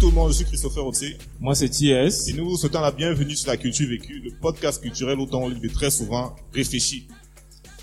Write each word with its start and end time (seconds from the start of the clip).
tout 0.00 0.08
le 0.08 0.12
monde, 0.14 0.28
je 0.30 0.36
suis 0.36 0.44
Christopher 0.46 0.86
Otsé. 0.86 1.18
Moi, 1.38 1.54
c'est 1.54 1.68
TS. 1.68 2.28
Et 2.28 2.32
nous 2.32 2.48
vous 2.48 2.56
souhaitons 2.56 2.80
la 2.80 2.90
bienvenue 2.90 3.36
sur 3.36 3.48
la 3.50 3.58
culture 3.58 3.86
vécue, 3.88 4.18
le 4.20 4.30
podcast 4.40 4.80
culturel 4.82 5.20
autant 5.20 5.42
on 5.42 5.48
lit 5.48 5.68
très 5.68 5.90
souvent 5.90 6.34
réfléchi. 6.54 7.06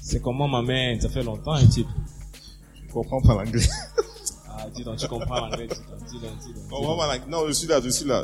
C'est 0.01 0.19
comment 0.21 0.47
ma 0.47 0.63
mère, 0.63 0.99
ça 1.01 1.09
fait 1.09 1.21
longtemps, 1.23 1.53
un 1.53 1.67
type. 1.67 1.87
Je 2.81 2.87
ne 2.87 2.91
comprends 2.91 3.21
pas 3.21 3.35
l'anglais. 3.43 3.61
Ah, 4.49 4.65
dis 4.75 4.83
donc, 4.83 4.97
tu 4.97 5.07
comprends 5.07 5.41
l'anglais, 5.47 5.67
dis 5.67 6.19
donc, 6.19 6.39
dis 6.39 6.53
donc. 6.53 7.27
Non, 7.29 7.45
je 7.47 7.51
suis 7.51 7.67
là, 7.67 7.79
je 7.83 7.89
suis 7.89 8.05
là. 8.07 8.23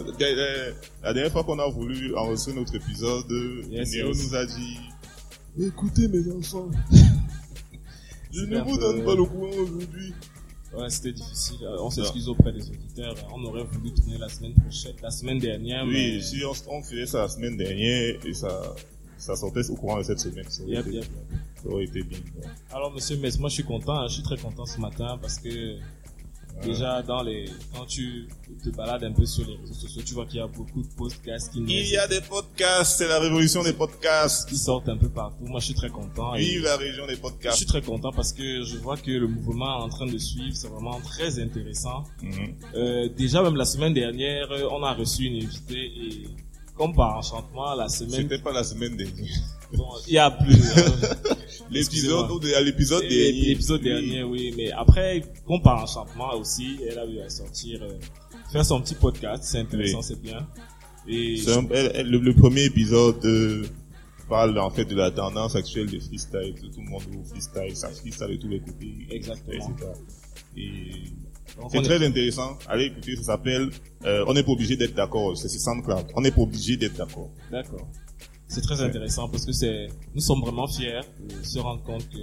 La- 1.04 1.14
dernière 1.14 1.32
fois 1.32 1.44
qu'on 1.44 1.60
a 1.60 1.70
voulu 1.70 2.16
enregistrer 2.16 2.54
notre 2.54 2.74
épisode, 2.76 3.30
Yes, 3.70 3.92
Néo 3.92 4.08
yes. 4.08 4.24
nous 4.24 4.36
a 4.36 4.46
dit, 4.46 4.80
écoutez 5.60 6.08
mes 6.08 6.32
enfants, 6.32 6.72
je 8.32 8.42
ne 8.46 8.60
vous 8.62 8.78
donne 8.80 9.04
pas 9.06 9.14
le 9.14 9.24
courant 9.26 9.52
aujourd'hui. 9.62 10.14
Ouais, 10.76 10.90
c'était 10.90 11.14
difficile. 11.14 11.58
Euh, 11.64 11.78
On 11.80 11.90
s'excuse 11.90 12.28
auprès 12.30 12.52
des 12.52 12.68
auditeurs. 12.70 13.16
On 13.34 13.44
aurait 13.46 13.64
voulu 13.64 13.94
tourner 13.94 14.18
la 14.18 14.28
semaine 14.30 14.54
prochaine, 14.56 14.94
la 15.02 15.12
semaine 15.12 15.40
dernière, 15.40 15.84
Oui, 15.86 16.16
mais... 16.16 16.22
si 16.22 16.42
on, 16.46 16.54
on 16.72 16.82
faisait 16.82 17.06
ça 17.06 17.20
la 17.24 17.28
semaine 17.30 17.56
dernière 17.58 18.16
et 18.26 18.34
ça, 18.34 18.74
ça 19.18 19.36
sortait 19.36 19.70
au 19.70 19.76
courant 19.76 19.98
de 20.00 20.04
cette 20.04 20.20
semaine, 20.20 20.46
ça 20.50 20.64
aurait, 20.64 20.74
Yep, 20.74 20.88
été, 20.88 20.96
yep. 20.96 21.06
ça 21.62 21.70
aurait 21.70 21.84
été 21.86 22.04
bien. 22.04 22.18
Alors, 22.72 22.92
monsieur 22.92 23.18
Metz, 23.18 23.38
moi, 23.40 23.50
je 23.50 23.54
suis 23.56 23.64
content, 23.64 23.94
hein, 24.00 24.08
je 24.08 24.16
suis 24.16 24.24
très 24.24 24.38
content 24.38 24.66
ce 24.66 24.80
matin 24.80 25.18
parce 25.22 25.38
que 25.38 25.78
déjà 26.62 27.02
dans 27.02 27.24
les, 27.24 27.46
quand 27.76 27.86
tu 27.86 28.28
te 28.64 28.70
balades 28.70 29.04
un 29.04 29.12
peu 29.12 29.26
sur 29.26 29.46
les 29.48 29.56
réseaux 29.58 29.74
sociaux, 29.74 30.02
tu 30.06 30.14
vois 30.14 30.26
qu'il 30.26 30.38
y 30.38 30.42
a 30.42 30.48
beaucoup 30.48 30.82
de 30.82 30.88
podcasts 30.96 31.52
qui, 31.52 31.60
Il 31.68 31.88
y 31.90 31.98
a 31.98 32.08
des 32.08 32.22
podcasts, 32.22 32.98
c'est 33.00 33.08
la 33.08 33.20
révolution 33.20 33.64
des 33.64 33.74
podcasts. 33.74 34.48
qui 34.48 34.58
sortent 34.58 34.88
un 34.90 34.98
peu 34.98 35.10
partout. 35.10 35.46
Moi, 35.46 35.60
je 35.60 35.66
suis 35.66 35.74
très 35.74 35.90
content. 35.90 36.34
Vive 36.36 36.64
la 36.64 36.78
région 36.78 37.06
des 37.08 37.16
Je 37.16 37.20
podcasts. 37.22 37.58
suis 37.58 37.66
très 37.66 37.82
content 37.82 38.12
parce 38.12 38.32
que 38.34 38.64
je 38.64 38.78
vois 38.78 38.98
que 38.98 39.12
le 39.12 39.28
mouvement 39.28 39.80
est 39.80 39.84
en 39.84 39.90
train 39.90 40.06
de 40.06 40.18
suivre, 40.18 40.56
c'est 40.56 40.68
vraiment 40.70 41.00
très 41.02 41.40
intéressant. 41.40 42.04
Mhm. 42.22 42.56
Euh, 42.76 43.10
déjà 43.10 43.42
même 43.42 43.56
la 43.56 43.66
semaine 43.66 43.94
dernière, 43.94 44.52
euh, 44.52 44.68
on 44.72 44.84
a 44.84 44.94
reçu 44.94 45.24
une 45.24 45.44
invitée 45.44 45.86
et 45.86 46.28
comme 46.78 46.96
par 46.96 47.18
enchantement, 47.18 47.76
la 47.76 47.88
semaine, 47.88 48.22
C'était 48.30 48.40
pas 48.40 48.52
la 48.52 48.64
semaine 48.64 48.98
dernière. 48.98 49.36
bon, 49.74 49.86
il 50.08 50.14
y 50.14 50.18
a 50.18 50.32
plus. 50.32 50.56
euh, 50.78 51.34
L'épisode, 51.74 52.46
à 52.56 52.62
l'épisode 52.62 53.02
dernier. 53.02 53.32
L'épisode 53.48 53.82
Oui. 53.84 53.90
dernier, 53.90 54.24
oui, 54.24 54.54
mais 54.58 54.72
après, 54.72 55.24
comme 55.46 55.62
par 55.62 55.84
enchantement 55.84 56.34
aussi, 56.36 56.78
elle 56.88 57.00
a 57.00 57.06
eu 57.06 57.20
à 57.20 57.30
sortir, 57.30 57.82
euh, 57.84 57.94
faire 58.52 58.66
son 58.66 58.82
petit 58.82 58.96
podcast, 58.96 59.44
c'est 59.44 59.60
intéressant, 59.60 60.00
Oui. 60.00 60.04
c'est 60.08 60.22
bien. 60.22 60.48
Et 61.08 61.38
C'est 61.38 61.52
un- 61.58 61.68
elle- 61.72 61.92
elle- 61.96 62.10
le, 62.10 62.20
le 62.20 62.34
premier 62.34 62.64
épisode 62.66 63.24
euh, 63.26 63.64
parle 64.30 64.58
en 64.60 64.70
fait 64.70 64.86
de 64.86 64.96
la 64.96 65.12
tendance 65.12 65.56
actuelle 65.56 65.88
des 65.90 66.00
freestyle, 66.00 66.54
tout, 66.60 66.70
tout 66.70 66.82
le 66.82 66.90
monde 66.90 67.02
au 67.20 67.24
freestyle, 67.26 67.76
ça 67.76 67.90
freestyle 67.90 68.28
de 68.30 68.36
tous 68.38 68.48
les 68.48 68.60
côtés, 68.60 68.94
Exactement. 69.12 69.54
etc. 69.76 69.90
Et 70.56 70.62
c'est 71.70 71.78
on 71.78 71.82
est- 71.82 71.84
très 71.84 72.06
intéressant. 72.06 72.58
Allez 72.68 72.86
écouter, 72.86 73.16
ça 73.18 73.24
s'appelle 73.24 73.70
euh, 74.06 74.24
On 74.28 74.34
n'est 74.34 74.44
pas 74.44 74.52
obligé 74.54 74.76
d'être 74.78 74.94
d'accord. 74.96 75.36
C'est 75.38 75.50
c'est 75.50 75.60
SoundCloud. 75.60 76.06
On 76.16 76.22
n'est 76.22 76.32
pas 76.32 76.42
obligé 76.42 76.78
d'être 76.78 76.96
d'accord. 76.96 77.30
D'accord. 77.52 77.88
C'est 78.54 78.62
très 78.62 78.82
intéressant 78.82 79.28
parce 79.30 79.46
que 79.46 79.52
c'est, 79.52 79.88
nous 80.14 80.22
sommes 80.22 80.42
vraiment 80.42 80.68
fiers 80.68 81.02
de 81.28 81.44
se 81.44 81.58
rendre 81.60 81.82
compte 81.84 82.08
que 82.10 82.20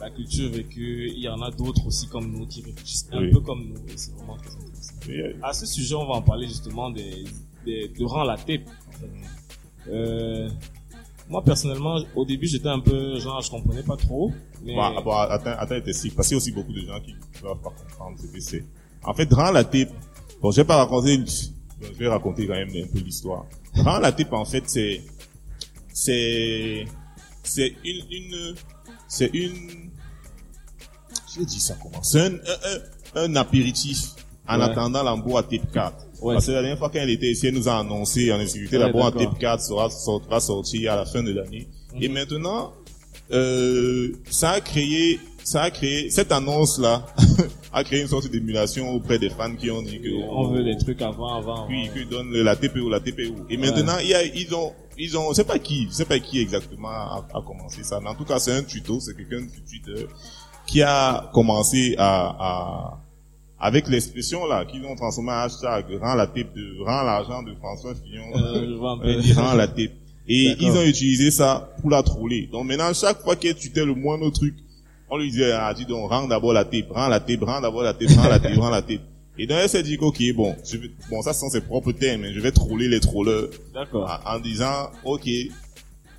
la 0.00 0.10
culture 0.10 0.50
vécue, 0.50 1.10
il 1.16 1.22
y 1.22 1.28
en 1.28 1.40
a 1.40 1.50
d'autres 1.50 1.86
aussi 1.86 2.06
comme 2.08 2.30
nous 2.30 2.46
qui 2.46 2.60
réfléchissent 2.62 3.08
un 3.12 3.22
Oui. 3.22 3.30
peu 3.32 3.40
comme 3.40 3.64
nous 3.68 3.76
et 3.88 3.96
c'est 3.96 4.12
vraiment 4.14 4.36
très 4.36 4.50
intéressant. 4.54 5.42
À 5.42 5.52
ce 5.54 5.64
sujet, 5.66 5.94
on 5.94 6.06
va 6.06 6.14
en 6.14 6.22
parler 6.22 6.46
justement 6.46 6.90
des, 6.90 7.24
des 7.64 7.88
durant 7.88 8.24
la 8.24 8.36
tape. 8.36 8.68
en 8.88 8.92
fait. 8.92 9.90
Euh, 9.90 10.50
moi 11.28 11.42
personnellement, 11.42 12.00
au 12.14 12.24
début, 12.26 12.46
j'étais 12.46 12.68
un 12.68 12.80
peu 12.80 13.18
genre, 13.18 13.40
je 13.40 13.50
comprenais 13.50 13.82
pas 13.82 13.96
trop, 13.96 14.30
mais 14.62 14.74
Bon, 14.74 15.00
bon, 15.02 15.12
attends, 15.12 15.52
attends, 15.58 15.80
parce 15.84 16.00
qu'il 16.02 16.12
y 16.12 16.34
a 16.34 16.36
aussi 16.36 16.52
beaucoup 16.52 16.72
de 16.72 16.80
gens 16.80 17.00
qui 17.00 17.14
ne 17.14 17.40
doivent 17.40 17.60
pas 17.62 17.70
comprendre 17.70 18.18
ce 18.20 18.26
que 18.26 18.40
c'est. 18.40 18.64
En 19.02 19.14
fait, 19.14 19.24
dans 19.26 19.50
la 19.52 19.64
tape, 19.64 19.88
bon, 20.42 20.50
je 20.50 20.56
vais 20.56 20.64
pas 20.66 20.76
raconter, 20.76 21.18
je 21.80 21.92
vais 21.98 22.08
raconter 22.08 22.46
quand 22.46 22.54
même 22.54 22.68
un 22.68 22.86
peu 22.92 22.98
l'histoire. 22.98 23.46
Dans 23.74 23.98
la 24.00 24.12
tape, 24.12 24.32
en 24.34 24.44
fait, 24.44 24.64
c'est, 24.66 25.02
c'est, 25.94 26.84
c'est 27.44 27.72
une, 27.84 28.04
une, 28.10 28.54
c'est 29.08 29.30
une, 29.32 29.90
je 31.38 31.42
dis 31.44 31.60
ça 31.60 31.76
comment? 31.82 32.02
C'est 32.02 32.20
un, 32.20 32.34
un, 32.34 32.38
un, 33.14 33.22
un 33.24 33.36
apéritif 33.36 34.00
en 34.48 34.58
Ouais. 34.58 34.64
attendant 34.64 35.02
l'embout 35.02 35.38
à 35.38 35.42
tape 35.42 35.72
4. 35.72 35.96
Ouais. 36.20 36.34
Parce 36.34 36.46
que 36.46 36.50
la 36.52 36.60
dernière 36.62 36.78
fois 36.78 36.90
qu'elle 36.90 37.08
était 37.10 37.30
ici, 37.30 37.46
elle 37.46 37.54
nous 37.54 37.68
a 37.68 37.78
annoncé 37.78 38.30
en 38.32 38.40
exclusivité 38.40 38.76
Ouais, 38.78 38.84
à 39.02 39.10
tape 39.12 39.38
4 39.38 39.62
sera, 39.62 39.88
sera 39.88 40.40
sorti 40.40 40.86
à 40.88 40.96
la 40.96 41.06
fin 41.06 41.22
de 41.22 41.32
l'année. 41.32 41.68
Et 42.00 42.08
Mhm. 42.08 42.14
maintenant, 42.14 42.72
euh, 43.30 44.12
ça 44.30 44.50
a 44.50 44.60
créé, 44.60 45.18
ça 45.44 45.62
a 45.62 45.70
créé, 45.70 46.10
cette 46.10 46.30
annonce-là 46.32 47.06
a 47.72 47.84
créé 47.84 48.02
une 48.02 48.08
sorte 48.08 48.28
d'émulation 48.30 48.90
auprès 48.90 49.18
des 49.18 49.30
fans 49.30 49.54
qui 49.54 49.70
ont 49.70 49.80
dit 49.82 50.00
que 50.00 50.10
on 50.28 50.48
veut 50.48 50.62
des 50.64 50.76
trucs 50.76 51.00
avant, 51.00 51.34
avant, 51.34 51.54
avant. 51.62 51.66
puis 51.68 51.88
qu'ils 51.92 52.08
donnent 52.08 52.32
la 52.32 52.54
TPO, 52.56 52.88
la 52.90 53.00
TPO. 53.00 53.46
Et 53.48 53.56
maintenant, 53.56 53.96
il 54.02 54.08
y 54.08 54.14
a, 54.14 54.22
ils 54.24 54.54
ont, 54.54 54.72
ils 54.98 55.16
ont, 55.16 55.32
c'est 55.32 55.44
pas 55.44 55.58
qui, 55.58 55.88
c'est 55.90 56.06
pas 56.06 56.18
qui 56.18 56.40
exactement 56.40 56.88
a, 56.88 57.26
a 57.34 57.42
commencé 57.42 57.82
ça. 57.82 58.00
Mais 58.00 58.08
en 58.08 58.14
tout 58.14 58.24
cas, 58.24 58.38
c'est 58.38 58.52
un 58.52 58.62
tuto, 58.62 59.00
c'est 59.00 59.16
quelqu'un 59.16 59.40
du 59.40 59.62
Twitter 59.62 60.06
qui 60.66 60.82
a 60.82 61.30
commencé 61.32 61.94
à, 61.98 62.36
à 62.38 63.00
avec 63.58 63.88
l'expression 63.88 64.46
là, 64.46 64.64
qu'ils 64.66 64.84
ont 64.84 64.94
transformé 64.94 65.30
en 65.30 65.36
hashtag, 65.36 65.86
rend 66.00 66.14
la 66.14 66.26
tape 66.26 66.52
de, 66.54 66.84
rend 66.84 67.02
l'argent 67.02 67.42
de 67.42 67.54
François 67.54 67.94
Fillon. 67.94 68.24
Euh. 68.34 68.78
Euh, 69.04 69.22
rend 69.36 69.54
la 69.54 69.68
tape. 69.68 69.92
Et 70.26 70.54
ils 70.58 70.70
ont 70.70 70.82
utilisé 70.82 71.30
ça 71.30 71.70
pour 71.80 71.90
la 71.90 72.02
troller. 72.02 72.48
Donc 72.50 72.66
maintenant, 72.66 72.92
chaque 72.92 73.20
fois 73.20 73.36
qu'elle 73.36 73.54
tweetait 73.54 73.84
le 73.84 73.94
moindre 73.94 74.30
truc, 74.30 74.54
on 75.08 75.18
lui 75.18 75.30
disait, 75.30 75.52
ah, 75.52 75.72
dis 75.74 75.86
donc, 75.86 76.10
rends 76.10 76.26
d'abord 76.26 76.52
la 76.52 76.64
tape, 76.64 76.90
rends 76.90 77.08
la 77.08 77.20
tape, 77.20 77.42
rends 77.42 77.60
d'abord 77.60 77.82
la 77.82 77.94
tape, 77.94 78.10
rends 78.16 78.28
la 78.28 78.40
tape, 78.40 78.56
rends 78.56 78.70
la 78.70 78.82
tape. 78.82 79.00
Et 79.38 79.46
donc 79.46 79.58
elle 79.60 79.68
s'est 79.68 79.82
dit, 79.82 79.96
ok, 80.00 80.22
bon, 80.34 80.54
je 80.64 80.76
vais, 80.76 80.90
bon, 81.10 81.20
ça 81.22 81.32
sont 81.32 81.50
ses 81.50 81.60
propres 81.60 81.92
termes, 81.92 82.22
mais 82.22 82.32
je 82.32 82.40
vais 82.40 82.52
troller 82.52 82.88
les 82.88 83.00
trollers 83.00 83.48
D'accord. 83.72 84.08
en, 84.24 84.36
en 84.36 84.40
disant, 84.40 84.90
ok. 85.04 85.26
Et, 85.26 85.50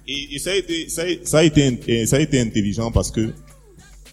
et 0.07 0.37
ça 0.39 0.51
a 0.51 0.55
été, 0.55 0.89
ça 0.89 1.03
a, 1.03 1.05
ça 1.23 1.37
a 1.39 1.43
été, 1.43 1.79
et 1.87 2.05
ça 2.05 2.17
a 2.17 2.19
été 2.19 2.39
intelligent 2.39 2.91
parce 2.91 3.11
que 3.11 3.33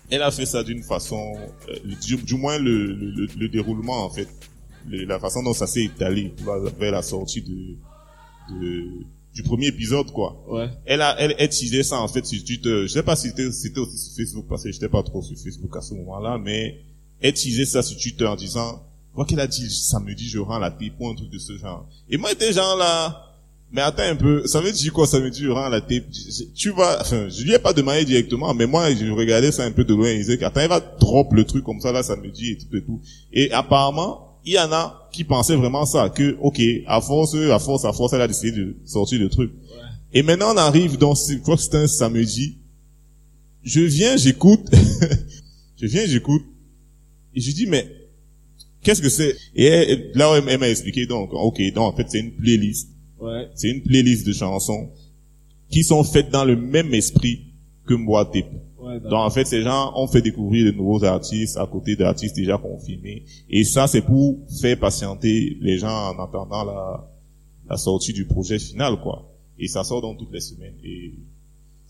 elle 0.08 0.22
a 0.22 0.30
fait 0.30 0.46
ça 0.46 0.62
d'une 0.62 0.82
façon, 0.82 1.34
euh, 1.68 1.74
du, 2.06 2.16
du 2.16 2.34
moins 2.36 2.58
le, 2.58 2.86
le, 2.94 3.10
le- 3.10 3.28
le 3.38 3.48
déroulement 3.48 4.04
en 4.04 4.10
fait, 4.10 4.28
la 4.88 5.18
façon 5.18 5.42
dont 5.42 5.52
ça 5.54 5.66
s'est 5.66 5.84
étalé 5.84 6.32
vers 6.78 6.92
la 6.92 7.02
sortie 7.02 7.42
de, 7.42 7.76
de 8.60 8.84
du 9.34 9.42
premier 9.42 9.68
épisode 9.68 10.12
quoi. 10.12 10.44
Ouais. 10.48 10.68
Elle 10.84 11.00
a, 11.00 11.16
elle, 11.18 11.34
elle 11.38 11.48
teasait 11.48 11.82
ça 11.82 11.98
en 12.00 12.08
fait 12.08 12.24
sur 12.26 12.44
Twitter. 12.44 12.82
Je 12.82 12.88
sais 12.88 13.02
pas 13.02 13.16
si 13.16 13.28
c'était, 13.28 13.50
c'était 13.50 13.78
aussi 13.80 13.96
sur 13.96 14.14
Facebook 14.16 14.44
parce 14.48 14.62
que 14.64 14.70
j'étais 14.70 14.90
pas 14.90 15.02
trop 15.02 15.22
sur 15.22 15.36
Facebook 15.38 15.74
à 15.76 15.80
ce 15.80 15.94
moment-là, 15.94 16.36
mais 16.38 16.80
elle 17.20 17.32
teasait 17.32 17.64
ça 17.64 17.82
sur 17.82 17.96
Twitter 17.98 18.26
en 18.26 18.36
disant, 18.36 18.82
quoi 19.14 19.24
qu'elle 19.24 19.40
a 19.40 19.46
dit 19.46 19.70
samedi, 19.70 20.28
je 20.28 20.38
rends 20.38 20.58
la 20.58 20.70
tape 20.70 20.92
ou 20.98 21.08
un 21.08 21.14
truc 21.14 21.30
de 21.30 21.38
ce 21.38 21.56
genre. 21.56 21.86
Et 22.08 22.16
moi, 22.16 22.30
j'étais 22.30 22.52
genre 22.52 22.76
là, 22.76 23.32
mais 23.72 23.80
attends 23.80 24.02
un 24.02 24.16
peu, 24.16 24.46
ça 24.46 24.60
veut 24.60 24.72
dire 24.72 24.92
quoi 24.92 25.06
samedi, 25.06 25.42
je 25.42 25.48
rends 25.48 25.68
la 25.68 25.80
tape? 25.80 26.04
Tu 26.54 26.70
vas, 26.70 26.98
enfin, 27.00 27.28
je 27.28 27.42
lui 27.42 27.52
ai 27.52 27.58
pas 27.58 27.72
demandé 27.72 28.04
directement, 28.04 28.52
mais 28.54 28.66
moi, 28.66 28.92
je 28.94 29.10
regardais 29.10 29.52
ça 29.52 29.64
un 29.64 29.72
peu 29.72 29.84
de 29.84 29.94
loin 29.94 30.08
et 30.08 30.16
je 30.16 30.20
disais 30.20 30.38
qu'attends, 30.38 30.60
elle 30.60 30.68
va 30.68 30.80
drop 30.80 31.32
le 31.32 31.44
truc 31.44 31.64
comme 31.64 31.80
ça 31.80 31.92
là 31.92 32.02
samedi 32.02 32.52
et 32.52 32.58
tout 32.58 32.76
et 32.76 32.82
tout. 32.82 33.00
Et 33.32 33.52
apparemment, 33.52 34.38
il 34.44 34.54
y 34.54 34.58
en 34.58 34.72
a 34.72 35.08
qui 35.12 35.24
pensaient 35.24 35.56
vraiment 35.56 35.86
ça, 35.86 36.10
que, 36.10 36.36
ok, 36.40 36.60
à 36.86 37.00
force, 37.00 37.34
à 37.34 37.58
force, 37.58 37.84
à 37.84 37.92
force, 37.92 38.12
elle 38.12 38.22
a 38.22 38.28
décidé 38.28 38.52
de 38.52 38.76
sortir 38.84 39.20
le 39.20 39.28
truc. 39.28 39.52
Et 40.12 40.22
maintenant, 40.22 40.52
on 40.52 40.56
arrive 40.56 40.98
dans, 40.98 41.14
je 41.14 41.36
crois 41.36 41.56
que 41.56 41.62
c'était 41.62 41.78
un 41.78 41.86
samedi. 41.86 42.58
Je 43.62 43.80
viens, 43.80 44.16
j'écoute. 44.16 44.68
je 45.80 45.86
viens, 45.86 46.04
j'écoute. 46.06 46.44
Et 47.34 47.40
je 47.40 47.52
dis, 47.52 47.66
mais, 47.66 48.01
qu'est-ce 48.82 49.02
que 49.02 49.08
c'est? 49.08 49.36
Et 49.54 50.10
là, 50.14 50.36
elle, 50.36 50.44
elle 50.48 50.58
m'a 50.60 50.68
expliqué, 50.68 51.06
donc, 51.06 51.30
ok, 51.32 51.60
donc, 51.72 51.92
en 51.92 51.96
fait, 51.96 52.06
c'est 52.08 52.20
une 52.20 52.32
playlist. 52.32 52.90
Ouais. 53.20 53.48
C'est 53.54 53.70
une 53.70 53.82
playlist 53.82 54.26
de 54.26 54.32
chansons 54.32 54.90
qui 55.70 55.84
sont 55.84 56.04
faites 56.04 56.30
dans 56.30 56.44
le 56.44 56.56
même 56.56 56.92
esprit 56.92 57.52
que 57.86 57.94
Moi 57.94 58.24
Tape. 58.26 58.50
Ouais, 58.78 59.00
Donc, 59.00 59.12
en 59.12 59.30
fait, 59.30 59.46
ces 59.46 59.62
gens 59.62 59.92
ont 59.96 60.06
fait 60.08 60.22
découvrir 60.22 60.66
de 60.66 60.76
nouveaux 60.76 61.04
artistes 61.04 61.56
à 61.56 61.66
côté 61.66 61.96
d'artistes 61.96 62.36
déjà 62.36 62.58
confirmés. 62.58 63.24
Et 63.48 63.64
ça, 63.64 63.86
c'est 63.86 64.02
pour 64.02 64.40
faire 64.60 64.78
patienter 64.78 65.56
les 65.60 65.78
gens 65.78 66.10
en 66.10 66.22
attendant 66.22 66.64
la, 66.64 67.08
la 67.68 67.76
sortie 67.76 68.12
du 68.12 68.26
projet 68.26 68.58
final, 68.58 69.00
quoi. 69.00 69.28
Et 69.58 69.68
ça 69.68 69.84
sort 69.84 70.02
dans 70.02 70.16
toutes 70.16 70.32
les 70.32 70.40
semaines. 70.40 70.74
Et 70.84 71.14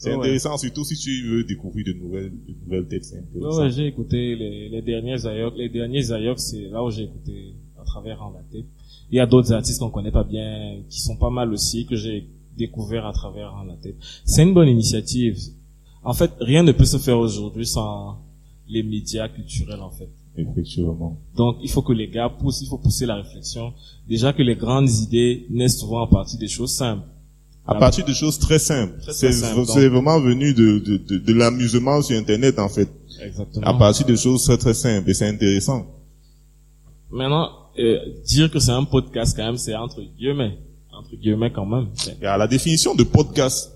c'est 0.02 0.12
intéressant, 0.12 0.56
surtout 0.56 0.84
si 0.84 0.96
tu 0.96 1.28
veux 1.28 1.44
découvrir 1.44 1.86
de 1.86 1.92
nouvelles, 1.92 2.30
de 2.30 2.54
nouvelles 2.64 2.88
têtes, 2.88 3.04
c'est 3.04 3.18
intéressant. 3.18 3.62
ouais, 3.62 3.70
j'ai 3.70 3.86
écouté 3.86 4.34
les, 4.36 4.68
les 4.68 4.82
derniers 4.82 5.24
Ayox. 5.26 5.56
Les 5.56 5.68
derniers 5.68 6.10
Ayox, 6.10 6.42
c'est 6.42 6.68
là 6.68 6.82
où 6.82 6.90
j'ai 6.90 7.04
écouté 7.04 7.54
à 7.80 7.84
travers 7.84 8.22
en 8.22 8.30
la. 8.32 8.40
Il 9.10 9.16
y 9.16 9.20
a 9.20 9.26
d'autres 9.26 9.52
artistes 9.52 9.78
qu'on 9.78 9.90
connaît 9.90 10.10
pas 10.10 10.24
bien, 10.24 10.80
qui 10.88 11.00
sont 11.00 11.16
pas 11.16 11.30
mal 11.30 11.52
aussi, 11.52 11.86
que 11.86 11.96
j'ai 11.96 12.26
découvert 12.56 13.06
à 13.06 13.12
travers 13.12 13.54
en 13.54 13.64
la. 13.64 13.74
C'est 14.24 14.42
une 14.42 14.54
bonne 14.54 14.68
initiative. 14.68 15.38
En 16.02 16.14
fait, 16.14 16.32
rien 16.40 16.62
ne 16.62 16.72
peut 16.72 16.84
se 16.84 16.98
faire 16.98 17.18
aujourd'hui 17.18 17.66
sans 17.66 18.18
les 18.68 18.82
médias 18.82 19.28
culturels, 19.28 19.80
en 19.80 19.90
fait. 19.90 20.08
Effectivement. 20.36 21.18
Donc, 21.36 21.58
il 21.62 21.70
faut 21.70 21.82
que 21.82 21.92
les 21.92 22.08
gars 22.08 22.28
poussent, 22.30 22.62
il 22.62 22.68
faut 22.68 22.78
pousser 22.78 23.06
la 23.06 23.16
réflexion. 23.16 23.72
Déjà 24.08 24.32
que 24.32 24.42
les 24.42 24.56
grandes 24.56 24.90
idées 24.90 25.46
naissent 25.50 25.78
souvent 25.78 26.02
à 26.02 26.06
partir 26.06 26.38
des 26.38 26.48
choses 26.48 26.72
simples. 26.72 27.06
À 27.66 27.76
partir 27.76 28.04
de 28.04 28.12
choses 28.12 28.38
très 28.38 28.58
simples. 28.58 28.94
C'est 29.12 29.88
vraiment 29.88 30.18
venu 30.20 30.52
de, 30.52 30.78
de, 30.78 30.96
de, 30.96 31.18
de 31.18 31.32
l'amusement 31.32 32.02
sur 32.02 32.16
Internet, 32.18 32.58
en 32.58 32.68
fait. 32.68 32.88
Exactement. 33.24 33.66
À 33.66 33.74
partir 33.74 34.04
de 34.06 34.16
choses 34.16 34.42
très 34.44 34.58
très 34.58 34.74
simples. 34.74 35.08
Et 35.10 35.14
c'est 35.14 35.28
intéressant. 35.28 35.86
Maintenant, 37.10 37.48
euh, 37.78 37.98
dire 38.24 38.50
que 38.50 38.58
c'est 38.58 38.70
un 38.72 38.84
podcast 38.84 39.34
quand 39.36 39.44
même, 39.44 39.56
c'est 39.58 39.74
entre 39.74 40.00
guillemets, 40.18 40.58
entre 40.92 41.14
guillemets 41.16 41.52
quand 41.52 41.66
même. 41.66 41.86
Et 42.20 42.26
à 42.26 42.36
la 42.36 42.46
définition 42.48 42.94
de 42.94 43.02
podcast, 43.04 43.70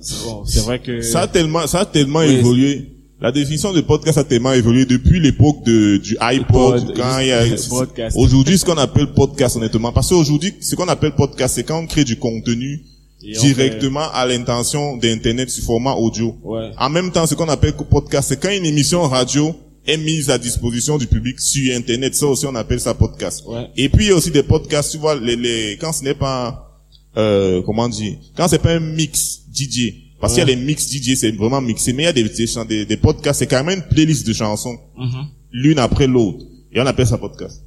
c'est 0.00 0.24
bon, 0.24 0.42
vrai 0.64 0.78
que 0.80 1.00
ça 1.02 1.22
a 1.22 1.28
tellement, 1.28 1.66
ça 1.66 1.80
a 1.80 1.86
tellement 1.86 2.20
Oui. 2.20 2.26
évolué. 2.34 2.88
La 3.20 3.30
définition 3.32 3.72
de 3.72 3.80
podcast 3.80 4.18
a 4.18 4.24
tellement 4.24 4.52
évolué 4.52 4.84
depuis 4.84 5.20
l'époque 5.20 5.64
de, 5.64 5.96
du 5.98 6.16
iPod, 6.20 6.84
pod, 6.86 6.96
quand 6.96 7.18
il 7.20 7.28
y 7.28 7.32
a, 7.32 7.44
aujourd'hui, 8.16 8.58
ce 8.58 8.64
qu'on 8.64 8.76
appelle 8.78 9.12
podcast, 9.14 9.56
honnêtement. 9.56 9.92
Parce 9.92 10.08
qu'aujourd'hui, 10.08 10.54
ce 10.60 10.74
qu'on 10.74 10.88
appelle 10.88 11.14
podcast, 11.14 11.54
c'est 11.54 11.62
quand 11.64 11.78
on 11.78 11.86
crée 11.86 12.02
du 12.04 12.16
contenu 12.16 12.82
Directement 13.22 14.10
à 14.12 14.26
l'intention 14.26 14.96
d'Internet 14.96 15.50
sous 15.50 15.62
format 15.62 15.94
audio. 15.94 16.36
Ouais. 16.42 16.70
En 16.78 16.90
même 16.90 17.10
temps, 17.12 17.26
ce 17.26 17.34
qu'on 17.34 17.48
appelle 17.48 17.72
podcast, 17.74 18.28
c'est 18.30 18.40
quand 18.40 18.50
une 18.50 18.66
émission 18.66 19.02
radio 19.02 19.54
est 19.86 19.96
mise 19.96 20.30
à 20.30 20.38
disposition 20.38 20.98
du 20.98 21.06
public 21.06 21.40
sur 21.40 21.74
Internet. 21.76 22.14
Ça 22.14 22.26
aussi, 22.26 22.46
on 22.46 22.54
appelle 22.54 22.80
ça 22.80 22.94
podcast. 22.94 23.42
Ouais. 23.46 23.68
Et 23.76 23.88
puis, 23.88 24.06
il 24.06 24.08
y 24.08 24.12
a 24.12 24.16
aussi 24.16 24.30
des 24.30 24.42
podcasts, 24.42 24.92
tu 24.92 24.98
vois, 24.98 25.14
les, 25.14 25.36
les, 25.36 25.76
quand 25.80 25.92
ce 25.92 26.04
n'est 26.04 26.14
pas, 26.14 26.80
euh, 27.16 27.62
comment 27.62 27.88
dire, 27.88 28.16
quand 28.36 28.48
c'est 28.48 28.60
pas 28.60 28.72
un 28.74 28.80
mix 28.80 29.40
DJ. 29.52 29.94
Parce 30.20 30.34
qu'il 30.34 30.40
y 30.40 30.42
a 30.42 30.46
les 30.46 30.56
mix 30.56 30.88
DJ, 30.88 31.16
c'est 31.16 31.32
vraiment 31.32 31.60
mixé. 31.60 31.92
Mais 31.92 32.04
il 32.04 32.06
y 32.06 32.08
a 32.08 32.64
des, 32.64 32.84
des, 32.86 32.96
podcasts, 32.96 33.40
c'est 33.40 33.48
carrément 33.48 33.72
une 33.72 33.82
playlist 33.82 34.24
de 34.26 34.32
chansons, 34.32 34.78
Mhm. 34.96 35.26
l'une 35.50 35.78
après 35.80 36.06
l'autre. 36.06 36.44
Et 36.72 36.80
on 36.80 36.86
appelle 36.86 37.08
ça 37.08 37.18
podcast. 37.18 37.62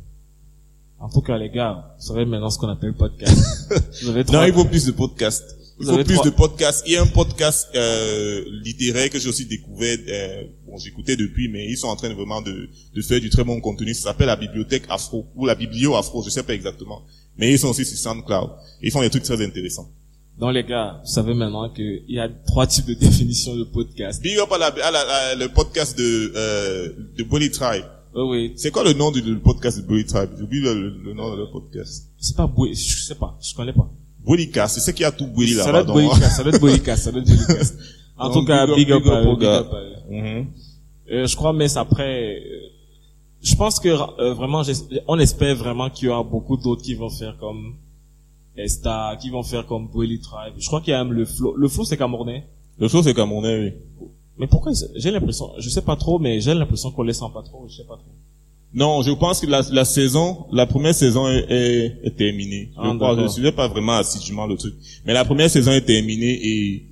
En 1.05 1.09
tout 1.09 1.21
cas, 1.21 1.37
les 1.37 1.49
gars, 1.51 1.93
vous 1.99 2.05
savez 2.07 2.25
maintenant 2.25 2.49
ce 2.49 2.57
qu'on 2.57 2.67
appelle 2.69 2.93
podcast. 2.93 3.71
vous 4.01 4.09
avez 4.09 4.23
Non, 4.25 4.43
il 4.43 4.53
faut 4.53 4.65
plus 4.65 4.85
de 4.85 4.91
podcasts. 4.91 5.55
Il 5.79 5.85
Vous 5.85 5.91
faut 5.97 6.03
plus 6.03 6.13
trois- 6.15 6.25
de 6.25 6.29
podcasts. 6.31 6.83
Il 6.87 6.93
y 6.93 6.97
a 6.97 7.01
un 7.03 7.05
podcast 7.07 7.67
euh, 7.75 8.43
littéraire 8.63 9.09
que 9.11 9.19
j'ai 9.19 9.29
aussi 9.29 9.45
découvert. 9.45 9.97
Euh, 10.07 10.43
bon, 10.65 10.77
j'écoutais 10.77 11.15
depuis, 11.15 11.47
mais 11.49 11.65
ils 11.69 11.77
sont 11.77 11.89
en 11.89 11.95
train 11.95 12.11
vraiment 12.13 12.41
de, 12.41 12.69
de 12.95 13.01
faire 13.01 13.19
du 13.19 13.29
très 13.29 13.43
bon 13.43 13.59
contenu. 13.61 13.93
Ça 13.93 14.03
s'appelle 14.09 14.27
la 14.27 14.35
bibliothèque 14.35 14.83
Afro 14.89 15.27
ou 15.35 15.45
la 15.45 15.53
biblio 15.53 15.95
Afro, 15.95 16.23
je 16.23 16.29
sais 16.31 16.43
pas 16.43 16.53
exactement. 16.55 17.03
Mais 17.37 17.51
ils 17.51 17.59
sont 17.59 17.67
aussi 17.69 17.85
sur 17.85 17.97
SoundCloud. 17.97 18.49
Ils 18.81 18.89
font 18.91 19.01
des 19.01 19.09
trucs 19.09 19.23
très 19.23 19.43
intéressants. 19.45 19.89
Donc 20.39 20.53
les 20.53 20.63
gars, 20.63 21.01
vous 21.05 21.11
savez 21.11 21.33
maintenant 21.33 21.69
qu'il 21.69 22.03
y 22.09 22.19
a 22.19 22.29
trois 22.47 22.65
types 22.67 22.87
de 22.87 22.93
définitions 23.05 23.55
de 23.55 23.63
podcast. 23.65 24.21
Big 24.23 24.37
up 24.39 24.51
à, 24.53 24.57
la, 24.57 24.67
à, 24.67 24.91
la- 24.91 24.99
à 25.01 25.35
le 25.35 25.49
podcast 25.49 25.97
de 25.97 26.33
euh, 26.35 26.89
de 27.17 27.23
Bully 27.23 27.51
Tribe. 27.51 27.83
Oh 28.17 28.29
oui, 28.31 28.53
C'est 28.55 28.71
quoi 28.71 28.83
le 28.85 28.93
nom 28.93 29.11
du, 29.11 29.21
du 29.21 29.35
podcast 29.37 29.77
de 29.81 29.85
Bully 29.85 30.05
Tribe? 30.05 30.29
J'oublie 30.39 30.61
le, 30.61 30.73
le, 30.73 30.89
le 31.03 31.13
nom 31.13 31.31
de 31.35 31.41
le 31.41 31.51
podcast. 31.51 32.09
c'est 32.17 32.35
pas 32.35 32.47
Boy, 32.47 32.73
je 32.73 33.03
sais 33.03 33.15
pas, 33.15 33.37
je 33.41 33.53
connais 33.53 33.73
pas. 33.73 33.89
Bully 34.25 34.49
Cast, 34.49 34.75
c'est 34.75 34.81
ce 34.81 34.91
qu'il 34.91 35.01
y 35.03 35.05
a 35.05 35.11
tout 35.11 35.27
Bully 35.27 35.53
Ça 35.53 35.65
doit 35.71 35.83
là-bas. 35.83 35.93
être. 36.01 36.09
Boycast, 36.09 36.35
ça 36.37 36.43
doit 36.43 36.53
être 36.53 36.95
ça 36.97 37.11
doit 37.11 37.21
être. 37.21 37.73
En 38.17 38.31
tout 38.31 38.45
cas, 38.45 38.65
big 38.73 38.89
up, 38.91 39.03
big 39.03 39.43
up. 39.45 39.67
Mhm. 40.09 40.47
Euh, 41.11 41.27
je 41.27 41.35
crois, 41.35 41.51
mais 41.53 41.77
après, 41.77 42.37
euh, 42.37 42.39
je 43.43 43.53
pense 43.55 43.79
que 43.79 43.89
euh, 43.89 44.33
vraiment, 44.33 44.63
on 45.07 45.19
espère 45.19 45.55
vraiment 45.57 45.89
qu'il 45.89 46.07
y 46.07 46.09
aura 46.09 46.23
beaucoup 46.23 46.57
d'autres 46.57 46.81
qui 46.81 46.95
vont 46.95 47.09
faire 47.09 47.37
comme 47.37 47.75
Esta, 48.57 49.17
qui 49.21 49.29
vont 49.29 49.43
faire 49.43 49.67
comme 49.67 49.87
Boily 49.89 50.19
Tribe. 50.21 50.53
Je 50.57 50.65
crois 50.65 50.79
qu'il 50.81 50.91
y 50.91 50.93
a 50.93 51.03
même 51.03 51.13
le 51.13 51.25
flow. 51.25 51.53
Le 51.55 51.67
flow, 51.67 51.83
c'est 51.83 51.97
camerounais. 51.97 52.47
Le 52.79 52.87
show 52.89 53.01
c'est 53.03 53.13
Camerounais, 53.13 53.73
oui. 53.99 54.07
Mais 54.37 54.47
pourquoi 54.47 54.71
J'ai 54.95 55.11
l'impression, 55.11 55.49
je 55.59 55.69
sais 55.69 55.81
pas 55.81 55.95
trop, 55.95 56.19
mais 56.19 56.39
j'ai 56.41 56.53
l'impression 56.53 56.91
qu'on 56.91 57.03
les 57.03 57.13
sent 57.13 57.25
pas 57.33 57.41
trop. 57.43 57.65
Je 57.69 57.77
sais 57.77 57.85
pas 57.87 57.95
trop. 57.95 58.11
Non, 58.73 59.01
je 59.01 59.11
pense 59.11 59.39
que 59.39 59.47
la, 59.47 59.61
la 59.71 59.85
saison, 59.85 60.45
la 60.51 60.65
première 60.65 60.93
saison 60.93 61.29
est, 61.29 61.45
est, 61.49 61.99
est 62.03 62.15
terminée. 62.17 62.71
Ah, 62.75 62.89
je 62.91 62.97
crois, 62.97 63.15
je 63.15 63.21
ne 63.21 63.27
suivais 63.29 63.53
pas 63.53 63.69
vraiment 63.69 63.93
assidûment 63.93 64.45
le 64.47 64.57
truc. 64.57 64.73
Mais 65.05 65.13
la 65.13 65.23
première 65.23 65.49
saison 65.49 65.71
est 65.71 65.85
terminée 65.85 66.33
et 66.33 66.85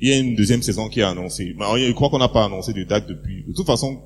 il 0.00 0.08
y 0.08 0.12
a 0.12 0.16
une 0.18 0.34
deuxième 0.34 0.62
saison 0.62 0.88
qui 0.88 1.00
est 1.00 1.02
annoncée. 1.02 1.54
Mais 1.58 1.64
je 1.86 1.92
crois 1.92 2.08
qu'on 2.08 2.18
n'a 2.18 2.28
pas 2.28 2.44
annoncé 2.46 2.72
de 2.72 2.84
date 2.84 3.06
depuis. 3.06 3.44
De 3.46 3.52
toute 3.52 3.66
façon, 3.66 3.98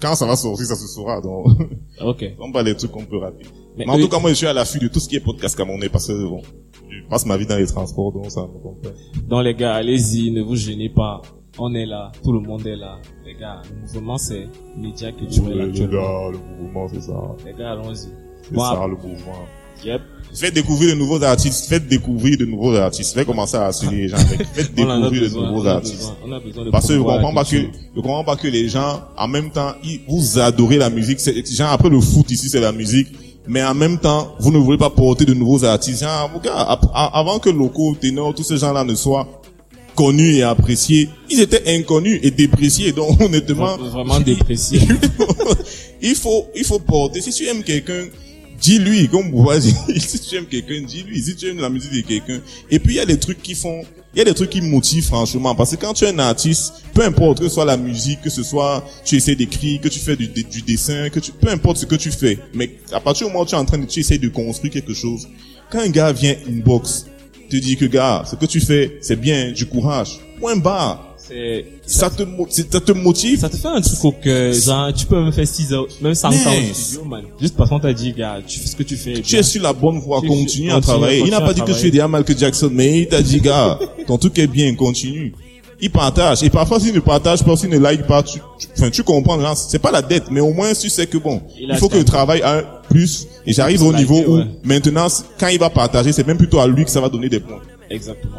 quand 0.00 0.14
ça 0.14 0.24
va 0.24 0.34
sortir, 0.36 0.64
ça 0.64 0.76
se 0.76 0.86
saura. 0.86 1.20
Donc, 1.20 1.48
Ok. 2.00 2.24
on 2.40 2.52
pas 2.52 2.62
les 2.62 2.74
trucs 2.74 2.90
qu'on 2.92 3.04
peut 3.04 3.18
rater. 3.18 3.44
Mais 3.76 3.84
Mais, 3.84 3.92
en 3.92 3.98
eux- 3.98 4.02
tout 4.02 4.08
cas, 4.08 4.18
moi, 4.18 4.30
je 4.30 4.36
suis 4.36 4.46
à 4.46 4.54
l'affût 4.54 4.78
de 4.78 4.88
tout 4.88 5.00
ce 5.00 5.08
qui 5.10 5.16
est 5.16 5.20
podcast 5.20 5.54
camerounais 5.56 5.90
parce 5.90 6.06
que, 6.06 6.26
bon, 6.26 6.40
je 6.88 7.06
passe 7.10 7.26
ma 7.26 7.36
vie 7.36 7.44
dans 7.46 7.56
les 7.58 7.66
transports, 7.66 8.12
donc 8.12 8.30
ça 8.30 8.40
me 8.42 8.46
comprend. 8.46 8.90
Donc 9.28 9.44
les 9.44 9.54
gars, 9.54 9.74
allez-y, 9.74 10.30
ne 10.30 10.40
vous 10.40 10.56
gênez 10.56 10.88
pas. 10.88 11.20
On 11.60 11.74
est 11.74 11.86
là, 11.86 12.12
tout 12.22 12.32
le 12.32 12.40
monde 12.40 12.64
est 12.66 12.76
là. 12.76 12.98
Les 13.26 13.34
gars, 13.34 13.62
le 13.68 13.80
mouvement 13.80 14.16
c'est 14.16 14.46
média 14.76 15.10
culturel 15.10 15.60
actuellement. 15.62 16.30
le 16.30 16.38
mouvement, 16.60 16.88
c'est 16.88 17.00
ça. 17.00 17.20
Les 17.44 17.52
gars, 17.52 17.72
allons-y. 17.72 18.08
C'est 18.42 18.54
Bon, 18.54 18.62
ça, 18.62 18.86
le 18.86 18.94
mouvement. 18.94 19.44
Yep. 19.84 20.02
Faites 20.34 20.54
découvrir 20.54 20.94
de 20.94 20.98
nouveaux 20.98 21.22
artistes, 21.22 21.66
faites 21.68 21.86
découvrir 21.88 22.36
de 22.36 22.44
nouveaux 22.44 22.74
artistes, 22.74 23.14
faites 23.14 23.26
commencer 23.26 23.56
à 23.56 23.66
assurer 23.66 23.96
les 23.96 24.08
gens 24.08 24.16
avec, 24.16 24.46
faites 24.46 24.74
découvrir 24.74 25.22
de 25.22 25.34
nouveaux 25.34 25.66
artistes. 25.66 25.96
besoin, 25.96 26.16
on 26.26 26.32
a 26.32 26.40
besoin 26.40 26.64
de 26.64 26.70
Parce 26.70 26.86
que 26.88 26.94
je 26.94 26.98
comprends 26.98 27.34
pas 27.34 27.44
que, 27.44 27.56
je 27.56 28.00
comprends 28.00 28.24
pas 28.24 28.36
que 28.36 28.48
les 28.48 28.68
gens, 28.68 29.00
en 29.16 29.28
même 29.28 29.50
temps, 29.50 29.72
ils, 29.84 30.00
vous 30.08 30.38
adorez 30.38 30.76
la 30.76 30.90
musique, 30.90 31.20
c'est, 31.20 31.46
genre, 31.46 31.70
après 31.70 31.88
le 31.88 32.00
foot 32.00 32.30
ici, 32.30 32.48
c'est 32.48 32.60
la 32.60 32.72
musique, 32.72 33.08
mais 33.46 33.64
en 33.64 33.74
même 33.74 33.98
temps, 33.98 34.34
vous 34.40 34.50
ne 34.50 34.58
voulez 34.58 34.78
pas 34.78 34.90
porter 34.90 35.24
de 35.24 35.34
nouveaux 35.34 35.64
artistes. 35.64 36.02
Genre, 36.02 36.30
gars, 36.42 36.78
avant 36.92 37.38
que 37.38 37.48
locaux, 37.48 37.96
ténors, 37.98 38.34
tous 38.34 38.42
ces 38.42 38.58
gens-là 38.58 38.84
ne 38.84 38.94
soient 38.94 39.26
connus 39.98 40.36
et 40.36 40.44
appréciés, 40.44 41.08
ils 41.28 41.40
étaient 41.40 41.76
inconnus 41.76 42.20
et 42.22 42.30
dépréciés, 42.30 42.92
donc 42.92 43.20
honnêtement. 43.20 43.76
Vraiment 43.76 44.20
il 46.02 46.14
faut, 46.14 46.46
il 46.54 46.64
faut 46.64 46.78
porter. 46.78 47.20
Si 47.20 47.32
tu 47.32 47.46
aimes 47.48 47.64
quelqu'un, 47.64 48.06
dis-lui, 48.60 49.08
comme 49.08 49.32
vous 49.32 49.42
voyez, 49.42 49.74
si 49.98 50.20
tu 50.20 50.36
aimes 50.36 50.46
quelqu'un, 50.46 50.82
dis-lui. 50.86 51.20
Si 51.20 51.34
tu 51.34 51.48
aimes 51.48 51.58
la 51.58 51.68
musique 51.68 51.90
de 51.90 52.00
quelqu'un. 52.02 52.40
Et 52.70 52.78
puis, 52.78 52.94
il 52.94 52.96
y 52.98 53.00
a 53.00 53.06
des 53.06 53.18
trucs 53.18 53.42
qui 53.42 53.56
font, 53.56 53.82
il 54.14 54.18
y 54.18 54.20
a 54.20 54.24
des 54.24 54.34
trucs 54.34 54.50
qui 54.50 54.60
motivent, 54.60 55.06
franchement. 55.06 55.56
Parce 55.56 55.72
que 55.72 55.76
quand 55.84 55.94
tu 55.94 56.04
es 56.04 56.10
un 56.10 56.18
artiste, 56.20 56.74
peu 56.94 57.02
importe 57.02 57.40
que 57.40 57.48
ce 57.48 57.54
soit 57.54 57.64
la 57.64 57.76
musique, 57.76 58.22
que 58.22 58.30
ce 58.30 58.44
soit, 58.44 58.84
tu 59.04 59.16
essaies 59.16 59.34
d'écrire, 59.34 59.80
que 59.80 59.88
tu 59.88 59.98
fais 59.98 60.14
du, 60.14 60.28
du 60.28 60.62
dessin, 60.62 61.08
que 61.10 61.18
tu, 61.18 61.32
peu 61.32 61.48
importe 61.48 61.78
ce 61.78 61.86
que 61.86 61.96
tu 61.96 62.12
fais. 62.12 62.38
Mais 62.54 62.70
à 62.92 63.00
partir 63.00 63.26
du 63.26 63.32
moment 63.32 63.42
où 63.42 63.46
tu 63.46 63.56
es 63.56 63.58
en 63.58 63.64
train 63.64 63.78
de, 63.78 63.86
tu 63.86 63.98
essaies 63.98 64.18
de 64.18 64.28
construire 64.28 64.72
quelque 64.72 64.94
chose, 64.94 65.26
quand 65.72 65.80
un 65.80 65.88
gars 65.88 66.12
vient 66.12 66.36
inbox, 66.48 67.06
te 67.48 67.56
dit 67.56 67.76
que 67.76 67.84
gars, 67.86 68.24
ce 68.28 68.36
que 68.36 68.46
tu 68.46 68.60
fais, 68.60 68.98
c'est 69.00 69.20
bien, 69.20 69.52
du 69.52 69.66
courage. 69.66 70.18
Point 70.40 70.56
barre. 70.56 71.04
Ça 71.84 72.08
te, 72.08 72.24
ça 72.56 72.80
te 72.80 72.92
motive? 72.92 73.40
ça 73.40 73.50
te 73.50 73.56
fait 73.56 73.68
un 73.68 73.82
truc 73.82 74.02
au 74.02 74.12
cœur, 74.12 74.54
genre, 74.54 74.90
tu 74.94 75.04
peux 75.04 75.22
même 75.22 75.30
faire 75.32 75.46
6 75.46 75.74
heures, 75.74 75.86
même 76.00 76.14
100 76.14 76.28
ans 76.28 76.32
Mais- 76.46 76.70
au 76.70 76.74
studio, 76.74 77.04
man. 77.04 77.22
Juste 77.38 77.54
parce 77.54 77.68
qu'on 77.68 77.78
t'a 77.80 77.92
dit, 77.92 78.14
gars, 78.14 78.38
tu 78.46 78.58
fais 78.58 78.66
ce 78.66 78.74
que 78.76 78.82
tu 78.82 78.96
fais. 78.96 79.20
Tu 79.20 79.36
es 79.36 79.42
sur 79.42 79.62
la 79.62 79.74
bonne 79.74 79.98
voie, 79.98 80.22
continue 80.22 80.70
à 80.70 80.76
continue, 80.76 80.86
travailler. 80.86 81.22
Il 81.26 81.30
n'a 81.30 81.42
pas 81.42 81.52
dit 81.52 81.60
que 81.60 81.66
tu 81.66 81.74
fais 81.74 81.90
déjà 81.90 82.08
mal 82.08 82.24
que 82.24 82.34
Jackson, 82.36 82.70
mais 82.72 83.00
il 83.00 83.08
t'a 83.08 83.20
dit, 83.20 83.40
gars, 83.42 83.78
ton 84.06 84.16
truc 84.16 84.38
est 84.38 84.46
bien, 84.46 84.74
continue. 84.74 85.34
Il 85.80 85.90
partage. 85.90 86.42
Et 86.42 86.50
parfois, 86.50 86.80
s'il 86.80 86.92
ne 86.94 86.98
partage 87.00 87.44
pas, 87.44 87.56
s'il 87.56 87.70
ne 87.70 87.78
like 87.78 88.04
pas, 88.06 88.22
tu, 88.24 88.40
tu- 88.58 88.66
enfin, 88.76 88.90
tu 88.90 89.02
comprends, 89.04 89.40
genre, 89.40 89.56
c'est 89.56 89.78
pas 89.78 89.92
la 89.92 90.02
dette, 90.02 90.24
mais 90.30 90.40
au 90.40 90.52
moins, 90.52 90.72
tu 90.74 90.88
sais 90.90 91.06
que 91.06 91.18
bon, 91.18 91.40
Il 91.56 91.64
il, 91.64 91.70
a 91.72 91.76
faut 91.76 91.88
que 91.88 91.94
ça. 91.94 92.00
je 92.00 92.04
travaille 92.04 92.42
un 92.42 92.64
plus, 92.90 93.28
et 93.46 93.52
j'arrive 93.52 93.82
au 93.82 93.92
Liker, 93.92 93.98
niveau 94.02 94.24
où, 94.26 94.36
ouais. 94.38 94.46
maintenant, 94.64 95.06
quand 95.38 95.46
il 95.48 95.58
va 95.58 95.70
partager, 95.70 96.12
c'est 96.12 96.26
même 96.26 96.36
plutôt 96.38 96.58
à 96.58 96.66
lui 96.66 96.84
que 96.84 96.90
ça 96.90 97.00
va 97.00 97.08
donner 97.08 97.28
des 97.28 97.38
points. 97.38 97.60
Exactement. 97.90 98.38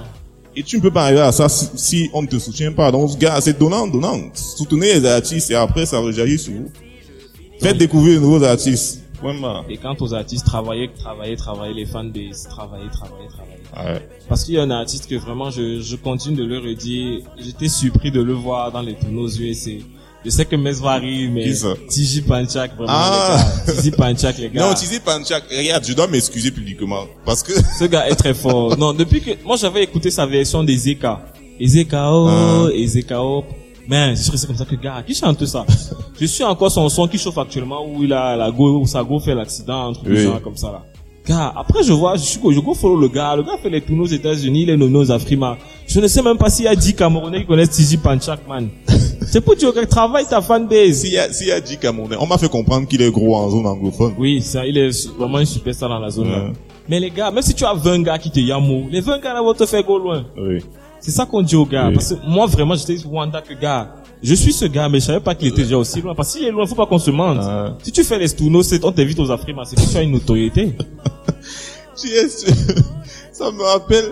Et 0.56 0.64
tu 0.64 0.76
ne 0.78 0.82
peux 0.82 0.92
pas 0.92 1.04
arriver 1.04 1.22
à 1.22 1.32
ça 1.32 1.48
si, 1.48 1.70
si 1.76 2.10
on 2.14 2.22
ne 2.24 2.28
te 2.28 2.38
soutient 2.38 2.74
pas. 2.74 2.92
Donc, 2.92 3.18
gars, 3.18 3.40
c'est 3.40 3.58
donnant, 3.58 3.88
donnant. 3.88 4.20
Soutenez 4.34 4.96
les 4.96 5.06
artistes 5.06 5.50
et 5.52 5.56
après, 5.56 5.86
ça 5.86 6.00
rejaillit 6.00 6.38
sur 6.40 6.52
vous. 6.54 6.70
Faites 7.62 7.78
découvrir 7.78 8.16
de 8.20 8.26
nouveaux 8.26 8.44
artistes. 8.44 9.00
Et 9.70 9.78
quant 9.78 9.96
aux 10.00 10.14
artistes, 10.14 10.46
travailler, 10.46 10.90
travailler, 10.98 11.36
travailler, 11.36 11.74
les 11.74 11.86
fanbases, 11.86 12.48
travailler, 12.50 12.90
travailler, 12.92 13.28
travailler. 13.28 13.94
Ouais. 14.00 14.08
Parce 14.28 14.44
qu'il 14.44 14.56
y 14.56 14.60
a 14.60 14.64
un 14.64 14.72
artiste 14.72 15.08
que 15.10 15.16
vraiment, 15.16 15.50
je, 15.52 15.82
je 15.82 15.96
continue 15.96 16.38
de 16.38 16.44
le 16.44 16.58
redire. 16.60 17.22
J'étais 17.38 17.70
surpris 17.70 18.12
de 18.12 18.22
le 18.22 18.34
voir 18.34 18.72
dans 18.72 18.82
les 18.82 18.96
tournois 18.96 19.30
USA. 19.40 19.72
Je 20.26 20.30
sais 20.30 20.44
que 20.46 20.56
Mes 20.58 20.74
varie, 20.74 21.30
mais 21.30 21.46
Tiji 21.88 22.22
Panchak, 22.22 22.76
vraiment, 22.76 22.88
Ah. 22.92 23.38
les 23.68 23.74
gars. 23.74 23.82
Tiji 23.82 23.92
Panchak, 23.92 24.38
les 24.38 24.50
gars. 24.50 24.68
Non, 24.68 24.74
Tizi 24.74 25.00
Panchak, 25.00 25.44
regarde, 25.50 25.86
je 25.86 25.94
dois 25.94 26.08
m'excuser 26.08 26.52
publiquement. 26.52 27.06
Parce 27.26 27.42
que, 27.42 27.54
Ce 27.54 27.86
gars 27.86 28.08
est 28.10 28.16
très 28.16 28.34
fort. 28.34 28.78
Non, 28.78 28.92
depuis 28.94 29.22
que, 29.22 29.32
moi 29.46 29.56
j'avais 29.56 29.84
écouté 29.84 30.12
sa 30.12 30.26
version 30.26 30.62
des 30.64 30.76
Zeka. 30.76 31.22
Ezekao, 31.60 32.28
Ah. 32.28 32.68
Ezekao. 32.74 33.46
Mais 33.90 34.16
je 34.16 34.32
resté 34.32 34.46
comme 34.48 34.56
ça 34.56 34.66
que 34.66 34.76
gars, 34.76 35.02
qui 35.06 35.16
chante 35.16 35.44
ça? 35.46 35.66
je 36.20 36.26
suis 36.26 36.44
encore 36.44 36.70
son 36.72 36.88
son 36.90 37.08
qui 37.08 37.18
chauffe 37.18 37.38
actuellement 37.40 37.84
où 37.88 38.04
il 38.04 38.14
a 38.14 38.36
la 38.36 38.52
go, 38.52 38.80
où 38.80 38.86
sa 38.86 39.04
go 39.04 39.20
fait 39.20 39.34
l'accident, 39.34 39.90
un 39.90 39.94
truc 39.94 40.08
Oui. 40.10 40.20
genre 40.24 40.42
comme 40.42 40.56
ça 40.58 40.68
là. 40.72 40.84
Gars, 41.28 41.54
après 41.56 41.84
je 41.84 41.92
vois, 41.94 42.16
je 42.16 42.22
suis, 42.22 42.40
je 42.52 42.60
go 42.60 42.74
follow 42.74 43.00
le 43.00 43.08
gars, 43.08 43.36
le 43.36 43.44
gars 43.44 43.58
fait 43.62 43.70
les 43.70 43.82
tournois 43.82 44.06
aux 44.06 44.10
États-Unis, 44.10 44.64
il 44.64 44.70
est 44.70 44.78
nommé 44.78 44.98
aux 45.00 45.12
Afrima. 45.12 45.58
Je 45.88 46.00
ne 46.00 46.08
sais 46.08 46.22
même 46.22 46.38
pas 46.38 46.50
s'il 46.52 46.66
y 46.66 46.68
a 46.68 46.76
10 46.76 46.94
Camerounais 46.96 47.42
qui 47.42 47.48
connaissent 47.48 47.72
Tiji 47.72 47.98
Panchak, 47.98 48.48
man. 48.48 48.70
C'est 49.28 49.42
pour 49.42 49.56
dire 49.56 49.74
que 49.74 49.86
travaille 49.86 50.26
ta 50.26 50.42
fanbase. 50.42 51.02
s'il 51.02 51.14
y 51.14 51.18
a, 51.18 51.32
s'il 51.32 51.48
y 51.48 51.52
a 51.52 51.60
dit 51.60 51.78
Camerounais, 51.78 52.16
on 52.20 52.26
m'a 52.28 52.38
fait 52.38 52.50
comprendre 52.50 52.88
qu'il 52.88 53.02
est 53.02 53.12
gros 53.12 53.36
en 53.36 53.50
zone 53.50 53.66
anglophone. 53.68 54.14
Oui, 54.18 54.42
ça, 54.42 54.66
il 54.66 54.78
est 54.78 55.08
vraiment 55.18 55.40
une 55.40 55.46
superstar 55.46 55.90
dans 55.90 56.00
la 56.00 56.10
zone 56.10 56.30
là. 56.30 56.44
Mais 56.88 57.00
les 57.00 57.12
gars, 57.12 57.30
même 57.30 57.44
si 57.44 57.54
tu 57.54 57.66
as 57.66 57.74
20 57.74 58.02
gars 58.02 58.18
qui 58.18 58.32
te 58.32 58.40
yamou, 58.40 58.88
les 58.92 59.02
20 59.02 59.20
gars 59.20 59.34
là 59.34 59.42
vont 59.44 59.54
te 59.54 59.66
faire 59.68 59.84
go 59.84 60.00
loin. 60.00 60.26
Oui. 60.38 60.60
C'est 61.02 61.12
ça 61.12 61.26
qu'on 61.26 61.42
dit 61.42 61.56
aux 61.56 61.66
gars. 61.66 61.88
Oui. 61.88 61.94
Parce 61.96 62.10
que 62.14 62.16
moi, 62.28 62.46
vraiment, 62.46 62.76
j'étais 62.76 62.98
Wanda 63.06 63.42
que 63.42 63.54
gars. 63.54 63.96
Je 64.22 64.34
suis 64.34 64.52
ce 64.52 64.66
gars, 64.66 64.90
mais 64.90 65.00
je 65.00 65.06
savais 65.06 65.22
pas 65.22 65.34
qu'il 65.34 65.48
était 65.48 65.64
déjà 65.64 65.78
aussi 65.78 66.02
loin. 66.02 66.14
Parce 66.14 66.34
qu'il 66.34 66.44
est 66.46 66.52
loin, 66.52 66.66
faut 66.68 66.76
pas 66.76 66.86
qu'on 66.86 67.00
se 67.00 67.10
mente. 67.10 67.38
Ah. 67.42 67.78
Si 67.82 67.92
tu 67.92 68.04
fais 68.04 68.20
les 68.20 68.30
tourneaux, 68.30 68.64
c'est, 68.64 68.84
on 68.84 68.92
t'invite 68.92 69.18
aux 69.20 69.32
Afrima, 69.32 69.64
c'est 69.66 69.78
que 69.78 69.90
tu 69.90 69.98
as 69.98 70.02
une. 70.02 70.20
Tu 72.02 72.08
es 72.10 72.30
sûr- 72.30 72.54
Ça 73.34 73.52
me 73.52 73.62
rappelle 73.62 74.06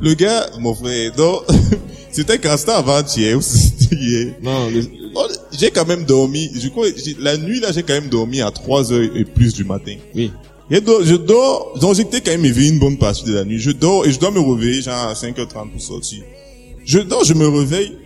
le 0.00 0.14
gars, 0.14 0.46
mon 0.58 0.74
frère, 0.74 1.12
donc, 1.16 1.42
c'était 2.10 2.38
quand 2.38 2.56
c'était 2.56 2.72
avant-hier 2.72 3.36
ou 3.36 3.40
c'était 3.40 3.94
hier. 3.96 4.34
Non, 4.42 4.68
le- 4.70 4.86
Oh, 5.14 5.26
j'ai 5.58 5.70
quand 5.70 5.86
même 5.86 6.04
dormi, 6.04 6.48
crois, 6.70 6.86
j'ai- 6.96 7.16
la 7.18 7.36
nuit 7.36 7.58
là, 7.60 7.72
j'ai 7.72 7.82
quand 7.82 7.94
même 7.94 8.08
dormi 8.08 8.40
à 8.40 8.50
3 8.50 8.92
heures 8.92 9.08
et 9.14 9.24
plus 9.24 9.52
du 9.54 9.64
matin. 9.64 9.94
Oui. 10.14 10.30
Je 10.70 10.78
dors, 10.80 11.02
je 11.02 11.14
dors, 11.16 11.78
donc 11.80 11.94
j'étais 11.94 12.20
quand 12.20 12.30
même 12.32 12.44
éveillé 12.44 12.70
une 12.70 12.78
bonne 12.78 12.98
partie 12.98 13.24
de 13.24 13.32
la 13.34 13.44
nuit. 13.44 13.58
Je 13.58 13.70
dors 13.70 14.06
et 14.06 14.12
je 14.12 14.18
dois 14.20 14.30
me 14.30 14.40
réveiller 14.40 14.82
genre 14.82 15.08
à 15.08 15.14
5h30 15.14 15.70
pour 15.70 15.80
sortir. 15.80 16.22
Je 16.84 16.98
dors, 16.98 17.24
je 17.24 17.34
me 17.34 17.48
réveille. 17.48 17.96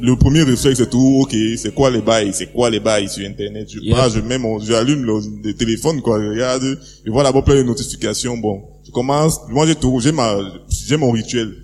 Le 0.00 0.16
premier 0.16 0.42
réflexe 0.42 0.78
c'est 0.78 0.90
tout, 0.90 1.20
ok, 1.22 1.34
c'est 1.56 1.72
quoi 1.74 1.90
les 1.90 2.00
bails, 2.00 2.32
c'est 2.34 2.52
quoi 2.52 2.68
les 2.70 2.80
bails 2.80 3.08
sur 3.08 3.24
internet? 3.26 3.68
Je 3.72 3.78
Yeah. 3.80 3.96
pars, 3.96 4.10
je 4.10 4.20
mets 4.20 4.38
mon, 4.38 4.58
j'allume 4.58 5.04
le, 5.04 5.14
le 5.44 5.54
téléphone 5.54 6.02
quoi, 6.02 6.20
je 6.20 6.28
regarde, 6.28 6.78
je 7.06 7.10
vois 7.10 7.22
d'abord 7.22 7.44
plein 7.44 7.56
de 7.56 7.62
notifications. 7.62 8.36
Bon, 8.36 8.62
je 8.84 8.90
commence, 8.90 9.38
moi 9.48 9.64
j'ai 9.66 9.74
tout, 9.76 10.00
j'ai 10.00 10.10
ma, 10.12 10.38
j'ai 10.68 10.96
mon 10.96 11.12
rituel. 11.12 11.54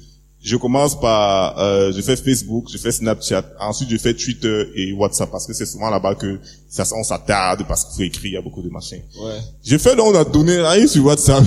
Je 0.41 0.57
commence 0.57 0.99
par, 1.01 1.59
euh, 1.59 1.91
je 1.93 2.01
fais 2.01 2.15
Facebook, 2.15 2.67
je 2.73 2.79
fais 2.79 2.93
Snapchat, 2.93 3.45
ensuite 3.61 3.91
je 3.91 3.97
fais 3.97 4.15
Twitter 4.15 4.69
et 4.77 4.93
WhatsApp 4.93 5.31
parce 5.33 5.47
que 5.47 5.53
c'est 5.53 5.67
souvent 5.67 5.91
là-bas 5.91 6.15
que 6.15 6.39
ça, 6.69 6.85
on 6.97 7.03
s'attarde 7.03 7.67
parce 7.67 7.85
qu'il 7.85 7.97
faut 7.97 8.03
écrire, 8.03 8.31
il 8.31 8.35
y 8.35 8.37
a 8.37 8.43
beaucoup 8.43 8.63
de 8.63 8.71
machins. 8.71 9.03
Ouais. 9.21 9.39
J'ai 9.65 9.79
fait 9.79 9.97
donc 9.97 10.15
la 10.15 10.25
donné 10.25 10.59
arrive 10.59 10.87
sur 10.87 11.05
WhatsApp. 11.07 11.43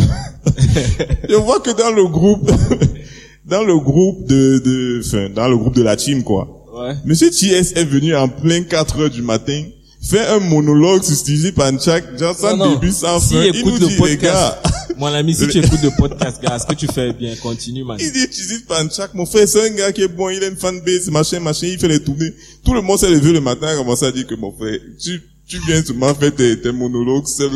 je 1.30 1.36
vois 1.36 1.62
que 1.62 1.72
dans 1.72 1.92
le 1.96 2.06
groupe, 2.08 2.52
dans 3.46 3.64
le 3.64 3.80
groupe 3.80 4.28
de, 4.28 4.60
de, 4.60 5.02
enfin, 5.06 5.30
dans 5.30 5.48
le 5.48 5.58
groupe 5.58 5.76
de 5.76 5.84
la 5.84 5.96
team, 5.96 6.24
quoi. 6.24 6.68
Ouais. 6.74 6.96
Monsieur 7.06 7.30
TS 7.30 7.74
est 7.76 7.86
venu 7.86 8.14
en 8.16 8.28
plein 8.28 8.64
4 8.64 9.00
heures 9.00 9.10
du 9.10 9.22
matin, 9.22 9.64
fait 10.02 10.28
un 10.28 10.40
monologue 10.40 11.04
sur 11.04 11.16
Stevie 11.16 11.52
Panchak, 11.52 12.18
genre 12.18 12.36
début, 12.74 12.92
sans 12.92 13.20
Si 13.20 13.36
fin. 13.36 13.44
Il 13.44 13.66
nous 13.66 13.78
les 14.06 14.18
gars, 14.18 14.58
podcast, 14.62 14.96
mon 14.98 15.08
ami, 15.08 15.36
si 15.36 15.48
tu 15.48 15.58
écoutes 15.64 15.84
le 15.84 15.96
podcast, 15.98 16.42
gars, 16.42 16.58
ce 16.60 16.66
que 16.66 16.74
tu 16.74 16.88
fais 16.88 17.14
bien, 17.14 17.36
continue, 17.36 17.84
man. 17.84 17.98
il 18.00 18.12
dit 18.12 18.22
Stevie 18.32 18.64
Panchak, 18.68 19.14
mon 19.14 19.26
frère, 19.26 19.48
c'est 19.48 19.70
un 19.70 19.74
gars 19.74 19.92
qui 19.92 20.02
est 20.02 20.08
bon, 20.08 20.30
il 20.30 20.44
a 20.44 20.48
une 20.48 20.58
fanbase, 20.58 21.10
machin, 21.10 21.40
machin, 21.40 21.68
il 21.68 21.80
fait 21.80 21.88
les 21.88 22.04
tournées. 22.04 22.34
Tout 22.66 22.74
le 22.74 22.82
monde 22.82 22.98
s'est 23.00 23.10
levé 23.10 23.32
le 23.32 23.42
matin, 23.42 23.68
a 23.68 23.76
commencé 23.76 24.06
à 24.06 24.12
dire 24.12 24.26
que 24.26 24.36
mon 24.36 24.52
frère, 24.52 24.80
tu, 25.00 25.22
tu 25.48 25.60
viens 25.68 25.84
seulement 25.84 26.14
faire 26.16 26.34
tes, 26.34 26.60
tes 26.60 26.72
monologues 26.72 27.28
seul. 27.28 27.52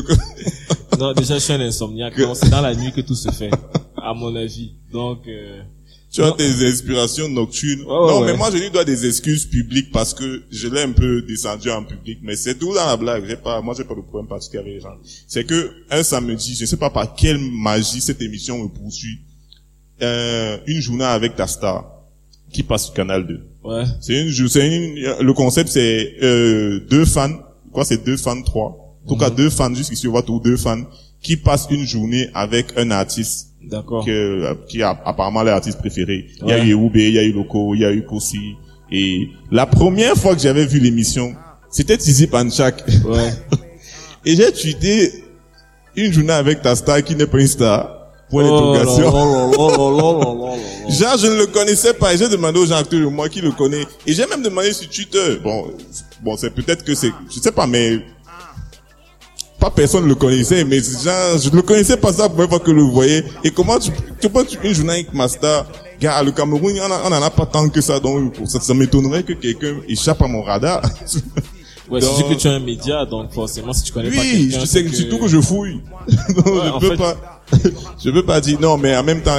Non, 1.00 1.14
déjà, 1.14 1.36
je 1.36 1.40
suis 1.40 1.54
un 1.54 1.60
insomniaque. 1.62 2.14
C'est 2.36 2.50
dans 2.50 2.62
la 2.62 2.74
nuit 2.76 2.92
que 2.92 3.02
tout 3.02 3.16
se 3.16 3.30
fait, 3.32 3.50
à 3.98 4.14
mon 4.14 4.36
avis. 4.36 4.76
Donc, 4.92 5.28
euh, 5.28 5.62
Tu 6.16 6.24
as 6.24 6.32
tes 6.32 6.66
inspirations 6.66 7.28
nocturnes. 7.28 7.84
Non, 7.84 8.22
ouais. 8.22 8.28
mais 8.28 8.38
moi, 8.38 8.50
je 8.50 8.58
lui 8.58 8.70
dois 8.70 8.86
des 8.86 9.06
excuses 9.06 9.46
publiques 9.46 9.92
parce 9.92 10.14
que 10.14 10.44
je 10.50 10.70
l'ai 10.70 10.84
un 10.84 10.92
peu 10.94 11.22
descendu 11.24 11.70
en 11.70 11.84
public. 11.84 12.20
Mais 12.24 12.38
c'est 12.38 12.56
tout 12.56 12.74
dans 12.74 12.86
la 12.86 12.96
blague. 12.96 13.26
J'ai 13.28 13.36
pas, 13.36 13.62
moi, 13.62 13.76
j'ai 13.78 13.84
pas 13.84 13.96
de 13.96 14.00
problème 14.00 14.28
particulier 14.28 14.62
avec 14.62 14.74
les 14.76 14.80
gens. 14.80 14.96
C'est 15.28 15.44
que, 15.44 15.72
un 15.92 16.04
samedi, 16.04 16.56
je 16.56 16.66
sais 16.66 16.78
pas 16.78 16.90
par 16.90 17.14
quelle 17.16 17.38
magie 17.38 18.00
cette 18.00 18.22
émission 18.22 18.64
me 18.64 18.70
poursuit, 18.70 19.20
euh, 20.02 20.58
une 20.68 20.80
journée 20.80 21.04
avec 21.04 21.36
ta 21.36 21.48
star 21.48 21.92
qui 22.50 22.64
passe 22.64 22.86
sur 22.86 22.94
Canal 22.94 23.28
2. 23.28 23.40
ouais. 23.66 23.84
C'est 24.00 24.22
une, 24.22 24.30
une, 24.30 25.16
le 25.20 25.34
concept, 25.34 25.70
c'est, 25.70 26.16
euh, 26.24 26.80
deux 26.90 27.04
fans. 27.04 27.40
Quoi, 27.74 27.84
c'est 27.84 28.06
deux 28.06 28.16
fans, 28.16 28.42
trois. 28.42 28.96
En 29.04 29.10
tout 29.10 29.18
cas, 29.18 29.30
deux 29.30 29.50
fans, 29.50 29.74
jusqu'ici, 29.74 30.08
on 30.08 30.12
voit 30.12 30.24
tous 30.24 30.40
deux 30.40 30.56
fans 30.56 30.84
qui 31.22 31.36
passent 31.36 31.68
une 31.70 31.86
journée 31.86 32.30
avec 32.34 32.68
un 32.78 32.92
artiste 32.92 33.50
que, 33.70 34.12
euh, 34.12 34.54
qui 34.68 34.82
a 34.82 34.90
apparemment 35.06 35.44
les 35.44 35.52
artistes 35.52 35.80
préférés. 35.80 36.28
Il 36.42 36.50
y 36.50 36.52
a 36.52 36.64
eu 36.64 36.74
Oubé, 36.74 37.08
il 37.08 37.14
y 37.14 37.20
a 37.20 37.24
eu 37.24 37.32
Loco, 37.32 37.74
il 37.76 37.82
y 37.82 37.86
a 37.86 37.92
eu 37.92 38.06
Kossi. 38.06 38.56
Et 38.92 39.30
la 39.52 39.66
première 39.66 40.16
fois 40.16 40.36
que 40.36 40.42
j'avais 40.42 40.66
vu 40.66 40.80
l'émission, 40.80 41.34
c'était 41.70 41.98
Tizi 41.98 42.28
Panchak. 42.28 42.84
Ouais. 43.06 43.32
et 44.26 44.36
j'ai 44.36 44.52
tweeté 44.52 45.12
une 45.96 46.12
journée 46.12 46.34
avec 46.34 46.62
ta 46.62 46.76
star 46.76 47.04
qui 47.04 47.16
n'est 47.16 47.28
pas 47.28 47.40
une 47.40 47.48
star. 47.48 47.92
Pour 48.30 48.42
l'interrogation. 48.42 49.12
Oh 49.58 50.58
Genre, 50.90 51.18
je 51.18 51.28
ne 51.28 51.38
le 51.38 51.48
connaissais 51.48 51.94
pas 51.94 52.14
et 52.14 52.18
j'ai 52.18 52.28
demandé 52.28 52.60
aux 52.60 52.66
gens 52.66 52.80
autour 52.80 53.00
de 53.00 53.06
moi 53.06 53.30
qui 53.30 53.42
le 53.42 53.52
connaît. 53.52 53.86
Et 54.06 54.14
j'ai 54.14 54.26
même 54.28 54.42
demandé 54.42 54.74
sur 54.74 54.90
Twitter. 54.90 55.40
Bon, 55.44 55.72
bon, 56.24 56.36
c'est 56.38 56.50
peut-être 56.50 56.84
que 56.84 56.96
c'est, 56.96 57.12
je 57.30 57.40
sais 57.40 57.52
pas, 57.52 57.68
mais 57.68 58.00
pas 59.70 59.72
personne 59.76 60.08
le 60.08 60.16
connaissait, 60.16 60.64
mais 60.64 60.80
genre, 60.80 61.38
je 61.42 61.50
ne 61.50 61.56
le 61.56 61.62
connaissais 61.62 61.98
pas 61.98 62.14
ça 62.14 62.24
la 62.24 62.30
première 62.30 62.50
fois 62.50 62.60
que 62.60 62.72
je 62.72 62.76
le 62.76 62.84
voyais. 62.84 63.24
Et 63.44 63.52
comment 63.52 63.80
tu, 63.80 63.92
tu 64.22 64.30
tu- 64.30 64.58
une 64.68 64.74
journée 64.74 64.94
avec 64.94 65.14
Master, 65.14 65.66
gars, 66.00 66.22
le 66.24 66.32
Cameroun, 66.32 66.74
on 66.80 66.92
en, 66.92 67.12
on 67.12 67.16
en 67.16 67.22
a 67.24 67.30
pas 67.30 67.46
tant 67.46 67.68
que 67.70 67.82
ça, 67.82 68.00
donc 68.00 68.34
pour 68.34 68.48
ça, 68.48 68.60
ça 68.60 68.74
m'étonnerait 68.74 69.24
que 69.24 69.34
quelqu'un 69.34 69.78
échappe 69.88 70.22
à 70.22 70.28
mon 70.28 70.42
radar. 70.44 70.82
Ouais, 71.88 72.00
Donc- 72.00 72.30
que 72.30 72.34
tu 72.34 72.48
es 72.48 72.50
un 72.50 72.60
média, 72.60 73.06
donc 73.06 73.32
forcément, 73.32 73.72
si 73.72 73.84
tu 73.84 73.92
connais 73.94 74.10
pas 74.10 74.20
Oui, 74.20 74.48
quelqu'un, 74.48 74.60
je 74.60 74.66
sais 74.66 74.80
c'est 74.80 74.86
que 74.86 74.96
surtout 74.96 75.20
que 75.20 75.28
je 75.28 75.40
fouille. 75.40 75.82
Donc, 76.36 76.46
Ouais, 76.48 76.62
je 76.74 76.80
peux 76.80 76.90
fait- 76.90 76.98
pas, 76.98 77.35
je 78.04 78.10
peux 78.10 78.26
pas 78.26 78.42
dire 78.42 78.60
non, 78.60 78.78
mais 78.78 78.96
en 78.98 79.04
même 79.04 79.22
temps, 79.22 79.38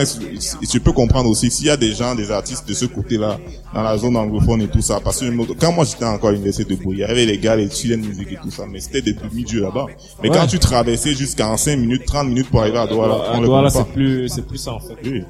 tu 0.71 0.81
peux 0.81 0.93
comprendre 0.93 1.29
aussi 1.29 1.51
s'il 1.51 1.67
y 1.67 1.71
a 1.71 1.77
des 1.77 1.93
gens, 1.93 2.15
des 2.15 2.31
artistes 2.31 2.67
de 2.69 2.73
ce 2.75 2.85
côté-là, 2.85 3.39
dans 3.75 3.83
la 3.83 3.99
zone 3.99 4.17
anglophone 4.17 4.63
et 4.63 4.69
tout 4.69 4.81
ça, 4.81 5.01
parce 5.03 5.21
que 5.21 5.55
quand 5.55 5.73
moi 5.73 5.85
j'étais 5.85 6.05
encore 6.05 6.29
à 6.31 6.33
l'université 6.33 6.65
de 6.77 6.81
Bourg, 6.81 6.95
il 6.95 7.01
y 7.01 7.05
avait 7.05 7.27
les 7.27 7.39
gars, 7.39 7.57
les 7.57 7.69
chillen 7.69 8.01
musique 8.01 8.31
et 8.33 8.39
tout 8.41 8.51
ça, 8.51 8.65
mais 8.71 8.81
c'était 8.81 9.03
des 9.03 9.13
demi-dieux 9.15 9.63
là-bas. 9.63 9.87
Mais 10.23 10.31
Ouais. 10.31 10.37
quand 10.37 10.47
tu 10.47 10.59
traversais 10.61 11.15
jusqu'à 11.15 11.57
5 11.57 11.77
minutes, 11.79 12.05
30 12.07 12.29
minutes 12.29 12.49
pour 12.49 12.61
arriver 12.61 12.79
à 12.79 12.87
Douala, 12.87 13.33
À 13.33 13.41
Douala, 13.41 13.71
c'est 13.71 13.87
plus, 13.89 14.29
c'est 14.29 14.47
plus 14.47 14.59
ça, 14.59 14.75
en 14.75 14.81
fait. 14.81 14.95
Oui. 15.05 15.23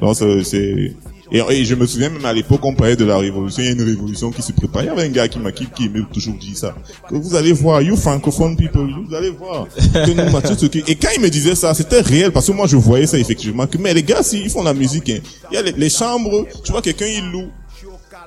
Donc 0.00 0.16
c'est- 0.16 0.94
et, 1.30 1.38
et 1.50 1.64
je 1.64 1.74
me 1.74 1.86
souviens 1.86 2.10
même 2.10 2.24
à 2.24 2.32
l'époque 2.32 2.60
on 2.64 2.74
parlait 2.74 2.96
de 2.96 3.04
la 3.04 3.16
révolution, 3.18 3.62
il 3.62 3.66
y 3.66 3.68
a 3.68 3.72
une 3.72 3.82
révolution 3.82 4.30
qui 4.30 4.42
se 4.42 4.52
prépare. 4.52 4.82
Il 4.82 4.86
y 4.86 4.88
avait 4.88 5.04
un 5.04 5.08
gars 5.08 5.28
qui 5.28 5.38
m'a 5.38 5.52
qui, 5.52 5.66
qui 5.66 5.86
aimait 5.86 6.00
toujours 6.12 6.34
dire 6.34 6.56
ça. 6.56 6.74
Que 7.08 7.14
vous 7.14 7.34
allez 7.34 7.52
voir, 7.52 7.80
you 7.82 7.96
francophone 7.96 8.56
people, 8.56 8.88
vous 9.08 9.14
allez 9.14 9.30
voir. 9.30 9.66
Que 9.92 10.10
nous, 10.10 10.30
Mathieu 10.32 10.54
Tsoki- 10.56 10.84
Et 10.88 10.94
quand 10.96 11.08
il 11.16 11.22
me 11.22 11.30
disait 11.30 11.54
ça, 11.54 11.72
c'était 11.74 12.00
réel 12.00 12.32
parce 12.32 12.46
que 12.46 12.52
moi 12.52 12.66
je 12.66 12.76
voyais 12.76 13.06
ça 13.06 13.18
effectivement. 13.18 13.66
Que 13.66 13.78
mais 13.78 13.94
les 13.94 14.02
gars, 14.02 14.22
si 14.22 14.40
ils 14.42 14.50
font 14.50 14.62
la 14.62 14.74
musique, 14.74 15.08
hein, 15.10 15.18
il 15.50 15.54
y 15.54 15.58
a 15.58 15.62
les, 15.62 15.72
les 15.72 15.90
chambres. 15.90 16.46
Tu 16.64 16.72
vois 16.72 16.82
quelqu'un 16.82 17.06
il 17.06 17.30
loue 17.30 17.48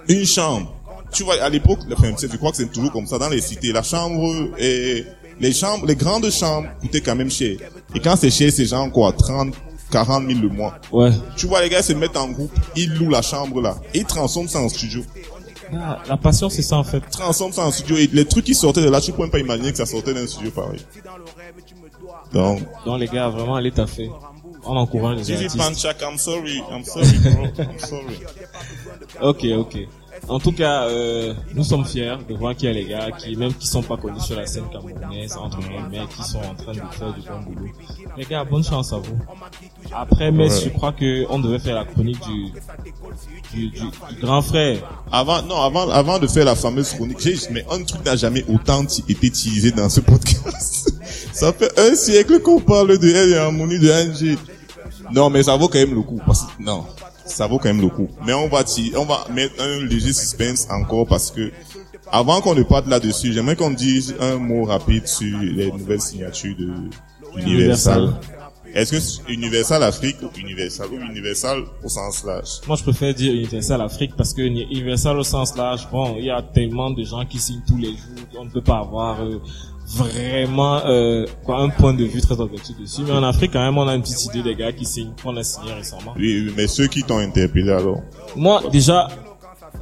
une 0.08 0.26
chambre. 0.26 0.72
Tu 1.12 1.24
vois 1.24 1.36
à 1.42 1.50
l'époque, 1.50 1.80
enfin, 1.96 2.14
je 2.20 2.38
crois 2.38 2.52
que 2.52 2.58
c'est 2.58 2.72
toujours 2.72 2.92
comme 2.92 3.08
ça 3.08 3.18
dans 3.18 3.30
les 3.30 3.42
cités. 3.42 3.72
La 3.72 3.84
chambre 3.84 4.50
et 4.60 5.06
les 5.40 5.54
chambres, 5.54 5.86
les 5.86 5.96
grandes 5.96 6.30
chambres 6.32 6.68
coûtaient 6.82 7.02
quand 7.02 7.16
même 7.16 7.32
cher. 7.32 7.58
Et 7.94 8.00
quand 8.00 8.16
c'est 8.16 8.30
cher, 8.32 8.52
c'est 8.52 8.66
genre 8.66 8.92
quoi, 8.92 9.14
30, 9.14 9.54
40 9.92 10.28
000 10.28 10.40
le 10.42 10.50
mois. 10.50 10.76
Ouais. 10.92 11.12
Tu 11.38 11.48
vois, 11.48 11.62
les 11.62 11.70
gars 11.70 11.82
se 11.84 11.94
mettent 11.94 12.18
en 12.18 12.30
groupe, 12.30 12.52
ils 12.76 12.94
louent 12.94 13.10
la 13.10 13.22
chambre 13.22 13.62
là, 13.62 13.76
et 13.94 14.00
ils 14.00 14.06
transforment 14.06 14.48
ça 14.48 14.60
en 14.60 14.70
studio. 14.70 15.04
Ah, 15.74 16.00
la 16.08 16.18
passion, 16.18 16.50
c'est 16.50 16.62
ça, 16.62 16.78
en 16.78 16.84
fait. 16.84 17.02
Ils 17.08 17.10
transforment 17.18 17.54
ça 17.54 17.66
en 17.66 17.72
studio, 17.72 17.98
et 17.98 18.08
les 18.14 18.26
trucs 18.26 18.46
qui 18.46 18.56
sortaient 18.56 18.84
de 18.84 18.90
là, 18.90 19.02
tu 19.02 19.12
peux 19.12 19.24
même 19.24 19.32
pas 19.32 19.40
imaginer 19.40 19.72
que 19.72 19.78
ça 19.78 19.86
sortait 19.86 20.14
d'un 20.14 20.28
studio 20.28 20.52
pareil. 20.52 20.80
Donc, 22.34 22.62
Donc, 22.86 23.00
les 23.00 23.08
gars, 23.08 23.30
vraiment, 23.30 23.56
allez 23.56 23.72
taffer. 23.72 24.12
On 24.64 24.76
encourage 24.78 25.18
les 25.28 25.32
artistes. 25.34 25.56
I'm 25.56 26.18
sorry, 26.18 26.62
I'm 26.72 26.84
sorry, 26.84 27.18
bro, 27.20 27.46
I'm 27.64 27.80
sorry. 27.80 28.20
Ok, 29.22 29.46
ok. 29.58 29.78
En 30.28 30.40
tout 30.40 30.52
cas, 30.52 30.84
euh, 30.90 31.34
nous 31.54 31.64
sommes 31.64 31.86
fiers 31.86 32.16
de 32.28 32.34
voir 32.34 32.56
qu'il 32.56 32.68
y 32.68 32.72
a 32.72 32.74
les 32.74 32.86
gars 32.86 33.12
qui, 33.12 33.36
même 33.36 33.54
qui 33.54 33.68
sont 33.68 33.84
pas 33.84 33.96
connus 33.96 34.20
sur 34.22 34.36
la 34.36 34.48
scène 34.48 34.64
camerounaise, 34.72 35.38
entre 35.38 35.60
guillemets, 35.60 36.08
qui 36.16 36.24
sont 36.24 36.40
en 36.40 36.56
train 36.56 36.72
de 36.72 36.80
faire 36.98 37.14
du 37.14 37.22
bon 37.22 37.42
boulot. 37.54 37.70
Les 38.18 38.26
gars, 38.26 38.44
bonne 38.44 38.64
chance 38.64 38.92
à 38.92 38.98
vous. 38.98 39.20
Après, 39.94 40.32
mais 40.32 40.50
Ouais. 40.52 40.62
je 40.64 40.70
crois 40.70 40.94
que 40.94 41.26
on 41.30 41.38
devait 41.38 41.60
faire 41.60 41.76
la 41.76 41.86
chronique 41.86 42.20
du, 42.28 42.46
du, 43.54 43.70
du, 43.70 43.80
du 43.82 44.20
grand 44.22 44.42
frère. 44.42 44.78
Avant, 45.12 45.44
non, 45.44 45.62
avant, 45.62 45.90
avant 45.92 46.18
de 46.18 46.26
faire 46.28 46.46
la 46.46 46.56
fameuse 46.56 46.94
chronique, 46.94 47.20
j'ai, 47.20 47.36
mais 47.52 47.64
un 47.70 47.84
truc 47.84 48.04
n'a 48.04 48.16
jamais 48.16 48.44
autant 48.52 48.84
été 48.84 49.28
utilisé 49.28 49.72
dans 49.72 49.90
ce 49.90 50.00
podcast. 50.00 50.92
ça 51.34 51.54
fait 51.54 51.72
un 51.80 51.94
siècle 51.96 52.40
qu'on 52.42 52.60
parle 52.60 52.98
de 52.98 53.10
elle 53.10 53.30
et 53.30 53.38
harmonie 53.38 53.80
de 53.80 53.92
Angie. 53.92 54.38
Non, 55.12 55.30
mais 55.30 55.44
ça 55.44 55.56
vaut 55.56 55.68
quand 55.68 55.78
même 55.78 55.94
le 55.94 56.02
coup. 56.02 56.20
Parce, 56.26 56.42
que- 56.44 56.64
non, 56.64 56.84
ça 57.26 57.48
vaut 57.48 57.58
quand 57.58 57.70
même 57.70 57.82
le 57.82 57.90
coup. 57.90 58.08
Mais 58.26 58.34
on 58.34 58.48
va, 58.48 58.64
on 58.96 59.06
va 59.06 59.28
mettre 59.34 59.62
un 59.62 59.86
léger 59.86 60.14
suspense 60.14 60.68
encore 60.70 61.08
parce 61.08 61.32
que 61.32 61.52
avant 62.12 62.42
qu'on 62.42 62.56
ne 62.56 62.64
parte 62.64 62.88
là-dessus, 62.88 63.34
j'aimerais 63.34 63.56
qu'on 63.56 63.72
dise 63.72 64.16
un 64.20 64.38
mot 64.38 64.64
rapide 64.64 65.08
sur 65.08 65.38
les 65.40 65.72
nouvelles 65.72 66.02
signatures 66.02 66.56
de 66.56 66.74
Universal. 67.40 68.14
Est-ce 68.74 68.92
que 68.92 69.32
Universal 69.32 69.84
Afrique 69.84 70.18
ou 70.22 70.30
Universal 70.38 70.88
ou 70.92 70.98
Universal 70.98 71.64
au 71.82 71.88
sens 71.88 72.26
large? 72.26 72.60
Moi, 72.68 72.76
je 72.76 72.84
préfère 72.84 73.14
dire 73.14 73.34
Universal 73.34 73.82
Afrique 73.82 74.12
parce 74.18 74.34
que 74.34 74.42
Universal 74.42 75.18
au 75.18 75.24
sens 75.24 75.56
large, 75.56 75.88
bon, 75.92 76.16
il 76.18 76.26
y 76.26 76.30
a 76.30 76.42
tellement 76.42 76.92
de 76.92 77.02
gens 77.04 77.26
qui 77.26 77.40
signent 77.40 77.64
tous 77.66 77.78
les 77.78 77.92
jours, 77.92 78.28
on 78.38 78.44
ne 78.46 78.50
peut 78.50 78.62
pas 78.62 78.80
avoir 78.80 79.22
euh, 79.24 79.40
vraiment 79.86 80.78
euh, 80.86 81.26
quoi, 81.44 81.60
un 81.60 81.70
point 81.70 81.94
de 81.94 82.04
vue 82.04 82.22
très 82.22 82.40
objectif 82.40 82.78
dessus. 82.80 83.02
Mais 83.06 83.12
en 83.12 83.24
Afrique, 83.24 83.52
quand 83.54 83.64
même, 83.64 83.78
on 83.78 83.88
a 83.88 83.96
une 83.96 84.02
petite 84.02 84.26
idée 84.26 84.44
des 84.44 84.56
gars 84.56 84.72
qui 84.72 84.86
signent, 84.86 85.14
qu'on 85.22 85.36
a 85.38 85.44
signé 85.44 85.74
récemment. 85.74 86.14
Oui, 86.18 86.52
mais 86.56 86.68
ceux 86.68 86.88
qui 86.88 87.04
t'ont 87.04 87.20
interpellé 87.20 87.72
alors? 87.72 88.02
Moi, 88.36 88.62
déjà, 88.72 89.08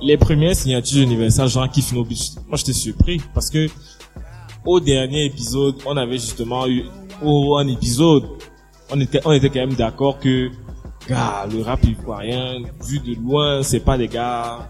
les 0.02 0.18
premières 0.18 0.56
signatures 0.56 1.00
d'Universal, 1.00 1.48
genre 1.48 1.70
Kiff 1.70 1.94
No 1.94 2.04
Beach, 2.04 2.32
moi 2.48 2.58
j'étais 2.58 2.74
surpris 2.74 3.22
parce 3.34 3.50
que 3.50 3.68
au 4.66 4.80
dernier 4.80 5.26
épisode, 5.26 5.76
on 5.86 5.98
avait 5.98 6.18
justement 6.18 6.68
eu, 6.68 6.86
au 7.22 7.58
un 7.58 7.68
épisode, 7.68 8.24
on 8.90 9.00
était, 9.00 9.20
on 9.26 9.32
était 9.32 9.50
quand 9.50 9.60
même 9.60 9.74
d'accord 9.74 10.20
que, 10.20 10.50
gars, 11.08 11.46
le 11.52 11.62
rap 11.62 11.84
ivoirien, 11.84 12.62
vu 12.86 13.00
de 13.00 13.16
loin, 13.22 13.64
c'est 13.64 13.82
pas 13.82 13.98
des 13.98 14.08
gars 14.08 14.70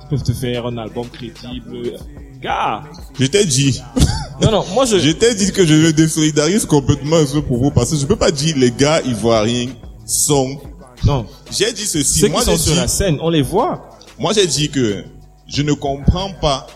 qui 0.00 0.06
peuvent 0.10 0.22
te 0.22 0.32
faire 0.32 0.66
un 0.66 0.76
album 0.76 1.08
crédible. 1.08 1.96
Gars! 2.40 2.84
Je 3.18 3.26
t'ai 3.26 3.44
dit, 3.44 3.80
Non, 4.42 4.50
non, 4.50 4.64
moi 4.74 4.84
je, 4.84 4.98
je 4.98 5.10
t'ai 5.10 5.34
dit 5.34 5.52
que 5.52 5.64
je 5.64 5.74
me 5.74 5.92
désolidarise 5.92 6.64
complètement 6.66 7.20
de 7.20 7.26
ce 7.26 7.38
propos 7.38 7.70
parce 7.70 7.90
que 7.90 7.96
je 7.96 8.04
peux 8.06 8.16
pas 8.16 8.30
dire 8.30 8.56
les 8.56 8.70
gars 8.72 9.00
ivoiriens 9.02 9.68
sont. 10.06 10.58
non. 11.04 11.26
J'ai 11.50 11.72
dit 11.72 11.86
ceci. 11.86 12.20
Ceux 12.20 12.28
Moi 12.28 12.40
qui 12.40 12.46
sont 12.46 12.52
j'ai 12.52 12.58
sur 12.58 12.72
dit, 12.72 12.78
la 12.80 12.88
scène, 12.88 13.18
on 13.22 13.30
les 13.30 13.42
voit. 13.42 13.90
moi 14.18 14.32
j'ai 14.32 14.46
dit 14.46 14.70
que 14.70 15.04
je 15.46 15.62
ne 15.62 15.72
comprends 15.72 16.32
pas 16.40 16.66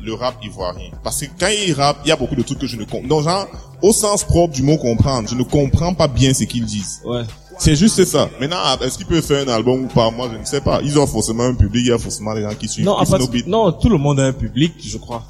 le 0.00 0.14
rap 0.14 0.36
ivoirien. 0.42 0.90
Parce 1.04 1.20
que 1.20 1.26
quand 1.38 1.48
il 1.66 1.72
rappe, 1.74 1.98
il 2.04 2.08
y 2.08 2.12
a 2.12 2.16
beaucoup 2.16 2.34
de 2.34 2.42
trucs 2.42 2.58
que 2.58 2.66
je 2.66 2.76
ne 2.76 2.84
comprends. 2.84 3.06
Donc, 3.06 3.22
genre, 3.24 3.46
au 3.82 3.92
sens 3.92 4.24
propre 4.24 4.52
du 4.54 4.62
mot 4.62 4.76
comprendre, 4.76 5.28
je 5.28 5.34
ne 5.36 5.42
comprends 5.44 5.94
pas 5.94 6.08
bien 6.08 6.32
ce 6.34 6.42
qu'ils 6.44 6.64
disent. 6.64 7.00
Ouais. 7.04 7.22
C'est 7.58 7.76
juste 7.76 8.04
ça. 8.04 8.28
Maintenant, 8.40 8.56
est-ce 8.80 8.96
qu'ils 8.96 9.06
peuvent 9.06 9.22
faire 9.22 9.46
un 9.46 9.52
album 9.52 9.84
ou 9.84 9.86
pas? 9.86 10.10
Moi, 10.10 10.28
je 10.32 10.38
ne 10.38 10.44
sais 10.44 10.60
pas. 10.60 10.80
Ils 10.82 10.98
ont 10.98 11.06
forcément 11.06 11.44
un 11.44 11.54
public, 11.54 11.82
il 11.84 11.88
y 11.90 11.92
a 11.92 11.98
forcément 11.98 12.34
des 12.34 12.42
gens 12.42 12.54
qui 12.54 12.66
suivent. 12.68 12.84
Non, 12.86 12.96
no 13.00 13.26
beat. 13.28 13.46
non, 13.46 13.70
tout 13.72 13.88
le 13.90 13.98
monde 13.98 14.18
a 14.18 14.24
un 14.24 14.32
public, 14.32 14.72
je 14.84 14.98
crois. 14.98 15.24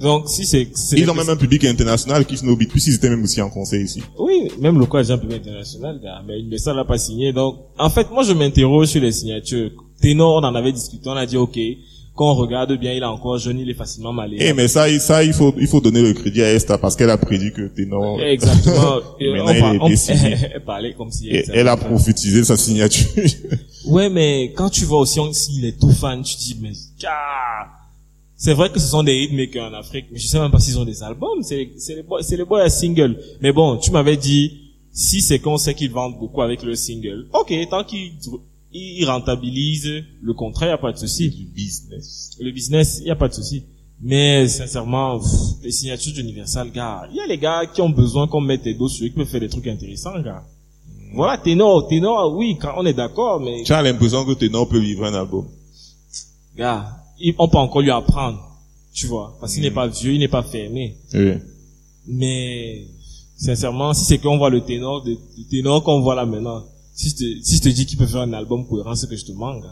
Donc, 0.00 0.28
si 0.28 0.44
c'est, 0.46 0.68
Ils 0.96 1.08
ont 1.10 1.14
même 1.14 1.28
un 1.28 1.36
public 1.36 1.64
international 1.64 2.24
qui 2.26 2.36
Snowbeat, 2.36 2.70
puisqu'ils 2.70 2.94
étaient 2.94 3.10
même 3.10 3.22
aussi 3.24 3.40
en 3.42 3.50
conseil 3.50 3.84
ici. 3.84 4.02
Oui, 4.18 4.50
même 4.60 4.78
le 4.78 4.86
cas, 4.86 5.02
j'ai 5.02 5.12
un 5.12 5.18
public 5.18 5.38
international, 5.46 6.00
gars, 6.02 6.22
mais 6.26 6.58
ça 6.58 6.72
l'a 6.74 6.84
pas 6.84 6.98
signé. 6.98 7.32
Donc, 7.32 7.56
en 7.78 7.90
fait, 7.90 8.10
moi, 8.10 8.22
je 8.22 8.32
m'interroge 8.32 8.88
sur 8.88 9.00
les 9.00 9.12
signatures. 9.12 9.70
Ténor, 10.00 10.36
on 10.42 10.46
en 10.46 10.54
avait 10.54 10.72
discuté, 10.72 11.08
on 11.08 11.16
a 11.16 11.26
dit, 11.26 11.36
ok, 11.36 11.58
quand 12.14 12.32
on 12.32 12.34
regarde 12.34 12.72
bien, 12.78 12.92
il 12.94 13.02
est 13.02 13.06
encore 13.06 13.38
jeune, 13.38 13.60
il 13.60 13.70
est 13.70 13.74
facilement 13.74 14.10
Eh, 14.12 14.16
malléable. 14.16 14.56
mais 14.56 14.66
ça, 14.68 14.88
il- 14.88 15.00
ça, 15.00 15.22
il 15.22 15.32
faut, 15.32 15.54
il 15.58 15.68
faut 15.68 15.80
donner 15.80 16.02
le 16.02 16.12
crédit 16.14 16.42
à 16.42 16.52
Esther 16.52 16.80
parce 16.80 16.96
qu'elle 16.96 17.10
a 17.10 17.16
prédit 17.16 17.52
que 17.52 17.68
Ténor, 17.68 18.20
Exactement. 18.20 18.74
Maintenant, 19.20 19.60
par- 19.60 19.74
est 19.74 19.78
on- 19.80 19.88
elle 20.54 20.62
parlait 20.66 20.94
comme 20.94 21.12
si 21.12 21.28
était- 21.30 21.52
elle 21.54 21.68
a 21.68 21.76
prophétisé 21.76 22.42
sa 22.42 22.56
signature. 22.56 23.06
Ouais, 23.86 24.08
mais 24.10 24.52
quand 24.56 24.68
tu 24.68 24.84
vois 24.84 24.98
aussi, 25.00 25.20
s'il 25.32 25.64
est 25.64 25.78
tout 25.78 25.92
fan, 25.92 26.22
tu 26.22 26.36
dis, 26.36 26.56
mais, 26.60 26.70
gars, 27.00 27.68
c'est 28.40 28.54
vrai 28.54 28.70
que 28.70 28.78
ce 28.78 28.86
sont 28.86 29.02
des 29.02 29.16
hitmakers 29.24 29.70
en 29.70 29.74
Afrique, 29.74 30.06
mais 30.12 30.18
je 30.18 30.26
sais 30.28 30.38
même 30.38 30.50
pas 30.50 30.60
s'ils 30.60 30.78
ont 30.78 30.84
des 30.84 31.02
albums, 31.02 31.42
c'est, 31.42 31.68
les 31.88 32.02
boys, 32.02 32.22
c'est 32.22 32.36
les 32.36 32.44
boys 32.44 32.62
à 32.62 32.70
single. 32.70 33.18
Mais 33.42 33.52
bon, 33.52 33.76
tu 33.76 33.90
m'avais 33.90 34.16
dit, 34.16 34.52
si 34.92 35.20
c'est 35.20 35.40
qu'on 35.40 35.58
sait 35.58 35.74
qu'ils 35.74 35.90
vendent 35.90 36.18
beaucoup 36.18 36.40
avec 36.42 36.62
le 36.62 36.74
single, 36.76 37.26
ok, 37.34 37.52
tant 37.68 37.82
qu'ils, 37.84 38.12
ils 38.72 39.04
rentabilisent 39.04 40.04
le 40.22 40.32
contrat, 40.34 40.66
y 40.66 40.70
a 40.70 40.78
pas 40.78 40.92
de 40.92 40.98
souci. 40.98 41.28
du 41.30 41.44
business. 41.46 42.30
Le 42.40 42.50
business, 42.52 43.02
y 43.04 43.10
a 43.10 43.16
pas 43.16 43.28
de 43.28 43.34
souci. 43.34 43.64
Mais, 44.00 44.46
sincèrement, 44.46 45.18
pff, 45.18 45.28
les 45.64 45.72
signatures 45.72 46.12
d'Universal, 46.12 46.70
gars, 46.70 47.08
il 47.10 47.16
y 47.16 47.20
a 47.20 47.26
les 47.26 47.38
gars 47.38 47.66
qui 47.66 47.80
ont 47.80 47.90
besoin 47.90 48.28
qu'on 48.28 48.40
mette 48.40 48.62
des 48.62 48.74
dos 48.74 48.88
sur 48.88 49.04
eux, 49.04 49.08
qui 49.08 49.14
peuvent 49.16 49.26
faire 49.26 49.40
des 49.40 49.48
trucs 49.48 49.66
intéressants, 49.66 50.20
gars. 50.20 50.44
Voilà, 51.12 51.38
ténor, 51.38 51.88
ténor, 51.88 52.36
oui, 52.36 52.56
quand 52.60 52.74
on 52.76 52.86
est 52.86 52.92
d'accord, 52.92 53.40
mais 53.40 53.62
Tu 53.64 53.72
as 53.72 53.82
l'impression 53.82 54.24
que 54.24 54.34
Ténor 54.34 54.68
peut 54.68 54.78
livrer 54.78 55.08
un 55.08 55.14
album. 55.14 55.46
gars, 56.56 56.86
il- 56.86 56.97
on 57.38 57.48
peut 57.48 57.56
encore 57.58 57.82
lui 57.82 57.90
apprendre, 57.90 58.38
tu 58.92 59.06
vois, 59.06 59.36
parce 59.40 59.54
qu'il 59.54 59.62
n'est 59.62 59.70
pas 59.70 59.86
vieux, 59.86 60.12
il 60.12 60.18
n'est 60.20 60.28
pas 60.28 60.42
fermé. 60.42 60.96
Oui. 61.14 61.32
Mais 62.06 62.84
sincèrement, 63.36 63.92
si 63.94 64.04
c'est 64.04 64.18
qu'on 64.18 64.38
voit 64.38 64.50
le 64.50 64.62
ténor, 64.62 65.02
le, 65.06 65.12
le 65.12 65.44
ténor 65.50 65.82
qu'on 65.84 66.00
voit 66.00 66.14
là 66.14 66.24
maintenant, 66.26 66.64
si 66.94 67.10
je 67.10 67.14
te, 67.14 67.44
si 67.44 67.56
je 67.56 67.62
te 67.62 67.68
dis 67.68 67.86
qu'il 67.86 67.98
peut 67.98 68.06
faire 68.06 68.22
un 68.22 68.32
album 68.32 68.66
cohérent, 68.66 68.94
c'est 68.94 69.08
que 69.08 69.16
je 69.16 69.24
te 69.24 69.32
manque. 69.32 69.64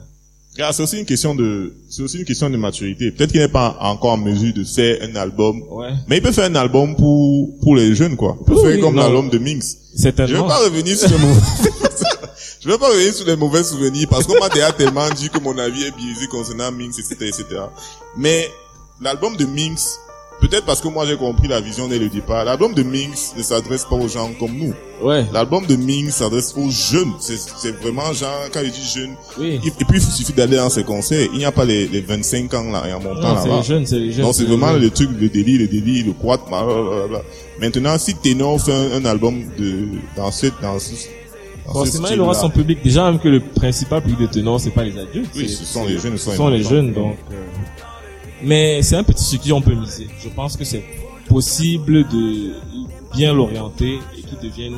Car 0.56 0.72
c'est 0.72 0.82
aussi 0.82 0.98
une 0.98 1.04
question 1.04 1.34
de, 1.34 1.74
c'est 1.90 2.02
aussi 2.02 2.18
une 2.18 2.24
question 2.24 2.48
de 2.48 2.56
maturité. 2.56 3.10
Peut-être 3.10 3.30
qu'il 3.32 3.40
n'est 3.42 3.48
pas 3.48 3.76
encore 3.80 4.12
en 4.12 4.16
mesure 4.16 4.54
de 4.54 4.64
faire 4.64 4.98
un 5.02 5.14
album, 5.16 5.62
Ouais, 5.70 5.90
mais 6.08 6.16
il 6.18 6.22
peut 6.22 6.32
faire 6.32 6.50
un 6.50 6.54
album 6.54 6.96
pour, 6.96 7.58
pour 7.60 7.76
les 7.76 7.94
jeunes, 7.94 8.16
quoi. 8.16 8.38
Il 8.40 8.44
peut 8.46 8.54
Oui, 8.54 8.62
faire 8.62 8.74
oui, 8.76 8.80
comme 8.80 8.96
l'album 8.96 9.28
de 9.28 9.36
Minx. 9.38 9.76
Je 9.94 10.00
certainement. 10.02 10.42
vais 10.42 10.48
pas 10.48 10.64
revenir 10.64 10.96
sur 10.96 11.10
les 11.10 11.16
je 12.66 12.72
vais 12.72 12.78
pas 12.78 12.88
revenir 12.88 13.14
sur 13.14 13.26
les 13.26 13.36
mauvais 13.36 13.62
souvenirs 13.62 14.08
parce 14.10 14.26
qu'on 14.26 14.38
m'a 14.40 14.48
déjà 14.48 14.72
tellement 14.72 15.08
dit 15.10 15.30
que 15.30 15.38
mon 15.38 15.56
avis 15.56 15.84
est 15.84 15.96
biaisé 15.96 16.26
concernant 16.26 16.72
Minx, 16.72 16.98
etc., 16.98 17.14
etc. 17.28 17.44
Mais, 18.16 18.50
l'album 19.00 19.36
de 19.36 19.44
Minx, 19.44 20.00
peut-être 20.40 20.64
parce 20.66 20.80
que 20.80 20.88
moi 20.88 21.06
j'ai 21.06 21.16
compris 21.16 21.46
la 21.48 21.60
vision 21.60 21.86
dès 21.86 21.98
le 22.00 22.08
départ, 22.08 22.44
l'album 22.44 22.74
de 22.74 22.82
Minx 22.82 23.34
ne 23.36 23.42
s'adresse 23.42 23.84
pas 23.84 23.94
aux 23.94 24.08
gens 24.08 24.30
comme 24.40 24.52
nous. 24.52 24.74
Ouais, 25.00 25.24
L'album 25.32 25.64
de 25.66 25.76
Minx 25.76 26.16
s'adresse 26.16 26.54
aux 26.56 26.68
jeunes. 26.70 27.12
C'est, 27.20 27.38
c'est 27.38 27.70
vraiment 27.80 28.12
genre, 28.12 28.48
quand 28.52 28.60
je 28.64 28.70
dis 28.70 28.84
jeunes, 28.94 29.14
oui. 29.38 29.60
et, 29.62 29.68
et 29.68 29.84
puis 29.84 29.98
il 29.98 30.02
suffit 30.02 30.32
d'aller 30.32 30.56
dans 30.56 30.70
ces 30.70 30.82
concerts. 30.84 31.28
Il 31.32 31.38
n'y 31.38 31.44
a 31.44 31.52
pas 31.52 31.64
les, 31.66 31.86
les 31.86 32.00
25 32.00 32.52
ans 32.54 32.70
là, 32.72 32.82
et 32.88 32.92
en 32.94 33.00
montant 33.00 33.20
Non, 33.34 33.36
c'est 33.42 33.48
là-bas. 33.48 33.56
les 33.58 33.62
jeunes, 33.66 33.86
c'est 33.86 33.98
les 33.98 34.10
jeunes. 34.12 34.24
Non, 34.24 34.32
c'est 34.32 34.44
vraiment 34.44 34.72
le 34.72 34.90
truc, 34.90 35.10
le 35.20 35.28
délit, 35.28 35.58
le 35.58 35.68
délit, 35.68 36.02
le 36.02 36.12
quad, 36.14 36.40
blablabla. 36.48 37.22
Maintenant, 37.60 37.96
si 37.98 38.14
Ténor 38.16 38.60
fait 38.60 38.72
un, 38.72 38.92
un 39.00 39.04
album 39.04 39.40
de, 39.56 39.86
dans 40.16 40.32
ce, 40.32 40.46
dans 40.60 40.78
ce, 40.78 40.92
Forcément, 41.72 42.08
il 42.08 42.20
aura 42.20 42.34
son 42.34 42.50
public. 42.50 42.78
Déjà, 42.82 43.10
même 43.10 43.18
que 43.20 43.28
le 43.28 43.40
principal 43.40 44.02
public 44.02 44.20
de 44.20 44.26
ténor, 44.26 44.60
c'est 44.60 44.70
pas 44.70 44.84
les 44.84 44.98
adultes. 44.98 45.30
Oui, 45.34 45.48
ce 45.48 45.64
sont 45.64 45.84
les 45.86 45.98
jeunes, 45.98 46.16
ce 46.16 46.24
sont 46.24 46.30
Ce 46.30 46.36
sont 46.36 46.48
les 46.48 46.62
jeunes, 46.62 46.92
donc. 46.92 47.16
euh, 47.32 47.34
Mais 48.42 48.82
c'est 48.82 48.96
un 48.96 49.02
petit 49.04 49.24
sur 49.24 49.40
qui 49.40 49.52
on 49.52 49.60
peut 49.60 49.74
miser. 49.74 50.08
Je 50.22 50.28
pense 50.28 50.56
que 50.56 50.64
c'est 50.64 50.84
possible 51.28 52.06
de 52.08 52.54
bien 53.14 53.32
l'orienter 53.34 53.98
et 54.16 54.22
qu'il 54.22 54.38
devienne 54.38 54.74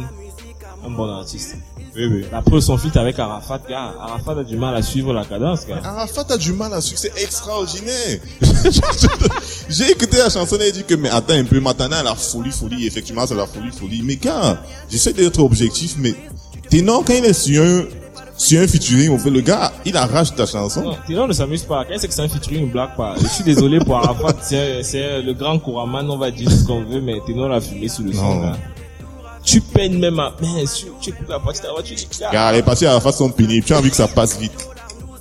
un 0.87 0.91
bon 0.91 1.09
artiste. 1.11 1.57
Oui, 1.97 2.07
oui. 2.07 2.25
Preuve, 2.47 2.61
son 2.61 2.79
feat 2.79 2.97
avec 2.97 3.19
Arafat, 3.19 3.61
gars. 3.69 3.93
Arafat 4.01 4.39
a 4.41 4.45
du 4.45 4.57
mal 4.57 4.75
à 4.77 4.83
suivre 4.83 5.13
la 5.13 5.25
cadence, 5.25 5.67
gars. 5.67 5.81
Arafat 5.83 6.27
a 6.31 6.37
du 6.37 6.53
mal 6.53 6.73
à 6.73 6.81
suivre, 6.81 7.01
c'est 7.01 7.21
extraordinaire. 7.21 8.19
J'ai 9.69 9.91
écouté 9.91 10.19
la 10.19 10.31
chanson 10.31 10.57
et 10.61 10.71
dit 10.73 10.85
que, 10.85 10.95
mais 10.95 11.09
attends 11.09 11.35
un 11.35 11.45
peu, 11.45 11.61
maintenant 11.61 11.91
à 11.97 12.03
la 12.03 12.15
folie, 12.15 12.51
folie, 12.53 12.87
effectivement, 12.87 13.27
c'est 13.27 13.35
la 13.35 13.47
folie, 13.47 13.71
folie. 13.73 14.03
Mais 14.05 14.17
gars, 14.17 14.63
j'essaie 14.91 15.13
d'être 15.13 15.41
objectif, 15.41 15.95
mais 15.99 16.15
Ténor, 16.71 17.05
quand 17.05 17.15
il 17.15 17.25
est 17.25 17.33
sur 17.33 17.63
un, 17.63 17.85
sur 18.37 18.61
un 18.61 18.67
featuring, 18.67 19.11
on 19.11 19.19
fait 19.19 19.31
le 19.31 19.41
gars, 19.41 19.73
il 19.85 19.97
arrache 19.97 20.35
ta 20.35 20.47
chanson. 20.47 20.83
Non, 20.83 20.97
Ténor 21.07 21.29
ne 21.29 21.33
s'amuse 21.33 21.63
pas. 21.63 21.85
Quand 21.85 21.95
c'est 21.99 22.09
que 22.09 22.15
c'est 22.15 22.23
un 22.23 22.29
featuring, 22.29 22.65
il 22.65 22.71
blague 22.71 22.95
pas. 22.97 23.15
Je 23.21 23.27
suis 23.27 23.45
désolé 23.45 23.79
pour 23.79 23.97
Arafat, 23.97 24.37
c'est, 24.43 24.83
c'est 24.83 25.23
le 25.23 25.33
grand 25.33 25.59
Kouraman, 25.59 26.09
on 26.11 26.19
va 26.19 26.31
dire 26.31 26.51
ce 26.51 26.65
qu'on 26.65 26.85
veut, 26.85 27.01
mais 27.01 27.21
Ténor 27.27 27.49
l'a 27.49 27.61
fumé 27.61 27.89
sous 27.89 28.05
le 28.05 28.13
son, 28.13 28.41
gars. 28.41 28.57
Tu 29.45 29.61
peines 29.63 29.99
même 29.99 30.19
à, 30.19 30.35
mais 30.43 30.65
tu, 30.65 30.87
tu 31.01 31.11
écoutes 31.11 31.29
la 31.29 31.41
partie 31.41 31.63
tu 31.83 31.95
dis, 31.95 32.07
gars, 32.21 32.29
Car 32.31 32.53
les 32.53 32.63
parties 32.63 32.87
à 32.87 32.93
la 32.93 33.01
façon 33.01 33.31
pénible, 33.31 33.65
tu 33.65 33.73
as 33.73 33.79
envie 33.79 33.91
que 33.91 33.97
ça 33.97 34.09
passe 34.09 34.39
vite. 34.39 34.69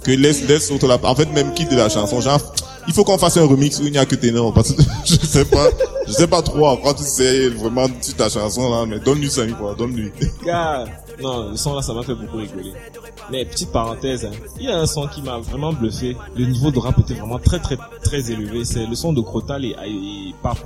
Que 0.04 0.12
laisse, 0.12 0.46
laisse 0.48 0.70
autre 0.70 0.88
la, 0.88 1.00
en 1.02 1.16
fait, 1.16 1.32
même 1.32 1.54
quitte 1.54 1.72
de 1.72 1.78
la 1.78 1.88
chanson, 1.88 2.20
genre, 2.20 2.42
il 2.88 2.94
faut 2.94 3.04
qu'on 3.04 3.18
fasse 3.18 3.38
un 3.38 3.46
remix 3.46 3.80
où 3.80 3.86
il 3.86 3.92
n'y 3.92 3.98
a 3.98 4.06
que 4.06 4.16
ténor, 4.16 4.54
parce 4.54 4.74
que 4.74 4.82
je 5.06 5.16
sais 5.26 5.46
pas, 5.46 5.68
je 6.08 6.12
sais 6.14 6.28
pas 6.28 6.42
trop 6.42 6.68
en 6.68 6.78
quoi 6.78 6.94
tu 6.94 7.04
sais 7.04 7.50
vraiment 7.50 7.88
sur 8.02 8.16
ta 8.16 8.30
chanson 8.30 8.70
là, 8.70 8.86
mais 8.86 9.00
donne-lui 9.00 9.30
ça, 9.30 9.46
quoi, 9.48 9.76
donne-lui. 9.76 10.12
Non, 11.22 11.50
le 11.52 11.58
son 11.58 11.76
là, 11.76 11.82
ça 11.82 11.94
m'a 11.94 12.04
fait 12.04 12.16
beaucoup 12.16 12.38
rigoler. 12.38 12.74
Mais 13.32 13.44
petite 13.46 13.72
parenthèse, 13.72 14.26
hein, 14.26 14.32
il 14.60 14.66
y 14.66 14.70
a 14.70 14.78
un 14.78 14.86
son 14.86 15.08
qui 15.08 15.22
m'a 15.22 15.40
vraiment 15.40 15.74
bluffé. 15.74 16.16
Le 16.36 16.46
niveau 16.46 16.72
de 16.72 16.80
rap 16.80 16.98
était 17.00 17.16
vraiment 17.16 17.40
très 17.40 17.60
très 17.60 17.78
très 18.04 18.32
élevé. 18.32 18.64
C'est 18.66 18.86
le 18.86 18.96
son 18.96 19.14
de 19.14 19.22
Crotal 19.22 19.66
et, 19.66 19.76
et 19.86 20.36
Pape. 20.42 20.60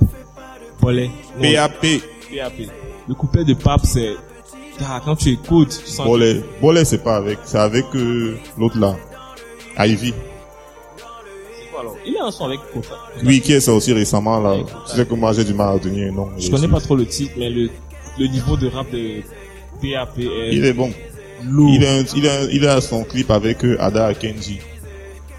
Pollet. 0.80 1.10
Non, 1.38 1.52
PAP, 1.54 1.80
PAP. 1.80 2.70
Le 3.08 3.14
couplet 3.14 3.44
de 3.44 3.54
Pape, 3.54 3.82
c'est... 3.84 4.14
Quand 5.04 5.16
tu 5.16 5.30
écoutes, 5.30 5.80
tu 5.84 5.90
sens... 5.90 6.06
Bolet, 6.06 6.42
Bolet 6.60 6.84
c'est 6.84 7.02
pas 7.04 7.16
avec, 7.16 7.38
c'est 7.44 7.58
avec 7.58 7.84
euh, 7.94 8.36
l'autre 8.58 8.78
là, 8.78 8.96
Ivy. 9.78 10.12
Alors 11.82 11.96
Il 12.06 12.16
a 12.16 12.24
un 12.26 12.30
son 12.30 12.46
avec 12.46 12.60
Crotal. 12.70 12.96
Oui, 13.24 13.40
qui 13.40 13.52
est 13.52 13.60
sorti 13.60 13.92
récemment 13.92 14.40
là. 14.40 14.56
Tu 14.88 14.96
sais 14.96 15.04
que 15.06 15.14
moi 15.14 15.32
j'ai 15.34 15.44
du 15.44 15.52
mal 15.54 15.68
à 15.68 15.72
retenir, 15.72 16.12
non. 16.12 16.28
Je 16.38 16.50
connais 16.50 16.68
pas 16.68 16.80
trop 16.80 16.96
le 16.96 17.04
titre, 17.06 17.32
mais 17.36 17.50
le, 17.50 17.68
le 18.18 18.26
niveau 18.28 18.56
de 18.56 18.68
rap 18.68 18.90
de 18.90 19.20
PAP 19.80 20.18
Il 20.18 20.64
est 20.64 20.72
bon. 20.72 20.90
lourd. 21.44 21.70
Il 21.74 21.84
a, 21.84 22.00
il 22.16 22.26
a, 22.28 22.42
il 22.44 22.66
a 22.66 22.80
son 22.80 23.04
clip 23.04 23.30
avec 23.30 23.64
euh, 23.64 23.76
Ada 23.80 24.06
Akenji. 24.06 24.58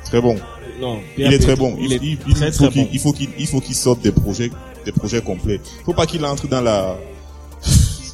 Très 0.06 0.22
bon. 0.22 0.36
Non, 0.82 1.00
Il 1.18 1.32
est 1.34 1.40
très 1.40 1.56
bon. 1.56 1.76
Il, 1.80 1.94
est 1.94 2.00
il, 2.04 2.18
il 2.28 2.34
très 2.36 2.52
faut 2.52 2.66
très 2.66 2.74
qu'il, 2.74 2.84
bon. 2.84 2.90
il 2.94 3.00
faut 3.00 3.14
qu'il, 3.14 3.30
il 3.40 3.48
faut 3.48 3.62
qu'il 3.62 3.76
sorte 3.76 4.02
des 4.02 4.12
projets, 4.12 4.52
des 4.86 4.92
projets 4.92 5.22
complets. 5.22 5.62
Faut 5.86 5.94
pas 5.94 6.06
qu'il 6.06 6.26
entre 6.26 6.48
dans 6.48 6.62
la, 6.62 6.98
dans 7.64 7.70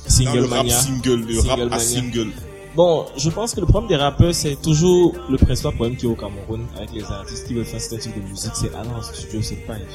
Single 0.08 0.38
le 0.40 0.44
rap 0.46 0.58
Mania. 0.58 0.76
single, 0.80 1.26
le 1.28 1.34
Single 1.36 1.50
rap 1.64 1.74
à 1.74 1.80
single. 1.80 2.28
Bon, 2.76 3.06
je 3.18 3.30
pense 3.30 3.54
que 3.54 3.60
le 3.60 3.66
problème 3.66 3.90
des 3.90 3.96
rappeurs, 3.96 4.34
c'est 4.34 4.56
toujours 4.62 5.14
le 5.30 5.38
principal 5.38 5.74
problème 5.74 5.96
qu'il 5.98 6.08
y 6.08 6.12
a 6.12 6.14
au 6.14 6.16
Cameroun 6.16 6.66
avec 6.78 6.92
les 6.94 7.04
artistes 7.04 7.48
qui 7.48 7.54
veulent 7.56 7.66
faire 7.66 7.82
ce 7.82 7.96
type 7.96 8.16
de 8.16 8.22
musique, 8.30 8.52
c'est 8.54 8.74
aller 8.76 8.90
en 8.96 9.02
studio, 9.02 9.42
c'est 9.42 9.56
pas 9.66 9.74
évident. 9.76 9.90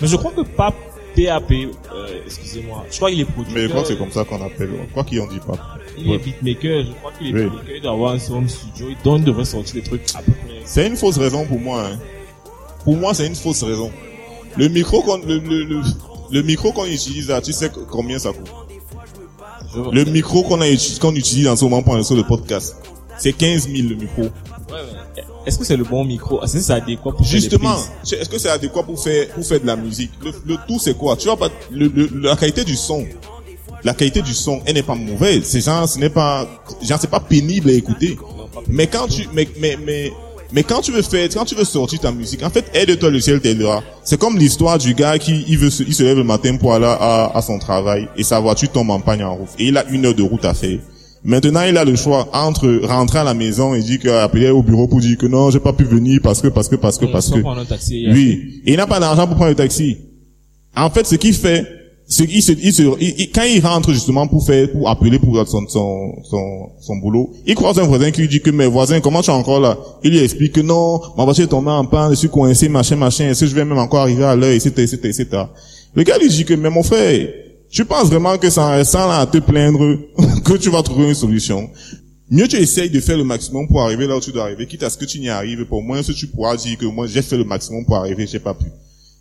Mais 0.00 0.08
je 0.08 0.16
crois 0.16 0.32
que 0.32 0.40
Pape, 0.40 0.74
PAP, 1.14 1.50
euh, 1.52 1.66
excusez-moi, 2.24 2.84
je 2.90 2.96
crois 2.96 3.10
qu'il 3.10 3.20
est 3.20 3.24
producteur. 3.26 3.54
Mais 3.54 3.62
je 3.64 3.68
crois 3.68 3.82
que 3.82 3.88
c'est 3.88 3.98
comme 3.98 4.10
ça 4.12 4.24
qu'on 4.24 4.42
appelle. 4.42 4.70
Je 4.86 4.90
crois 4.92 5.04
qu'ils 5.04 5.20
ont 5.20 5.26
dit 5.26 5.40
pas. 5.40 5.58
Il 5.98 6.10
est 6.12 6.18
beatmaker, 6.18 6.84
je 6.86 6.92
crois 6.92 7.12
qu'il 7.18 7.28
est 7.28 7.32
Oui. 7.34 7.50
beatmaker, 7.50 7.76
il 7.76 7.82
doit 7.82 7.92
avoir 7.92 8.12
un 8.14 8.30
home 8.32 8.48
studio, 8.48 8.86
il 8.88 8.96
donne, 9.04 9.22
devrait 9.22 9.44
sortir 9.44 9.74
des 9.74 9.82
trucs 9.82 10.02
à 10.14 10.22
peu 10.22 10.32
près. 10.32 10.62
C'est 10.64 10.86
une 10.86 10.96
fausse 10.96 11.18
raison 11.18 11.44
pour 11.46 11.60
moi. 11.60 11.84
Hein. 11.86 11.98
Pour 12.84 12.96
moi, 12.96 13.12
c'est 13.12 13.26
une 13.26 13.34
fausse 13.34 13.62
raison. 13.62 13.90
Le 14.56 14.68
micro 14.68 15.02
qu'on, 15.02 15.18
le, 15.18 15.38
le, 15.38 15.64
le, 15.64 15.82
le 16.32 16.42
micro 16.42 16.72
qu'on 16.72 16.86
utilise 16.86 17.28
là, 17.28 17.42
tu 17.42 17.52
sais 17.52 17.70
combien 17.90 18.18
ça 18.18 18.32
coûte? 18.32 18.50
Le 19.92 20.04
micro 20.04 20.42
qu'on 20.42 20.58
qu'on 21.00 21.14
utilise 21.14 21.48
en 21.48 21.56
ce 21.56 21.64
moment 21.64 21.82
pour 21.82 22.04
sur 22.04 22.16
le 22.16 22.24
podcast, 22.24 22.76
c'est 23.18 23.32
15 23.32 23.68
000 23.68 23.88
le 23.88 23.94
micro. 23.96 24.22
Ouais, 24.22 24.28
ouais. 24.72 25.24
Est-ce 25.46 25.58
que 25.58 25.64
c'est 25.64 25.76
le 25.76 25.84
bon 25.84 26.04
micro? 26.04 26.42
Est-ce 26.42 26.54
que 26.54 26.60
c'est 26.60 26.72
adéquat 26.72 27.12
pour 27.12 27.24
Justement, 27.24 27.76
est-ce 28.04 28.28
que 28.28 28.38
c'est 28.38 28.50
adéquat 28.50 28.82
pour 28.82 29.02
faire 29.02 29.28
pour 29.30 29.44
faire 29.44 29.60
de 29.60 29.66
la 29.66 29.76
musique? 29.76 30.10
Le, 30.22 30.32
le 30.46 30.56
tout 30.68 30.78
c'est 30.78 30.96
quoi? 30.96 31.16
Tu 31.16 31.26
vois 31.26 31.36
pas 31.36 31.48
le, 31.70 31.86
le- 31.88 32.10
la 32.20 32.36
qualité 32.36 32.64
du 32.64 32.76
son. 32.76 33.06
La 33.82 33.94
qualité 33.94 34.20
du 34.20 34.34
son, 34.34 34.60
elle 34.66 34.74
n'est 34.74 34.82
pas 34.82 34.94
mauvaise. 34.94 35.42
C'est 35.44 35.62
genre, 35.62 35.88
ce 35.88 35.98
n'est 35.98 36.10
pas, 36.10 36.46
genre, 36.82 36.98
c'est 37.00 37.08
pas 37.10 37.20
pénible 37.20 37.70
à 37.70 37.72
écouter. 37.72 38.18
Non, 38.20 38.46
pas- 38.48 38.60
Mais 38.68 38.86
quand 38.86 39.06
tu, 39.08 39.26
mais, 39.32 39.48
mais, 39.58 39.78
mais, 39.82 40.12
mais 40.52 40.62
quand 40.62 40.80
tu 40.80 40.92
veux 40.92 41.02
faire, 41.02 41.28
quand 41.32 41.44
tu 41.44 41.54
veux 41.54 41.64
sortir 41.64 42.00
ta 42.00 42.10
musique, 42.12 42.42
en 42.42 42.50
fait, 42.50 42.64
aide-toi, 42.74 43.10
le 43.10 43.20
ciel 43.20 43.40
t'aidera. 43.40 43.82
C'est 44.04 44.18
comme 44.18 44.36
l'histoire 44.38 44.78
du 44.78 44.94
gars 44.94 45.18
qui, 45.18 45.44
il 45.48 45.58
veut 45.58 45.70
se, 45.70 45.82
il 45.82 45.94
se 45.94 46.02
lève 46.02 46.16
le 46.16 46.24
matin 46.24 46.56
pour 46.56 46.74
aller 46.74 46.86
à, 46.86 47.30
à 47.34 47.42
son 47.42 47.58
travail 47.58 48.08
et 48.16 48.22
sa 48.22 48.40
voiture 48.40 48.70
tombe 48.70 48.90
en 48.90 49.00
panne 49.00 49.22
en 49.22 49.34
route 49.36 49.48
et 49.58 49.66
il 49.66 49.76
a 49.78 49.84
une 49.90 50.06
heure 50.06 50.14
de 50.14 50.22
route 50.22 50.44
à 50.44 50.54
faire. 50.54 50.78
Maintenant, 51.22 51.62
il 51.68 51.76
a 51.76 51.84
le 51.84 51.96
choix 51.96 52.28
entre 52.32 52.80
rentrer 52.82 53.18
à 53.18 53.24
la 53.24 53.34
maison 53.34 53.74
et 53.74 53.82
dire 53.82 54.00
qu'appeler 54.00 54.48
au 54.50 54.62
bureau 54.62 54.88
pour 54.88 55.00
dire 55.00 55.18
que 55.18 55.26
non, 55.26 55.50
j'ai 55.50 55.60
pas 55.60 55.74
pu 55.74 55.84
venir 55.84 56.20
parce 56.22 56.40
que, 56.40 56.48
parce 56.48 56.68
que, 56.68 56.76
parce 56.76 56.96
que, 56.96 57.04
parce 57.04 57.30
que. 57.30 57.40
prendre 57.40 57.60
un 57.60 57.66
taxi. 57.66 58.06
Oui. 58.10 58.62
Et 58.64 58.72
il 58.72 58.76
n'a 58.78 58.86
pas 58.86 59.00
d'argent 59.00 59.26
pour 59.26 59.36
prendre 59.36 59.50
le 59.50 59.56
taxi. 59.56 59.98
En 60.74 60.88
fait, 60.88 61.06
ce 61.06 61.16
qu'il 61.16 61.34
fait, 61.34 61.66
qu'il 62.24 62.42
se, 62.42 62.52
il 62.52 62.72
se, 62.72 62.82
il- 63.00 63.14
il- 63.18 63.30
quand 63.30 63.44
il 63.44 63.60
rentre 63.64 63.92
justement 63.92 64.26
pour 64.26 64.44
faire, 64.44 64.70
pour 64.72 64.88
appeler 64.88 65.18
pour 65.18 65.36
son, 65.48 65.66
son, 65.68 66.12
son, 66.24 66.70
son 66.80 66.96
boulot, 66.96 67.30
il 67.46 67.54
croise 67.54 67.78
un 67.78 67.84
voisin 67.84 68.10
qui 68.10 68.22
lui 68.22 68.28
dit 68.28 68.40
que 68.40 68.50
mes 68.50 68.66
voisins, 68.66 69.00
comment 69.00 69.22
tu 69.22 69.30
es 69.30 69.34
encore 69.34 69.60
là? 69.60 69.78
Il 70.02 70.10
lui 70.10 70.18
explique 70.18 70.52
que 70.54 70.60
non, 70.60 71.00
ma 71.16 71.24
voiture 71.24 71.44
est 71.44 71.48
tombée 71.48 71.70
en 71.70 71.84
panne, 71.84 72.10
je 72.10 72.16
suis 72.16 72.28
coincé, 72.28 72.68
machin, 72.68 72.96
machin, 72.96 73.28
est-ce 73.30 73.40
que 73.40 73.46
je 73.46 73.54
vais 73.54 73.64
même 73.64 73.78
encore 73.78 74.00
arriver 74.00 74.24
à 74.24 74.34
l'heure, 74.34 74.50
etc., 74.50 74.70
etc., 74.82 74.96
etc. 75.04 75.26
Le 75.94 76.02
gars 76.02 76.18
lui 76.18 76.28
dit 76.28 76.44
que, 76.44 76.54
mais 76.54 76.68
mon 76.70 76.82
frère, 76.82 77.28
tu 77.70 77.84
penses 77.84 78.08
vraiment 78.08 78.36
que 78.38 78.50
sans, 78.50 78.82
sans 78.84 79.08
à 79.10 79.24
te 79.26 79.38
plaindre, 79.38 79.96
que 80.44 80.54
tu 80.56 80.68
vas 80.70 80.82
trouver 80.82 81.08
une 81.08 81.14
solution? 81.14 81.70
Mieux 82.28 82.46
tu 82.48 82.56
essayes 82.56 82.90
de 82.90 82.98
faire 83.00 83.16
le 83.18 83.24
maximum 83.24 83.66
pour 83.68 83.82
arriver 83.82 84.06
là 84.08 84.16
où 84.16 84.20
tu 84.20 84.32
dois 84.32 84.44
arriver, 84.44 84.66
quitte 84.66 84.82
à 84.84 84.90
ce 84.90 84.96
que 84.96 85.04
tu 85.04 85.18
n'y 85.20 85.28
arrives. 85.28 85.64
Au 85.70 85.80
moins, 85.80 86.02
ce 86.02 86.12
tu 86.12 86.26
pourras 86.28 86.56
dire 86.56 86.76
que 86.78 86.86
moi, 86.86 87.06
j'ai 87.08 87.22
fait 87.22 87.36
le 87.36 87.44
maximum 87.44 87.84
pour 87.84 87.96
arriver, 87.96 88.26
j'ai 88.26 88.38
pas 88.38 88.54
pu. 88.54 88.66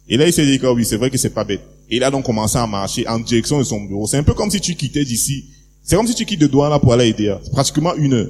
Et 0.08 0.18
là, 0.18 0.26
il 0.28 0.34
s'est 0.34 0.46
dit 0.46 0.58
que 0.60 0.68
oui, 0.68 0.86
c'est 0.86 0.98
vrai 0.98 1.10
que 1.12 1.18
c'est 1.18 1.30
pas 1.34 1.44
bête. 1.44 1.62
Et 1.90 1.98
il 1.98 2.04
a 2.04 2.12
donc 2.12 2.26
commencé 2.26 2.58
à 2.58 2.68
marcher 2.68 3.08
en 3.08 3.20
direction 3.20 3.58
de 3.58 3.64
son 3.64 3.82
bureau. 3.82 4.08
C'est 4.08 4.18
un 4.18 4.24
peu 4.24 4.34
comme 4.34 4.52
si 4.52 4.62
tu 4.62 4.76
quittais 4.76 5.04
d'ici. 5.04 5.46
C'est 5.84 5.96
comme 5.96 6.08
si 6.08 6.14
tu 6.14 6.26
quittes 6.26 6.42
de 6.42 6.48
Douala 6.48 6.80
pour 6.80 6.94
aller 6.94 7.06
à 7.06 7.08
Idea. 7.08 7.40
C'est 7.44 7.52
pratiquement 7.52 7.96
une 7.96 8.14
heure. 8.14 8.30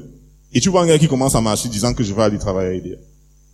Et 0.54 0.62
tu 0.62 0.70
vois 0.70 0.84
un 0.84 0.88
gars 0.88 0.98
qui 0.98 1.08
commence 1.08 1.36
à 1.36 1.42
marcher 1.42 1.68
disant 1.70 1.94
que 1.94 2.04
je 2.04 2.14
vais 2.14 2.24
aller 2.24 2.38
travailler 2.38 2.70
à 2.70 2.76
Idea. 2.76 2.96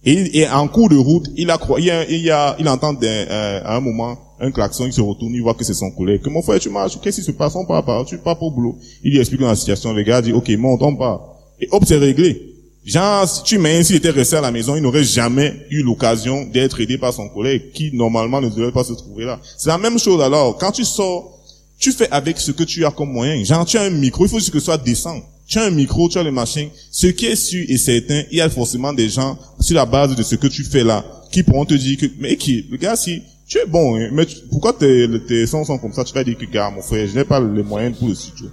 Et, 0.03 0.39
et 0.39 0.47
en 0.47 0.67
cours 0.67 0.89
de 0.89 0.95
route, 0.95 1.29
il 1.35 1.49
a 1.49 1.57
il, 1.79 1.85
y 2.21 2.29
a, 2.29 2.55
il 2.59 2.69
entend 2.69 2.95
euh, 3.01 3.61
à 3.63 3.75
un 3.75 3.79
moment 3.79 4.17
un 4.39 4.51
klaxon, 4.51 4.85
il 4.85 4.93
se 4.93 5.01
retourne, 5.01 5.33
il 5.33 5.41
voit 5.41 5.55
que 5.55 5.63
c'est 5.63 5.73
son 5.73 5.89
collègue. 5.91 6.21
Que 6.21 6.29
mon 6.29 6.43
frère, 6.43 6.59
tu 6.59 6.69
marches, 6.69 6.99
qu'est-ce 7.01 7.21
qui 7.21 7.25
se 7.25 7.31
passe? 7.31 7.55
On 7.55 7.65
part 7.65 7.83
pas, 7.83 8.03
tu 8.05 8.17
pars 8.19 8.37
pas 8.37 8.45
au 8.45 8.51
boulot. 8.51 8.77
Il 9.03 9.11
lui 9.11 9.19
explique 9.19 9.41
la 9.41 9.55
situation. 9.55 9.93
Le 9.93 10.03
gars 10.03 10.21
dit, 10.21 10.33
ok, 10.33 10.49
monte, 10.57 10.83
on 10.83 10.95
part. 10.95 11.21
Et 11.59 11.67
hop, 11.71 11.83
c'est 11.87 11.97
réglé. 11.97 12.54
Genre, 12.85 13.27
si 13.27 13.43
tu 13.43 13.57
mets, 13.57 13.83
s'il 13.83 14.05
resté 14.07 14.35
à 14.35 14.41
la 14.41 14.51
maison, 14.51 14.75
il 14.75 14.81
n'aurait 14.83 15.03
jamais 15.03 15.65
eu 15.71 15.81
l'occasion 15.81 16.45
d'être 16.45 16.79
aidé 16.79 16.97
par 16.99 17.13
son 17.13 17.27
collègue, 17.29 17.71
qui 17.73 17.91
normalement 17.91 18.39
ne 18.41 18.49
devrait 18.49 18.71
pas 18.71 18.83
se 18.83 18.93
trouver 18.93 19.25
là. 19.25 19.39
C'est 19.57 19.69
la 19.69 19.77
même 19.79 19.97
chose 19.97 20.21
alors. 20.21 20.55
Quand 20.57 20.71
tu 20.71 20.83
sors, 20.85 21.39
tu 21.79 21.91
fais 21.91 22.09
avec 22.11 22.39
ce 22.39 22.51
que 22.51 22.63
tu 22.63 22.85
as 22.85 22.91
comme 22.91 23.11
moyen. 23.11 23.43
Genre, 23.43 23.65
tu 23.65 23.77
as 23.77 23.81
un 23.83 23.89
micro, 23.89 24.25
il 24.25 24.29
faut 24.29 24.37
juste 24.39 24.51
que 24.51 24.59
ce 24.59 24.65
soit 24.65 24.77
décent. 24.77 25.19
Tu 25.47 25.57
as 25.57 25.63
un 25.63 25.71
micro, 25.71 26.07
tu 26.09 26.17
as 26.19 26.23
le 26.23 26.31
machin. 26.31 26.67
Ce 26.91 27.07
qui 27.07 27.25
est 27.25 27.35
sûr 27.35 27.65
et 27.67 27.77
certain, 27.77 28.21
il 28.31 28.37
y 28.37 28.41
a 28.41 28.49
forcément 28.49 28.93
des 28.93 29.09
gens, 29.09 29.37
sur 29.59 29.75
la 29.75 29.85
base 29.85 30.15
de 30.15 30.21
ce 30.23 30.35
que 30.35 30.47
tu 30.47 30.63
fais 30.63 30.83
là, 30.83 31.03
qui 31.31 31.41
pourront 31.43 31.65
te 31.65 31.73
dire 31.73 31.97
que, 31.97 32.05
mais 32.19 32.35
qui, 32.35 32.65
le 32.69 32.77
gars, 32.77 32.95
si, 32.95 33.21
tu 33.47 33.57
es 33.59 33.65
bon, 33.65 33.95
hein, 33.95 34.09
mais 34.11 34.25
tu- 34.25 34.37
pourquoi 34.49 34.73
tes, 34.73 35.07
tes 35.27 35.45
sons 35.45 35.65
sont 35.65 35.77
comme 35.77 35.93
ça? 35.93 36.03
Tu 36.03 36.13
vas 36.13 36.23
dire 36.23 36.37
que, 36.37 36.45
gars, 36.45 36.71
mon 36.71 36.81
frère, 36.81 37.07
je 37.07 37.13
n'ai 37.15 37.23
pas 37.25 37.39
les 37.39 37.61
moyens 37.63 37.95
pour 37.97 38.07
le 38.07 38.15
studio. 38.15 38.47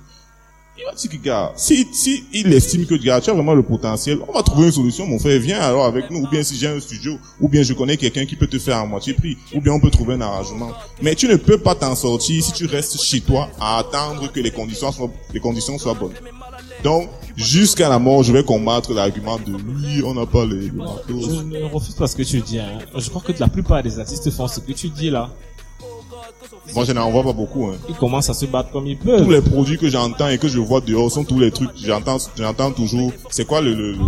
Il 1.04 1.30
si, 1.56 1.86
si 1.92 2.24
il 2.32 2.52
estime 2.52 2.86
que, 2.86 2.94
tu 2.94 3.10
as 3.10 3.20
vraiment 3.20 3.54
le 3.54 3.62
potentiel, 3.62 4.18
on 4.28 4.32
va 4.32 4.42
trouver 4.42 4.66
une 4.66 4.72
solution, 4.72 5.06
mon 5.06 5.18
frère, 5.18 5.38
viens 5.40 5.60
alors 5.60 5.84
avec 5.84 6.10
nous, 6.10 6.20
ou 6.20 6.28
bien 6.28 6.42
si 6.42 6.56
j'ai 6.56 6.68
un 6.68 6.80
studio, 6.80 7.18
ou 7.40 7.48
bien 7.48 7.62
je 7.62 7.72
connais 7.72 7.96
quelqu'un 7.96 8.24
qui 8.24 8.36
peut 8.36 8.46
te 8.46 8.58
faire 8.58 8.78
à 8.78 8.86
moitié 8.86 9.14
prix, 9.14 9.36
ou 9.54 9.60
bien 9.60 9.72
on 9.72 9.80
peut 9.80 9.90
trouver 9.90 10.14
un 10.14 10.20
arrangement. 10.20 10.70
Mais 11.00 11.14
tu 11.14 11.28
ne 11.28 11.36
peux 11.36 11.58
pas 11.58 11.74
t'en 11.74 11.94
sortir 11.94 12.42
si 12.42 12.52
tu 12.52 12.66
restes 12.66 13.00
chez 13.00 13.20
toi 13.20 13.48
à 13.60 13.78
attendre 13.78 14.30
que 14.30 14.40
les 14.40 14.50
conditions 14.50 14.92
soient, 14.92 15.10
les 15.32 15.40
conditions 15.40 15.78
soient 15.78 15.94
bonnes. 15.94 16.14
Donc, 16.82 17.08
jusqu'à 17.36 17.88
la 17.88 17.98
mort, 17.98 18.22
je 18.22 18.32
vais 18.32 18.42
combattre 18.42 18.92
l'argument 18.92 19.38
de 19.38 19.52
oui, 19.52 20.02
on 20.04 20.14
n'a 20.14 20.26
pas 20.26 20.44
les, 20.44 20.62
les. 20.62 20.70
Je 21.08 21.42
ne 21.42 21.64
refuse 21.64 21.94
pas 21.94 22.06
ce 22.06 22.16
que 22.16 22.22
tu 22.22 22.40
dis. 22.40 22.58
Hein. 22.58 22.78
Je 22.96 23.08
crois 23.08 23.22
que 23.22 23.32
la 23.38 23.48
plupart 23.48 23.82
des 23.82 23.98
artistes 23.98 24.30
font 24.30 24.48
ce 24.48 24.60
que 24.60 24.72
tu 24.72 24.88
dis 24.88 25.10
là. 25.10 25.30
Moi, 26.74 26.84
je 26.84 26.92
n'en 26.92 27.10
vois 27.10 27.22
pas 27.24 27.32
beaucoup, 27.32 27.66
hein. 27.66 27.76
Ils 27.88 27.94
commencent 27.96 28.30
à 28.30 28.34
se 28.34 28.46
battre 28.46 28.70
comme 28.70 28.86
ils 28.86 28.96
tous 28.98 29.04
peuvent. 29.06 29.30
les 29.30 29.40
produits 29.42 29.78
que 29.78 29.88
j'entends 29.88 30.28
et 30.28 30.38
que 30.38 30.48
je 30.48 30.58
vois 30.58 30.80
dehors 30.80 31.10
sont 31.10 31.24
tous 31.24 31.38
les 31.40 31.50
trucs 31.50 31.70
j'entends 31.76 32.18
j'entends 32.36 32.70
toujours 32.72 33.12
c'est 33.30 33.44
quoi 33.46 33.60
le 33.60 33.74
le, 33.74 33.92
le, 33.92 33.98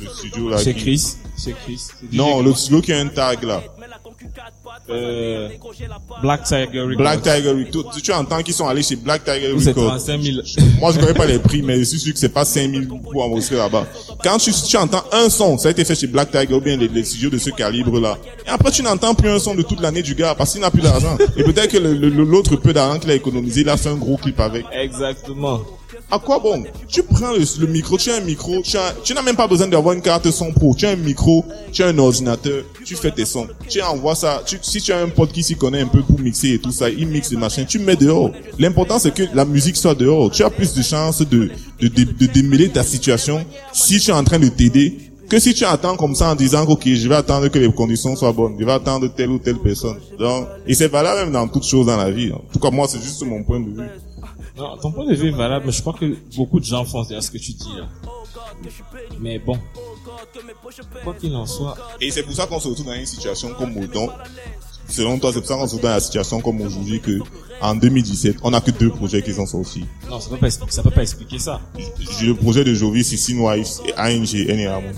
le- 0.00 0.08
studio 0.08 0.48
là 0.48 0.58
C'est 0.58 0.74
qui- 0.74 0.80
Chris. 0.80 1.14
C'est 1.36 1.52
Chris. 1.52 1.80
Non 2.12 2.42
le 2.42 2.52
studio 2.54 2.80
qui 2.80 2.92
a 2.92 2.98
un 3.00 3.08
tag 3.08 3.42
là 3.44 3.62
Euh, 4.88 5.48
Black 6.22 6.44
Tiger 6.44 6.80
Records. 6.80 6.96
Black 6.96 7.22
Tiger 7.22 7.50
Records 7.50 7.92
tu, 7.94 8.02
tu 8.02 8.12
entends 8.12 8.42
qu'ils 8.42 8.54
sont 8.54 8.66
allés 8.66 8.82
chez 8.82 8.96
Black 8.96 9.24
Tiger 9.24 9.52
Records 9.52 9.98
35 9.98 10.20
000. 10.22 10.36
moi 10.80 10.92
je 10.92 10.98
connais 10.98 11.14
pas 11.14 11.26
les 11.26 11.38
prix 11.38 11.62
mais 11.62 11.78
je 11.78 11.84
suis 11.84 11.98
sûr 11.98 12.12
que 12.12 12.18
c'est 12.18 12.28
pas 12.30 12.44
5000 12.44 12.88
pour 12.88 13.22
enregistrer 13.24 13.56
là-bas 13.56 13.86
quand 14.22 14.38
tu, 14.38 14.52
tu 14.52 14.76
entends 14.76 15.04
un 15.12 15.28
son 15.28 15.58
ça 15.58 15.68
a 15.68 15.70
été 15.70 15.84
fait 15.84 15.94
chez 15.94 16.06
Black 16.06 16.30
Tiger 16.30 16.54
ou 16.54 16.60
bien 16.60 16.76
les, 16.76 16.88
les 16.88 17.04
studios 17.04 17.30
de 17.30 17.38
ce 17.38 17.50
calibre 17.50 18.00
là 18.00 18.18
et 18.46 18.48
après 18.48 18.70
tu 18.70 18.82
n'entends 18.82 19.14
plus 19.14 19.28
un 19.28 19.38
son 19.38 19.54
de 19.54 19.62
toute 19.62 19.80
l'année 19.80 20.02
du 20.02 20.14
gars 20.14 20.34
parce 20.34 20.52
qu'il 20.52 20.60
n'a 20.60 20.70
plus 20.70 20.82
d'argent 20.82 21.16
et 21.36 21.44
peut-être 21.44 21.70
que 21.72 21.78
l'autre 21.78 22.56
peu 22.56 22.72
d'argent 22.72 22.98
qu'il 22.98 23.10
a 23.10 23.14
économisé 23.14 23.60
il 23.62 23.68
a 23.68 23.76
fait 23.76 23.90
un 23.90 23.96
gros 23.96 24.16
clip 24.16 24.40
avec 24.40 24.64
Exactement. 24.72 25.60
À 26.12 26.18
quoi 26.18 26.38
bon? 26.40 26.64
Tu 26.88 27.02
prends 27.02 27.32
le, 27.32 27.38
le 27.60 27.66
micro, 27.66 27.96
tu 27.96 28.10
as 28.10 28.16
un 28.16 28.20
micro, 28.20 28.62
tu 28.62 29.14
n'as 29.14 29.22
même 29.22 29.36
pas 29.36 29.46
besoin 29.46 29.68
d'avoir 29.68 29.94
une 29.94 30.02
carte 30.02 30.28
son 30.30 30.52
pro. 30.52 30.74
Tu 30.76 30.86
as 30.86 30.90
un 30.90 30.96
micro, 30.96 31.44
tu 31.72 31.82
as 31.82 31.88
un 31.88 31.98
ordinateur, 31.98 32.64
tu 32.84 32.96
fais 32.96 33.10
tes 33.12 33.24
sons. 33.24 33.46
Tu 33.68 33.80
envoies 33.82 34.14
ça. 34.16 34.42
Tu, 34.44 34.58
si 34.62 34.80
tu 34.80 34.92
as 34.92 35.00
un 35.00 35.08
pote 35.08 35.32
qui 35.32 35.42
s'y 35.42 35.56
connaît 35.56 35.80
un 35.80 35.86
peu 35.86 36.02
pour 36.02 36.18
mixer 36.20 36.54
et 36.54 36.58
tout 36.58 36.72
ça, 36.72 36.88
il 36.90 37.06
mixe 37.08 37.30
les 37.30 37.36
machins, 37.36 37.66
tu 37.66 37.78
mets 37.78 37.96
dehors. 37.96 38.30
L'important 38.58 38.98
c'est 38.98 39.12
que 39.14 39.24
la 39.34 39.44
musique 39.44 39.76
soit 39.76 39.94
dehors. 39.94 40.30
Tu 40.30 40.42
as 40.42 40.50
plus 40.50 40.74
de 40.74 40.82
chances 40.82 41.20
de, 41.20 41.50
de, 41.80 41.88
de, 41.88 42.04
de 42.04 42.26
démêler 42.26 42.68
ta 42.68 42.82
situation 42.82 43.44
si 43.72 44.00
tu 44.00 44.10
es 44.10 44.14
en 44.14 44.24
train 44.24 44.38
de 44.38 44.48
t'aider 44.48 45.10
que 45.28 45.38
si 45.38 45.54
tu 45.54 45.64
attends 45.64 45.96
comme 45.96 46.16
ça 46.16 46.32
en 46.32 46.34
disant 46.34 46.64
ok 46.66 46.88
je 46.88 47.08
vais 47.08 47.14
attendre 47.14 47.48
que 47.48 47.58
les 47.58 47.72
conditions 47.72 48.16
soient 48.16 48.32
bonnes, 48.32 48.56
je 48.58 48.64
vais 48.64 48.72
attendre 48.72 49.06
telle 49.14 49.30
ou 49.30 49.38
telle 49.38 49.58
personne. 49.58 49.98
Donc 50.18 50.48
et 50.66 50.74
c'est 50.74 50.88
valable 50.88 51.20
même 51.22 51.32
dans 51.32 51.46
toutes 51.46 51.66
choses 51.66 51.86
dans 51.86 51.96
la 51.96 52.10
vie. 52.10 52.32
En 52.32 52.42
tout 52.52 52.58
cas 52.58 52.70
moi 52.70 52.86
c'est 52.88 53.00
juste 53.00 53.22
mon 53.24 53.44
point 53.44 53.60
de 53.60 53.66
vue. 53.66 53.88
Non, 54.58 54.76
ton 54.76 54.90
point 54.90 55.06
de 55.06 55.14
vue 55.14 55.28
est 55.28 55.36
valable, 55.36 55.66
mais 55.66 55.72
je 55.72 55.80
crois 55.80 55.94
que 55.94 56.16
beaucoup 56.36 56.58
de 56.58 56.64
gens 56.64 56.84
font 56.84 57.04
ce 57.04 57.30
que 57.30 57.38
tu 57.38 57.52
dis 57.52 57.72
là. 57.78 57.88
Mais 59.18 59.38
bon. 59.38 59.58
Quoi 61.04 61.14
qu'il 61.14 61.34
en 61.34 61.46
soit, 61.46 61.76
Et 62.00 62.10
c'est 62.10 62.22
pour 62.22 62.34
ça 62.34 62.46
qu'on 62.46 62.60
se 62.60 62.68
retrouve 62.68 62.86
dans 62.86 62.94
une 62.94 63.06
situation 63.06 63.54
comme 63.54 63.74
donc, 63.86 64.10
selon 64.88 65.18
toi, 65.18 65.32
c'est 65.32 65.40
pour 65.40 65.48
ça 65.48 65.54
qu'on 65.54 65.66
se 65.66 65.74
retrouve 65.74 65.82
dans 65.82 65.94
la 65.94 66.00
situation 66.00 66.40
comme 66.40 66.60
aujourd'hui 66.60 67.00
que, 67.00 67.18
en 67.60 67.74
2017, 67.74 68.36
on 68.42 68.50
n'a 68.50 68.60
que 68.60 68.70
deux 68.70 68.90
projets 68.90 69.22
qui 69.22 69.32
sont 69.32 69.46
sortis. 69.46 69.84
non, 70.08 70.20
ça 70.20 70.30
peut 70.30 70.36
pas 70.36 70.46
expliquer, 70.46 70.72
ça 70.72 70.82
peut 70.82 70.90
pas 70.90 71.02
expliquer 71.02 71.38
ça. 71.38 71.60
J'ai 72.18 72.26
le 72.26 72.34
projet 72.34 72.64
de 72.64 72.74
Jovi, 72.74 73.04
Sissin 73.04 73.38
Wives 73.38 73.80
et 73.86 73.94
ANG, 73.94 74.34
N 74.34 74.58
et 74.58 74.68
Ramon. 74.68 74.92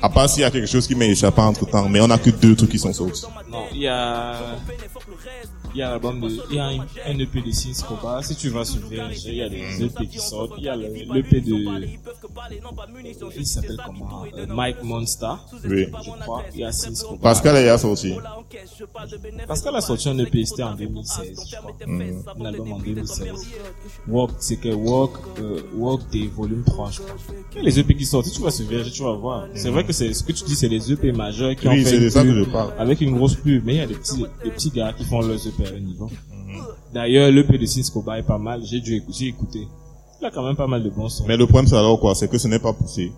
À 0.00 0.08
part 0.08 0.28
s'il 0.28 0.42
y 0.42 0.44
a 0.44 0.50
quelque 0.50 0.68
chose 0.68 0.86
qui 0.86 0.94
m'est 0.94 1.08
échappé 1.08 1.40
entre 1.40 1.66
temps, 1.66 1.88
mais 1.88 2.00
on 2.00 2.08
n'a 2.08 2.18
que 2.18 2.30
deux 2.30 2.54
trucs 2.54 2.70
qui 2.70 2.78
sont 2.78 2.92
sortis. 2.92 3.24
Non, 3.50 3.64
il 3.72 3.80
y 3.80 3.88
a, 3.88 4.56
il 5.74 5.78
y 5.78 5.82
a 5.82 5.90
l'album 5.90 6.20
de, 6.20 6.28
il 6.50 6.56
y 6.56 6.58
a 6.58 6.66
un, 6.66 6.78
un 7.06 7.18
EP 7.18 7.40
de 7.42 7.50
Sins 7.50 7.82
Koba. 7.86 8.22
Si 8.22 8.36
tu 8.36 8.48
vas 8.50 8.64
sur 8.64 8.80
VNG, 8.80 9.24
il 9.26 9.34
y 9.34 9.42
a 9.42 9.48
des 9.48 9.84
EP 9.84 10.06
qui 10.06 10.18
sortent. 10.18 10.52
Il 10.58 10.64
y 10.64 10.68
a 10.68 10.76
le- 10.76 10.88
l'EP 11.12 11.40
de, 11.40 11.54
il 13.36 13.46
s'appelle 13.46 13.76
comment, 13.84 14.24
euh, 14.36 14.46
Mike 14.48 14.82
Monster, 14.82 15.34
Oui. 15.68 15.86
je 16.04 16.10
crois. 16.22 16.42
Il 16.54 16.60
y 16.60 16.64
a 16.64 16.72
Sins 16.72 17.02
Koba. 17.06 17.18
Pascal 17.22 17.56
est 17.56 17.78
sorti. 17.78 18.14
Pascal 19.46 19.76
a 19.76 19.80
sorti 19.80 20.08
un 20.08 20.18
EP, 20.18 20.44
c'était 20.44 20.62
en 20.62 20.74
2016, 20.74 21.40
je 21.50 21.56
crois. 21.56 21.72
Un 22.40 22.44
album 22.44 22.72
en 22.72 22.78
2016. 22.78 23.28
Walk, 24.08 24.30
c'est 24.38 24.56
que 24.56 24.68
Walk, 24.68 25.12
euh, 25.40 25.60
Walk 25.76 26.02
des 26.10 26.26
volume 26.28 26.62
3, 26.64 26.90
je 26.90 27.00
crois. 27.00 27.16
Et 27.56 27.62
les 27.62 27.78
EP 27.78 27.94
qui 27.94 28.04
sortent, 28.06 28.26
si 28.26 28.32
tu 28.32 28.42
vas 28.42 28.50
sur 28.50 28.66
VNG, 28.66 28.90
tu 28.92 29.02
vas 29.02 29.12
voir. 29.12 29.46
C'est 29.54 29.70
vrai 29.70 29.84
que 29.84 29.92
c'est, 29.92 30.12
ce 30.12 30.22
que 30.22 30.32
tu 30.32 30.44
dis, 30.44 30.54
c'est 30.54 30.68
les 30.68 30.92
EP 30.92 31.12
majeurs 31.12 31.54
qui 31.56 31.66
ont 31.68 31.72
Oui, 31.72 31.82
fait 31.84 31.90
c'est 31.90 31.96
une 31.98 32.04
de 32.04 32.08
ça 32.10 32.22
que 32.22 32.28
pub 32.28 32.44
je 32.44 32.50
parle. 32.50 32.72
avec 32.78 33.00
une 33.00 33.16
grosse 33.16 33.34
pub, 33.36 33.62
mais 33.64 33.74
il 33.74 33.78
y 33.78 33.80
a 33.80 33.86
des 33.86 33.94
petits, 33.94 34.24
des 34.44 34.50
petits 34.50 34.70
gars 34.70 34.92
qui 34.92 35.04
font 35.04 35.20
leurs 35.20 35.46
EP 35.46 35.63
niveau. 35.72 36.10
D'ailleurs, 36.92 37.30
l'EP 37.30 37.58
de 37.58 37.66
Sins 37.66 37.90
Koba 37.92 38.18
est 38.18 38.22
pas 38.22 38.38
mal, 38.38 38.62
j'ai 38.64 38.80
dû 38.80 38.94
écouter. 38.94 39.66
Il 40.20 40.26
a 40.26 40.30
quand 40.30 40.44
même 40.44 40.56
pas 40.56 40.66
mal 40.66 40.82
de 40.82 40.90
bons 40.90 41.08
sons. 41.08 41.24
Mais 41.26 41.36
le 41.36 41.46
problème, 41.46 41.66
c'est 41.66 41.76
alors 41.76 41.98
quoi? 42.00 42.14
C'est 42.14 42.28
que 42.28 42.38
ce 42.38 42.48
n'est 42.48 42.58
pas 42.58 42.72
poussé. 42.72 43.12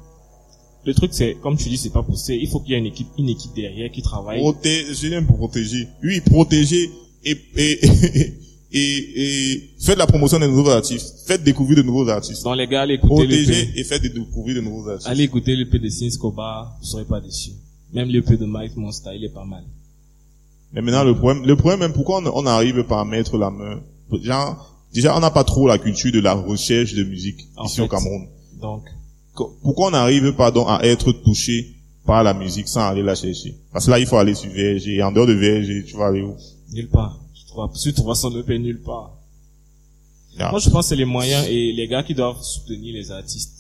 Le 0.84 0.94
truc, 0.94 1.10
c'est, 1.12 1.36
comme 1.42 1.56
tu 1.56 1.68
dis, 1.68 1.76
c'est 1.76 1.90
pas 1.90 2.02
poussé. 2.02 2.38
Il 2.40 2.48
faut 2.48 2.60
qu'il 2.60 2.72
y 2.72 2.74
ait 2.74 2.78
une 2.78 2.86
équipe, 2.86 3.08
une 3.18 3.28
équipe 3.28 3.52
derrière 3.54 3.90
qui 3.90 4.02
travaille. 4.02 4.38
Protéger, 4.38 5.10
même 5.10 5.26
protéger. 5.26 5.88
Oui, 6.02 6.20
protéger 6.20 6.90
et, 7.24 7.32
et, 7.56 7.80
et, 8.72 9.52
et, 9.52 9.70
faites 9.80 9.98
la 9.98 10.06
promotion 10.06 10.38
des 10.38 10.46
nouveaux 10.46 10.70
artistes. 10.70 11.24
Faites 11.26 11.42
découvrir 11.42 11.78
de 11.78 11.82
nouveaux 11.82 12.08
artistes. 12.08 12.44
Donc 12.44 12.56
les 12.56 12.68
gars, 12.68 12.82
allez 12.82 12.94
écouter 12.94 13.26
l'EP. 13.26 13.44
Protéger 13.44 13.72
et 13.80 13.84
faites 13.84 14.02
découvrir 14.02 14.56
de 14.56 14.60
nouveaux 14.60 14.88
artistes. 14.88 15.08
Allez 15.08 15.24
écouter 15.24 15.56
l'EP 15.56 15.78
de 15.78 15.88
Sins 15.88 16.16
Koba, 16.20 16.76
vous 16.80 16.86
serez 16.86 17.04
pas 17.04 17.20
déçus. 17.20 17.52
Même 17.92 18.08
l'EP 18.08 18.36
de 18.36 18.44
Mike 18.46 18.76
Monster, 18.76 19.10
il 19.14 19.24
est 19.24 19.34
pas 19.34 19.44
mal. 19.44 19.64
Mais 20.76 20.82
maintenant, 20.82 21.04
le 21.04 21.14
problème, 21.14 21.44
le 21.46 21.56
problème, 21.56 21.80
même 21.80 21.92
pourquoi 21.92 22.18
on 22.34 22.42
n'arrive 22.42 22.84
pas 22.84 23.00
à 23.00 23.04
mettre 23.04 23.36
la 23.38 23.50
main, 23.50 23.80
genre, 24.22 24.74
déjà, 24.92 25.16
on 25.16 25.20
n'a 25.20 25.30
pas 25.30 25.42
trop 25.42 25.66
la 25.66 25.78
culture 25.78 26.12
de 26.12 26.20
la 26.20 26.34
recherche 26.34 26.92
de 26.94 27.02
musique 27.02 27.48
En 27.56 27.64
ici 27.64 27.76
fait. 27.76 27.82
au 27.82 27.88
Cameroun. 27.88 28.26
Donc, 28.60 28.82
Pourquoi 29.62 29.88
on 29.88 29.90
n'arrive 29.90 30.32
pas 30.34 30.50
donc 30.50 30.66
à 30.68 30.80
être 30.84 31.12
touché 31.12 31.74
par 32.04 32.22
la 32.22 32.34
musique 32.34 32.68
sans 32.68 32.86
aller 32.88 33.02
la 33.02 33.14
chercher? 33.14 33.56
Parce 33.72 33.86
que 33.86 33.90
là, 33.90 33.98
il 33.98 34.06
faut 34.06 34.16
aller 34.18 34.34
sur 34.34 34.50
VRG. 34.50 34.88
Et 34.98 35.02
en 35.02 35.10
dehors 35.12 35.26
de 35.26 35.32
VRG, 35.32 35.86
tu 35.86 35.96
vas 35.96 36.06
aller 36.08 36.22
où? 36.22 36.34
nulle 36.72 36.88
part. 36.88 37.18
Tu 37.34 37.44
trouveras, 37.46 37.68
tu 37.82 37.92
trouveras 37.94 38.14
son 38.14 38.38
EP 38.38 38.58
nulle 38.58 38.82
part. 38.82 39.12
Ah. 40.38 40.50
Moi, 40.50 40.60
je 40.60 40.68
pense 40.68 40.84
que 40.84 40.88
c'est 40.90 40.96
les 40.96 41.04
moyens 41.06 41.46
et 41.48 41.72
les 41.72 41.88
gars 41.88 42.02
qui 42.02 42.14
doivent 42.14 42.42
soutenir 42.42 42.92
les 42.92 43.10
artistes. 43.10 43.52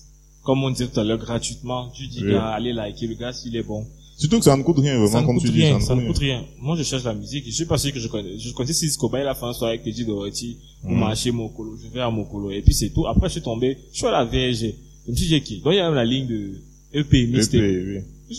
Comme 0.44 0.62
on 0.62 0.70
disait 0.70 0.86
tout 0.88 1.00
à 1.00 1.04
l'heure, 1.04 1.18
gratuitement. 1.18 1.88
Tu 1.94 2.06
dis, 2.08 2.22
Oui. 2.22 2.32
gars, 2.32 2.48
allez 2.48 2.72
liker 2.74 3.06
le 3.06 3.14
gars 3.14 3.32
s'il 3.32 3.56
est 3.56 3.62
bon. 3.62 3.86
Surtout 4.16 4.38
que 4.38 4.44
ça 4.46 4.56
ne 4.56 4.62
coûte 4.62 4.78
rien, 4.78 4.94
vraiment, 4.94 5.08
Ça 5.20 5.22
comme 5.22 5.38
tu 5.38 5.50
dis. 5.50 5.62
rien, 5.62 5.78
ça 5.78 5.94
ne 5.94 6.06
coûte 6.06 6.16
rien. 6.18 6.42
Moi, 6.58 6.74
je 6.76 6.82
cherche 6.82 7.04
la 7.04 7.12
musique. 7.12 7.44
Je 7.46 7.50
suis 7.52 7.66
pas 7.66 7.76
sûr 7.76 7.92
que 7.92 8.00
je 8.00 8.08
connais. 8.08 8.38
Je 8.38 8.50
connais 8.52 8.72
si 8.72 8.88
Scoba, 8.90 9.20
il 9.20 9.26
a 9.26 9.34
fait 9.34 9.44
un 9.44 9.52
soir 9.52 9.68
avec 9.70 9.82
Doherty, 9.84 10.56
ou 10.84 10.88
Mhm. 10.92 10.98
marché 10.98 11.30
Mokolo. 11.30 11.76
Je 11.82 11.88
vais 11.92 12.00
à 12.00 12.10
Mokolo. 12.10 12.50
Et 12.50 12.62
puis 12.62 12.72
c'est 12.72 12.88
tout. 12.90 13.06
Après, 13.06 13.28
je 13.28 13.32
suis 13.34 13.42
tombé, 13.42 13.76
je 13.92 13.96
suis 13.98 14.06
à 14.06 14.10
la 14.12 14.24
VRG. 14.24 14.74
Je 15.06 15.10
me 15.10 15.16
suis 15.16 15.26
dit, 15.26 15.30
j'ai 15.30 15.40
qui? 15.42 15.58
Donc, 15.60 15.74
il 15.74 15.76
y 15.76 15.80
a 15.80 15.84
même 15.86 15.94
la 15.94 16.04
ligne 16.04 16.26
de 16.26 16.52
EP, 16.94 17.26
mixtape. 17.26 17.60
EP, 17.60 18.02
oui. 18.30 18.38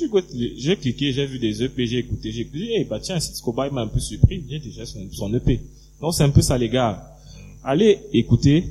J'ai 0.58 0.76
cliqué, 0.76 1.14
j'ai 1.14 1.26
vu 1.28 1.38
des 1.40 1.64
EP, 1.64 1.86
j'ai 1.86 2.00
écouté, 2.00 2.32
j'ai 2.32 2.42
écouté, 2.42 2.70
eh, 2.80 2.84
bah 2.84 3.00
tiens, 3.00 3.20
Scoba, 3.20 3.68
il 3.68 3.74
m'a 3.74 3.82
un 3.82 3.88
peu 3.88 4.00
surpris, 4.00 4.44
j'ai 4.50 4.60
déjà 4.60 4.86
son, 4.86 5.08
son 5.12 5.34
EP. 5.34 5.60
Donc 6.02 6.14
c'est 6.14 6.24
un 6.24 6.30
peu 6.30 6.42
ça 6.42 6.58
les 6.58 6.68
gars. 6.70 7.16
Allez 7.64 8.00
écouter, 8.14 8.64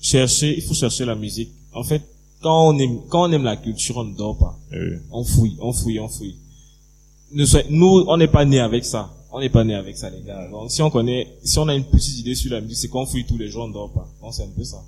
chercher, 0.00 0.56
il 0.56 0.62
faut 0.62 0.74
chercher 0.74 1.04
la 1.04 1.14
musique. 1.14 1.50
En 1.72 1.84
fait, 1.84 2.02
quand 2.44 2.68
on 2.68 2.78
aime, 2.78 2.98
quand 3.08 3.22
on 3.28 3.32
aime 3.32 3.44
la 3.44 3.56
culture, 3.56 3.96
on 3.96 4.04
ne 4.04 4.14
dort 4.14 4.36
pas. 4.38 4.54
Oui. 4.70 4.98
On 5.10 5.24
fouille, 5.24 5.56
on 5.60 5.72
fouille, 5.72 5.98
on 5.98 6.08
fouille. 6.08 6.36
Nous, 7.70 8.04
on 8.06 8.16
n'est 8.16 8.28
pas 8.28 8.44
né 8.44 8.60
avec 8.60 8.84
ça. 8.84 9.10
On 9.32 9.40
n'est 9.40 9.48
pas 9.48 9.64
né 9.64 9.74
avec 9.74 9.96
ça 9.96 10.10
les 10.10 10.22
gars. 10.24 10.46
Donc 10.50 10.70
si 10.70 10.80
on 10.82 10.90
connaît, 10.90 11.26
si 11.42 11.58
on 11.58 11.66
a 11.68 11.74
une 11.74 11.84
petite 11.84 12.18
idée 12.20 12.34
sur 12.36 12.52
la 12.52 12.60
musique, 12.60 12.76
c'est 12.78 12.88
qu'on 12.88 13.06
fouille 13.06 13.24
tous 13.24 13.36
les 13.38 13.48
jours, 13.48 13.64
on 13.64 13.68
ne 13.68 13.72
dort 13.72 13.92
pas. 13.92 14.06
Donc 14.22 14.32
c'est 14.34 14.44
un 14.44 14.52
peu 14.56 14.62
ça. 14.62 14.80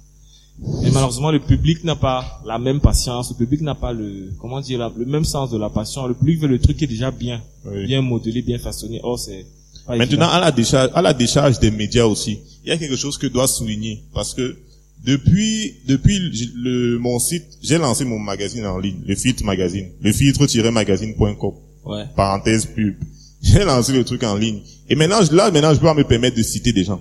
Et 0.85 0.91
malheureusement, 0.91 1.31
le 1.33 1.41
public 1.41 1.83
n'a 1.85 1.97
pas 1.97 2.41
la 2.47 2.59
même 2.59 2.81
patience, 2.81 3.31
le 3.31 3.37
public 3.37 3.61
n'a 3.63 3.75
pas 3.75 3.93
le, 3.93 4.33
comment 4.41 4.61
dire, 4.61 4.79
la- 4.79 4.93
le 4.97 5.05
même 5.05 5.25
sens 5.25 5.51
de 5.51 5.59
la 5.59 5.69
passion. 5.69 6.07
Le 6.07 6.15
public 6.15 6.41
veut 6.41 6.49
le 6.49 6.59
truc 6.61 6.77
qui 6.77 6.85
est 6.85 6.93
déjà 6.97 7.11
bien, 7.11 7.43
Oui. 7.67 7.87
bien 7.87 8.01
modelé, 8.03 8.41
bien 8.43 8.59
façonné. 8.59 9.01
Oh, 9.03 9.17
c'est 9.17 9.45
Maintenant, 9.89 10.05
évident. 10.05 10.29
à 10.29 10.41
la 10.41 10.53
décharge, 10.53 10.91
à 10.95 11.03
la 11.03 11.13
décharge 11.13 11.59
des 11.59 11.71
médias 11.71 12.05
aussi, 12.07 12.39
il 12.65 12.69
y 12.69 12.73
a 12.73 12.79
quelque 12.79 12.97
chose 12.97 13.19
que 13.19 13.27
je 13.29 13.33
dois 13.33 13.47
souligner 13.49 14.03
parce 14.15 14.33
que 14.33 14.57
depuis 15.05 15.75
depuis 15.87 16.19
le, 16.57 16.99
mon 16.99 17.19
site, 17.19 17.45
j'ai 17.63 17.79
lancé 17.79 18.05
mon 18.05 18.19
magazine 18.19 18.67
en 18.67 18.79
ligne, 18.79 19.03
le 19.07 19.15
filtre 19.15 19.45
magazine, 19.45 19.87
le 20.01 20.13
filtre-magazine.com. 20.13 21.53
Ouais. 21.85 22.05
Parenthèse 22.17 22.67
pub. 22.67 22.97
J'ai 23.43 23.65
lancé 23.65 23.93
le 23.93 24.03
truc 24.03 24.25
en 24.25 24.35
ligne. 24.35 24.61
Et 24.89 24.97
maintenant, 24.97 25.21
je- 25.23 25.33
là, 25.33 25.53
maintenant, 25.53 25.73
je 25.73 25.79
peux 25.79 25.85
pas 25.87 25.95
me 25.95 26.03
permettre 26.03 26.37
de 26.37 26.43
citer 26.43 26.73
des 26.73 26.83
gens. 26.83 27.01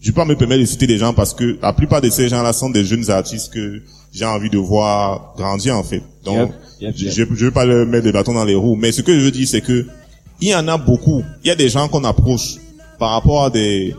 Je 0.00 0.10
peux 0.10 0.14
pas 0.14 0.24
me 0.24 0.36
permettre 0.36 0.60
de 0.60 0.66
citer 0.66 0.86
des 0.86 0.98
gens 0.98 1.12
parce 1.12 1.34
que 1.34 1.58
la 1.60 1.72
plupart 1.72 2.00
de 2.00 2.08
ces 2.10 2.28
gens-là 2.28 2.52
sont 2.52 2.70
des 2.70 2.84
jeunes 2.84 3.10
artistes 3.10 3.52
que 3.52 3.82
j'ai 4.12 4.24
envie 4.26 4.50
de 4.50 4.58
voir 4.58 5.34
grandir, 5.36 5.76
en 5.76 5.82
fait. 5.82 6.02
Donc, 6.24 6.52
Yep, 6.80 6.94
yep, 6.96 6.96
je, 6.96 7.04
yep. 7.22 7.28
je, 7.32 7.34
je 7.36 7.44
veux 7.46 7.50
pas 7.50 7.64
leur 7.64 7.84
mettre 7.86 8.04
des 8.04 8.12
bâtons 8.12 8.34
dans 8.34 8.44
les 8.44 8.54
roues. 8.54 8.76
Mais 8.76 8.92
ce 8.92 9.02
que 9.02 9.12
je 9.18 9.24
veux 9.24 9.30
dire, 9.32 9.48
c'est 9.48 9.60
que 9.62 9.86
il 10.40 10.48
y 10.48 10.54
en 10.54 10.68
a 10.68 10.78
beaucoup. 10.78 11.24
Il 11.42 11.48
y 11.48 11.50
a 11.50 11.56
des 11.56 11.68
gens 11.68 11.88
qu'on 11.88 12.04
approche 12.04 12.56
par 13.00 13.10
rapport 13.12 13.44
à 13.44 13.50
des 13.50 13.94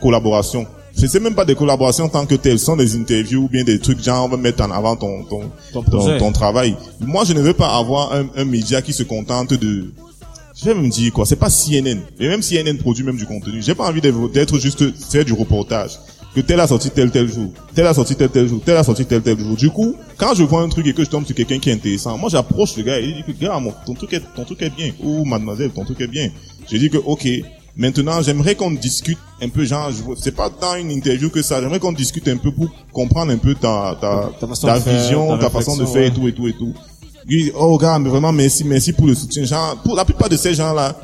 collaborations. 0.00 0.66
Je 0.96 1.06
sais 1.06 1.20
même 1.20 1.34
pas 1.34 1.44
des 1.44 1.54
collaborations 1.54 2.08
tant 2.08 2.24
que 2.24 2.34
telles, 2.36 2.58
ce 2.58 2.66
sont 2.66 2.76
des 2.76 2.96
interviews 2.96 3.44
ou 3.44 3.48
bien 3.48 3.64
des 3.64 3.78
trucs 3.78 4.02
genre 4.02 4.24
on 4.26 4.28
va 4.28 4.36
mettre 4.36 4.62
en 4.64 4.70
avant 4.70 4.94
ton 4.96 5.24
ton 5.24 5.50
Ton 5.72 5.82
ton, 5.82 5.90
projet. 5.98 6.18
ton 6.18 6.32
travail. 6.32 6.76
Moi, 7.00 7.24
je 7.24 7.32
ne 7.32 7.40
veux 7.40 7.52
pas 7.54 7.76
avoir 7.76 8.12
un, 8.12 8.26
un 8.36 8.44
média 8.44 8.80
qui 8.80 8.92
se 8.92 9.02
contente 9.02 9.54
de 9.54 9.92
je 10.56 10.66
vais 10.66 10.74
me 10.74 10.88
dire 10.88 11.12
quoi, 11.12 11.26
c'est 11.26 11.34
pas 11.36 11.50
CNN. 11.50 11.98
Mais 12.20 12.28
même 12.28 12.40
CNN 12.40 12.78
produit 12.78 13.02
même 13.04 13.16
du 13.16 13.26
contenu. 13.26 13.60
J'ai 13.60 13.74
pas 13.74 13.88
envie 13.88 14.00
d'être 14.00 14.30
d'être 14.30 14.58
juste 14.60 14.84
faire 15.10 15.24
du 15.24 15.32
reportage. 15.32 15.98
Que 16.32 16.40
tel 16.40 16.58
a 16.60 16.66
sorti 16.66 16.90
tel 16.90 17.10
tel 17.12 17.28
jour, 17.32 17.52
tel 17.76 17.86
a 17.86 17.94
sorti 17.94 18.16
tel 18.16 18.28
tel 18.28 18.48
jour, 18.48 18.60
tel 18.64 18.76
a 18.76 18.82
sorti 18.84 19.04
tel 19.06 19.20
tel 19.22 19.38
jour. 19.38 19.56
Du 19.56 19.70
coup, 19.70 19.94
quand 20.16 20.34
je 20.34 20.42
vois 20.42 20.62
un 20.62 20.68
truc 20.68 20.84
et 20.86 20.92
que 20.92 21.04
je 21.04 21.10
tombe 21.10 21.24
sur 21.26 21.34
quelqu'un 21.34 21.58
qui 21.60 21.70
est 21.70 21.74
intéressant, 21.74 22.16
moi 22.18 22.28
j'approche 22.28 22.76
le 22.76 22.82
gars 22.84 22.98
et 22.98 23.04
je 23.04 23.14
dis 23.14 23.22
que 23.24 23.32
gars, 23.44 23.58
mon, 23.60 23.72
ton 23.86 23.94
truc 23.94 24.12
est 24.14 24.22
ton 24.34 24.44
truc 24.44 24.62
est 24.62 24.70
bien 24.70 24.90
ou 25.00 25.24
mademoiselle, 25.24 25.70
ton 25.70 25.84
truc 25.84 26.00
est 26.00 26.08
bien. 26.08 26.28
Je 26.70 26.76
dis 26.76 26.90
que 26.90 26.98
ok, 26.98 27.26
maintenant 27.76 28.22
j'aimerais 28.22 28.54
qu'on 28.54 28.70
discute 28.70 29.18
un 29.42 29.48
peu 29.48 29.64
genre 29.64 29.90
c'est 30.16 30.34
pas 30.34 30.48
dans 30.48 30.76
une 30.76 30.90
interview 30.90 31.30
que 31.30 31.42
ça, 31.42 31.60
j'aimerais 31.60 31.80
qu'on 31.80 31.92
discute 31.92 32.28
un 32.28 32.36
peu 32.36 32.52
pour 32.52 32.68
comprendre 32.92 33.32
un 33.32 33.38
peu 33.38 33.54
ta 33.54 33.96
ta 34.00 34.30
Ta 34.40 34.46
façon 34.46 34.66
ta 34.66 34.78
de 34.78 34.82
faire, 34.84 35.00
vision, 35.00 35.36
ta 35.36 35.44
ta 35.44 35.50
façon 35.50 35.76
de 35.76 35.84
faire 35.86 36.04
et 36.04 36.12
tout 36.12 36.28
et 36.28 36.32
tout 36.32 36.48
et 36.48 36.52
tout. 36.52 36.74
Oh 37.54 37.78
gars, 37.78 37.98
mais 37.98 38.10
vraiment 38.10 38.32
merci, 38.32 38.64
merci 38.64 38.92
pour 38.92 39.06
le 39.06 39.14
soutien. 39.14 39.44
Genre, 39.44 39.80
pour 39.82 39.96
la 39.96 40.04
plupart 40.04 40.28
de 40.28 40.36
ces 40.36 40.54
gens-là, 40.54 40.94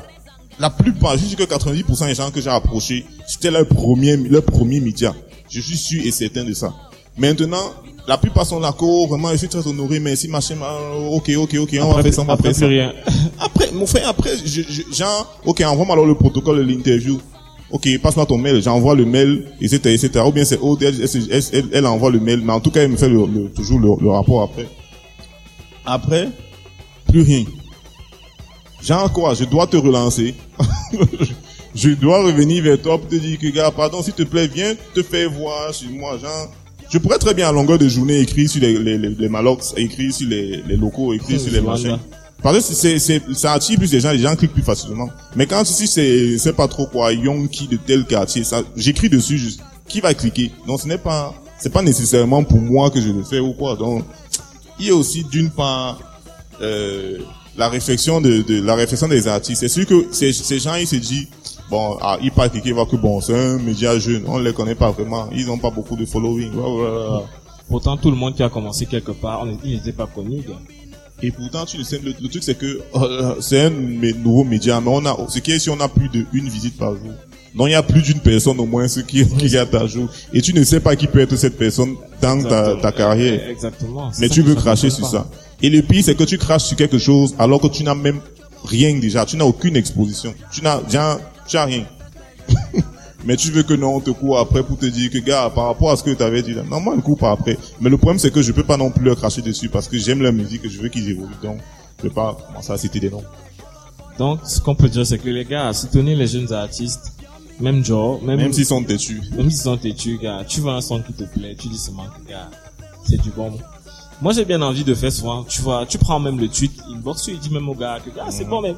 la 0.59 0.69
plupart, 0.69 1.17
je 1.17 1.25
dis 1.25 1.35
que 1.35 1.43
90% 1.43 2.05
des 2.05 2.15
gens 2.15 2.29
que 2.29 2.39
j'ai 2.39 2.49
approchés, 2.49 3.05
c'était 3.27 3.49
leur 3.49 3.67
premier, 3.67 4.15
leur 4.17 4.43
premier 4.43 4.79
média. 4.79 5.15
Je 5.49 5.59
suis 5.59 5.77
sûr 5.77 6.05
et 6.05 6.11
certain 6.11 6.43
de 6.43 6.53
ça. 6.53 6.73
Maintenant, 7.17 7.73
la 8.07 8.17
plupart 8.17 8.45
sont 8.45 8.61
oh, 8.81 9.07
vraiment, 9.07 9.31
je 9.31 9.37
suis 9.37 9.47
très 9.47 9.65
honoré, 9.67 9.99
merci, 9.99 10.27
machin, 10.27 10.55
ma- 10.55 10.79
ok, 11.09 11.31
ok, 11.37 11.55
ok, 11.61 11.77
on 11.81 11.93
va 11.93 12.03
faire 12.03 12.13
ça, 12.13 12.21
on 12.21 12.25
va 12.25 12.33
après 12.33 12.53
faire 12.53 12.59
ça. 12.61 12.67
rien. 12.67 12.93
Après, 13.39 13.71
mon 13.71 13.85
frère, 13.85 14.07
après, 14.09 14.31
je, 14.43 14.61
je- 14.61 14.93
genre, 14.95 15.39
ok, 15.45 15.61
envoie-moi 15.61 15.93
alors 15.95 16.05
le 16.05 16.15
protocole 16.15 16.57
de 16.57 16.63
l'interview. 16.71 17.19
Ok, 17.71 17.87
passe-moi 18.01 18.25
ton 18.25 18.37
mail, 18.37 18.61
j'envoie 18.61 18.95
le 18.95 19.05
mail, 19.05 19.45
etc., 19.61 19.77
etc. 19.93 20.09
Ou 20.25 20.31
bien 20.31 20.43
c'est 20.43 20.59
Aude, 20.59 20.83
elle, 20.83 20.95
elle, 21.01 21.43
elle- 21.53 21.69
elle 21.71 21.85
envoie 21.85 22.11
le 22.11 22.19
mail, 22.19 22.41
mais 22.43 22.51
en 22.53 22.59
tout 22.59 22.69
cas, 22.69 22.81
elle 22.83 22.91
me 22.91 22.97
fait 22.97 23.07
le, 23.09 23.25
le- 23.25 23.49
toujours 23.49 23.79
le, 23.79 23.89
le 24.03 24.09
rapport 24.11 24.41
après. 24.43 24.67
Après, 25.85 26.29
plus 27.07 27.21
rien. 27.21 27.45
Genre 28.81 29.11
quoi, 29.13 29.33
je 29.35 29.45
dois 29.45 29.67
te 29.67 29.77
relancer. 29.77 30.35
je 31.75 31.89
dois 31.91 32.23
revenir 32.23 32.63
vers 32.63 32.81
toi 32.81 32.97
pour 32.99 33.07
te 33.07 33.15
dire 33.15 33.37
que, 33.39 33.47
gars, 33.47 33.71
pardon, 33.71 34.01
s'il 34.03 34.13
te 34.13 34.23
plaît, 34.23 34.47
viens 34.47 34.73
te 34.93 35.01
faire 35.03 35.29
voir 35.31 35.73
chez 35.73 35.87
moi, 35.87 36.17
genre. 36.17 36.51
Je 36.91 36.97
pourrais 36.97 37.19
très 37.19 37.33
bien 37.33 37.47
à 37.47 37.53
longueur 37.53 37.77
de 37.77 37.87
journée 37.87 38.19
écrire 38.19 38.49
sur 38.49 38.61
les, 38.61 38.77
les, 38.77 38.97
les, 38.97 39.09
les 39.09 39.29
malox, 39.29 39.73
écrire 39.77 40.13
sur 40.13 40.27
les, 40.27 40.61
les 40.67 40.75
locaux, 40.75 41.13
écrire 41.13 41.39
sur 41.39 41.51
les 41.51 41.61
vois. 41.61 41.77
Parce 42.43 42.67
que 42.67 42.73
c'est, 42.73 42.99
c'est, 42.99 43.21
ça 43.33 43.53
attire 43.53 43.77
plus 43.77 43.93
les 43.93 44.01
gens, 44.01 44.11
les 44.11 44.19
gens 44.19 44.35
cliquent 44.35 44.51
plus 44.51 44.63
facilement. 44.63 45.07
Mais 45.35 45.45
quand 45.45 45.61
ici 45.61 45.87
c'est, 45.87 46.37
c'est 46.37 46.53
pas 46.53 46.67
trop 46.67 46.87
quoi, 46.87 47.13
Yonki 47.13 47.67
de 47.67 47.77
tel 47.77 48.03
quartier, 48.03 48.43
ça, 48.43 48.63
j'écris 48.75 49.09
dessus 49.09 49.37
juste, 49.37 49.61
qui 49.87 50.01
va 50.01 50.13
cliquer? 50.13 50.51
Donc 50.67 50.81
ce 50.81 50.87
n'est 50.87 50.97
pas, 50.97 51.33
c'est 51.57 51.71
pas 51.71 51.81
nécessairement 51.81 52.43
pour 52.43 52.59
moi 52.59 52.89
que 52.89 52.99
je 52.99 53.09
le 53.09 53.23
fais 53.23 53.39
ou 53.39 53.53
quoi. 53.53 53.75
Donc, 53.75 54.03
il 54.79 54.87
y 54.87 54.89
a 54.89 54.95
aussi 54.95 55.23
d'une 55.23 55.51
part, 55.51 55.99
euh, 56.61 57.19
la 57.57 57.69
réflexion 57.69 58.21
de, 58.21 58.41
de, 58.41 58.61
la 58.61 58.75
réflexion 58.75 59.07
des 59.07 59.27
artistes. 59.27 59.61
C'est 59.61 59.67
sûr 59.67 59.85
que 59.85 60.07
ces, 60.11 60.33
ces 60.33 60.59
gens, 60.59 60.75
ils 60.75 60.87
se 60.87 60.95
disent, 60.95 61.27
bon, 61.71 61.97
ah, 62.01 62.17
il 62.21 62.31
parle 62.31 62.51
cliquer, 62.51 62.73
va 62.73 62.85
que 62.85 62.95
bon, 62.97 63.19
c'est 63.21 63.33
un 63.33 63.57
média 63.57 63.97
jeune, 63.97 64.23
on 64.27 64.37
les 64.37 64.53
connaît 64.53 64.75
pas 64.75 64.91
vraiment, 64.91 65.27
ils 65.33 65.49
ont 65.49 65.57
pas 65.57 65.71
beaucoup 65.71 65.95
de 65.95 66.05
following. 66.05 66.51
Blablabla. 66.51 67.21
Pourtant, 67.69 67.97
tout 67.97 68.11
le 68.11 68.17
monde 68.17 68.35
qui 68.35 68.43
a 68.43 68.49
commencé 68.49 68.85
quelque 68.85 69.11
part, 69.13 69.41
on 69.43 69.49
est- 69.49 69.57
il 69.63 69.71
n'était 69.77 69.93
pas 69.93 70.05
connu, 70.05 70.41
gars. 70.41 70.59
Et 71.23 71.31
pourtant, 71.31 71.65
tu 71.65 71.77
le 71.77 71.83
sais, 71.83 71.99
le, 72.03 72.13
le 72.19 72.27
truc 72.29 72.43
c'est 72.43 72.57
que 72.57 72.81
euh, 72.95 73.35
c'est 73.39 73.61
un 73.61 73.69
nouveau 73.69 74.43
média, 74.43 74.81
mais 74.81 74.89
on 74.91 75.05
a, 75.05 75.15
ce 75.29 75.39
qui 75.39 75.51
est 75.51 75.59
si 75.59 75.69
on 75.69 75.79
a 75.79 75.87
plus 75.87 76.09
de 76.09 76.25
une 76.33 76.49
visite 76.49 76.77
par 76.77 76.91
jour. 76.93 77.13
Donc 77.55 77.67
il 77.67 77.71
y 77.71 77.75
a 77.75 77.83
plus 77.83 78.01
d'une 78.01 78.19
personne 78.19 78.59
au 78.59 78.65
moins 78.65 78.87
ce 78.87 79.01
qui 79.01 79.23
qui 79.27 79.43
regarde 79.45 79.69
ta 79.69 79.85
jour. 79.85 80.09
Et 80.33 80.41
tu 80.41 80.51
ne 80.53 80.63
sais 80.63 80.79
pas 80.79 80.95
qui 80.95 81.05
peut 81.07 81.19
être 81.19 81.35
cette 81.35 81.57
personne 81.59 81.95
dans 82.21 82.41
ta, 82.41 82.75
ta 82.77 82.91
carrière. 82.91 83.47
Exactement. 83.49 84.09
C'est 84.11 84.21
Mais 84.21 84.29
tu 84.29 84.41
veux 84.41 84.55
cracher 84.55 84.89
sur 84.89 85.03
pas. 85.05 85.11
ça. 85.17 85.27
Et 85.61 85.69
le 85.69 85.81
pire, 85.83 86.03
c'est 86.03 86.15
que 86.15 86.23
tu 86.23 86.37
craches 86.39 86.63
sur 86.63 86.75
quelque 86.77 86.97
chose 86.97 87.35
alors 87.37 87.61
que 87.61 87.67
tu 87.67 87.83
n'as 87.83 87.93
même 87.93 88.19
rien 88.65 88.97
déjà. 88.97 89.23
Tu 89.25 89.37
n'as 89.37 89.45
aucune 89.45 89.75
exposition. 89.75 90.33
Tu 90.51 90.61
n'as, 90.63 90.79
genre, 90.89 91.19
tu 91.51 91.57
as 91.57 91.65
rien. 91.65 91.85
Mais 93.23 93.35
tu 93.35 93.51
veux 93.51 93.61
que 93.61 93.73
non, 93.75 93.97
on 93.97 93.99
te 93.99 94.09
court 94.09 94.39
après 94.39 94.63
pour 94.63 94.77
te 94.77 94.85
dire 94.87 95.11
que 95.11 95.19
gars, 95.19 95.51
par 95.53 95.67
rapport 95.67 95.91
à 95.91 95.95
ce 95.95 96.03
que 96.03 96.09
tu 96.09 96.23
avais 96.23 96.41
dit 96.41 96.53
là, 96.53 96.63
non, 96.63 96.79
moi, 96.79 96.95
je 96.95 97.01
cours 97.01 97.17
pas 97.17 97.31
après. 97.31 97.57
Mais 97.79 97.89
le 97.89 97.97
problème, 97.97 98.17
c'est 98.17 98.31
que 98.33 98.41
je 98.41 98.51
peux 98.51 98.63
pas 98.63 98.77
non 98.77 98.89
plus 98.89 99.05
leur 99.05 99.15
cracher 99.15 99.43
dessus 99.43 99.69
parce 99.69 99.87
que 99.87 99.97
j'aime 99.97 100.23
leur 100.23 100.33
musique 100.33 100.65
et 100.65 100.69
je 100.69 100.81
veux 100.81 100.89
qu'ils 100.89 101.07
évoluent. 101.09 101.35
Donc, 101.43 101.59
je 101.97 102.03
peux 102.07 102.09
pas 102.09 102.35
commencer 102.47 102.71
à 102.71 102.77
citer 102.77 102.99
des 102.99 103.11
noms. 103.11 103.23
Donc, 104.17 104.39
ce 104.43 104.59
qu'on 104.59 104.73
peut 104.73 104.89
dire, 104.89 105.05
c'est 105.05 105.19
que 105.19 105.29
les 105.29 105.45
gars, 105.45 105.71
soutenez 105.73 106.15
les 106.15 106.25
jeunes 106.25 106.51
artistes, 106.51 107.13
même 107.59 107.85
Joe, 107.85 108.21
même, 108.23 108.37
Même 108.37 108.53
s'ils 108.53 108.65
sont 108.65 108.83
têtus. 108.83 109.21
même 109.37 109.51
s'ils 109.51 109.61
sont 109.61 109.77
têtus, 109.77 110.17
gars, 110.17 110.43
tu 110.47 110.61
vois 110.61 110.73
un 110.73 110.81
son 110.81 111.01
qui 111.01 111.13
te 111.13 111.23
plaît, 111.25 111.55
tu 111.59 111.67
dis 111.67 111.77
seulement 111.77 112.05
que, 112.05 112.27
gars, 112.27 112.49
c'est 113.07 113.21
du 113.21 113.29
bon. 113.29 113.51
Moi, 114.19 114.33
j'ai 114.33 114.45
bien 114.45 114.61
envie 114.63 114.83
de 114.83 114.95
faire 114.95 115.11
souvent, 115.11 115.43
tu 115.43 115.61
vois, 115.61 115.85
tu 115.85 115.99
prends 115.99 116.19
même 116.19 116.39
le 116.39 116.47
tweet, 116.47 116.71
inbox, 116.91 117.23
tu 117.23 117.37
dis 117.37 117.51
même 117.51 117.69
au 117.69 117.75
gars 117.75 117.99
que, 118.03 118.09
gars, 118.09 118.31
c'est 118.31 118.45
bon, 118.45 118.61
mais 118.61 118.75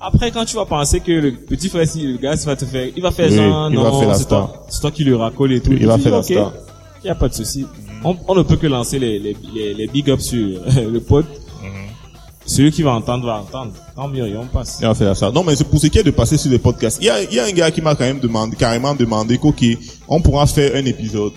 après, 0.00 0.30
quand 0.30 0.44
tu 0.44 0.56
vas 0.56 0.64
penser 0.64 1.00
que 1.00 1.12
le 1.12 1.32
petit 1.34 1.68
frère, 1.68 1.86
si 1.86 2.02
le 2.02 2.16
gars, 2.18 2.34
il 2.34 2.46
va 2.46 2.56
te 2.56 2.64
faire, 2.64 2.88
il 2.96 3.02
va 3.02 3.10
faire 3.10 3.28
Oui, 3.28 3.36
genre, 3.36 3.70
il 3.70 3.76
va 3.76 3.82
non, 3.82 3.98
faire 4.00 4.08
la 4.08 4.14
c'est 4.14 4.22
star. 4.22 4.52
toi, 4.52 4.66
c'est 4.68 4.80
toi 4.80 4.90
qui 4.90 5.04
le 5.04 5.16
racole 5.16 5.52
et 5.52 5.60
tout. 5.60 5.72
Il 5.72 5.86
va 5.86 5.98
faire 5.98 6.12
la 6.12 6.18
ok, 6.18 6.24
star. 6.24 6.52
Il 7.04 7.06
y 7.06 7.10
a 7.10 7.14
pas 7.14 7.28
de 7.28 7.34
souci. 7.34 7.66
On, 8.04 8.16
on 8.28 8.34
ne 8.34 8.42
peut 8.42 8.56
que 8.56 8.66
lancer 8.66 8.98
les, 8.98 9.18
les, 9.18 9.36
les, 9.54 9.74
les 9.74 9.86
big 9.86 10.08
ups 10.08 10.22
sur 10.24 10.38
le 10.90 11.00
pote. 11.00 11.26
Celui 12.46 12.72
qui 12.72 12.82
va 12.82 12.92
entendre 12.92 13.26
va 13.26 13.36
entendre. 13.40 13.72
Tant 13.94 14.08
mieux, 14.08 14.26
et 14.26 14.36
on 14.36 14.46
passe. 14.46 14.78
Il 14.80 14.86
va 14.86 14.94
faire 14.94 15.16
ça. 15.16 15.30
Non, 15.30 15.44
mais 15.44 15.54
c'est 15.54 15.64
pour 15.68 15.78
ce 15.78 15.86
qui 15.86 15.98
est 15.98 16.02
de 16.02 16.10
passer 16.10 16.36
sur 16.36 16.50
les 16.50 16.58
podcasts. 16.58 16.98
Il 17.00 17.04
y 17.06 17.10
a, 17.10 17.22
il 17.22 17.32
y 17.32 17.38
a 17.38 17.44
un 17.44 17.52
gars 17.52 17.70
qui 17.70 17.80
m'a 17.80 17.94
quand 17.94 18.04
même 18.04 18.18
demandé, 18.18 18.56
carrément 18.56 18.94
demandé 18.94 19.38
qu'ok, 19.38 19.62
on 20.08 20.20
pourra 20.20 20.46
faire 20.46 20.74
un 20.74 20.84
épisode. 20.84 21.32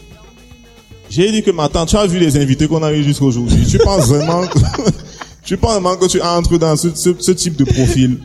J'ai 1.09 1.31
dit 1.31 1.43
que 1.43 1.51
maintenant, 1.51 1.85
tu 1.85 1.95
as 1.97 2.07
vu 2.07 2.17
les 2.17 2.37
invités 2.37 2.67
qu'on 2.67 2.81
a 2.81 2.91
eu 2.91 3.03
jusqu'aujourd'hui. 3.03 3.63
Tu 3.67 3.77
penses 3.77 4.07
vraiment, 4.07 4.41
tu 5.45 5.57
penses 5.57 5.73
vraiment 5.73 5.95
que 5.95 6.05
tu 6.07 6.21
entres 6.21 6.57
dans 6.57 6.75
ce, 6.75 6.93
ce, 6.95 7.09
ce 7.19 7.31
type 7.31 7.55
de 7.57 7.65
profil. 7.65 8.19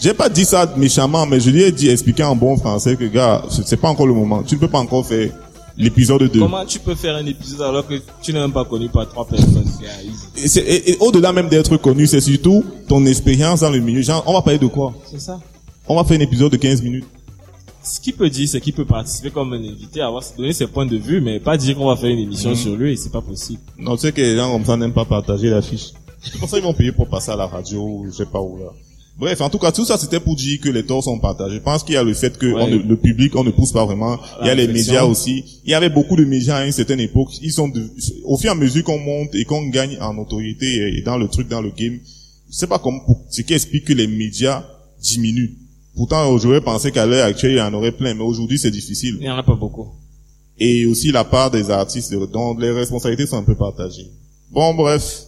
J'ai 0.00 0.14
pas 0.14 0.28
dit 0.28 0.44
ça 0.44 0.72
méchamment, 0.76 1.26
mais 1.26 1.40
je 1.40 1.50
lui 1.50 1.62
ai 1.62 1.72
dit, 1.72 1.88
expliquer 1.88 2.24
en 2.24 2.36
bon 2.36 2.56
français 2.56 2.96
que 2.96 3.04
gars, 3.04 3.42
c'est 3.64 3.76
pas 3.80 3.88
encore 3.88 4.06
le 4.06 4.14
moment. 4.14 4.42
Tu 4.42 4.54
ne 4.54 4.60
peux 4.60 4.68
pas 4.68 4.78
encore 4.78 5.06
faire 5.06 5.30
l'épisode 5.76 6.30
2. 6.30 6.40
Comment 6.40 6.64
tu 6.66 6.78
peux 6.78 6.94
faire 6.94 7.16
un 7.16 7.24
épisode 7.26 7.62
alors 7.62 7.86
que 7.86 7.94
tu 8.22 8.32
n'es 8.32 8.40
même 8.40 8.52
pas 8.52 8.64
connu 8.64 8.88
par 8.88 9.08
trois 9.08 9.26
personnes. 9.26 9.64
Et, 10.36 10.58
et- 10.58 10.90
et 10.92 10.96
au-delà 11.00 11.32
même 11.32 11.48
d'être 11.48 11.76
connu, 11.78 12.06
c'est 12.06 12.20
surtout 12.20 12.64
ton 12.88 13.04
expérience 13.06 13.60
dans 13.60 13.70
le 13.70 13.78
milieu. 13.80 14.02
Genre, 14.02 14.22
on 14.26 14.32
va 14.34 14.42
parler 14.42 14.58
de 14.58 14.66
quoi? 14.66 14.92
C'est 15.10 15.20
ça. 15.20 15.38
On 15.88 15.96
va 15.96 16.04
faire 16.04 16.18
un 16.18 16.22
épisode 16.22 16.52
de 16.52 16.56
15 16.56 16.82
minutes. 16.82 17.06
Ce 17.82 17.98
qu'il 17.98 18.12
peut 18.12 18.28
dire, 18.28 18.46
c'est 18.46 18.60
qu'il 18.60 18.74
peut 18.74 18.84
participer 18.84 19.30
comme 19.30 19.54
un 19.54 19.56
invité, 19.58 20.02
avoir 20.02 20.22
donner 20.36 20.52
ses 20.52 20.66
points 20.66 20.84
de 20.84 20.98
vue, 20.98 21.22
mais 21.22 21.40
pas 21.40 21.56
dire 21.56 21.74
qu'on 21.76 21.86
va 21.86 21.96
faire 21.96 22.10
une 22.10 22.18
émission 22.18 22.54
sur 22.54 22.76
lui, 22.76 22.96
c'est 22.98 23.10
pas 23.10 23.22
possible. 23.22 23.60
Non, 23.78 23.96
tu 23.96 24.02
sais 24.02 24.12
que 24.12 24.20
les 24.20 24.36
gens 24.36 24.52
comme 24.52 24.66
ça 24.66 24.76
n'aiment 24.76 24.92
pas 24.92 25.06
partager 25.06 25.48
l'affiche. 25.48 25.92
C'est 26.22 26.38
pour 26.38 26.48
ça 26.48 26.56
qu'ils 26.58 26.64
vont 26.66 26.74
payer 26.74 26.92
pour 26.92 27.08
passer 27.08 27.30
à 27.30 27.36
la 27.36 27.46
radio, 27.46 28.04
je 28.06 28.12
sais 28.16 28.26
pas 28.26 28.40
où 28.40 28.58
là. 28.58 28.66
Bref, 29.18 29.40
en 29.42 29.50
tout 29.50 29.58
cas, 29.58 29.70
tout 29.70 29.84
ça, 29.84 29.98
c'était 29.98 30.20
pour 30.20 30.34
dire 30.34 30.60
que 30.60 30.70
les 30.70 30.84
torts 30.86 31.04
sont 31.04 31.18
partagés. 31.18 31.56
Je 31.56 31.60
pense 31.60 31.82
qu'il 31.82 31.94
y 31.94 31.98
a 31.98 32.02
le 32.02 32.14
fait 32.14 32.38
que 32.38 32.46
Ouais. 32.46 32.62
on 32.62 32.68
ne- 32.68 32.76
le 32.78 32.96
public, 32.96 33.36
on 33.36 33.44
ne 33.44 33.50
pousse 33.50 33.72
pas 33.72 33.84
vraiment. 33.84 34.18
Il 34.40 34.46
y 34.46 34.50
a 34.50 34.54
les 34.54 34.66
médias 34.66 35.04
aussi. 35.04 35.60
Il 35.64 35.70
y 35.70 35.74
avait 35.74 35.90
beaucoup 35.90 36.16
de 36.16 36.24
médias 36.24 36.56
à 36.56 36.64
une 36.64 36.72
certaine 36.72 37.00
époque. 37.00 37.28
Ils 37.42 37.52
sont 37.52 37.68
de- 37.68 37.90
au 38.24 38.38
fur 38.38 38.48
et 38.48 38.52
à 38.52 38.54
mesure 38.54 38.82
qu'on 38.82 38.98
monte 38.98 39.34
et 39.34 39.44
qu'on 39.44 39.66
gagne 39.68 39.98
en 40.00 40.14
notoriété 40.14 40.96
et- 40.98 41.02
dans 41.02 41.18
le 41.18 41.28
truc, 41.28 41.48
dans 41.48 41.60
le 41.60 41.70
game. 41.70 41.98
Je 42.50 42.56
sais 42.56 42.66
pas 42.66 42.78
comment, 42.78 43.02
ce 43.28 43.42
qui 43.42 43.52
explique 43.52 43.84
que 43.84 43.92
les 43.92 44.06
médias 44.06 44.64
diminuent. 45.02 45.54
Pourtant, 45.96 46.38
j'aurais 46.38 46.62
pensé 46.62 46.90
qu'à 46.90 47.04
l'heure 47.04 47.26
actuelle, 47.26 47.52
il 47.52 47.58
y 47.58 47.60
en 47.60 47.74
aurait 47.74 47.92
plein, 47.92 48.14
mais 48.14 48.22
aujourd'hui, 48.22 48.58
c'est 48.58 48.70
difficile. 48.70 49.16
Il 49.20 49.26
y 49.26 49.30
en 49.30 49.36
a 49.36 49.42
pas 49.42 49.54
beaucoup. 49.54 49.88
Et 50.58 50.86
aussi 50.86 51.12
la 51.12 51.24
part 51.24 51.50
des 51.50 51.68
artistes, 51.70 52.14
dont 52.32 52.56
les 52.56 52.70
responsabilités 52.70 53.26
sont 53.26 53.36
un 53.36 53.42
peu 53.42 53.54
partagées. 53.56 54.08
Bon, 54.50 54.72
bref. 54.74 55.24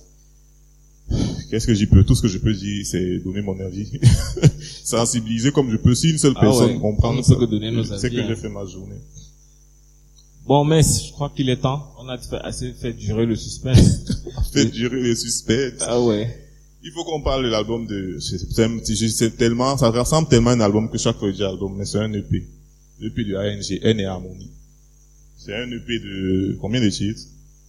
Qu'est-ce 1.51 1.67
que 1.67 1.75
j'y 1.75 1.87
peux? 1.87 2.05
Tout 2.05 2.15
ce 2.15 2.23
que 2.23 2.29
je 2.29 2.39
peux 2.39 2.53
dire, 2.55 2.87
c'est 2.87 3.19
donner 3.19 3.43
mon 3.43 3.59
avis. 3.61 3.91
Sensibiliser 4.85 5.53
comme 5.53 5.71
je 5.71 5.77
peux. 5.77 5.95
Si 5.95 6.11
une 6.11 6.19
seule 6.19 6.33
Ah 6.37 6.41
personne 6.41 6.73
ouais, 6.73 6.79
comprend, 6.79 7.11
que 7.11 7.17
nos 7.17 7.23
c'est 7.23 8.11
que 8.11 8.17
hein. 8.19 8.25
j'ai 8.29 8.37
fait 8.37 8.49
ma 8.49 8.65
journée. 8.65 8.97
Bon, 10.47 10.65
mais 10.65 10.83
je 10.83 11.13
crois 11.13 11.31
qu'il 11.35 11.49
est 11.51 11.59
temps. 11.59 11.93
On 11.99 12.09
a 12.09 12.19
assez 12.43 12.73
fait 12.73 12.93
durer 12.93 13.27
le 13.27 13.37
suspense. 13.37 14.05
Fait 14.53 14.67
durer 14.67 15.01
les 15.01 15.15
suspects. 15.15 15.75
ah 15.81 16.01
ouais. 16.01 16.29
Il 16.85 16.91
faut 16.91 17.05
qu'on 17.05 17.23
parle 17.23 17.45
de 17.45 17.49
l'album 17.49 17.87
de... 17.87 18.19
C'est 18.19 19.37
tellement... 19.37 19.79
Ça 19.79 19.91
ressemble 19.91 20.29
tellement 20.29 20.51
à 20.51 20.55
un 20.55 20.61
album 20.61 20.91
que 20.91 20.99
chaque 20.99 21.17
fois 21.17 21.31
je 21.31 21.37
dis 21.37 21.45
album, 21.45 21.75
mais 21.77 21.85
c'est 21.85 21.99
un 21.99 22.13
EP. 22.13 22.45
EP 23.01 23.25
de 23.25 23.37
ANG, 23.37 23.79
N 23.83 24.01
et 24.01 24.05
Harmonie. 24.05 24.51
C'est 25.39 25.55
un 25.55 25.71
EP 25.71 26.01
de... 26.01 26.59
Combien 26.61 26.81
de 26.81 26.91
titres? 26.91 27.23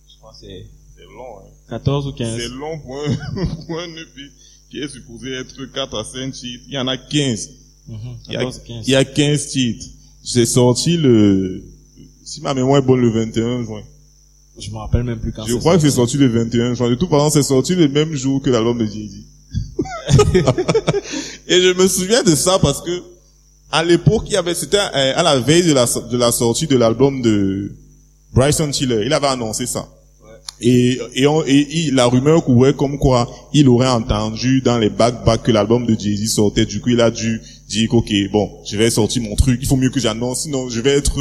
Je 0.09 0.17
crois 0.17 0.31
que 0.31 0.39
C'est 0.39 0.65
long, 1.13 1.39
hein. 1.39 1.49
14 1.69 2.07
ou 2.07 2.11
15. 2.13 2.37
C'est 2.37 2.49
long 2.49 2.79
pour 2.79 2.97
un, 2.97 3.45
pour 3.67 3.79
un 3.79 3.87
EP 3.89 4.31
qui 4.69 4.79
est 4.79 4.87
supposé 4.89 5.31
être 5.33 5.65
4 5.65 5.97
à 5.97 6.03
5 6.03 6.31
titres. 6.31 6.63
Il 6.67 6.73
y 6.73 6.77
en 6.77 6.87
a 6.87 6.97
15. 6.97 7.49
Mhm, 7.87 7.97
Il 8.27 8.33
y 8.33 8.35
a, 8.35 8.39
14 8.39 8.57
ou 8.57 8.67
15. 8.67 8.87
il 8.87 8.91
y 8.91 8.95
a 8.95 9.05
15 9.05 9.47
titres. 9.47 9.85
J'ai 10.23 10.45
sorti 10.45 10.97
le, 10.97 11.63
si 12.23 12.41
ma 12.41 12.53
mémoire 12.53 12.79
est 12.79 12.85
bonne, 12.85 13.01
le 13.01 13.09
21 13.09 13.63
juin. 13.63 13.83
Je 14.57 14.69
me 14.69 14.77
rappelle 14.77 15.03
même 15.03 15.19
plus 15.19 15.31
quand 15.31 15.45
Je 15.45 15.55
crois 15.55 15.75
que 15.75 15.81
c'est 15.81 15.91
sorti. 15.91 16.17
le 16.17 16.27
21 16.27 16.75
juin. 16.75 16.89
De 16.89 16.95
toute 16.95 17.09
façon, 17.09 17.29
c'est 17.29 17.43
sorti 17.43 17.75
le 17.75 17.87
même 17.89 18.13
jour 18.13 18.41
que 18.41 18.49
l'album 18.49 18.77
de 18.77 18.85
Jay-Z. 18.85 19.23
Et 21.47 21.61
je 21.61 21.73
me 21.73 21.87
souviens 21.87 22.23
de 22.23 22.35
ça 22.35 22.59
parce 22.59 22.81
que, 22.81 23.03
à 23.71 23.83
l'époque, 23.83 24.23
il 24.27 24.33
y 24.33 24.37
avait, 24.37 24.53
c'était 24.53 24.77
euh, 24.77 25.13
à 25.15 25.23
la 25.23 25.39
veille 25.39 25.63
de 25.63 25.73
la, 25.73 25.85
de 25.85 26.17
la 26.17 26.31
sortie 26.31 26.67
de 26.67 26.77
l'album 26.77 27.21
de 27.21 27.71
Bryson 28.33 28.69
Tiller. 28.71 29.03
Il 29.05 29.13
avait 29.13 29.27
annoncé 29.27 29.65
ça. 29.65 29.87
Et, 30.65 30.97
et, 31.15 31.27
on- 31.27 31.43
et 31.45 31.67
il- 31.71 31.93
la 31.93 32.05
rumeur 32.05 32.43
courait 32.45 32.73
comme 32.73 32.97
quoi 32.97 33.29
il 33.53 33.67
aurait 33.67 33.89
entendu 33.89 34.61
dans 34.61 34.77
les 34.77 34.89
back-back 34.89 35.43
que 35.43 35.51
l'album 35.51 35.85
de 35.85 35.93
Jay-Z 35.99 36.33
sortait. 36.35 36.65
Du 36.65 36.79
coup, 36.79 36.89
il 36.89 37.01
a 37.01 37.11
dû 37.11 37.41
dire 37.67 37.93
ok, 37.93 38.11
bon, 38.31 38.49
je 38.65 38.77
vais 38.77 38.89
sortir 38.89 39.21
mon 39.23 39.35
truc. 39.35 39.59
Il 39.61 39.67
faut 39.67 39.75
mieux 39.75 39.89
que 39.89 39.99
j'annonce, 39.99 40.43
sinon 40.43 40.69
je 40.69 40.79
vais 40.79 40.91
être 40.91 41.19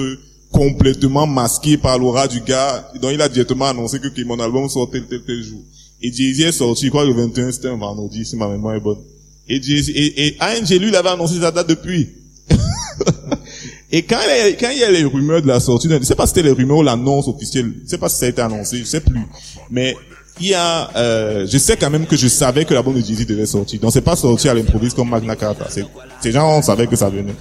complètement 0.52 1.26
masqué 1.26 1.76
par 1.76 1.98
l'aura 1.98 2.28
du 2.28 2.40
gars. 2.40 2.88
Donc, 3.00 3.10
il 3.14 3.20
a 3.20 3.28
directement 3.28 3.66
annoncé 3.66 3.98
que, 3.98 4.22
mon 4.24 4.38
album 4.38 4.68
sortait 4.68 5.00
tel, 5.00 5.08
tel, 5.08 5.22
tel 5.26 5.42
jour. 5.42 5.60
Et 6.00 6.12
Jay-Z 6.12 6.40
est 6.40 6.52
sorti, 6.52 6.90
que 6.90 6.98
le 6.98 7.12
21, 7.12 7.50
c'était 7.52 7.68
un 7.68 7.76
vendredi, 7.78 8.24
si 8.24 8.36
ma 8.36 8.46
mémoire 8.48 8.76
est 8.76 8.80
bonne. 8.80 8.98
Et, 9.48 9.60
Jay-Z- 9.60 9.90
et, 9.94 10.26
et 10.28 10.36
ANG, 10.40 10.68
lui, 10.78 10.88
il 10.88 10.94
avait 10.96 11.08
annoncé 11.08 11.40
sa 11.40 11.50
date 11.50 11.68
depuis. 11.68 12.08
Et 13.94 14.02
quand 14.04 14.16
il, 14.24 14.28
y 14.28 14.40
a, 14.40 14.56
quand 14.56 14.70
il 14.72 14.78
y 14.78 14.84
a 14.84 14.90
les 14.90 15.04
rumeurs 15.04 15.42
de 15.42 15.46
la 15.46 15.60
sortie, 15.60 15.86
je 15.86 16.02
sais 16.02 16.14
pas 16.14 16.26
si 16.26 16.30
c'était 16.34 16.48
les 16.48 16.54
rumeurs 16.54 16.78
ou 16.78 16.82
l'annonce 16.82 17.28
officielle, 17.28 17.72
je 17.84 17.90
sais 17.90 17.98
pas 17.98 18.08
si 18.08 18.16
ça 18.16 18.24
a 18.24 18.28
été 18.30 18.40
annoncé, 18.40 18.78
je 18.78 18.84
sais 18.84 19.00
plus. 19.00 19.20
Mais 19.70 19.94
il 20.40 20.48
y 20.48 20.54
a, 20.54 20.90
euh, 20.96 21.46
je 21.46 21.58
sais 21.58 21.76
quand 21.76 21.90
même 21.90 22.06
que 22.06 22.16
je 22.16 22.26
savais 22.26 22.64
que 22.64 22.72
l'album 22.72 22.94
de 22.94 23.04
Jay-Z 23.04 23.26
devait 23.26 23.44
sortir. 23.44 23.80
Donc 23.80 23.92
c'est 23.92 24.00
pas 24.00 24.16
sorti 24.16 24.48
à 24.48 24.54
l'improviste 24.54 24.96
comme 24.96 25.10
Magna 25.10 25.36
Carta. 25.36 25.66
Ces 25.68 26.32
gens, 26.32 26.56
on 26.56 26.62
savait 26.62 26.86
que 26.86 26.96
ça 26.96 27.10
venait. 27.10 27.34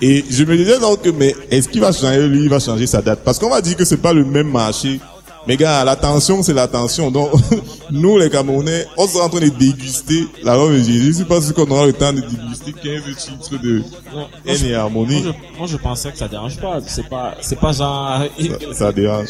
Et 0.00 0.24
je 0.30 0.44
me 0.44 0.56
disais 0.56 0.78
donc 0.78 1.00
mais 1.14 1.34
est-ce 1.50 1.68
qu'il 1.68 1.82
va 1.82 1.92
changer, 1.92 2.26
lui, 2.26 2.44
il 2.44 2.48
va 2.48 2.58
changer 2.58 2.86
sa 2.86 3.02
date? 3.02 3.20
Parce 3.22 3.38
qu'on 3.38 3.50
va 3.50 3.60
dire 3.60 3.76
que 3.76 3.84
c'est 3.84 3.98
pas 3.98 4.14
le 4.14 4.24
même 4.24 4.50
marché. 4.50 4.98
Mais 5.46 5.56
gars, 5.56 5.84
l'attention, 5.84 6.42
c'est 6.42 6.52
l'attention. 6.52 7.10
Donc, 7.10 7.30
nous, 7.90 8.18
les 8.18 8.28
Camerounais, 8.30 8.86
on 8.96 9.06
sera 9.06 9.26
en 9.26 9.28
train 9.28 9.40
de 9.40 9.48
déguster 9.48 10.26
l'album 10.42 10.72
de 10.72 10.78
Jay-Z. 10.78 11.06
Je 11.06 11.12
sais 11.12 11.24
pas 11.24 11.40
si 11.40 11.52
qu'on 11.52 11.70
aura 11.70 11.86
le 11.86 11.92
temps 11.92 12.12
de 12.12 12.20
déguster 12.20 12.72
15 12.72 13.16
titres 13.16 13.62
de 13.62 13.82
Non, 14.12 14.28
N 14.44 14.66
et 14.66 14.74
Harmonie. 14.74 15.22
Moi 15.22 15.32
je, 15.54 15.58
moi, 15.58 15.66
je 15.68 15.76
pensais 15.76 16.10
que 16.10 16.18
ça 16.18 16.28
dérange 16.28 16.60
pas. 16.60 16.80
C'est 16.86 17.08
pas, 17.08 17.34
c'est 17.40 17.58
pas 17.58 17.72
genre, 17.72 18.22
Ça, 18.38 18.74
ça 18.74 18.92
dérange. 18.92 19.28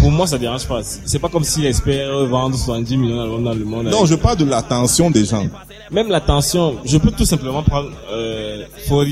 Pour 0.00 0.10
moi, 0.10 0.26
ça 0.26 0.38
dérange 0.38 0.66
pas. 0.66 0.80
C'est 0.82 1.18
pas 1.18 1.28
comme 1.28 1.44
s'il 1.44 1.66
espère 1.66 2.26
vendre 2.26 2.56
70 2.56 2.96
millions 2.96 3.16
d'albums 3.16 3.44
dans 3.44 3.54
le 3.54 3.64
monde. 3.64 3.86
Non, 3.86 4.04
je 4.04 4.14
parle 4.14 4.36
de 4.36 4.44
l'attention 4.44 5.10
des 5.10 5.24
gens. 5.24 5.46
Même 5.90 6.08
l'attention, 6.08 6.76
je 6.84 6.98
peux 6.98 7.10
tout 7.10 7.24
simplement 7.24 7.62
prendre, 7.62 7.90
euh, 8.10 8.64
40 8.88 9.06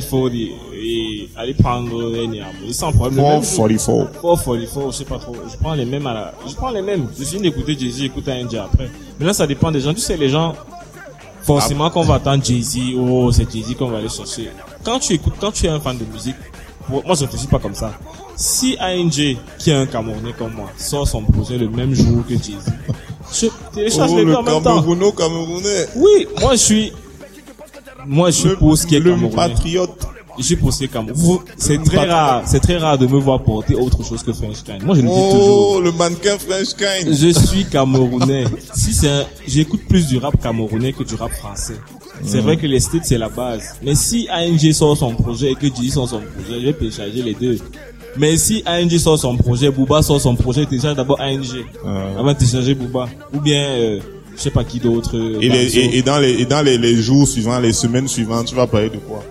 et 0.74 1.28
aller 1.36 1.54
prendre 1.54 1.90
Harmony 1.90 2.74
sans 2.74 2.92
problème. 2.92 3.16
Le 3.16 3.22
même 3.22 3.42
jour. 3.42 3.68
444. 3.68 4.20
444, 4.20 4.92
je 4.92 4.96
sais 4.96 5.04
pas 5.04 5.18
trop. 5.18 5.36
Je 5.50 5.56
prends 5.56 5.74
les 5.74 5.86
mêmes 5.86 6.06
à 6.06 6.14
la, 6.14 6.34
je 6.46 6.54
prends 6.54 6.70
les 6.70 6.82
mêmes. 6.82 7.06
Je 7.18 7.24
suis 7.24 7.38
d'écouter 7.38 7.76
Jay-Z, 7.78 8.02
écoute 8.02 8.28
un 8.28 8.46
après. 8.58 8.90
Mais 9.18 9.26
là, 9.26 9.32
ça 9.32 9.46
dépend 9.46 9.70
des 9.70 9.80
gens. 9.80 9.94
Tu 9.94 10.00
sais, 10.00 10.16
les 10.16 10.28
gens, 10.28 10.54
forcément 11.42 11.88
qu'on 11.90 12.02
va 12.02 12.14
attendre 12.16 12.44
Jay-Z, 12.44 12.78
oh, 12.98 13.32
c'est 13.32 13.50
Jay-Z 13.50 13.74
qu'on 13.76 13.88
va 13.88 13.98
aller 13.98 14.08
chercher. 14.08 14.50
Quand 14.84 14.98
tu 14.98 15.14
écoutes, 15.14 15.34
quand 15.40 15.52
tu 15.52 15.66
es 15.66 15.70
un 15.70 15.80
fan 15.80 15.96
de 15.96 16.04
musique, 16.04 16.36
moi, 16.88 17.02
je 17.14 17.24
réfléchis 17.24 17.48
pas 17.48 17.58
comme 17.58 17.74
ça. 17.74 17.92
Si 18.36 18.76
ANG, 18.80 19.36
qui 19.58 19.70
est 19.70 19.74
un 19.74 19.86
Camerounais 19.86 20.34
comme 20.38 20.52
moi, 20.54 20.70
sort 20.76 21.08
son 21.08 21.22
projet 21.22 21.56
le 21.58 21.68
même 21.68 21.94
jour 21.94 22.22
que 22.28 22.34
Jay-Z, 22.34 22.72
je 23.32 23.46
télécharge 23.74 24.10
Oh, 24.12 24.18
les 24.18 24.24
deux 24.24 24.30
le 24.30 24.36
en 24.36 24.42
même 24.42 24.62
temps. 24.62 24.82
Camerounais. 25.12 25.86
Oui, 25.96 26.26
moi, 26.40 26.52
je 26.52 26.56
suis, 26.60 26.92
moi, 28.06 28.30
je 28.30 28.36
suis 28.36 28.56
pour 28.56 28.76
ce 28.76 28.86
qui 28.86 28.96
est 28.96 29.00
le 29.00 29.12
Camerounais. 29.12 29.34
patriote. 29.34 30.06
Je 30.38 30.42
suis 30.42 30.56
pour 30.56 30.70
ce 30.70 30.78
qui 30.80 30.84
est 30.84 30.88
Camerounais. 30.88 31.40
C'est 31.56 31.82
très 31.82 32.04
rare, 32.10 32.42
c'est 32.44 32.60
très 32.60 32.76
rare 32.76 32.98
de 32.98 33.06
me 33.06 33.18
voir 33.18 33.42
porter 33.42 33.74
autre 33.74 34.04
chose 34.04 34.22
que 34.22 34.34
French 34.34 34.62
Kind. 34.62 34.82
Moi, 34.84 34.94
je 34.96 35.00
le 35.00 35.08
dis 35.08 35.14
toujours. 35.14 35.76
Oh, 35.76 35.80
le 35.80 35.92
mannequin 35.92 36.36
French 36.38 36.74
Kind. 36.76 37.14
Je 37.14 37.28
suis 37.30 37.64
camerounais. 37.64 38.44
Si 38.74 38.92
c'est 38.92 39.08
un- 39.08 39.24
j'écoute 39.48 39.80
plus 39.88 40.06
du 40.08 40.18
rap 40.18 40.38
camerounais 40.42 40.92
que 40.92 41.04
du 41.04 41.14
rap 41.14 41.32
français. 41.32 41.76
C'est 42.22 42.40
vrai 42.40 42.56
que 42.56 42.66
les 42.66 42.80
c'est 42.80 43.18
la 43.18 43.28
base. 43.30 43.76
Mais 43.82 43.94
si 43.94 44.26
ANG 44.30 44.72
sort 44.72 44.96
son 44.96 45.14
projet 45.14 45.52
et 45.52 45.54
que 45.54 45.66
Jay 45.74 45.90
sort 45.90 46.08
son 46.08 46.20
projet, 46.20 46.60
je 46.60 46.66
vais 46.66 46.72
télécharger 46.74 47.22
les 47.22 47.34
deux. 47.34 47.58
Mais 48.18 48.36
si 48.36 48.62
ANG 48.66 48.90
sort 48.98 49.18
son 49.18 49.36
projet, 49.36 49.70
Booba 49.70 50.02
sort 50.02 50.20
son 50.20 50.34
projet, 50.34 50.64
télécharge 50.66 50.96
d'abord 50.96 51.20
ANG. 51.20 51.64
Euh, 51.84 52.18
Avant 52.18 52.32
de 52.32 52.38
télécharger 52.38 52.74
Booba. 52.74 53.08
Ou 53.34 53.40
bien, 53.40 53.62
euh, 53.62 54.00
je 54.36 54.40
sais 54.40 54.50
pas 54.50 54.64
qui 54.64 54.78
d'autre. 54.78 55.16
euh, 55.16 55.38
et, 55.40 56.02
dans 56.02 56.18
les, 56.18 56.30
et 56.40 56.44
dans 56.46 56.62
les, 56.62 56.78
les 56.78 56.96
jours 56.96 57.26
suivants, 57.28 57.58
les 57.58 57.72
semaines 57.72 58.08
suivantes, 58.08 58.46
tu 58.46 58.54
vas 58.54 58.66
parler 58.66 58.90
de 58.90 58.98
quoi? 58.98 59.22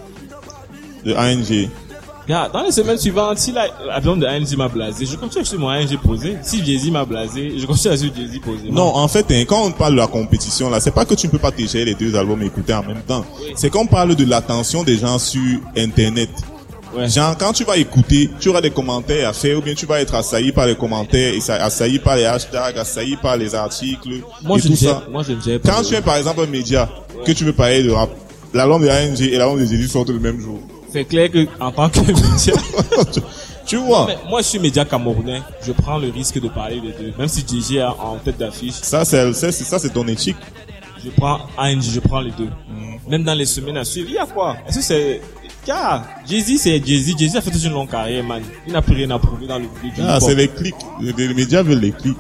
De 1.06 1.14
ANG. 1.14 1.70
Dans 2.28 2.64
les 2.64 2.72
semaines 2.72 2.98
suivantes, 2.98 3.38
si 3.38 3.52
la- 3.52 3.68
l'album 3.88 4.20
de 4.20 4.26
ANG 4.26 4.56
m'a 4.58 4.68
blasé, 4.68 5.06
je 5.06 5.16
continue 5.16 5.46
sur 5.46 5.60
mon 5.60 5.70
ANG 5.70 5.96
posé. 6.04 6.38
Si 6.42 6.66
Jay-Z 6.66 6.90
m'a 6.90 7.06
blasé, 7.06 7.54
je 7.56 7.66
continue 7.68 7.96
sur 7.96 8.08
Jay-Z 8.16 8.40
posé. 8.44 8.72
Non, 8.72 8.96
en 8.96 9.08
fait, 9.08 9.28
hein, 9.30 9.44
quand 9.48 9.64
on 9.64 9.72
parle 9.72 9.94
de 9.94 10.00
la 10.00 10.08
compétition, 10.08 10.72
là, 10.72 10.80
c'est 10.80 10.90
pas 10.90 11.06
que 11.06 11.14
tu 11.14 11.28
ne 11.28 11.32
peux 11.32 11.38
pas 11.38 11.52
télécharger 11.52 11.86
les 11.86 11.94
deux 11.94 12.16
albums 12.16 12.42
et 12.42 12.48
écouter 12.48 12.74
en 12.74 12.82
même 12.84 13.02
temps. 13.08 13.24
C'est 13.56 13.70
qu'on 13.70 13.86
parle 13.86 14.16
de 14.16 14.26
l'attention 14.26 14.82
des 14.84 14.98
gens 14.98 15.20
sur 15.20 15.60
Internet. 15.78 16.30
Ouais. 16.96 17.10
Genre, 17.10 17.36
quand 17.38 17.52
tu 17.52 17.64
vas 17.64 17.78
écouter, 17.78 18.30
tu 18.40 18.50
auras 18.50 18.62
des 18.62 18.70
commentaires 18.72 19.30
à 19.30 19.34
faire, 19.34 19.58
ou 19.58 19.62
bien 19.62 19.74
tu 19.74 19.86
vas 19.86 20.00
être 20.00 20.16
assailli 20.16 20.52
par 20.52 20.66
les 20.66 20.76
commentaires, 20.76 21.34
assailli 21.50 22.00
par 22.00 22.16
les 22.16 22.26
hashtags, 22.26 22.78
assailli 22.78 23.16
par 23.18 23.36
les 23.38 23.54
articles, 23.54 24.22
Moi, 24.44 24.58
et 24.58 24.62
je 24.62 24.68
tout 24.70 24.76
ça. 24.76 25.04
moi, 25.12 25.24
je 25.24 25.34
ne. 25.34 25.58
Quand 25.58 25.82
tu 25.84 25.94
es 25.96 26.02
par 26.02 26.16
exemple 26.18 26.42
un 26.42 26.48
média, 26.48 26.90
que 27.26 27.32
tu 27.32 27.44
veux 27.44 27.54
parler 27.54 27.84
de 27.84 27.92
rap, 27.92 28.10
l'album 28.54 28.82
de 28.82 28.88
ANG 28.90 29.22
et 29.22 29.38
l'album 29.38 29.60
de 29.60 29.66
Jésus 29.66 29.88
sortent 29.88 30.10
le 30.10 30.20
même 30.20 30.40
jour. 30.40 30.60
C'est 30.92 31.04
clair 31.06 31.30
que, 31.30 31.46
en 31.60 31.72
tant 31.72 31.90
que 31.90 32.00
média, 32.00 32.54
tu, 33.12 33.20
tu 33.66 33.76
vois, 33.78 34.08
moi, 34.30 34.42
je 34.42 34.48
suis 34.48 34.60
média 34.60 34.86
camerounais. 34.86 35.42
Je 35.66 35.74
prends 35.74 35.98
le 35.98 36.10
risque 36.10 36.40
de 36.40 36.48
parler 36.48 36.80
des 36.80 36.94
deux. 36.94 37.14
Même 37.18 37.28
si 37.28 37.42
JJ 37.42 37.78
est 37.78 37.84
en 37.84 38.18
tête 38.24 38.38
d'affiche, 38.38 38.76
ça 38.76 39.04
c'est 39.04 39.34
ça 39.34 39.80
c'est 39.80 39.90
ton 39.90 40.08
éthique. 40.08 40.38
je 41.04 41.10
prends 41.10 41.40
ANG, 41.58 41.82
je 41.82 42.00
prends 42.00 42.22
les 42.22 42.32
deux. 42.32 42.50
Même 43.10 43.24
dans 43.24 43.34
les 43.36 43.46
semaines 43.46 43.78
à 43.78 43.84
suivre, 43.84 44.08
il 44.10 44.16
y 44.16 44.18
a 44.18 44.26
quoi? 44.26 44.56
Est-ce 44.68 44.78
que 44.78 44.84
c'est... 44.84 45.22
Car 45.66 46.06
Jay-Z, 46.28 46.58
c'est 46.60 46.86
Jay-Z. 46.86 47.18
Jay-Z 47.18 47.36
a 47.38 47.42
fait 47.42 47.52
toute 47.52 47.64
une 47.64 47.74
longue 47.74 47.90
carrière, 47.90 48.24
man. 48.24 48.42
Il 48.68 48.74
n'a 48.74 48.82
plus 48.82 48.96
rien 48.96 49.10
à 49.12 49.20
prouver 49.20 49.48
dans 49.48 49.58
le 49.58 49.66
public. 49.66 49.94
Ah, 50.08 50.20
c'est 50.22 50.36
les 50.36 50.48
clics. 50.48 50.76
Les, 51.02 51.12
les 51.28 51.34
médias 51.34 51.64
veulent 51.64 51.80
les 51.80 51.92
clics. 51.92 52.18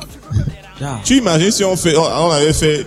Ah. 0.81 0.99
Tu 1.03 1.17
imagines 1.17 1.51
si 1.51 1.63
on 1.63 1.75
fait, 1.75 1.95
on, 1.95 2.01
on 2.01 2.31
avait 2.31 2.51
fait, 2.51 2.85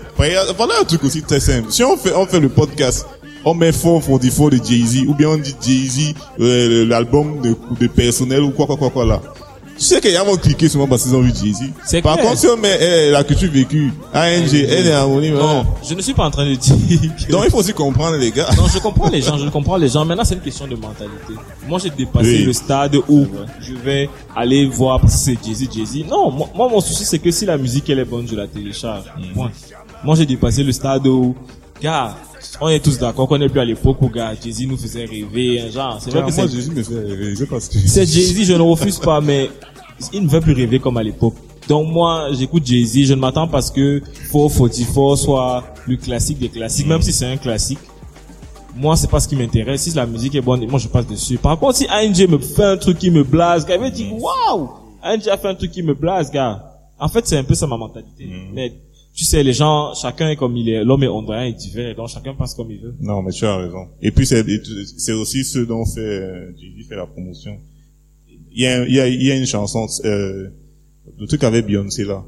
voilà 0.56 0.74
un 0.80 0.84
truc 0.84 1.04
aussi 1.04 1.22
très 1.22 1.40
simple. 1.40 1.70
Si 1.70 1.82
on 1.82 1.96
fait, 1.96 2.12
on 2.14 2.26
fait 2.26 2.40
le 2.40 2.48
podcast, 2.50 3.06
on 3.44 3.54
met 3.54 3.72
fort 3.72 4.02
for 4.02 4.18
de 4.18 4.28
Jay-Z, 4.62 5.04
ou 5.06 5.14
bien 5.14 5.28
on 5.30 5.38
dit 5.38 5.54
Jay-Z, 5.64 6.14
euh, 6.40 6.84
l'album 6.86 7.40
de, 7.40 7.54
de 7.80 7.86
personnel 7.86 8.42
ou 8.42 8.50
quoi, 8.50 8.66
quoi, 8.66 8.76
quoi, 8.76 8.90
quoi 8.90 9.06
là. 9.06 9.22
Tu 9.78 9.84
sais 9.84 10.00
qu'il 10.00 10.10
y 10.10 10.16
a 10.16 10.24
vont 10.24 10.36
cliquer 10.36 10.68
souvent 10.68 10.88
parce 10.88 11.04
qu'ils 11.04 11.14
ont 11.14 11.20
vu 11.20 11.30
Jay-Z. 11.32 12.02
Par 12.02 12.16
contre, 12.16 12.36
si 12.36 12.46
on 12.48 12.56
met 12.56 12.76
eh, 12.80 13.10
la 13.12 13.22
culture 13.22 13.50
vécue, 13.50 13.92
ANG, 14.12 14.52
N 14.52 14.86
et 14.86 14.90
harmonie, 14.90 15.30
Non, 15.30 15.64
je 15.88 15.94
ne 15.94 16.02
suis 16.02 16.14
pas 16.14 16.24
en 16.24 16.30
train 16.32 16.44
de 16.50 16.54
dire... 16.56 16.74
que- 17.26 17.30
Donc 17.30 17.42
il 17.44 17.50
faut 17.50 17.58
aussi 17.58 17.72
comprendre 17.72 18.16
les 18.16 18.32
gars. 18.32 18.48
Non, 18.56 18.66
je 18.66 18.78
comprends 18.80 19.08
les 19.08 19.22
gens, 19.22 19.38
je 19.38 19.48
comprends 19.48 19.76
les 19.76 19.88
gens. 19.88 20.04
Maintenant, 20.04 20.24
c'est 20.24 20.34
une 20.34 20.40
question 20.40 20.66
de 20.66 20.74
mentalité. 20.74 21.34
Moi, 21.68 21.78
j'ai 21.82 21.90
dépassé 21.90 22.38
Oui. 22.38 22.44
le 22.44 22.52
stade 22.52 22.96
où 23.08 23.26
je 23.60 23.74
vais 23.74 24.10
aller 24.34 24.66
voir 24.66 25.00
parce 25.00 25.14
que 25.14 25.18
c'est 25.20 25.38
Jay-Z, 25.46 25.68
Jay-Z. 25.72 26.06
Non, 26.10 26.30
moi, 26.32 26.68
mon 26.68 26.80
souci, 26.80 27.04
c'est 27.04 27.20
que 27.20 27.30
si 27.30 27.46
la 27.46 27.56
musique, 27.56 27.88
elle 27.88 28.00
est 28.00 28.04
bonne, 28.04 28.26
je 28.28 28.34
la 28.34 28.48
télécharge. 28.48 29.04
Point. 29.32 29.52
Moi, 30.02 30.16
j'ai 30.16 30.26
dépassé 30.26 30.64
le 30.64 30.72
stade 30.72 31.06
où, 31.06 31.36
gars, 31.80 32.16
on 32.60 32.68
est 32.68 32.80
tous 32.80 32.98
d'accord 32.98 33.28
qu'on 33.28 33.38
n'est 33.38 33.48
plus 33.48 33.60
à 33.60 33.64
l'époque 33.64 34.00
où, 34.00 34.08
gars, 34.08 34.34
Jay-Z 34.40 34.66
nous 34.66 34.76
faisait 34.76 35.04
rêver, 35.04 35.60
hein, 35.60 35.70
genre. 35.70 35.98
C'est 36.00 36.10
vrai 36.10 36.20
que 36.20 36.34
moi, 36.34 36.46
Jésus 36.46 36.70
me 36.70 36.82
fait 36.82 36.94
rêver 36.94 37.46
parce 37.48 37.68
que... 37.68 37.78
c'est 37.78 38.06
Jay-Z, 38.06 38.44
je 38.44 38.52
ne 38.54 38.62
refuse 38.62 38.98
pas, 38.98 39.20
mais 39.20 39.50
il 40.12 40.22
ne 40.22 40.28
veut 40.28 40.40
plus 40.40 40.52
rêver 40.52 40.78
comme 40.78 40.96
à 40.96 41.02
l'époque. 41.02 41.34
Donc 41.68 41.88
moi, 41.88 42.28
j'écoute 42.32 42.64
Jay-Z, 42.64 43.06
je 43.06 43.14
ne 43.14 43.20
m'attends 43.20 43.46
pas 43.46 43.58
à 43.58 43.62
ce 43.62 43.72
que 43.72 44.00
444 44.32 45.16
soit 45.16 45.64
le 45.86 45.96
classique 45.96 46.38
des 46.38 46.48
classiques, 46.48 46.86
même 46.86 47.02
si 47.02 47.12
c'est 47.12 47.26
un 47.26 47.36
classique. 47.36 47.78
Moi, 48.74 48.96
c'est 48.96 49.10
pas 49.10 49.20
ce 49.20 49.26
qui 49.26 49.34
m'intéresse. 49.34 49.82
Si 49.82 49.90
la 49.90 50.06
musique 50.06 50.34
est 50.34 50.40
bonne, 50.40 50.64
moi, 50.68 50.78
je 50.78 50.88
passe 50.88 51.06
dessus. 51.06 51.36
Par 51.36 51.58
contre, 51.58 51.76
si 51.76 51.86
ANG 51.88 52.28
me 52.28 52.38
fait 52.38 52.64
un 52.64 52.76
truc 52.76 52.98
qui 52.98 53.10
me 53.10 53.24
blase, 53.24 53.66
gars, 53.66 53.74
il 53.74 53.80
va 53.80 53.90
dire, 53.90 54.12
waouh! 54.12 54.70
ANG 55.02 55.28
a 55.28 55.36
fait 55.36 55.48
un 55.48 55.54
truc 55.54 55.72
qui 55.72 55.82
me 55.82 55.94
blase, 55.94 56.30
gars. 56.30 56.64
En 56.98 57.08
fait, 57.08 57.26
c'est 57.26 57.36
un 57.36 57.44
peu 57.44 57.54
ça 57.54 57.66
ma 57.66 57.76
mentalité. 57.76 58.26
Mm. 58.26 58.54
Mais, 58.54 58.72
tu 59.18 59.24
sais, 59.24 59.42
les 59.42 59.52
gens, 59.52 59.94
chacun 59.94 60.28
est 60.30 60.36
comme 60.36 60.56
il 60.56 60.68
est. 60.68 60.84
L'homme 60.84 61.02
est 61.02 61.08
ondréen 61.08 61.44
et 61.50 61.52
divers, 61.52 61.94
donc 61.96 62.08
chacun 62.08 62.34
passe 62.34 62.54
comme 62.54 62.70
il 62.70 62.80
veut. 62.84 62.94
Non, 63.00 63.20
mais 63.22 63.32
tu 63.32 63.44
as 63.46 63.56
raison. 63.56 63.84
Et 64.00 64.10
puis 64.12 64.24
c'est 64.30 64.44
c'est 65.04 65.12
aussi 65.22 65.40
ce 65.44 65.58
dont 65.70 65.84
fait 65.84 66.00
euh, 66.00 66.52
Jay-Z 66.58 66.86
fait 66.88 66.94
la 66.96 67.06
promotion. 67.06 67.54
Il 68.52 68.62
y 68.62 68.66
a 68.66 68.86
il 68.86 68.94
y 68.94 69.00
a 69.00 69.08
il 69.08 69.22
y 69.22 69.32
a 69.32 69.36
une 69.36 69.46
chanson 69.46 69.86
euh, 70.04 70.48
le 71.18 71.26
truc 71.26 71.42
avec 71.42 71.66
Beyoncé 71.66 72.04
là. 72.04 72.24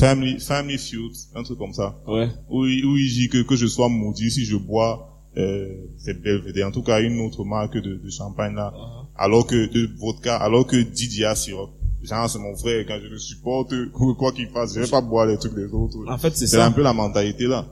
Family 0.00 0.38
Family 0.40 0.78
Feud, 0.78 1.12
un 1.34 1.42
truc 1.42 1.58
comme 1.58 1.72
ça. 1.72 1.88
Ouais. 2.06 2.28
Où, 2.50 2.66
il- 2.66 2.84
où 2.84 2.96
il 2.96 3.08
dit 3.08 3.28
que 3.28 3.42
que 3.42 3.56
je 3.56 3.66
sois 3.66 3.88
maudit 3.88 4.30
si 4.30 4.44
je 4.44 4.56
bois 4.56 4.92
euh, 5.36 5.68
cette 5.98 6.20
Belvedere, 6.22 6.68
en 6.68 6.72
tout 6.72 6.82
cas 6.82 7.00
une 7.00 7.18
autre 7.20 7.44
marque 7.44 7.76
de, 7.86 7.92
de 8.04 8.10
champagne 8.10 8.54
là, 8.54 8.72
alors 9.16 9.46
que 9.46 9.66
de 9.76 9.88
vodka, 9.98 10.36
alors 10.36 10.66
que 10.66 10.76
Didier 10.76 11.34
Sirop. 11.34 11.70
Genre 12.06 12.30
c'est 12.30 12.38
mon 12.38 12.56
frère 12.56 12.84
quand 12.86 12.98
je 13.02 13.08
le 13.08 13.18
supporte 13.18 13.72
quoi 13.92 14.32
qu'il 14.32 14.48
fasse, 14.48 14.74
je 14.74 14.80
vais 14.80 14.86
pas 14.88 15.00
boire 15.00 15.26
les 15.26 15.36
trucs 15.38 15.54
des 15.54 15.66
autres. 15.72 15.96
En 16.08 16.18
fait, 16.18 16.36
c'est 16.36 16.46
C'est 16.46 16.56
ça. 16.56 16.66
un 16.66 16.70
peu 16.70 16.82
la 16.82 16.92
mentalité 16.92 17.44
là. 17.46 17.66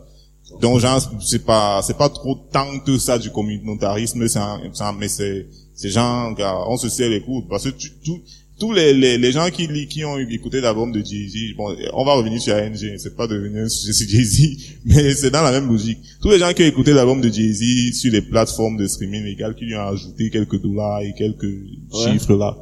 Donc 0.61 0.79
genre 0.81 1.01
c'est 1.23 1.45
pas 1.45 1.81
c'est 1.83 1.97
pas 1.97 2.09
trop 2.11 2.35
tant 2.53 2.79
que 2.81 2.99
ça 2.99 3.19
du 3.19 3.31
communautarisme, 3.31 4.27
c'est 4.29 4.39
c'est 4.73 4.85
mais 4.99 5.09
c'est 5.09 5.47
c'est 5.75 5.89
genre 5.91 6.35
on 6.69 6.77
se 6.77 6.89
serre 6.89 7.09
les 7.11 7.23
coudes 7.23 7.49
parce 7.49 7.65
que 7.65 7.71
tu, 7.71 7.91
tout- 8.05 8.21
tous 8.57 8.71
les, 8.73 8.93
les 8.95 9.19
les 9.19 9.33
gens 9.33 9.49
qui 9.51 9.67
qui 9.89 10.05
ont 10.05 10.17
écouté 10.19 10.61
l'album 10.61 10.93
de 10.93 11.05
Jay-Z, 11.05 11.57
bon 11.57 11.75
on 11.95 12.05
va 12.05 12.13
revenir 12.15 12.41
sur 12.41 12.55
ANG, 12.55 12.77
c'est 12.99 13.17
pas 13.17 13.27
devenir 13.27 13.65
un 13.65 13.69
sujet 13.69 13.93
sur 13.95 14.09
Jay-Z, 14.09 14.57
mais 14.85 15.13
c'est 15.15 15.31
dans 15.31 15.43
la 15.43 15.51
même 15.51 15.67
logique. 15.69 15.99
Tous 16.21 16.31
les 16.31 16.39
gens 16.39 16.53
qui 16.53 16.63
ont 16.63 16.67
écouté 16.67 16.93
l'album 16.93 17.21
de 17.21 17.29
Jay-Z 17.33 17.95
sur 17.99 18.13
les 18.13 18.23
plateformes 18.23 18.77
de 18.77 18.87
streaming 18.87 19.25
légal 19.25 19.57
qui 19.57 19.65
lui 19.65 19.75
ont 19.75 19.89
ajouté 19.89 20.31
quelques 20.31 20.61
dollars 20.63 21.01
et 21.01 21.15
quelques 21.15 21.51
chiffres 22.05 22.35
là, 22.35 22.57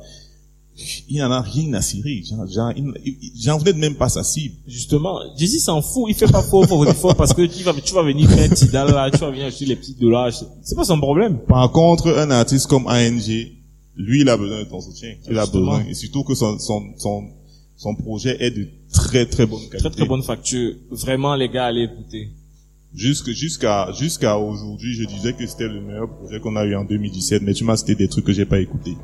il 1.09 1.23
en 1.23 1.31
a 1.31 1.41
rien 1.41 1.73
à 1.75 1.83
cirer. 1.83 2.23
Il- 2.23 2.93
il- 3.05 3.33
J'en 3.43 3.59
venais 3.59 3.73
de 3.75 3.79
même 3.79 3.95
pas 3.95 4.09
sa 4.09 4.25
cible. 4.25 4.55
Justement, 4.67 5.19
Jay-Z 5.37 5.59
s'en 5.65 5.83
fout, 5.83 6.05
il 6.09 6.15
fait 6.15 6.31
pas 6.31 6.43
faux, 6.43 6.67
faux, 6.67 6.85
faux, 6.95 7.15
parce 7.15 7.33
que 7.35 7.43
tu 7.43 7.63
vas, 7.63 7.75
tu 7.75 7.95
vas 7.95 8.03
venir 8.03 8.29
mettre 8.31 8.55
Tidal 8.55 8.89
là, 8.93 9.11
tu 9.11 9.19
vas 9.19 9.31
venir 9.31 9.47
acheter 9.47 9.67
les 9.67 9.77
petits 9.77 9.95
dollars, 9.95 10.31
c'est 10.63 10.75
pas 10.75 10.85
son 10.85 10.99
problème. 10.99 11.39
Par 11.47 11.71
contre, 11.73 12.09
un 12.17 12.31
artiste 12.31 12.67
comme 12.67 12.87
ANG, 12.87 13.53
lui, 13.97 14.23
il 14.23 14.29
a 14.29 14.37
besoin 14.37 14.61
de 14.61 14.69
ton 14.69 14.81
soutien. 14.81 15.15
Il 15.31 15.39
a 15.39 15.45
besoin, 15.47 15.85
et 15.87 15.95
surtout 15.95 16.25
que 16.25 16.35
son, 16.35 16.59
son, 16.59 16.83
son, 16.97 17.25
son 17.77 17.95
projet 17.95 18.37
est 18.41 18.51
de 18.53 18.67
très 18.93 19.27
très 19.27 19.45
bonne 19.45 19.61
qualité. 19.69 19.79
Très 19.79 19.91
très 19.91 20.07
bonne 20.07 20.23
facture. 20.23 20.75
Vraiment, 20.91 21.35
les 21.37 21.49
gars, 21.51 21.67
allez 21.67 21.83
écouter. 21.83 22.31
Jusque, 22.95 23.31
jusqu'à, 23.31 23.91
jusqu'à 23.99 24.37
aujourd'hui, 24.39 24.95
je 24.95 25.05
disais 25.05 25.33
que 25.33 25.47
c'était 25.47 25.69
le 25.69 25.81
meilleur 25.81 26.09
projet 26.11 26.41
qu'on 26.41 26.57
a 26.57 26.65
eu 26.67 26.75
en 26.77 26.85
2017, 26.85 27.43
mais 27.43 27.55
tu 27.55 27.65
m'as 27.65 27.77
cité 27.77 27.95
des 27.95 28.07
trucs 28.09 28.25
que 28.27 28.33
j'ai 28.33 28.45
pas 28.45 28.61
écoutés. 28.61 28.97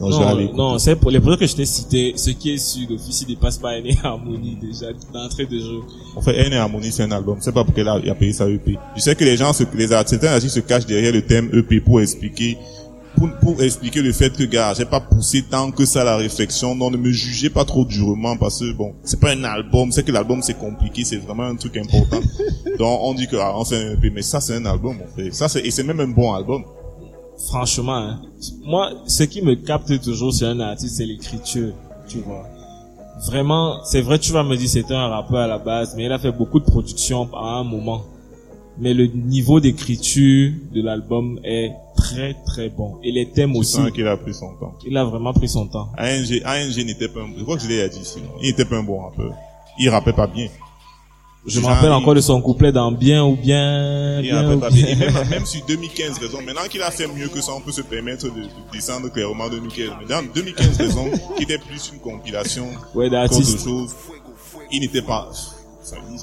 Non, 0.00 0.78
c'est 0.78 0.96
pour 0.96 1.10
les 1.10 1.20
projets 1.20 1.38
que 1.38 1.46
je 1.46 1.54
t'ai 1.54 1.66
cités, 1.66 2.14
ce 2.16 2.30
qui 2.30 2.54
est 2.54 2.58
sûr 2.58 2.88
d'office, 2.88 3.20
il 3.22 3.26
dépasse 3.26 3.58
pas 3.58 3.76
une 3.76 3.94
harmonie 4.02 4.56
déjà 4.60 4.86
d'entrée 5.12 5.46
de 5.46 5.58
jeu. 5.58 5.80
En 6.16 6.22
fait, 6.22 6.36
N 6.46 6.52
et 6.52 6.56
Harmonie, 6.56 6.90
c'est 6.90 7.02
un 7.02 7.12
album. 7.12 7.36
C'est 7.40 7.52
pas 7.52 7.64
pour 7.64 7.74
qu'il 7.74 7.86
a, 7.86 8.00
il 8.02 8.08
a 8.08 8.14
payé 8.14 8.32
sa 8.32 8.48
EP. 8.48 8.78
Je 8.96 9.00
sais 9.00 9.14
que 9.14 9.24
les 9.24 9.36
gens, 9.36 9.52
les 9.74 9.92
artistes, 9.92 10.48
se 10.48 10.60
cachent 10.60 10.86
derrière 10.86 11.12
le 11.12 11.22
thème 11.22 11.50
EP 11.52 11.80
pour 11.80 12.00
expliquer, 12.00 12.56
pour, 13.16 13.28
pour 13.42 13.62
expliquer 13.62 14.00
le 14.00 14.12
fait 14.12 14.34
que, 14.34 14.44
gars, 14.44 14.72
j'ai 14.74 14.86
pas 14.86 15.00
poussé 15.00 15.42
tant 15.42 15.70
que 15.70 15.84
ça 15.84 16.02
la 16.02 16.16
réflexion. 16.16 16.74
Non, 16.74 16.90
ne 16.90 16.96
me 16.96 17.10
jugez 17.10 17.50
pas 17.50 17.66
trop 17.66 17.84
durement 17.84 18.36
parce 18.38 18.60
que, 18.60 18.72
bon, 18.72 18.94
c'est 19.04 19.20
pas 19.20 19.32
un 19.32 19.44
album. 19.44 19.92
C'est 19.92 20.02
que 20.02 20.12
l'album, 20.12 20.40
c'est 20.40 20.58
compliqué. 20.58 21.04
C'est 21.04 21.18
vraiment 21.18 21.44
un 21.44 21.56
truc 21.56 21.76
important. 21.76 22.20
Donc, 22.78 23.00
on 23.02 23.12
dit 23.12 23.26
que, 23.26 23.36
ah, 23.36 23.52
on 23.54 23.64
fait 23.66 23.76
un 23.76 23.92
EP. 23.92 24.10
Mais 24.10 24.22
ça, 24.22 24.40
c'est 24.40 24.54
un 24.54 24.64
album, 24.64 24.96
en 24.96 25.14
fait. 25.14 25.30
Ça, 25.34 25.48
c'est, 25.48 25.60
et 25.60 25.70
c'est 25.70 25.82
même 25.82 26.00
un 26.00 26.08
bon 26.08 26.32
album. 26.32 26.64
Franchement, 27.48 27.96
hein, 27.96 28.20
moi, 28.64 28.92
ce 29.06 29.22
qui 29.24 29.42
me 29.42 29.54
capte 29.54 30.00
toujours 30.02 30.32
sur 30.32 30.48
un 30.48 30.60
artiste, 30.60 30.96
c'est 30.96 31.06
l'écriture, 31.06 31.72
tu 32.08 32.18
vois. 32.18 32.46
Vraiment, 33.26 33.82
c'est 33.84 34.00
vrai, 34.00 34.18
tu 34.18 34.32
vas 34.32 34.42
me 34.42 34.56
dire 34.56 34.68
c'était 34.68 34.94
un 34.94 35.08
rappeur 35.08 35.38
à 35.40 35.46
la 35.46 35.58
base, 35.58 35.94
mais 35.96 36.04
il 36.04 36.12
a 36.12 36.18
fait 36.18 36.32
beaucoup 36.32 36.58
de 36.58 36.64
production 36.64 37.28
à 37.34 37.58
un 37.58 37.64
moment. 37.64 38.02
Mais 38.78 38.94
le 38.94 39.06
niveau 39.06 39.60
d'écriture 39.60 40.52
de 40.72 40.80
l'album 40.82 41.38
est 41.44 41.72
très 41.96 42.34
très 42.46 42.70
bon. 42.70 42.98
Et 43.02 43.12
les 43.12 43.28
thèmes 43.28 43.52
Je 43.54 43.58
aussi, 43.58 43.72
sens 43.72 43.90
qu'il 43.90 44.06
a 44.06 44.16
pris 44.16 44.32
son 44.32 44.54
temps. 44.58 44.74
il 44.86 44.96
a 44.96 45.04
vraiment 45.04 45.34
pris 45.34 45.48
son 45.48 45.66
temps. 45.66 45.88
ANG, 45.98 46.40
ANG 46.46 46.84
n'était 46.84 47.08
pas 47.08 47.20
un, 47.20 47.28
je 47.36 47.42
crois 47.42 47.56
que 47.56 47.62
je 47.62 47.68
l'ai 47.68 47.88
dit 47.90 48.04
sinon. 48.04 48.30
Il 48.40 48.46
n'était 48.48 48.64
pas 48.64 48.76
un 48.76 48.82
bon 48.82 49.00
rappeur. 49.02 49.34
Il 49.78 49.88
rappait 49.90 50.14
pas 50.14 50.26
bien. 50.26 50.48
Je 51.46 51.58
me 51.60 51.66
rappelle 51.66 51.92
encore 51.92 52.14
de 52.14 52.20
son 52.20 52.40
couplet 52.42 52.70
dans 52.70 52.92
Bien 52.92 53.24
ou 53.24 53.34
Bien, 53.36 54.18
Il 54.20 54.28
bien 54.28 54.52
ou 54.52 54.58
bien. 54.58 54.86
Et 54.86 54.94
même, 54.94 55.28
même 55.30 55.46
sur 55.46 55.64
2015 55.66 56.18
raison, 56.18 56.42
maintenant 56.42 56.68
qu'il 56.68 56.82
a 56.82 56.90
fait 56.90 57.06
mieux 57.08 57.28
que 57.28 57.40
ça, 57.40 57.52
on 57.56 57.60
peut 57.60 57.72
se 57.72 57.80
permettre 57.80 58.26
de, 58.26 58.40
de 58.42 58.46
descendre 58.72 59.08
clairement 59.10 59.48
2015. 59.48 59.88
Mais 60.00 60.06
dans 60.06 60.22
2015 60.34 60.76
raison, 60.76 61.10
qui 61.36 61.44
était 61.44 61.58
plus 61.58 61.90
une 61.94 62.00
compilation 62.00 62.66
Ouais, 62.94 63.08
qu'autre 63.08 63.10
d'artiste. 63.10 63.64
chose, 63.64 63.90
il 64.70 64.80
n'était 64.80 65.00
pas, 65.02 65.30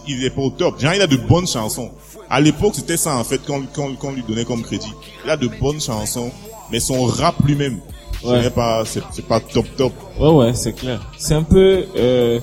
il 0.07 0.17
n'était 0.19 0.29
pas 0.35 0.41
au 0.41 0.51
top. 0.51 0.79
Genre, 0.79 0.93
il 0.93 1.01
a 1.01 1.07
de 1.07 1.17
bonnes 1.17 1.47
chansons. 1.47 1.89
À 2.29 2.39
l'époque, 2.39 2.73
c'était 2.75 2.97
ça, 2.97 3.17
en 3.17 3.23
fait, 3.23 3.41
qu'on 3.45 4.11
lui 4.11 4.23
donnait 4.27 4.45
comme 4.45 4.61
crédit. 4.61 4.91
Il 5.25 5.31
a 5.31 5.37
de 5.37 5.47
bonnes 5.59 5.81
chansons, 5.81 6.29
mais 6.71 6.79
son 6.79 7.03
rap 7.05 7.35
lui-même, 7.43 7.79
Ouais. 8.23 8.41
c'est 8.43 8.53
pas, 8.53 8.83
c'est 8.85 9.25
pas 9.27 9.39
top 9.39 9.65
top. 9.77 9.93
Ouais, 10.19 10.29
ouais, 10.29 10.53
c'est 10.53 10.73
clair. 10.73 10.99
C'est 11.17 11.35
un 11.35 11.43
peu, 11.43 11.85
euh, 11.95 12.39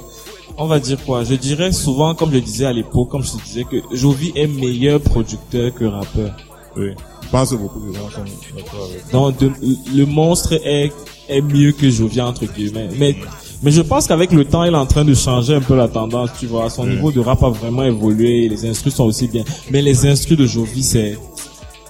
on 0.57 0.67
va 0.67 0.79
dire 0.81 0.99
quoi? 1.05 1.25
Je 1.25 1.35
dirais 1.35 1.73
souvent, 1.73 2.15
comme 2.15 2.33
je 2.33 2.39
disais 2.39 2.67
à 2.67 2.73
l'époque, 2.73 3.09
comme 3.11 3.23
je 3.23 3.33
te 3.33 3.43
disais, 3.45 3.65
que 3.65 3.77
Jovi 3.93 4.33
est 4.35 4.47
meilleur 4.47 5.01
producteur 5.01 5.73
que 5.75 5.85
rappeur. 5.85 6.37
Oui. 6.77 6.91
Je 7.23 7.29
pense 7.31 7.51
que 7.51 7.57
beaucoup 7.57 7.81
de 7.81 7.93
gens 7.93 8.11
sont 8.11 8.25
d'accord 8.57 8.89
avec. 8.91 9.11
Donc, 9.13 9.39
de- 9.39 9.53
le 9.97 10.07
monstre 10.07 10.53
est, 10.65 10.93
est 11.29 11.41
mieux 11.41 11.73
que 11.73 11.89
Jovi, 11.91 12.21
entre 12.21 12.45
guillemets. 12.47 12.89
Mais, 12.99 13.17
mais 13.63 13.71
je 13.71 13.81
pense 13.81 14.07
qu'avec 14.07 14.31
le 14.33 14.45
temps, 14.45 14.63
il 14.65 14.73
est 14.73 14.77
en 14.77 14.87
train 14.87 15.05
de 15.05 15.15
changer 15.15 15.55
un 15.55 15.61
peu 15.61 15.75
la 15.77 15.89
tendance, 15.89 16.31
tu 16.39 16.47
vois. 16.47 16.69
Son 16.71 16.87
niveau 16.87 17.11
de 17.11 17.21
rap 17.21 17.43
a 17.43 17.49
vraiment 17.49 17.83
évolué, 17.85 18.49
les 18.49 18.67
instrus 18.67 18.95
sont 18.95 19.05
aussi 19.05 19.27
bien. 19.29 19.45
Mais 19.71 19.83
les 19.83 20.07
instrus 20.07 20.37
de 20.37 20.47
Jovi, 20.47 20.83
c'est, 20.83 21.19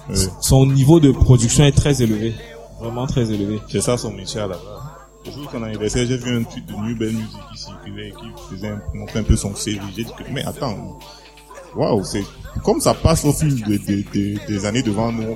Oui. 0.09 0.15
son 0.41 0.65
niveau 0.67 0.99
de 0.99 1.11
production 1.11 1.65
est 1.65 1.71
très 1.71 2.01
élevé. 2.01 2.33
Vraiment 2.79 3.07
très 3.07 3.31
élevé. 3.31 3.59
C'est 3.69 3.81
ça 3.81 3.97
son 3.97 4.11
métier 4.11 4.39
à 4.39 4.47
la 4.47 4.55
base. 4.55 4.63
Le 5.25 5.31
jour 5.31 5.45
de 5.45 5.49
son 5.57 5.63
anniversaire, 5.63 6.05
j'ai 6.07 6.17
vu 6.17 6.37
un 6.37 6.43
tweet 6.43 6.65
de 6.67 6.73
New 6.73 6.95
Belle 6.97 7.13
Music 7.13 7.37
qui 7.51 7.57
circulait, 7.59 8.11
qui 8.19 8.55
faisait 8.55 8.73
montrer 8.93 9.19
un 9.19 9.23
peu 9.23 9.35
son 9.35 9.55
CV. 9.55 9.79
J'ai 9.95 10.03
dit 10.03 10.11
que, 10.17 10.23
mais 10.31 10.43
attends, 10.43 10.99
waouh, 11.75 12.03
c'est, 12.03 12.23
comme 12.63 12.79
ça 12.79 12.93
passe 12.93 13.25
au 13.25 13.33
fil 13.33 13.63
de- 13.63 13.77
de- 13.77 14.03
de- 14.13 14.39
des 14.47 14.65
années 14.65 14.83
devant 14.83 15.11
nous, 15.11 15.35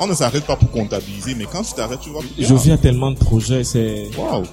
on 0.00 0.06
ne 0.06 0.14
s'arrête 0.14 0.44
pas 0.44 0.56
pour 0.56 0.70
comptabiliser, 0.70 1.34
mais 1.34 1.46
quand 1.50 1.62
tu 1.62 1.72
t'arrêtes, 1.74 2.00
tu 2.00 2.10
vois, 2.10 2.22
Jovi 2.38 2.72
a 2.72 2.78
tellement 2.78 3.10
de 3.10 3.18
projets, 3.18 3.64
c'est, 3.64 4.08
waouh, 4.18 4.44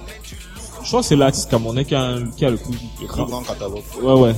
je 0.82 0.88
crois 0.88 1.00
que 1.00 1.06
c'est 1.06 1.16
l'artiste 1.16 1.50
camerounais 1.50 1.84
qui 1.84 1.94
a, 1.94 2.02
un- 2.02 2.26
qui 2.26 2.44
a 2.44 2.50
le 2.50 2.56
plus, 2.56 2.72
le 2.72 2.78
plus 2.98 3.06
grand, 3.06 3.24
grand 3.26 3.42
catalogue, 3.42 3.82
Ouais, 4.02 4.12
ouais. 4.20 4.34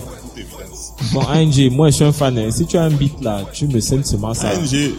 Bon, 1.13 1.21
ANG, 1.23 1.71
moi, 1.71 1.91
je 1.91 1.97
suis 1.97 2.05
un 2.05 2.13
fan. 2.13 2.37
hein. 2.39 2.51
Si 2.51 2.67
tu 2.67 2.77
as 2.77 2.83
un 2.85 2.91
beat 2.91 3.21
là, 3.23 3.43
tu 3.53 3.67
me 3.67 3.81
sends 3.81 4.03
seulement 4.05 4.35
ça. 4.35 4.51
ANG, 4.51 4.63
je 4.63 4.67
suis- 4.67 4.95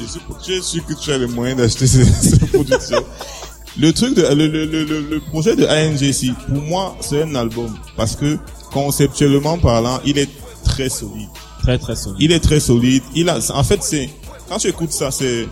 je 0.48 0.52
suis 0.54 0.64
sûr 0.64 0.86
que 0.86 0.94
tu 0.94 1.12
as 1.12 1.18
les 1.18 1.28
moyens 1.28 1.60
d'acheter 1.60 1.88
cette, 1.88 2.08
cette 2.08 2.52
production. 2.52 3.04
Le 3.80 3.92
truc 3.94 4.16
de, 4.16 4.22
le, 4.24 4.48
le, 4.48 4.66
le, 4.66 5.02
le- 5.02 5.20
projet 5.20 5.56
de 5.56 5.66
ANG, 5.66 6.12
si, 6.12 6.32
pour 6.48 6.62
moi, 6.64 6.96
c'est 7.00 7.22
un 7.24 7.36
album. 7.36 7.78
Parce 7.96 8.16
que, 8.16 8.38
conceptuellement 8.72 9.58
parlant, 9.60 10.00
il 10.06 10.18
est 10.18 10.30
très 10.64 10.90
solide. 10.90 11.30
Très, 11.62 11.78
très 11.78 11.96
solide. 11.96 12.18
Il 12.20 12.32
est 12.32 12.40
très 12.40 12.60
solide. 12.60 13.04
Il 13.14 13.30
a, 13.30 13.38
en 13.54 13.64
fait, 13.64 13.84
c'est, 13.84 14.10
quand 14.50 14.58
tu 14.58 14.68
écoutes 14.68 14.92
ça, 14.92 15.12
c'est, 15.12 15.48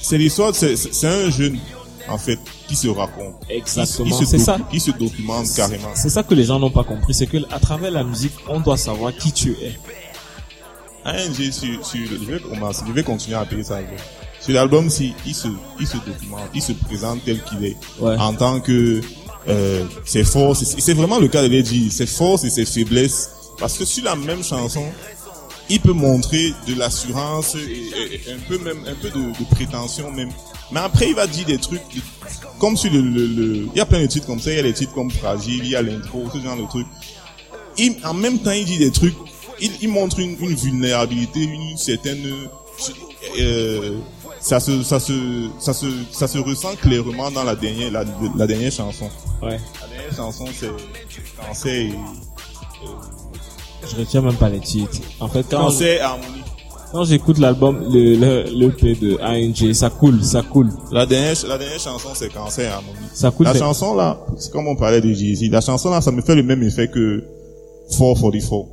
c'est 0.00 0.16
l'histoire, 0.16 0.54
c'est, 0.54 0.76
c'est 0.76 1.06
un 1.06 1.28
jeune, 1.30 1.58
en 2.08 2.16
fait, 2.16 2.38
qui 2.68 2.74
se 2.76 2.88
raconte. 2.88 3.34
Exactement. 3.50 4.16
Qui, 4.18 4.26
se 4.26 4.38
ça. 4.38 4.58
Qui 4.70 4.80
se 4.80 4.90
documente 4.92 5.46
carrément. 5.54 5.90
C'est 5.94 6.08
ça 6.10 6.22
que 6.22 6.34
les 6.34 6.44
gens 6.44 6.58
n'ont 6.58 6.70
pas 6.70 6.84
compris. 6.84 7.12
C'est 7.12 7.26
que 7.26 7.36
à 7.52 7.58
travers 7.58 7.90
la 7.90 8.02
musique, 8.04 8.32
on 8.48 8.60
doit 8.60 8.76
savoir 8.78 9.14
qui 9.14 9.30
tu 9.32 9.50
es. 9.62 9.78
ANG, 11.04 11.50
sur, 11.50 11.84
sur, 11.86 12.00
je 12.08 12.30
vais 12.32 12.40
commencer, 12.40 12.82
je 12.86 12.92
vais 12.92 13.02
continuer 13.02 13.36
à 13.36 13.44
payer 13.44 13.64
ça. 13.64 13.78
Sur 14.40 14.54
l'album, 14.54 14.88
si, 14.88 15.12
il 15.26 15.34
se, 15.34 15.48
il 15.78 15.86
se 15.86 15.96
documente, 15.98 16.48
il 16.54 16.62
se 16.62 16.72
présente 16.72 17.24
tel 17.24 17.42
qu'il 17.44 17.64
est. 17.64 17.76
Ouais. 18.00 18.16
En 18.16 18.32
tant 18.34 18.60
que, 18.60 19.00
euh, 19.48 19.84
ses 20.04 20.24
forces, 20.24 20.64
c'est 20.78 20.94
vraiment 20.94 21.18
le 21.18 21.28
cas 21.28 21.42
de 21.42 21.48
Lady, 21.48 21.90
ses 21.90 22.06
forces 22.06 22.44
et 22.44 22.50
ses 22.50 22.64
faiblesses. 22.64 23.30
Parce 23.58 23.76
que 23.76 23.84
sur 23.84 24.04
la 24.04 24.16
même 24.16 24.42
chanson, 24.42 24.84
il 25.68 25.78
peut 25.80 25.92
montrer 25.92 26.54
de 26.66 26.74
l'assurance 26.74 27.54
et, 27.54 27.58
et- 27.58 28.14
et 28.28 28.32
un 28.32 28.38
peu 28.48 28.58
même, 28.58 28.78
un 28.88 28.94
peu 28.94 29.10
de, 29.10 29.18
de 29.38 29.44
prétention 29.54 30.10
même. 30.10 30.30
Mais 30.72 30.80
après, 30.80 31.08
il 31.10 31.14
va 31.14 31.26
dire 31.26 31.44
des 31.46 31.58
trucs, 31.58 31.82
comme 32.58 32.76
sur 32.76 32.90
le, 32.92 33.00
le, 33.02 33.26
le- 33.26 33.66
il 33.72 33.76
y 33.76 33.80
a 33.80 33.86
plein 33.86 34.00
de 34.00 34.06
titres 34.06 34.26
comme 34.26 34.40
ça, 34.40 34.50
il 34.50 34.56
y 34.56 34.60
a 34.60 34.62
des 34.62 34.72
titres 34.72 34.94
comme 34.94 35.10
Fragile, 35.10 35.60
il 35.64 35.70
y 35.70 35.76
a 35.76 35.82
l'intro, 35.82 36.24
ce 36.32 36.40
genre 36.40 36.56
de 36.56 36.64
trucs. 36.66 36.86
Il- 37.76 37.96
en 38.04 38.14
même 38.14 38.38
temps, 38.38 38.52
il 38.52 38.64
dit 38.64 38.78
des 38.78 38.90
trucs 38.90 39.14
il, 39.60 39.70
il 39.82 39.88
montre 39.90 40.18
une, 40.20 40.36
une 40.40 40.54
vulnérabilité, 40.54 41.40
une 41.40 41.76
certaine, 41.76 42.26
euh, 43.38 43.96
ça 44.40 44.58
se, 44.60 44.82
ça 44.82 44.98
se, 44.98 45.48
ça 45.58 45.72
se, 45.72 45.86
ça 46.10 46.26
se 46.26 46.38
ressent 46.38 46.74
clairement 46.80 47.30
dans 47.30 47.44
la 47.44 47.54
dernière, 47.54 47.90
la, 47.92 48.04
la 48.36 48.46
dernière 48.46 48.72
chanson. 48.72 49.08
Ouais. 49.42 49.58
La 49.82 49.88
dernière 49.88 50.16
chanson, 50.16 50.46
c'est 50.52 50.70
Cancer 51.46 51.72
et, 51.72 51.92
Je 53.90 53.96
retiens 53.96 54.22
même 54.22 54.34
pas 54.34 54.48
les 54.48 54.60
titres. 54.60 54.98
En 55.20 55.28
fait, 55.28 55.44
quand, 55.50 55.64
Cancer 55.64 55.98
et 55.98 56.00
Harmonie. 56.00 56.42
quand 56.92 57.04
j'écoute 57.04 57.38
l'album, 57.38 57.80
le, 57.92 58.16
le, 58.16 58.58
le 58.58 58.70
P 58.70 58.94
de 58.94 59.18
ANG, 59.20 59.72
ça 59.74 59.90
coule, 59.90 60.22
ça 60.24 60.42
coule. 60.42 60.70
La 60.90 61.04
dernière, 61.06 61.34
la 61.46 61.58
dernière 61.58 61.80
chanson, 61.80 62.08
c'est 62.14 62.32
Cancer 62.32 62.64
et 62.64 62.68
Harmonie. 62.72 62.96
Ça 63.12 63.30
coule. 63.30 63.46
La 63.46 63.54
chanson 63.54 63.94
là, 63.94 64.18
c'est 64.38 64.50
comme 64.50 64.68
on 64.68 64.76
parlait 64.76 65.00
de 65.00 65.12
Jay-Z. 65.12 65.50
La 65.50 65.60
chanson 65.60 65.90
là, 65.90 66.00
ça 66.00 66.10
me 66.12 66.22
fait 66.22 66.34
le 66.34 66.42
même 66.42 66.62
effet 66.62 66.88
que 66.88 67.24
444. 67.90 68.68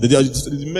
C'est-à-dire, 0.00 0.32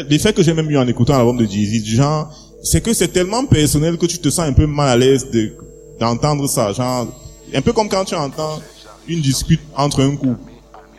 l'effet 0.08 0.32
que 0.32 0.42
j'ai 0.42 0.52
même 0.52 0.68
eu 0.68 0.76
en 0.78 0.88
écoutant 0.88 1.16
l'album 1.16 1.36
de 1.36 1.44
Jay-Z, 1.44 1.84
du 1.84 1.94
genre, 1.94 2.28
c'est 2.62 2.80
que 2.82 2.92
c'est 2.94 3.08
tellement 3.08 3.44
personnel 3.44 3.96
que 3.98 4.06
tu 4.06 4.18
te 4.18 4.28
sens 4.30 4.46
un 4.46 4.52
peu 4.52 4.66
mal 4.66 4.88
à 4.88 4.96
l'aise 4.96 5.30
de, 5.30 5.52
d'entendre 5.98 6.48
ça. 6.48 6.72
Genre, 6.72 7.06
un 7.54 7.60
peu 7.60 7.72
comme 7.72 7.88
quand 7.88 8.04
tu 8.04 8.14
entends 8.14 8.60
une 9.08 9.20
dispute 9.20 9.60
entre 9.76 10.02
un 10.02 10.16
couple 10.16 10.38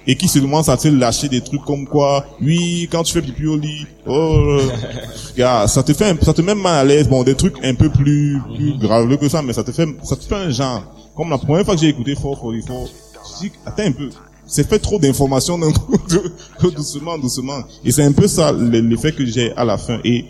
et 0.06 0.16
qui 0.18 0.28
se 0.28 0.38
demande 0.40 0.68
à 0.70 0.76
te 0.76 0.90
lâcher 0.90 1.30
des 1.30 1.40
trucs 1.40 1.64
comme 1.64 1.88
quoi, 1.88 2.26
oui, 2.42 2.90
quand 2.92 3.04
tu 3.04 3.14
fais 3.14 3.22
pipi 3.22 3.46
au 3.48 3.56
lit, 3.58 3.86
oh, 4.06 4.60
gars, 5.38 5.66
ça 5.68 5.82
te 5.82 5.94
fait, 5.94 6.22
ça 6.24 6.34
te 6.34 6.42
met 6.42 6.54
mal 6.56 6.76
à 6.80 6.84
l'aise. 6.84 7.08
Bon, 7.08 7.24
des 7.24 7.36
trucs 7.36 7.56
un 7.64 7.74
peu 7.74 7.90
plus, 7.90 8.38
plus 8.56 8.78
graveleux 8.78 9.16
que 9.18 9.30
ça, 9.30 9.42
mais 9.42 9.54
ça 9.54 9.64
te 9.64 9.72
fait, 9.72 9.88
ça 10.04 10.18
te 10.18 10.24
fait 10.26 10.36
un 10.36 10.50
genre. 10.50 10.84
Comme 11.16 11.30
la 11.30 11.38
première 11.38 11.64
fois 11.64 11.76
que 11.76 11.82
j'ai 11.82 11.88
écouté 11.90 12.16
444, 12.16 12.92
je 13.40 13.46
dis, 13.48 13.52
attends 13.66 13.84
un 13.84 13.92
peu. 13.94 14.10
C'est 14.46 14.68
fait 14.68 14.80
trop 14.80 15.00
d'informations 15.00 15.58
d'un 15.58 15.72
coup, 15.72 15.96
doucement, 16.76 17.18
doucement. 17.18 17.60
Et 17.86 17.92
c'est 17.94 18.04
un 18.04 18.12
peu 18.12 18.28
ça 18.28 18.52
le- 18.52 18.82
l'effet 18.82 19.14
que 19.14 19.26
j'ai 19.26 19.54
à 19.56 19.64
la 19.64 19.78
fin. 19.78 20.00
Et 20.04 20.26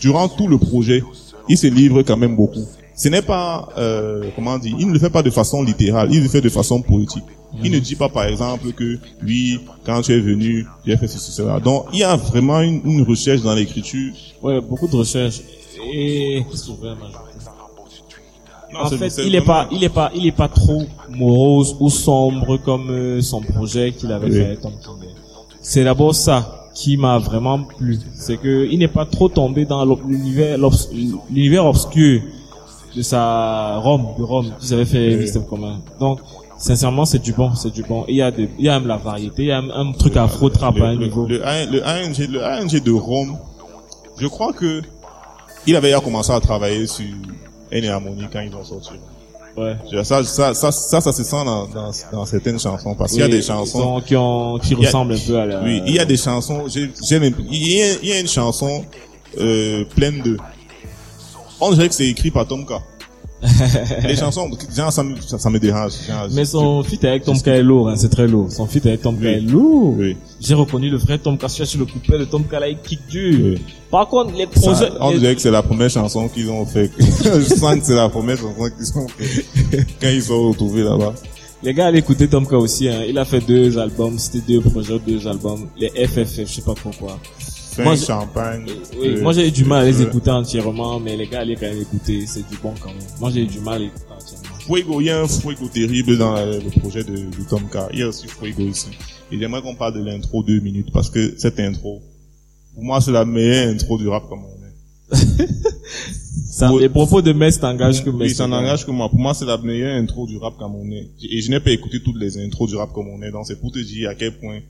durant 0.00 0.28
tout 0.28 0.48
le 0.48 0.58
projet, 0.58 1.02
il 1.48 1.56
se 1.58 1.66
livre 1.66 2.02
quand 2.02 2.16
même 2.16 2.36
beaucoup. 2.36 2.64
Ce 2.94 3.08
n'est 3.08 3.22
pas, 3.22 3.68
euh, 3.76 4.24
comment 4.34 4.58
dire, 4.58 4.74
il 4.78 4.88
ne 4.88 4.92
le 4.94 4.98
fait 4.98 5.10
pas 5.10 5.22
de 5.22 5.30
façon 5.30 5.62
littérale, 5.62 6.08
il 6.12 6.22
le 6.22 6.28
fait 6.28 6.40
de 6.40 6.48
façon 6.48 6.80
poétique. 6.80 7.24
Il 7.62 7.70
ne 7.70 7.78
dit 7.78 7.94
pas, 7.94 8.08
par 8.08 8.24
exemple, 8.24 8.72
que 8.72 8.98
oui, 9.24 9.60
quand 9.84 10.02
tu 10.02 10.12
es 10.12 10.20
venu, 10.20 10.66
j'ai 10.86 10.96
fait 10.96 11.06
ceci, 11.06 11.30
cela. 11.30 11.60
Donc, 11.60 11.86
il 11.92 12.00
y 12.00 12.04
a 12.04 12.16
vraiment 12.16 12.60
une, 12.60 12.80
une 12.84 13.02
recherche 13.02 13.42
dans 13.42 13.54
l'écriture. 13.54 14.12
Ouais, 14.42 14.60
beaucoup 14.60 14.88
de 14.88 14.96
recherches. 14.96 15.40
Et 15.92 16.42
Non, 18.72 18.80
En 18.80 18.88
fait, 18.90 19.12
il 19.24 19.34
est 19.34 19.38
vraiment- 19.40 19.44
pas, 19.64 19.68
il 19.72 19.84
est 19.84 19.88
pas, 19.88 20.10
il 20.14 20.26
est 20.26 20.32
pas 20.32 20.48
trop 20.48 20.82
morose 21.10 21.76
ou 21.80 21.88
sombre 21.88 22.56
comme 22.58 22.90
euh, 22.90 23.20
son 23.22 23.40
projet 23.40 23.92
qu'il 23.92 24.10
avait 24.12 24.26
Oui. 24.26 24.34
fait. 24.34 24.58
C'est 25.62 25.84
d'abord 25.84 26.14
ça 26.14 26.55
qui 26.76 26.96
m'a 26.98 27.16
vraiment 27.18 27.58
plu. 27.64 27.98
C'est 28.14 28.36
que 28.36 28.68
il 28.70 28.78
n'est 28.78 28.94
pas 29.00 29.06
trop 29.06 29.28
tombé 29.28 29.64
dans 29.64 29.82
l'univers, 30.06 30.58
l'univers 31.30 31.64
obscur 31.66 32.20
de 32.94 33.02
sa 33.02 33.76
Rome, 33.78 34.06
de 34.18 34.22
Rome, 34.22 34.52
qu'ils 34.60 34.74
avaient 34.74 34.84
fait 34.84 35.16
Oui. 35.16 35.44
Commun. 35.50 35.80
Donc, 36.00 36.20
sincèrement, 36.58 37.04
c'est 37.06 37.18
du 37.18 37.32
bon, 37.32 37.54
c'est 37.54 37.72
du 37.72 37.82
bon. 37.82 38.04
Il 38.08 38.16
y 38.16 38.22
a 38.22 38.30
des, 38.30 38.48
il 38.58 38.64
y 38.66 38.68
a 38.68 38.78
même 38.78 38.88
la 38.88 38.96
variété, 38.98 39.42
il 39.44 39.48
y 39.48 39.52
a 39.52 39.58
un, 39.58 39.70
un 39.70 39.92
truc 39.92 40.16
afro 40.16 40.48
trap 40.50 40.76
à 40.80 40.88
un 40.88 40.96
niveau. 40.96 41.26
le 41.26 41.44
A- 41.46 41.64
le 41.64 41.80
ANG, 41.86 42.18
le 42.30 42.44
ANG 42.44 42.82
de 42.82 42.92
Rome, 42.92 43.36
je 44.18 44.26
crois 44.26 44.52
que 44.52 44.82
il 45.66 45.74
avait 45.76 45.88
déjà 45.88 46.00
commencé 46.00 46.30
à 46.32 46.40
travailler 46.40 46.86
sur 46.86 47.04
N 47.72 47.84
et 47.84 47.88
Harmonie 47.88 48.26
quand 48.32 48.40
ils 48.40 48.54
ont 48.54 48.64
sorti. 48.64 48.90
Ouais. 49.56 49.76
Ça, 50.04 50.22
ça, 50.24 50.52
ça, 50.54 50.70
ça, 50.72 51.00
ça, 51.00 51.12
se 51.12 51.22
sent 51.24 51.44
dans, 51.44 51.66
dans, 51.68 51.90
dans 52.12 52.26
certaines 52.26 52.58
chansons 52.60 52.94
parce 52.94 53.12
qu'il 53.12 53.20
y 53.20 53.24
a 53.24 53.28
des 53.28 53.40
chansons. 53.42 54.02
qui 54.06 54.14
ont, 54.16 54.58
qui 54.58 54.74
ressemblent 54.74 55.14
un 55.14 55.18
peu 55.26 55.38
à 55.38 55.46
la. 55.46 55.62
Oui, 55.62 55.82
il 55.86 55.94
y 55.94 55.98
a 55.98 56.04
des 56.04 56.16
chansons. 56.18 56.64
j'ai- 56.68 56.90
j'ai 57.02 57.18
l'imp- 57.18 57.36
il 57.50 57.72
y 57.78 57.82
a, 57.82 57.86
il 58.02 58.08
y 58.08 58.12
a 58.12 58.20
une 58.20 58.28
chanson 58.28 58.84
euh, 59.38 59.84
pleine 59.94 60.20
de. 60.22 60.36
On 61.60 61.72
dirait 61.72 61.88
que 61.88 61.94
c'est 61.94 62.06
écrit 62.06 62.30
par 62.30 62.46
Tomka. 62.46 62.80
Les 64.02 64.16
chansons, 64.20 64.48
genre, 64.74 64.92
ça, 64.92 65.02
me, 65.02 65.14
ça, 65.20 65.38
ça 65.38 65.50
me 65.50 65.58
dérange. 65.58 65.92
genre, 66.08 66.26
Mais 66.32 66.44
je- 66.44 66.50
son 66.50 66.82
feat 66.82 67.04
avec 67.04 67.24
Tom 67.24 67.40
K 67.40 67.48
est 67.48 67.62
lourd, 67.62 67.88
hein, 67.88 67.94
c'est 67.96 68.08
très 68.08 68.26
lourd. 68.26 68.50
Son 68.50 68.66
feat 68.66 68.86
avec 68.86 69.02
Tom 69.02 69.16
K 69.16 69.20
Oui. 69.20 69.26
est 69.28 69.40
lourd. 69.40 69.94
Oui. 69.98 70.16
J'ai 70.40 70.54
reconnu 70.54 70.88
le 70.90 70.96
vrai 70.96 71.18
Tom 71.18 71.36
K. 71.36 71.48
Sur 71.48 71.78
le 71.80 71.84
couplet 71.86 72.18
de 72.18 72.24
Tom 72.24 72.44
K 72.44 72.52
là, 72.52 72.68
il 72.68 72.78
kick 72.78 73.00
dur. 73.08 73.54
Oui. 73.56 73.62
Par 73.90 74.08
contre, 74.08 74.34
les 74.34 74.46
projets, 74.46 74.90
on 75.00 75.10
les- 75.10 75.18
dirait 75.18 75.34
que 75.34 75.40
c'est 75.40 75.50
la 75.50 75.62
première 75.62 75.90
chanson 75.90 76.28
qu'ils 76.28 76.50
ont 76.50 76.64
fait. 76.66 76.90
je 76.98 77.42
sens 77.54 77.76
que 77.78 77.84
c'est 77.84 77.94
la 77.94 78.08
première 78.08 78.36
chanson 78.38 78.68
qu'ils 78.76 78.98
ont 78.98 79.06
fait 79.08 79.44
quand 80.00 80.08
ils 80.08 80.22
sont 80.22 80.48
retrouvés 80.48 80.82
là-bas. 80.82 81.14
les 81.62 81.72
gars 81.74 81.86
allaient 81.86 81.98
écouter 82.00 82.28
Tom 82.28 82.46
K 82.46 82.52
aussi, 82.54 82.88
hein. 82.88 83.02
Il 83.08 83.18
a 83.18 83.24
fait 83.24 83.40
deux 83.40 83.78
albums, 83.78 84.18
c'était 84.18 84.40
deux 84.54 84.60
projets, 84.60 84.98
deux 85.06 85.26
albums. 85.28 85.68
Les 85.78 85.88
FFF, 86.06 86.46
je 86.48 86.52
sais 86.54 86.62
pas 86.62 86.74
pourquoi. 86.74 87.18
Fin 87.76 87.84
Moi, 87.84 87.96
champagne. 87.96 88.64
Oui, 88.98 89.08
euh, 89.08 89.22
moi 89.22 89.32
j'ai 89.34 89.48
eu 89.48 89.50
du 89.50 89.64
mal 89.64 89.82
à 89.82 89.84
les 89.86 90.00
écouter 90.02 90.30
entièrement, 90.30 90.98
mais 90.98 91.16
les 91.16 91.26
gars 91.26 91.40
allaient 91.40 91.56
quand 91.56 91.66
même 91.68 91.80
écouter, 91.82 92.24
c'est 92.26 92.48
du 92.48 92.56
bon 92.62 92.72
quand 92.80 92.88
même. 92.88 93.02
Moi 93.20 93.30
j'ai 93.30 93.42
eu 93.42 93.46
du 93.46 93.60
mal 93.60 93.82
à 93.82 93.84
écouter 93.84 94.04
entièrement. 94.10 94.58
Fuego, 94.60 95.00
il 95.00 95.06
y 95.06 95.10
a 95.10 95.20
un 95.20 95.28
Fuego 95.28 95.68
terrible 95.68 96.16
dans 96.18 96.36
euh, 96.36 96.58
le 96.58 96.80
projet 96.80 97.04
de, 97.04 97.14
de 97.16 97.48
Tom 97.48 97.62
K. 97.70 97.76
Il 97.92 97.98
y 98.00 98.02
a 98.02 98.08
aussi 98.08 98.26
Fuego 98.28 98.62
ici. 98.62 98.88
Et 99.30 99.38
j'aimerais 99.38 99.60
qu'on 99.62 99.74
parle 99.74 99.94
de 99.94 100.02
l'intro 100.04 100.42
deux 100.42 100.60
minutes 100.60 100.88
parce 100.92 101.10
que 101.10 101.34
cette 101.38 101.60
intro, 101.60 102.02
pour 102.74 102.82
moi, 102.84 103.00
c'est 103.00 103.12
la 103.12 103.24
meilleure 103.24 103.68
intro 103.68 103.98
du 103.98 104.08
rap 104.08 104.28
comme 104.28 104.40
on 104.44 105.16
est. 105.16 105.46
Ça, 106.50 106.72
Oui. 106.72 106.80
les 106.82 106.88
propos 106.88 107.20
de 107.22 107.32
Metz 107.32 107.60
t'engagent 107.60 108.02
que 108.04 108.10
Oui, 108.10 108.16
Metz. 108.28 108.34
ça 108.36 108.46
n'engage 108.46 108.86
que 108.86 108.90
moi. 108.90 109.08
Pour 109.10 109.18
moi, 109.18 109.34
c'est 109.34 109.44
la 109.44 109.58
meilleure 109.58 109.94
intro 109.96 110.26
du 110.26 110.38
rap 110.38 110.58
camerounais. 110.58 111.10
Et 111.30 111.40
je 111.42 111.50
n'ai 111.50 111.60
pas 111.60 111.70
écouté 111.70 112.00
toutes 112.02 112.16
les 112.18 112.38
intros 112.38 112.68
du 112.70 112.76
rap 112.76 112.92
camerounais. 112.94 113.30
Donc, 113.30 113.46
c'est 113.46 113.60
pour 113.60 113.70
te 113.72 113.78
dire 113.78 114.08
à 114.10 114.14
quel 114.14 114.36
point 114.38 114.60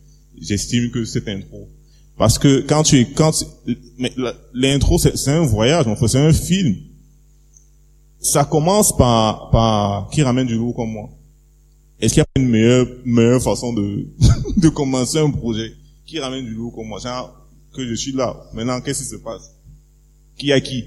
j'estime 0.41 0.91
que 0.91 1.05
cette 1.05 1.29
intro. 1.29 1.69
Parce 2.17 2.39
que 2.39 2.61
quand 2.61 2.83
tu 2.83 3.01
es, 3.01 3.05
quand, 3.05 3.33
l'intro, 4.55 4.99
c'est 4.99 5.17
c'est 5.17 5.33
un 5.33 5.45
voyage, 5.45 5.87
en 5.87 5.97
fait, 5.97 6.09
c'est 6.09 6.19
un 6.19 6.33
film. 6.33 6.77
Ça 8.21 8.45
commence 8.45 8.97
par, 8.97 9.51
par, 9.51 10.09
qui 10.11 10.23
ramène 10.23 10.47
du 10.47 10.57
lourd 10.57 10.75
comme 10.75 10.91
moi. 10.91 11.11
Est-ce 12.01 12.15
qu'il 12.15 12.23
y 12.23 12.41
a 12.41 12.43
une 12.43 12.49
meilleure, 12.49 12.87
meilleure 13.05 13.43
façon 13.43 13.73
de, 13.73 14.09
de 14.57 14.69
commencer 14.69 15.19
un 15.19 15.31
projet? 15.31 15.73
Qui 16.07 16.19
ramène 16.19 16.45
du 16.45 16.55
lourd 16.55 16.75
comme 16.75 16.87
moi? 16.87 16.99
Genre, 16.99 17.33
que 17.75 17.87
je 17.87 17.95
suis 17.95 18.13
là. 18.13 18.37
Maintenant, 18.55 18.81
qu'est-ce 18.81 19.03
qui 19.03 19.09
se 19.09 19.17
passe? 19.17 19.55
Qui 20.39 20.53
a 20.53 20.61
qui? 20.61 20.85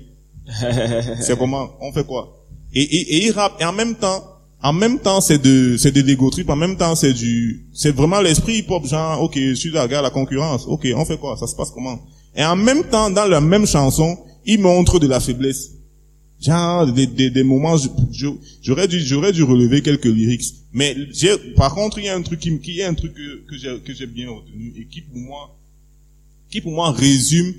C'est 1.21 1.37
comment? 1.37 1.69
On 1.81 1.91
fait 1.91 2.05
quoi? 2.05 2.45
Et, 2.73 2.81
et, 2.81 3.15
et 3.15 3.27
il 3.27 3.31
rappe. 3.31 3.61
Et 3.61 3.65
en 3.65 3.73
même 3.73 3.95
temps, 3.95 4.23
en 4.61 4.73
même 4.73 4.99
temps, 4.99 5.21
c'est 5.21 5.37
de, 5.41 5.77
c'est 5.77 5.91
de 5.91 6.01
l'ego 6.01 6.29
trip. 6.29 6.49
En 6.49 6.55
même 6.55 6.75
temps, 6.75 6.95
c'est 6.95 7.13
du, 7.13 7.65
c'est 7.73 7.95
vraiment 7.95 8.19
l'esprit 8.19 8.57
hip 8.57 8.65
hop. 8.69 8.85
Genre, 8.85 9.21
ok, 9.21 9.37
je 9.37 9.53
suis 9.53 9.71
là, 9.71 9.83
regarde 9.83 10.03
la 10.03 10.09
concurrence. 10.09 10.65
Ok, 10.67 10.87
on 10.95 11.05
fait 11.05 11.17
quoi 11.17 11.37
Ça 11.37 11.47
se 11.47 11.55
passe 11.55 11.71
comment? 11.71 11.99
Et 12.35 12.43
en 12.43 12.55
même 12.55 12.83
temps, 12.83 13.09
dans 13.09 13.25
la 13.25 13.39
même 13.39 13.65
chanson, 13.65 14.17
il 14.45 14.59
montre 14.59 14.99
de 14.99 15.07
la 15.07 15.19
faiblesse. 15.19 15.71
Genre, 16.41 16.91
des, 16.91 17.07
des, 17.07 17.29
des 17.29 17.43
moments, 17.43 17.77
j'aurais 18.61 18.87
dû, 18.87 18.99
j'aurais 18.99 19.31
dû 19.31 19.43
relever 19.43 19.81
quelques 19.81 20.05
lyrics. 20.05 20.43
Mais 20.73 20.95
j'ai, 21.11 21.37
par 21.55 21.73
contre, 21.73 21.99
il 21.99 22.05
y 22.05 22.09
a 22.09 22.15
un 22.15 22.21
truc 22.21 22.39
qui, 22.39 22.59
qui 22.59 22.81
a 22.81 22.89
un 22.89 22.93
truc 22.93 23.13
que, 23.13 23.45
que 23.49 23.57
j'ai, 23.57 23.79
que 23.79 23.93
j'ai 23.93 24.07
bien 24.07 24.29
retenu 24.29 24.73
et 24.77 24.85
qui 24.85 25.01
pour 25.01 25.17
moi, 25.17 25.57
qui 26.49 26.61
pour 26.61 26.71
moi 26.73 26.91
résume 26.91 27.53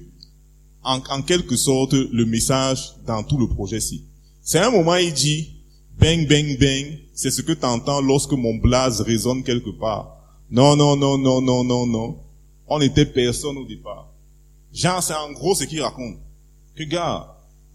en, 0.83 0.99
en 1.11 1.23
quelque 1.23 1.57
sorte 1.57 1.95
le 1.95 2.25
message 2.27 2.93
dans 3.07 3.23
tout 3.23 3.39
le 3.39 3.49
projet-ci. 3.49 4.05
C'est 4.43 4.59
un 4.59 4.71
moment, 4.71 4.97
il 4.97 5.13
dit, 5.13 5.60
bang, 6.01 6.27
bang, 6.29 6.59
bang, 6.59 6.99
c'est 7.15 7.31
ce 7.31 7.43
que 7.43 7.53
tu 7.53 7.65
entends 7.67 8.01
lorsque 8.01 8.33
mon 8.33 8.55
blaze 8.57 9.01
résonne 9.03 9.43
quelque 9.43 9.71
part. 9.71 10.17
Non, 10.51 10.75
non, 10.77 10.97
non, 10.97 11.19
non, 11.19 11.41
non, 11.41 11.63
non, 11.65 11.87
non. 11.87 12.17
On 12.67 12.79
n'était 12.79 13.07
personne 13.07 13.57
au 13.59 13.65
départ. 13.67 14.09
Genre, 14.73 15.03
c'est 15.03 15.15
en 15.15 15.33
gros 15.33 15.55
ce 15.55 15.65
qu'il 15.65 15.83
raconte. 15.83 16.17
Que 16.77 16.85
gars, 16.85 17.27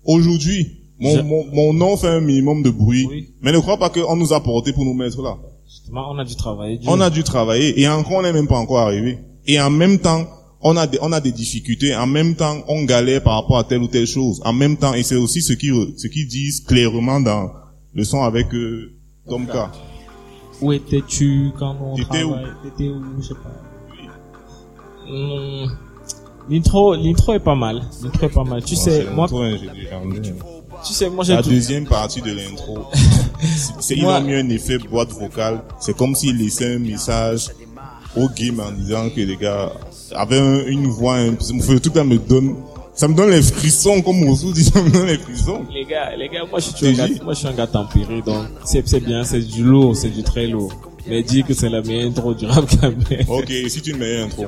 aujourd'hui, 0.04 0.78
mon, 1.00 1.24
mon, 1.24 1.46
mon 1.52 1.74
nom 1.74 1.98
fait 1.98 2.08
un 2.08 2.22
minimum 2.22 2.64
de 2.64 2.70
bruit, 2.70 3.06
Oui. 3.10 3.30
mais 3.42 3.52
ne 3.52 3.60
crois 3.60 3.78
pas 3.78 3.90
qu'on 3.90 4.16
nous 4.16 4.34
a 4.34 4.42
porté 4.42 4.72
pour 4.74 4.86
nous 4.86 4.94
mettre 4.94 5.22
là. 5.22 5.38
Justement, 5.68 6.10
on 6.12 6.18
a 6.18 6.24
dû 6.24 6.36
travailler. 6.36 6.78
dur. 6.78 6.90
On 6.92 7.02
a 7.02 7.10
dû 7.10 7.24
travailler 7.24 7.80
et 7.80 7.88
encore 7.88 8.14
on 8.20 8.22
n'est 8.22 8.32
même 8.34 8.48
pas 8.48 8.58
encore 8.58 8.80
arrivé. 8.80 9.18
Et 9.46 9.60
en 9.60 9.70
même 9.70 10.00
temps, 10.00 10.26
on 10.62 10.78
a 10.78 10.88
des, 10.88 10.98
on 11.02 11.12
a 11.12 11.20
des 11.20 11.32
difficultés. 11.32 11.94
En 11.96 12.08
même 12.08 12.36
temps, 12.36 12.64
on 12.68 12.84
galère 12.84 13.22
par 13.22 13.36
rapport 13.42 13.58
à 13.58 13.64
telle 13.66 13.82
ou 13.82 13.88
telle 13.88 14.08
chose. 14.08 14.42
En 14.46 14.54
même 14.54 14.78
temps, 14.78 14.94
et 14.94 15.04
c'est 15.04 15.16
aussi 15.16 15.42
ce 15.42 15.54
qui 15.54 15.70
ce 15.98 16.08
qu'ils 16.08 16.28
disent 16.28 16.62
clairement 16.62 17.20
dans 17.20 17.52
le 17.96 18.04
son 18.04 18.22
avec 18.24 18.54
euh, 18.54 18.92
Tom 19.28 19.48
K. 19.48 19.56
Où 20.62 20.72
étais-tu 20.72 21.52
quand 21.58 21.76
on 21.82 21.96
travaille? 21.96 22.48
T'étais 22.64 22.90
où? 22.90 23.02
Je 23.20 23.28
sais 23.28 23.34
pas. 23.34 23.50
Hmm. 25.12 25.68
L'intro, 26.50 26.96
l'intro 26.96 27.34
est 27.34 27.40
pas 27.40 27.56
mal. 27.56 27.82
L'intro 28.04 28.26
est 28.28 28.30
pas 28.34 28.44
mal. 28.44 28.64
Tu 28.64 28.76
sais, 28.76 29.08
moi, 29.14 29.28
tu 29.28 30.94
sais, 30.94 31.10
moi 31.10 31.24
j'ai 31.24 31.34
La 31.36 31.42
deuxième 31.42 31.86
partie 31.86 32.22
de 32.22 32.32
l'intro, 32.32 32.86
c'est 33.80 33.96
Moi- 33.98 34.18
ont 34.20 34.22
mis 34.22 34.34
un 34.36 34.50
effet 34.50 34.78
boîte 34.78 35.10
vocale. 35.12 35.64
C'est 35.80 35.96
comme 35.98 36.14
s'ils 36.16 36.38
laissaient 36.38 36.76
un 36.76 36.80
message 36.80 37.50
au 38.16 38.30
game 38.30 38.60
en 38.60 38.72
disant 38.72 39.10
que 39.10 39.22
les 39.22 39.36
gars 39.38 39.72
avaient 40.16 40.40
un- 40.40 40.66
une 40.68 40.88
voix. 40.88 41.16
Un, 41.16 41.34
tout 41.34 41.44
ça 41.94 42.04
me 42.04 42.18
donne, 42.18 42.56
ça 42.96 43.08
me 43.08 43.14
donne 43.14 43.30
les 43.30 43.42
frissons 43.42 44.02
comme 44.02 44.28
Osu 44.28 44.52
dit, 44.54 44.64
ça 44.64 44.82
me 44.82 44.90
donne 44.90 45.08
les 45.08 45.18
frissons. 45.18 45.66
Les 45.72 45.84
gars, 45.86 46.16
les 46.16 46.30
gars, 46.30 46.46
moi 46.50 46.60
je 46.60 46.70
suis 46.76 46.88
un 46.88 46.94
gars, 46.94 47.08
dis 47.08 47.20
moi 47.24 47.34
je 47.34 47.40
suis 47.40 47.48
un 47.48 47.54
gars 47.54 47.68
tempéré, 47.68 48.22
donc 48.22 48.46
c'est, 48.64 48.88
c'est 48.88 49.02
bien, 49.02 49.24
c'est 49.24 49.42
du 49.42 49.64
lourd, 49.64 49.96
c'est 49.96 50.10
du 50.10 50.24
très 50.24 50.48
lourd. 50.48 50.74
Mais 51.08 51.22
dire 51.22 51.46
que 51.46 51.54
c'est 51.54 51.70
la 51.70 51.82
meilleure 51.82 52.10
intro 52.10 52.34
du 52.34 52.46
rap 52.48 52.66
quand 52.82 52.90
même, 52.90 53.26
Ok, 53.28 53.52
si 53.68 53.82
tu 53.82 53.94
me 53.94 54.00
mets 54.00 54.22
un 54.22 54.26
intro. 54.26 54.46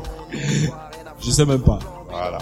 je 1.21 1.29
sais 1.29 1.45
même 1.45 1.61
pas. 1.61 1.79
Voilà. 2.09 2.39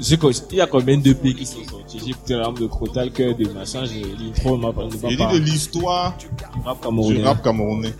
J'ai 0.00 0.18
Il 0.50 0.56
y 0.56 0.60
a 0.60 0.66
combien 0.66 0.96
de 0.96 1.12
pays 1.12 1.34
qui 1.34 1.44
sont 1.46 1.62
sortis? 1.68 2.00
J'ai 2.02 2.10
écouté 2.10 2.34
l'âme 2.34 2.54
de 2.54 2.66
Crotal, 2.66 3.10
cœur 3.12 3.36
de 3.36 3.46
machin, 3.52 3.84
j'ai 3.84 4.02
l'intro, 4.02 4.56
m'a 4.56 4.72
pas, 4.72 4.88
J'ai 5.08 5.16
pas 5.16 5.32
dit 5.32 5.40
de 5.40 5.44
l'histoire 5.44 6.16
rap 6.64 6.78
du 6.78 6.82
camerounais. 6.82 7.22
rap 7.22 7.42
camerounais. 7.42 7.94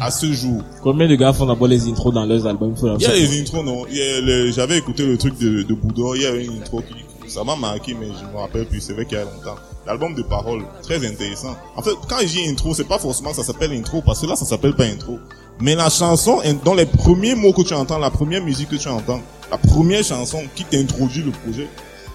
À 0.00 0.10
ce 0.10 0.32
jour. 0.32 0.62
Combien 0.82 1.08
de 1.08 1.14
gars 1.14 1.32
font 1.32 1.46
d'abord 1.46 1.68
les 1.68 1.86
intros 1.88 2.12
dans 2.12 2.24
leurs 2.26 2.46
albums? 2.46 2.74
Il 2.82 2.96
Il 2.98 3.02
y 3.02 3.06
a 3.06 3.14
les 3.14 3.40
intros, 3.40 3.64
non. 3.64 3.84
Il 3.90 4.52
J'avais 4.52 4.78
écouté 4.78 5.06
le 5.06 5.16
truc 5.16 5.38
de, 5.38 5.62
de 5.62 5.74
Boudor. 5.74 6.16
Il 6.16 6.22
y 6.22 6.26
avait 6.26 6.44
une 6.44 6.58
intro 6.60 6.82
qui, 6.82 7.30
ça 7.30 7.44
m'a 7.44 7.54
marqué, 7.54 7.94
mais 7.98 8.08
je 8.08 8.32
me 8.32 8.38
rappelle 8.40 8.66
plus. 8.66 8.80
C'est 8.80 8.92
vrai 8.94 9.04
qu'il 9.06 9.18
y 9.18 9.20
a 9.20 9.24
longtemps. 9.24 9.56
L'album 9.86 10.14
de 10.14 10.22
paroles, 10.22 10.64
très 10.82 11.06
intéressant. 11.06 11.56
En 11.76 11.82
fait, 11.82 11.92
quand 12.08 12.18
je 12.20 12.26
dis 12.26 12.48
intro, 12.48 12.74
c'est 12.74 12.84
pas 12.88 12.98
forcément 12.98 13.30
que 13.30 13.36
ça 13.36 13.44
s'appelle 13.44 13.72
intro, 13.72 14.02
parce 14.02 14.20
que 14.20 14.26
là, 14.26 14.36
ça 14.36 14.44
s'appelle 14.44 14.74
pas 14.74 14.84
intro. 14.84 15.18
Mais 15.60 15.74
la 15.74 15.88
chanson, 15.88 16.40
dans 16.64 16.74
les 16.74 16.84
premiers 16.86 17.34
mots 17.34 17.52
que 17.52 17.62
tu 17.62 17.72
entends, 17.74 17.98
la 17.98 18.10
première 18.10 18.42
musique 18.44 18.68
que 18.68 18.76
tu 18.76 18.88
entends, 18.88 19.20
la 19.50 19.58
première 19.58 20.04
chanson 20.04 20.42
qui 20.54 20.64
t'introduit 20.64 21.22
le 21.22 21.30
projet, 21.30 21.66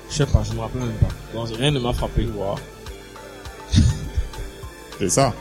Je 0.10 0.16
sais 0.18 0.26
pas, 0.26 0.44
je 0.48 0.54
me 0.54 0.60
rappelle 0.60 0.82
même 0.82 0.92
pas. 0.94 1.08
Donc, 1.34 1.50
rien 1.58 1.72
ne 1.72 1.80
m'a 1.80 1.94
frappé. 1.94 2.28
c'est 5.00 5.10
ça. 5.10 5.34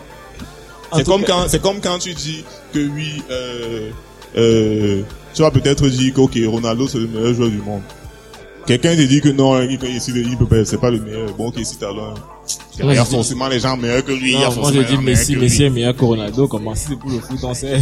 C'est 0.94 1.04
comme 1.06 1.22
cas- 1.24 1.32
quand, 1.42 1.48
c'est 1.48 1.62
comme 1.62 1.80
quand 1.80 1.98
tu 1.98 2.12
dis 2.14 2.44
que 2.72 2.86
oui, 2.88 3.22
euh, 3.30 3.90
euh, 4.36 5.02
tu 5.34 5.42
vas 5.42 5.50
peut-être 5.50 5.88
dire 5.88 6.12
que 6.12 6.20
ok, 6.20 6.38
Ronaldo 6.46 6.86
c'est 6.86 6.98
le 6.98 7.06
meilleur 7.06 7.34
joueur 7.34 7.48
du 7.50 7.58
monde. 7.58 7.82
Quelqu'un 8.66 8.94
te 8.94 9.02
dit 9.02 9.20
que 9.20 9.28
non, 9.28 9.60
il 9.62 9.78
peut, 9.78 9.88
ici, 9.88 10.12
il 10.14 10.36
peut 10.36 10.46
pas, 10.46 10.64
c'est 10.64 10.78
pas 10.80 10.90
le 10.90 11.00
meilleur. 11.00 11.34
Bon, 11.36 11.48
ok, 11.48 11.54
si 11.64 11.76
t'as 11.76 11.92
l'un, 11.92 12.14
il 12.78 12.84
Moi, 12.84 12.94
y 12.94 12.98
a 12.98 13.04
forcément 13.04 13.48
les 13.48 13.58
gens 13.58 13.76
meilleurs 13.76 14.04
que 14.04 14.12
lui, 14.12 14.32
il 14.32 14.40
y 14.40 14.44
a 14.44 14.48
Non, 14.48 14.54
moi 14.54 14.54
forcément 14.54 14.82
je 14.88 14.96
dis 14.96 15.02
Messi, 15.02 15.36
Messi 15.36 15.62
est 15.64 15.70
meilleur 15.70 15.96
que 15.96 16.04
Ronaldo, 16.04 16.46
comment 16.48 16.74
si 16.74 16.88
c'est 16.88 16.96
pour 16.96 17.10
le 17.10 17.18
foot, 17.18 17.38
on 17.42 17.54
sait. 17.54 17.78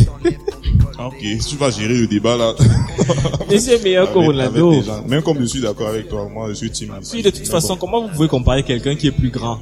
Ah, 0.98 1.06
Ok, 1.08 1.16
si 1.20 1.38
tu 1.50 1.56
vas 1.56 1.70
gérer 1.70 1.94
le 1.94 2.06
débat 2.06 2.36
là. 2.36 2.54
Messi 3.50 3.70
est 3.72 3.82
meilleur 3.82 4.12
que 4.12 4.18
Ronaldo. 4.18 4.82
Même 5.06 5.22
comme 5.22 5.40
je 5.40 5.46
suis 5.46 5.60
d'accord 5.60 5.88
avec 5.88 6.08
toi, 6.08 6.28
moi 6.32 6.48
je 6.48 6.54
suis 6.54 6.70
team 6.70 6.92
Messi. 6.98 7.12
Puis 7.12 7.22
de 7.22 7.30
toute 7.30 7.48
façon, 7.48 7.76
comment 7.76 8.02
vous 8.02 8.08
pouvez 8.08 8.28
comparer 8.28 8.62
quelqu'un 8.62 8.94
qui 8.96 9.06
est 9.06 9.12
plus 9.12 9.30
grand, 9.30 9.60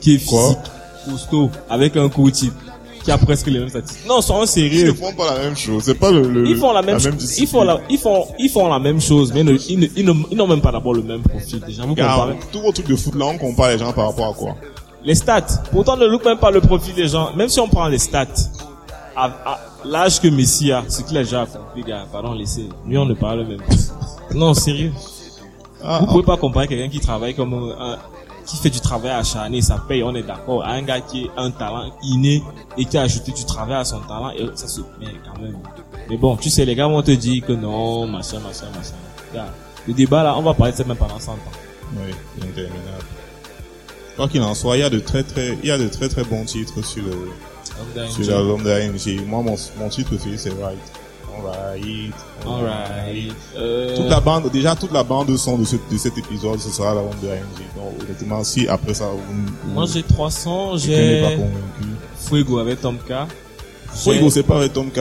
qui 0.00 0.14
est 0.14 0.18
physique, 0.18 0.58
costaud, 1.08 1.50
avec 1.68 1.96
un 1.96 2.08
coup 2.08 2.30
type, 2.30 2.52
qui 3.04 3.10
a 3.12 3.18
presque 3.18 3.46
les 3.46 3.58
mêmes 3.60 3.68
statistiques 3.68 4.08
Non, 4.08 4.20
soyons 4.22 4.40
Ils 4.40 4.64
ne 4.64 4.70
sérieux. 4.70 4.94
font 4.94 5.12
pas 5.12 5.34
la 5.34 5.40
même 5.44 5.56
chose. 5.56 5.82
C'est 5.84 5.94
pas 5.94 6.10
le, 6.10 6.22
le- 6.28 6.48
Ils 6.48 6.56
font 6.56 6.72
la 6.72 6.82
même, 6.82 6.98
chose. 6.98 7.38
Ils 7.38 7.46
font 7.46 7.62
la, 7.62 7.78
ils 7.90 7.98
font, 7.98 8.26
ils 8.38 8.48
font 8.48 8.68
la 8.68 8.78
même 8.78 9.00
chose, 9.00 9.30
mais 9.34 9.44
ne- 9.44 9.56
ils 9.68 9.78
ne- 9.78 9.86
ils 9.96 10.04
ne- 10.04 10.14
ils 10.30 10.36
n'ont 10.36 10.46
même 10.48 10.60
pas 10.62 10.72
d'abord 10.72 10.94
le 10.94 11.02
même 11.02 11.20
profil. 11.22 11.60
Déjà, 11.66 11.82
vous 11.84 11.94
comparez. 11.94 12.36
tout 12.50 12.60
vos 12.60 12.72
trucs 12.72 12.88
de 12.88 12.96
foot 12.96 13.14
là, 13.14 13.26
on 13.26 13.36
compare 13.38 13.68
les 13.70 13.78
gens 13.78 13.92
par 13.92 14.06
rapport 14.08 14.28
à 14.28 14.32
quoi? 14.32 14.56
Les 15.04 15.14
stats. 15.14 15.42
Pourtant, 15.70 15.96
ne 15.98 16.06
look 16.06 16.24
même 16.24 16.38
pas 16.38 16.50
le 16.50 16.62
profil 16.62 16.94
des 16.94 17.08
gens. 17.08 17.34
Même 17.36 17.50
si 17.50 17.60
on 17.60 17.68
prend 17.68 17.88
les 17.88 17.98
stats, 17.98 18.26
à, 19.14 19.26
à 19.44 19.60
l'âge 19.84 20.18
que 20.20 20.28
Messi 20.28 20.72
a, 20.72 20.82
ce 20.88 21.02
qu'il 21.02 21.16
a 21.18 21.22
déjà 21.24 21.42
accompli, 21.42 21.82
gars, 21.82 22.06
pardon, 22.10 22.32
laissez. 22.32 22.68
Lui, 22.86 22.96
on 22.96 23.04
ne 23.04 23.12
parle 23.14 23.46
même 23.46 23.58
pas. 23.58 24.34
Non, 24.34 24.54
sérieux. 24.54 24.92
Ah, 25.84 25.98
Vous 26.00 26.06
pouvez 26.06 26.22
pas 26.22 26.38
comparer 26.38 26.66
quelqu'un 26.66 26.88
qui 26.88 27.00
travaille 27.00 27.34
comme 27.34 27.52
un, 27.52 27.92
un- 27.92 27.98
qui 28.46 28.56
fait 28.56 28.70
du 28.70 28.80
travail 28.80 29.10
acharné, 29.12 29.62
ça 29.62 29.82
paye, 29.88 30.02
on 30.02 30.14
est 30.14 30.22
d'accord, 30.22 30.64
un 30.64 30.82
gars 30.82 31.00
qui 31.00 31.30
a 31.36 31.42
un 31.42 31.50
talent 31.50 31.92
inné 32.02 32.42
et 32.76 32.84
qui 32.84 32.96
a 32.98 33.02
ajouté 33.02 33.32
du 33.32 33.44
travail 33.44 33.76
à 33.76 33.84
son 33.84 34.00
talent 34.00 34.30
et 34.30 34.48
ça 34.54 34.68
se 34.68 34.80
met 35.00 35.06
quand 35.24 35.40
même. 35.40 35.58
Mais 36.10 36.16
bon, 36.16 36.36
tu 36.36 36.50
sais, 36.50 36.64
les 36.64 36.74
gars 36.74 36.86
vont 36.86 37.02
te 37.02 37.10
dire 37.10 37.44
que 37.46 37.52
non, 37.52 38.06
machin, 38.06 38.40
machin, 38.40 38.66
machin. 38.76 38.94
Gars, 39.32 39.46
le 39.86 39.94
débat 39.94 40.22
là, 40.22 40.36
on 40.36 40.42
va 40.42 40.54
parler 40.54 40.72
de 40.72 40.78
ça 40.78 40.84
même 40.84 40.96
pendant 40.96 41.18
100 41.18 41.32
ans. 41.32 41.36
Oui, 41.94 42.14
interminable. 42.36 43.04
Quoi 44.16 44.28
qu'il 44.28 44.42
en 44.42 44.54
soit, 44.54 44.76
il 44.76 44.80
y 44.80 44.84
a 44.84 44.90
de 44.90 45.00
très 45.00 45.22
très, 45.22 45.58
il 45.62 45.68
y 45.68 45.72
a 45.72 45.78
de 45.78 45.88
très 45.88 46.08
très 46.08 46.24
bons 46.24 46.44
titres 46.44 46.84
sur 46.84 47.02
le, 47.02 48.08
sur 48.08 48.30
l'album. 48.30 48.62
Moi, 49.26 49.42
mon, 49.42 49.56
mon 49.78 49.88
titre 49.88 50.10
préféré, 50.10 50.36
c'est 50.36 50.50
Right. 50.50 50.78
Alright. 51.38 52.14
Alright. 52.46 53.32
Euh, 53.56 53.96
Toute 53.96 54.08
la 54.08 54.20
bande, 54.20 54.50
déjà 54.50 54.74
toute 54.76 54.92
la 54.92 55.02
bande 55.02 55.36
son 55.36 55.58
de, 55.58 55.64
ce, 55.64 55.76
de 55.90 55.96
cet 55.96 56.16
épisode, 56.18 56.58
ce 56.60 56.70
sera 56.70 56.94
l'album 56.94 57.14
de 57.22 57.28
ANG. 57.28 57.36
Donc, 57.76 58.02
honnêtement, 58.02 58.44
si 58.44 58.66
après 58.68 58.94
ça, 58.94 59.06
vous, 59.06 59.18
vous, 59.64 59.72
moi 59.72 59.84
j'ai 59.92 60.02
300, 60.02 60.76
quelqu'un 60.78 60.88
n'est 60.96 61.22
pas 61.22 61.28
j'ai 61.30 61.36
convaincu. 61.36 61.94
Fuego 62.18 62.58
avec 62.58 62.80
Tom 62.80 62.96
K. 62.98 63.12
Fuego, 63.94 64.30
c'est 64.30 64.42
pas 64.42 64.56
avec 64.58 64.72
Tom 64.72 64.90
K. 64.90 64.94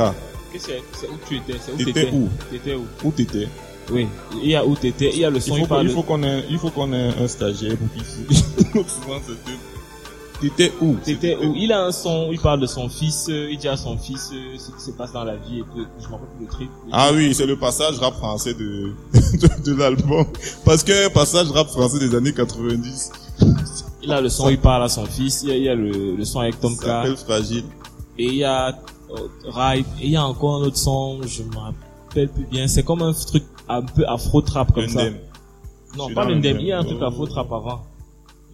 Qu'est-ce 0.51 0.67
que 0.67 0.71
c'est 0.73 0.81
C'est 1.01 1.07
où 1.07 1.17
tu 1.27 1.37
étais? 1.37 1.53
C'est 1.65 1.71
où 1.73 1.77
T'étais 1.85 2.09
où? 2.11 2.29
T'étais 2.51 2.75
où? 2.75 2.85
Où 3.03 3.11
t'étais? 3.11 3.47
Oui. 3.91 4.07
Il 4.41 4.49
y 4.49 4.55
a 4.55 4.65
où 4.65 4.75
t'étais, 4.75 5.09
il 5.13 5.19
y 5.19 5.25
a 5.25 5.29
le 5.29 5.39
son, 5.39 5.55
Il 5.55 5.57
il, 5.57 5.61
faut, 5.61 5.67
parle 5.67 5.85
il 5.87 5.91
faut 5.91 6.03
qu'on 6.03 6.23
ait, 6.23 6.43
il 6.49 6.57
faut 6.57 6.69
qu'on 6.69 6.93
ait 6.93 7.09
un 7.21 7.27
stagiaire 7.27 7.75
pour 7.75 7.89
qu'il 7.91 8.37
Souvent, 8.87 9.19
c'était- 9.27 9.57
T'étais 10.43 10.71
où? 10.81 10.95
T'étais 11.03 11.37
où? 11.37 11.53
Il 11.55 11.71
a 11.71 11.85
un 11.85 11.91
son, 11.93 12.29
il 12.31 12.39
parle 12.39 12.59
de 12.59 12.65
son 12.67 12.89
fils, 12.89 13.27
euh, 13.29 13.49
il 13.49 13.57
dit 13.57 13.67
à 13.69 13.77
son 13.77 13.97
fils 13.97 14.29
euh, 14.33 14.57
ce 14.57 14.71
qui 14.71 14.81
se 14.83 14.91
passe 14.91 15.13
dans 15.13 15.23
la 15.23 15.37
vie 15.37 15.59
et 15.59 15.61
tout. 15.61 15.87
Je 16.01 16.07
me 16.07 16.11
rappelle 16.13 16.27
plus 16.37 16.45
le 16.45 16.51
truc. 16.51 16.69
Ah 16.91 17.11
oui, 17.13 17.33
c'est 17.33 17.45
le 17.45 17.57
passage 17.57 17.97
rap 17.99 18.13
français 18.15 18.53
de, 18.53 18.91
de, 19.13 19.71
de 19.71 19.75
l'album. 19.77 20.25
Parce 20.65 20.83
que 20.83 21.07
un 21.07 21.09
passage 21.09 21.49
rap 21.51 21.69
français 21.69 21.99
des 21.99 22.13
années 22.15 22.33
90, 22.33 23.11
Il 24.01 24.11
a 24.11 24.19
le 24.19 24.27
son, 24.29 24.49
il 24.49 24.59
parle 24.59 24.83
à 24.83 24.89
son 24.89 25.05
fils. 25.05 25.43
Il 25.43 25.49
y 25.49 25.51
a, 25.53 25.55
il 25.55 25.63
y 25.63 25.69
a 25.69 25.75
le, 25.75 26.15
le 26.17 26.25
son 26.25 26.41
avec 26.41 26.59
Tom 26.59 26.75
ça 26.75 26.81
K. 26.81 26.85
s'appelle 26.87 27.17
Fragile. 27.17 27.63
Et 28.17 28.25
il 28.25 28.35
y 28.35 28.43
a 28.43 28.67
euh, 28.67 29.15
Ride. 29.47 29.85
Et 30.01 30.05
il 30.07 30.11
y 30.11 30.17
a 30.17 30.25
encore 30.25 30.55
un 30.61 30.65
autre 30.65 30.77
son, 30.77 31.21
je 31.25 31.43
me 31.43 31.55
rappelle 31.57 32.27
plus 32.29 32.45
bien. 32.51 32.67
C'est 32.67 32.83
comme 32.83 33.01
un 33.01 33.13
truc 33.13 33.43
un 33.69 33.81
peu 33.81 34.05
afro-trap 34.07 34.73
comme 34.73 34.89
ça. 34.89 35.03
Non, 35.97 36.13
pas. 36.13 36.25
Undem. 36.25 36.57
Il 36.59 36.65
y 36.67 36.71
a 36.73 36.79
un 36.79 36.83
truc 36.83 36.97
Oh. 37.01 37.05
afro-trap 37.05 37.51
avant. 37.51 37.83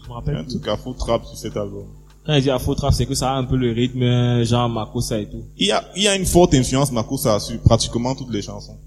Je 0.09 0.13
me 0.13 0.17
rappelle 0.17 0.37
Un 0.37 0.43
truc 0.43 0.67
à 0.67 0.75
foutre 0.75 1.05
rap 1.05 1.23
sur 1.23 1.37
cet 1.37 1.55
album. 1.55 1.85
Quand 2.25 2.33
il 2.33 2.41
dit 2.41 2.49
afro-trap, 2.49 2.91
c'est 2.93 3.05
que 3.05 3.13
ça 3.13 3.31
a 3.31 3.35
un 3.35 3.43
peu 3.43 3.55
le 3.55 3.71
rythme, 3.71 4.43
genre 4.43 4.67
Makossa 4.67 5.19
et 5.19 5.29
tout. 5.29 5.43
Il 5.55 5.67
y 5.67 5.71
a, 5.71 5.83
il 5.95 6.01
y 6.01 6.07
a 6.07 6.15
une 6.15 6.25
forte 6.25 6.55
influence 6.55 6.91
Makossa 6.91 7.39
sur 7.39 7.59
pratiquement 7.59 8.15
toutes 8.15 8.31
les 8.31 8.41
chansons. 8.41 8.77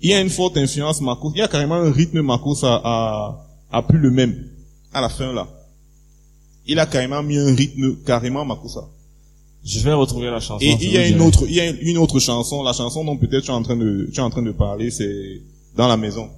Il 0.00 0.10
y 0.10 0.14
a 0.14 0.20
une 0.22 0.30
forte 0.30 0.56
influence 0.56 1.02
Makossa. 1.02 1.34
Il 1.36 1.38
y 1.40 1.42
a 1.42 1.48
carrément 1.48 1.74
un 1.74 1.92
rythme 1.92 2.22
Makossa 2.22 2.80
à, 2.82 3.44
à 3.70 3.82
plus 3.82 3.98
le 3.98 4.10
même. 4.10 4.48
À 4.94 5.02
la 5.02 5.10
fin, 5.10 5.34
là. 5.34 5.46
Il 6.66 6.78
a 6.78 6.86
carrément 6.86 7.22
mis 7.22 7.36
un 7.36 7.54
rythme 7.54 7.96
carrément 8.06 8.46
Makossa. 8.46 8.88
Je 9.64 9.80
vais 9.80 9.92
retrouver 9.92 10.30
la 10.30 10.40
chanson. 10.40 10.64
Et 10.64 10.72
je 10.78 10.84
il 10.84 10.92
y 10.92 10.96
a 10.96 11.06
une 11.06 11.20
autre, 11.20 11.44
il 11.46 11.54
y 11.54 11.60
a 11.60 11.68
une 11.68 11.98
autre 11.98 12.18
chanson, 12.20 12.62
la 12.62 12.72
chanson 12.72 13.04
dont 13.04 13.18
peut-être 13.18 13.44
tu 13.44 13.50
es 13.50 13.54
en 13.54 13.62
train 13.62 13.76
de, 13.76 14.08
tu 14.10 14.18
es 14.18 14.22
en 14.22 14.30
train 14.30 14.42
de 14.42 14.52
parler, 14.52 14.90
c'est 14.90 15.42
dans 15.76 15.88
la 15.88 15.98
maison. 15.98 16.30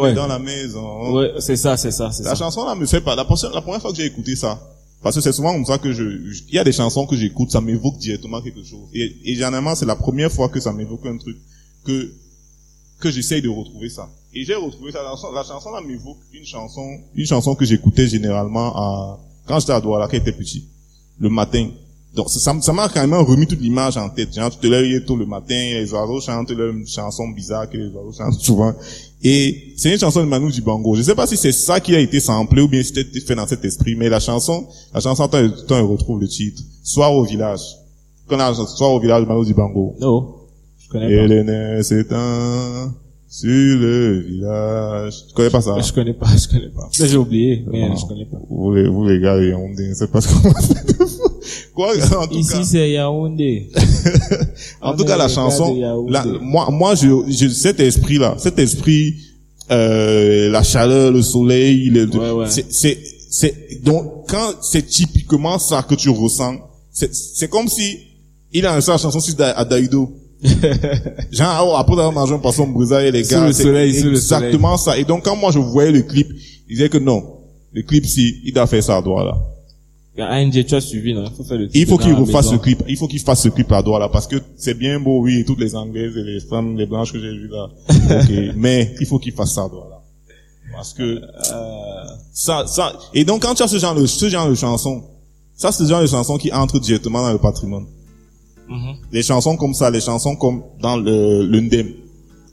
Ouais. 0.00 0.14
dans 0.14 0.26
la 0.26 0.38
maison. 0.38 1.12
Ouais, 1.14 1.32
c'est 1.38 1.56
ça, 1.56 1.76
c'est 1.76 1.90
ça, 1.90 2.10
c'est 2.12 2.22
La 2.24 2.30
ça. 2.30 2.36
chanson 2.36 2.64
là 2.64 2.74
me 2.74 2.86
fait 2.86 3.00
pas. 3.00 3.14
La 3.16 3.24
première, 3.24 3.50
la 3.52 3.60
première 3.62 3.80
fois 3.80 3.90
que 3.92 3.96
j'ai 3.96 4.04
écouté 4.06 4.36
ça, 4.36 4.60
parce 5.02 5.14
que 5.16 5.22
c'est 5.22 5.32
souvent 5.32 5.52
comme 5.54 5.64
ça 5.64 5.78
que 5.78 5.92
je, 5.92 6.04
je- 6.30 6.42
il 6.48 6.54
y 6.54 6.58
a 6.58 6.64
des 6.64 6.72
chansons 6.72 7.06
que 7.06 7.16
j'écoute, 7.16 7.50
ça 7.50 7.60
m'évoque 7.62 7.96
directement 7.98 8.42
quelque 8.42 8.62
chose. 8.62 8.88
Et, 8.92 9.16
et 9.24 9.34
généralement 9.34 9.74
c'est 9.74 9.86
la 9.86 9.96
première 9.96 10.30
fois 10.30 10.48
que 10.50 10.60
ça 10.60 10.72
m'évoque 10.72 11.06
un 11.06 11.16
truc 11.16 11.38
que 11.84 12.12
que 12.98 13.10
j'essaye 13.10 13.40
de 13.40 13.48
retrouver 13.48 13.88
ça. 13.88 14.10
Et 14.34 14.44
j'ai 14.44 14.54
retrouvé 14.54 14.92
ça. 14.92 15.02
La 15.02 15.08
chanson, 15.10 15.32
la 15.32 15.42
chanson 15.42 15.70
là 15.70 15.80
m'évoque 15.80 16.18
une 16.34 16.44
chanson, 16.44 16.98
une 17.14 17.24
chanson 17.26 17.54
que 17.54 17.64
j'écoutais 17.64 18.06
généralement 18.06 18.76
à 18.76 19.18
quand 19.46 19.58
j'étais 19.60 19.72
à 19.72 19.80
Douala, 19.80 20.06
quand 20.06 20.18
j'étais 20.18 20.32
petit, 20.32 20.64
le 21.18 21.30
matin. 21.30 21.70
Donc 22.14 22.28
ça 22.28 22.54
ça 22.60 22.72
m'a 22.72 22.88
carrément 22.88 23.22
remis 23.24 23.46
toute 23.46 23.60
l'image 23.60 23.96
en 23.96 24.08
tête. 24.08 24.34
Genre, 24.34 24.50
tu 24.50 24.58
te 24.58 24.66
lèves 24.66 25.04
tôt 25.04 25.16
le 25.16 25.26
matin, 25.26 25.54
les 25.54 25.92
oiseaux 25.92 26.20
chantent 26.20 26.50
leurs 26.50 26.74
chansons 26.86 27.28
bizarres 27.28 27.70
que 27.70 27.76
les 27.76 27.86
oiseaux 27.88 28.12
chantent 28.12 28.40
souvent. 28.40 28.74
Et 29.22 29.74
c'est 29.76 29.92
une 29.92 29.98
chanson 29.98 30.20
de 30.20 30.26
Manu 30.26 30.50
Dibango. 30.50 30.96
Je 30.96 31.02
sais 31.02 31.14
pas 31.14 31.26
si 31.28 31.36
c'est 31.36 31.52
ça 31.52 31.78
qui 31.78 31.94
a 31.94 32.00
été 32.00 32.18
samplé 32.18 32.62
ou 32.62 32.68
bien 32.68 32.82
si 32.82 32.92
c'était 32.94 33.20
fait 33.20 33.34
dans 33.36 33.46
cet 33.46 33.64
esprit, 33.64 33.94
mais 33.94 34.08
la 34.08 34.18
chanson, 34.18 34.66
la 34.92 35.00
chanson, 35.00 35.28
quand 35.68 35.80
on 35.82 35.88
retrouve 35.88 36.20
le 36.20 36.26
titre, 36.28 36.60
Soir 36.82 37.12
au 37.14 37.24
village. 37.24 37.60
A 38.30 38.54
Soir 38.54 38.90
au 38.92 38.98
village 39.00 39.26
Manu 39.26 39.44
Dibango? 39.44 39.94
Non, 40.00 40.34
je 40.78 40.88
connais 40.88 41.16
pas. 41.28 41.28
neiges 41.44 41.84
s'éteint 41.84 42.92
sur 43.28 43.48
le 43.78 44.20
village. 44.26 45.14
Tu 45.28 45.34
connais 45.34 45.50
pas 45.50 45.60
ça? 45.60 45.78
Je 45.80 45.92
connais 45.92 46.14
pas, 46.14 46.26
je 46.36 46.48
connais 46.48 46.70
pas. 46.70 46.88
J'ai 46.90 47.16
oublié, 47.16 47.64
mais 47.70 47.88
Non. 47.88 47.94
je 47.96 48.06
connais 48.06 48.24
pas. 48.24 48.38
Vous 48.48 48.74
les, 48.74 48.88
vous 48.88 49.06
les 49.06 49.20
gars, 49.20 49.36
on 49.56 49.68
ne 49.68 49.94
sait 49.94 50.08
pas 50.08 50.20
ce 50.20 50.28
qu'on 50.34 50.48
va 50.48 50.60
faire. 50.60 50.99
Quoi, 51.80 52.18
en 52.18 52.26
tout 52.26 52.34
Ici, 52.38 52.64
c'est 52.64 52.90
Yaoundé. 52.92 53.70
En 54.82 54.92
On 54.92 54.96
tout 54.96 55.04
cas, 55.04 55.16
la 55.16 55.28
chanson, 55.28 55.74
la- 56.08 56.24
moi, 56.40 56.68
moi, 56.70 56.94
je, 56.94 57.08
je, 57.28 57.48
cet 57.48 57.80
esprit-là, 57.80 58.34
cet 58.38 58.58
esprit, 58.58 59.14
euh, 59.70 60.50
la 60.50 60.62
chaleur, 60.62 61.12
le 61.12 61.22
soleil, 61.22 61.90
le, 61.90 62.06
Ouais, 62.06 62.30
ouais. 62.30 62.46
c'est, 62.48 62.66
c'est, 63.30 63.82
donc, 63.84 64.28
quand 64.28 64.52
c'est 64.62 64.86
typiquement 64.86 65.58
ça 65.58 65.82
que 65.82 65.94
tu 65.94 66.08
ressens, 66.10 66.56
c'est, 66.90 67.14
c'est 67.14 67.48
comme 67.48 67.68
si 67.68 67.98
il 68.52 68.66
a 68.66 68.74
un 68.74 68.80
sa 68.80 68.98
chanson 68.98 69.20
sur 69.20 69.34
Da- 69.34 69.52
à 69.52 69.64
Daïdo. 69.64 70.10
Genre, 71.30 71.68
oh, 71.70 71.76
après 71.76 71.92
avoir 71.92 72.12
mangé 72.12 72.34
un 72.34 72.38
poisson 72.38 72.66
brisé, 72.66 73.10
les 73.12 73.22
gars, 73.22 73.46
le 73.46 73.52
c'est 73.52 73.62
soleil, 73.62 73.96
exactement 73.96 74.76
ça. 74.76 74.98
Et 74.98 75.04
donc, 75.04 75.24
quand 75.24 75.36
moi 75.36 75.50
je 75.52 75.58
voyais 75.58 75.92
le 75.92 76.02
clip, 76.02 76.28
il 76.68 76.76
disait 76.76 76.88
que 76.88 76.98
non, 76.98 77.22
le 77.72 77.82
clip, 77.82 78.06
si, 78.06 78.40
il 78.44 78.52
doit 78.54 78.66
faire 78.66 78.82
ça 78.82 78.96
à 78.96 79.02
droit 79.02 79.24
là. 79.24 79.36
ANG, 80.18 80.64
tu 80.64 80.74
as 80.74 80.80
suivi, 80.80 81.14
non? 81.14 81.24
Il 81.24 81.36
faut 81.36 81.44
faire 81.44 81.58
le 81.58 81.68
Il 81.72 81.86
faut 81.86 81.96
dans 81.96 82.04
qu'il 82.04 82.14
maison. 82.16 82.42
ce 82.42 82.56
clip. 82.56 82.82
Il 82.88 82.96
faut 82.96 83.06
qu'il 83.08 83.20
fasse 83.20 83.42
ce 83.42 83.48
clip 83.48 83.70
à 83.72 83.80
droit 83.82 83.98
là 83.98 84.08
parce 84.08 84.26
que 84.26 84.36
c'est 84.56 84.74
bien 84.74 84.98
beau, 85.00 85.20
oui, 85.22 85.44
toutes 85.46 85.60
les 85.60 85.74
anglaises 85.74 86.16
et 86.16 86.22
les 86.22 86.40
femmes, 86.40 86.76
les 86.76 86.86
blanches 86.86 87.12
que 87.12 87.20
j'ai 87.20 87.30
vues 87.30 87.48
là. 87.48 87.68
Ok, 88.22 88.54
mais 88.56 88.94
il 89.00 89.06
faut 89.06 89.18
qu'il 89.18 89.32
fasse 89.32 89.54
ça 89.54 89.64
à 89.64 89.68
droit 89.68 89.88
là. 89.88 89.96
Parce 90.72 90.92
que 90.94 91.02
euh, 91.02 92.04
ça, 92.32 92.64
ça. 92.66 92.92
Et 93.14 93.24
donc 93.24 93.42
quand 93.42 93.54
tu 93.54 93.62
as 93.62 93.68
ce 93.68 93.78
genre 93.78 93.94
de 93.94 94.04
ce 94.06 94.28
genre 94.28 94.48
de 94.48 94.54
chanson, 94.54 95.04
ça 95.54 95.72
c'est 95.72 95.84
ce 95.84 95.88
genre 95.88 96.02
de 96.02 96.06
chanson 96.06 96.36
qui 96.38 96.52
entre 96.52 96.78
directement 96.80 97.22
dans 97.22 97.32
le 97.32 97.38
patrimoine. 97.38 97.86
Mhm. 98.68 98.96
Les 99.12 99.22
chansons 99.22 99.56
comme 99.56 99.74
ça, 99.74 99.90
les 99.90 100.00
chansons 100.00 100.36
comme 100.36 100.62
dans 100.80 100.96
le 100.96 101.44
l'Undem, 101.46 101.88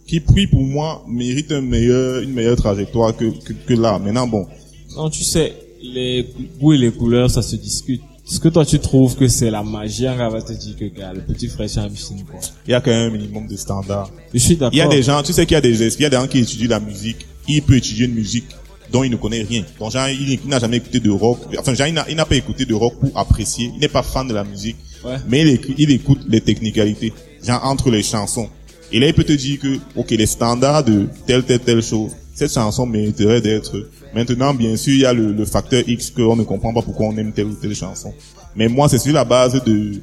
qui 0.08 0.20
puis 0.20 0.48
pour 0.48 0.62
moi 0.64 1.04
mérite 1.08 1.52
un 1.52 1.62
meilleur, 1.62 2.22
une 2.22 2.34
meilleure 2.34 2.56
trajectoire 2.58 3.16
que, 3.16 3.26
que, 3.26 3.54
que 3.54 3.74
là. 3.74 4.00
Maintenant, 4.00 4.28
bon, 4.28 4.48
Non, 4.96 5.10
tu 5.10 5.24
sais, 5.24 5.54
les 5.82 6.28
goûts 6.60 6.74
et 6.74 6.78
les 6.78 6.92
couleurs, 6.92 7.30
ça 7.30 7.42
se 7.42 7.56
discute. 7.56 8.02
Est-ce 8.30 8.42
que 8.42 8.50
toi, 8.50 8.66
tu 8.66 8.78
trouves 8.80 9.16
que 9.16 9.28
c'est 9.30 9.50
la 9.50 9.64
magie 9.64 10.08
On 10.08 10.30
va 10.30 10.42
te 10.42 10.52
dire 10.52 10.76
que 10.76 10.86
gars, 10.86 11.14
le 11.14 11.22
petit 11.22 11.48
frère 11.48 11.70
c'est 11.70 11.80
quoi? 11.80 12.40
il 12.68 12.72
y 12.72 12.74
a 12.74 12.82
quand 12.82 12.92
même 12.92 13.10
un 13.10 13.18
minimum 13.18 13.48
de 13.48 13.56
standards. 13.56 14.12
Je 14.34 14.40
suis 14.40 14.56
d'accord. 14.58 14.74
Il 14.74 14.80
y 14.80 14.82
a 14.82 14.88
des 14.88 15.02
gens, 15.02 15.24
tu 15.24 15.32
sais 15.32 15.46
qu'il 15.46 15.56
y 15.56 15.58
a 15.58 15.62
des, 15.62 15.82
il 15.82 16.02
y 16.02 16.06
a 16.06 16.10
des 16.10 16.18
gens 16.18 16.28
qui 16.28 16.40
étudient 16.40 16.68
la 16.68 16.82
musique. 16.82 17.26
Il 17.48 17.62
peut 17.62 17.78
étudier 17.78 18.06
une 18.06 18.16
musique 18.16 18.48
dont 18.92 19.04
il 19.04 19.12
ne 19.12 19.16
connaît 19.16 19.44
rien. 19.44 19.64
Donc, 19.80 19.92
genre, 19.92 20.10
il, 20.10 20.40
n'a 20.46 20.60
jamais 20.60 20.78
écouté 20.78 21.00
de 21.00 21.10
rock. 21.10 21.40
Enfin, 21.58 21.74
genre, 21.74 21.88
il 21.88 22.16
n'a, 22.16 22.26
pas 22.26 22.36
écouté 22.36 22.66
de 22.66 22.74
rock 22.74 23.00
pour 23.00 23.18
apprécier. 23.18 23.72
Il 23.74 23.80
n'est 23.80 23.88
pas 23.88 24.04
fan 24.04 24.28
de 24.28 24.34
la 24.34 24.44
musique. 24.44 24.76
Ouais. 25.06 25.16
Mais 25.30 25.42
il, 25.42 25.48
écrit- 25.48 25.76
il 25.78 25.92
écoute 25.92 26.20
les 26.28 26.42
technicalités. 26.42 27.14
Genre, 27.44 27.64
entre 27.64 27.90
les 27.90 28.04
chansons. 28.04 28.50
Et 28.92 29.00
là, 29.00 29.08
il 29.08 29.14
peut 29.14 29.24
te 29.24 29.34
dire 29.34 29.60
que, 29.60 29.78
ok, 29.96 30.12
les 30.12 30.26
standards 30.26 30.84
de 30.84 31.08
telle, 31.26 31.44
telle, 31.44 31.60
telle 31.60 31.82
chose, 31.82 32.12
cette 32.38 32.54
chanson 32.54 32.86
mériterait 32.86 33.42
d'être. 33.42 33.90
Maintenant, 34.14 34.54
bien 34.54 34.78
sûr, 34.78 34.94
il 34.94 35.00
y 35.02 35.06
a 35.06 35.12
le, 35.14 35.34
le 35.34 35.46
facteur 35.46 35.84
X 35.88 36.12
qu'on 36.12 36.36
ne 36.36 36.44
comprend 36.44 36.74
pas 36.74 36.82
pourquoi 36.82 37.08
on 37.08 37.18
aime 37.18 37.34
telle 37.34 37.48
ou 37.48 37.54
telle 37.54 37.76
chanson. 37.76 38.14
Mais 38.56 38.68
moi, 38.68 38.88
c'est 38.88 39.00
sur 39.00 39.14
la 39.14 39.26
base 39.26 39.62
de, 39.64 39.94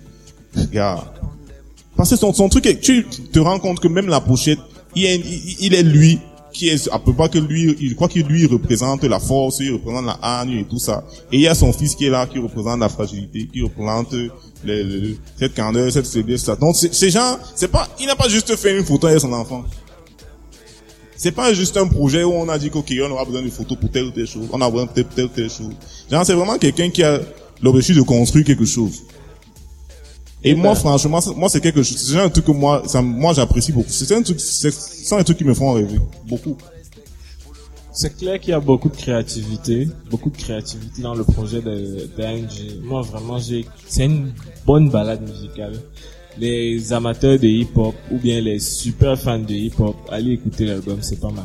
regarde, 0.56 1.06
parce 1.96 2.10
que 2.10 2.16
son, 2.16 2.32
son 2.32 2.48
truc, 2.48 2.66
est, 2.66 2.80
tu 2.80 3.04
te 3.04 3.38
rends 3.38 3.58
compte 3.60 3.78
que 3.80 3.88
même 3.88 4.08
la 4.08 4.20
pochette, 4.20 4.58
il 4.96 5.04
est, 5.04 5.20
il, 5.60 5.74
est 5.74 5.82
lui 5.84 6.18
qui 6.52 6.68
est 6.68 6.88
à 6.92 6.98
peu 6.98 7.12
près 7.12 7.28
que 7.28 7.38
lui, 7.38 7.76
il 7.80 7.94
croit 7.96 8.08
que 8.08 8.18
lui 8.20 8.46
représente 8.46 9.02
la 9.04 9.18
force, 9.20 9.58
il 9.60 9.72
représente 9.72 10.06
la 10.06 10.18
hargne 10.22 10.58
et 10.58 10.64
tout 10.64 10.78
ça. 10.78 11.04
Et 11.32 11.36
il 11.36 11.40
y 11.40 11.48
a 11.48 11.54
son 11.54 11.72
fils 11.72 11.94
qui 11.96 12.06
est 12.06 12.10
là, 12.10 12.26
qui 12.26 12.38
représente 12.38 12.78
la 12.78 12.88
fragilité, 12.88 13.48
qui 13.52 13.62
représente 13.62 14.12
le, 14.12 14.30
le- 14.64 15.16
cette 15.36 15.54
candeur, 15.54 15.90
cette 15.90 16.06
faiblesse, 16.06 16.42
ça. 16.44 16.54
Donc 16.56 16.76
ces 16.76 17.10
gens, 17.10 17.38
c'est 17.56 17.68
pas, 17.68 17.88
il 18.00 18.06
n'a 18.06 18.14
pas 18.16 18.28
juste 18.28 18.54
fait 18.56 18.76
une 18.76 18.84
photo 18.84 19.08
avec 19.08 19.20
son 19.20 19.32
enfant. 19.32 19.64
C'est 21.24 21.32
pas 21.32 21.54
juste 21.54 21.78
un 21.78 21.86
projet 21.86 22.22
où 22.22 22.32
on 22.34 22.50
a 22.50 22.58
dit 22.58 22.68
qu'ok, 22.68 22.84
on 23.02 23.10
aura 23.10 23.24
besoin 23.24 23.40
de 23.40 23.48
photos 23.48 23.78
pour 23.78 23.90
telle 23.90 24.04
ou 24.04 24.10
telle 24.10 24.26
chose, 24.26 24.46
on 24.52 24.60
a 24.60 24.68
besoin 24.68 24.84
de 24.84 24.90
telle, 24.90 25.06
telle, 25.06 25.30
telle 25.30 25.48
chose. 25.48 25.72
Genre, 26.10 26.26
c'est 26.26 26.34
vraiment 26.34 26.58
quelqu'un 26.58 26.90
qui 26.90 27.02
a 27.02 27.18
l'objectif 27.62 27.96
de 27.96 28.02
construire 28.02 28.44
quelque 28.44 28.66
chose. 28.66 29.04
Et 30.42 30.50
Et 30.50 30.54
moi, 30.54 30.74
ben- 30.74 30.80
franchement, 30.80 31.22
c'est- 31.22 31.34
moi, 31.34 31.48
c'est 31.48 31.62
quelque 31.62 31.82
chose, 31.82 31.96
c'est 31.96 32.20
un 32.20 32.28
truc 32.28 32.44
que 32.44 32.50
moi, 32.50 32.82
ça, 32.86 33.00
moi, 33.00 33.32
j'apprécie 33.32 33.72
beaucoup. 33.72 33.88
C'est 33.88 34.14
un 34.14 34.20
truc, 34.20 34.38
c'est, 34.38 35.16
des 35.16 35.24
trucs 35.24 35.38
qui 35.38 35.44
me 35.44 35.54
font 35.54 35.72
rêver. 35.72 35.98
Beaucoup. 36.28 36.58
C'est 37.90 38.14
clair 38.14 38.38
qu'il 38.38 38.50
y 38.50 38.52
a 38.52 38.60
beaucoup 38.60 38.90
de 38.90 38.96
créativité, 38.96 39.88
beaucoup 40.10 40.28
de 40.28 40.36
créativité 40.36 41.00
dans 41.00 41.14
le 41.14 41.24
projet 41.24 41.62
de 41.62 42.06
d'ANG. 42.18 42.82
Moi, 42.82 43.00
vraiment, 43.00 43.38
j'ai, 43.38 43.64
c'est 43.88 44.04
une 44.04 44.34
bonne 44.66 44.90
balade 44.90 45.22
musicale. 45.22 45.80
Les 46.38 46.92
amateurs 46.92 47.38
de 47.38 47.46
hip-hop 47.46 47.94
ou 48.10 48.18
bien 48.18 48.40
les 48.40 48.58
super 48.58 49.16
fans 49.18 49.38
de 49.38 49.52
hip-hop, 49.54 49.94
allez 50.10 50.32
écouter 50.32 50.64
l'album, 50.66 50.98
c'est 51.00 51.20
pas 51.20 51.30
mal. 51.30 51.44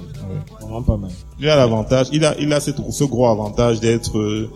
Vraiment 0.62 0.82
pas 0.82 0.98
mal. 0.98 1.12
Il 1.40 1.48
a 1.48 1.56
l'avantage, 1.56 2.08
il 2.12 2.26
a, 2.26 2.36
il 2.40 2.52
a 2.52 2.60
cette- 2.60 2.78
ce 2.90 3.04
gros 3.04 3.28
avantage 3.28 3.80
d'être 3.80 4.18
euh, 4.18 4.50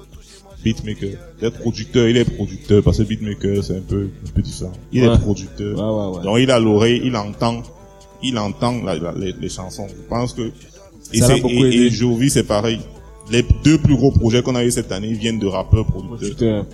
beatmaker, 0.64 1.12
d'être 1.40 1.60
producteur. 1.60 2.08
Il 2.08 2.18
est 2.18 2.26
producteur 2.26 2.82
parce 2.84 2.98
que 2.98 3.04
beatmaker, 3.04 3.64
c'est 3.64 3.78
un 3.78 3.82
peu, 3.82 4.10
un 4.26 4.30
peu 4.34 4.42
différent. 4.42 4.72
Il 4.92 5.08
Ouais. 5.08 5.14
est 5.14 5.20
producteur. 5.20 5.78
Ouais, 5.78 6.08
ouais, 6.12 6.18
ouais. 6.18 6.24
Donc 6.24 6.38
il 6.40 6.50
a 6.50 6.60
l'oreille, 6.60 7.02
il 7.04 7.16
entend, 7.16 7.62
il 8.24 8.38
entend 8.40 8.82
la- 8.84 8.96
la- 8.98 9.12
les, 9.14 9.34
les 9.40 9.50
chansons. 9.50 9.88
Je 9.88 10.08
pense 10.10 10.34
que 10.34 10.52
et, 11.14 11.20
Ça 11.20 11.36
et, 11.38 11.42
et 11.86 11.90
Jovi 11.92 12.30
c'est 12.32 12.44
pareil. 12.48 12.80
Les 13.32 13.46
deux 13.64 13.78
plus 13.78 13.96
gros 13.96 14.12
projets 14.12 14.42
qu'on 14.42 14.56
a 14.56 14.66
eu 14.66 14.72
cette 14.72 14.92
année 14.92 15.14
viennent 15.14 15.40
de 15.40 15.46
rappeurs 15.48 15.86
producteurs. 15.86 16.18
Producteur. 16.20 16.66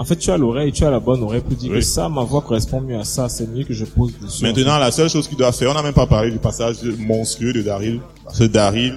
En 0.00 0.04
fait, 0.04 0.16
tu 0.16 0.30
as 0.30 0.36
l'oreille, 0.36 0.70
tu 0.72 0.84
as 0.84 0.90
la 0.90 1.00
bonne 1.00 1.22
oreille 1.24 1.40
pour 1.40 1.56
dire 1.56 1.70
Oui. 1.72 1.78
que 1.80 1.84
ça, 1.84 2.08
ma 2.08 2.22
voix 2.22 2.40
correspond 2.40 2.80
mieux 2.80 2.96
à 2.98 3.04
ça, 3.04 3.28
c'est 3.28 3.48
mieux 3.52 3.64
que 3.64 3.74
je 3.74 3.84
pose 3.84 4.12
dessus. 4.22 4.44
Maintenant, 4.44 4.78
la 4.78 4.90
seule 4.92 5.10
chose 5.10 5.26
qu'il 5.26 5.36
doit 5.36 5.50
faire, 5.52 5.70
on 5.70 5.74
n'a 5.74 5.82
même 5.82 5.92
pas 5.92 6.06
parlé 6.06 6.30
du 6.30 6.38
passage 6.38 6.76
monstrueux 6.98 7.52
de 7.52 7.62
Daryl. 7.62 8.00
Parce 8.24 8.38
que 8.38 8.44
Daryl, 8.44 8.94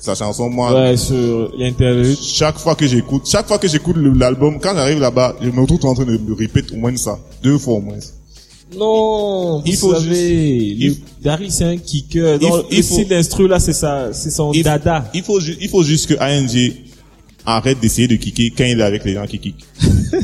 sa 0.00 0.14
chanson, 0.14 0.48
moi, 0.48 0.72
Ouais, 0.74 0.96
sur 0.96 1.52
l'interlude. 1.58 2.16
chaque 2.18 2.58
fois 2.58 2.74
que 2.74 2.86
j'écoute, 2.86 3.22
chaque 3.26 3.46
fois 3.46 3.58
que 3.58 3.68
j'écoute 3.68 3.96
le- 3.96 4.12
l'album, 4.14 4.58
quand 4.58 4.74
j'arrive 4.74 5.00
là-bas, 5.00 5.36
je 5.42 5.50
me 5.50 5.60
retrouve 5.60 5.84
en 5.84 5.94
train 5.94 6.04
de 6.06 6.18
répéter 6.36 6.74
au 6.74 6.78
moins 6.78 6.96
ça. 6.96 7.18
Deux 7.42 7.58
fois 7.58 7.74
au 7.74 7.80
moins. 7.80 7.98
Non, 8.76 9.58
vous 9.58 9.62
Il 9.66 9.76
faut 9.76 9.92
savez, 9.94 10.76
juste- 10.80 11.00
le- 11.00 11.22
Daryl 11.24 11.52
c'est 11.52 11.64
un 11.64 11.76
kicker. 11.76 12.34
Il 12.36 12.38
Donc, 12.40 12.50
faut- 12.50 12.56
le 12.58 12.64
il 12.70 12.82
faut- 12.82 12.94
style 12.94 13.08
d'instru 13.08 13.46
là, 13.48 13.60
c'est 13.60 13.74
ça, 13.74 14.08
c'est 14.12 14.30
son 14.30 14.50
Il- 14.52 14.62
dada. 14.62 15.04
Il 15.12 15.22
faut, 15.22 15.38
il 15.40 15.68
faut 15.68 15.82
juste 15.82 16.08
que 16.08 16.14
ANG 16.18 16.72
arrête 17.46 17.80
d'essayer 17.80 18.08
de 18.08 18.16
kicker 18.16 18.50
quand 18.56 18.64
il 18.64 18.78
est 18.80 18.82
avec 18.82 19.04
les 19.04 19.14
gens 19.14 19.26
qui 19.26 19.38
kickent. 19.38 19.64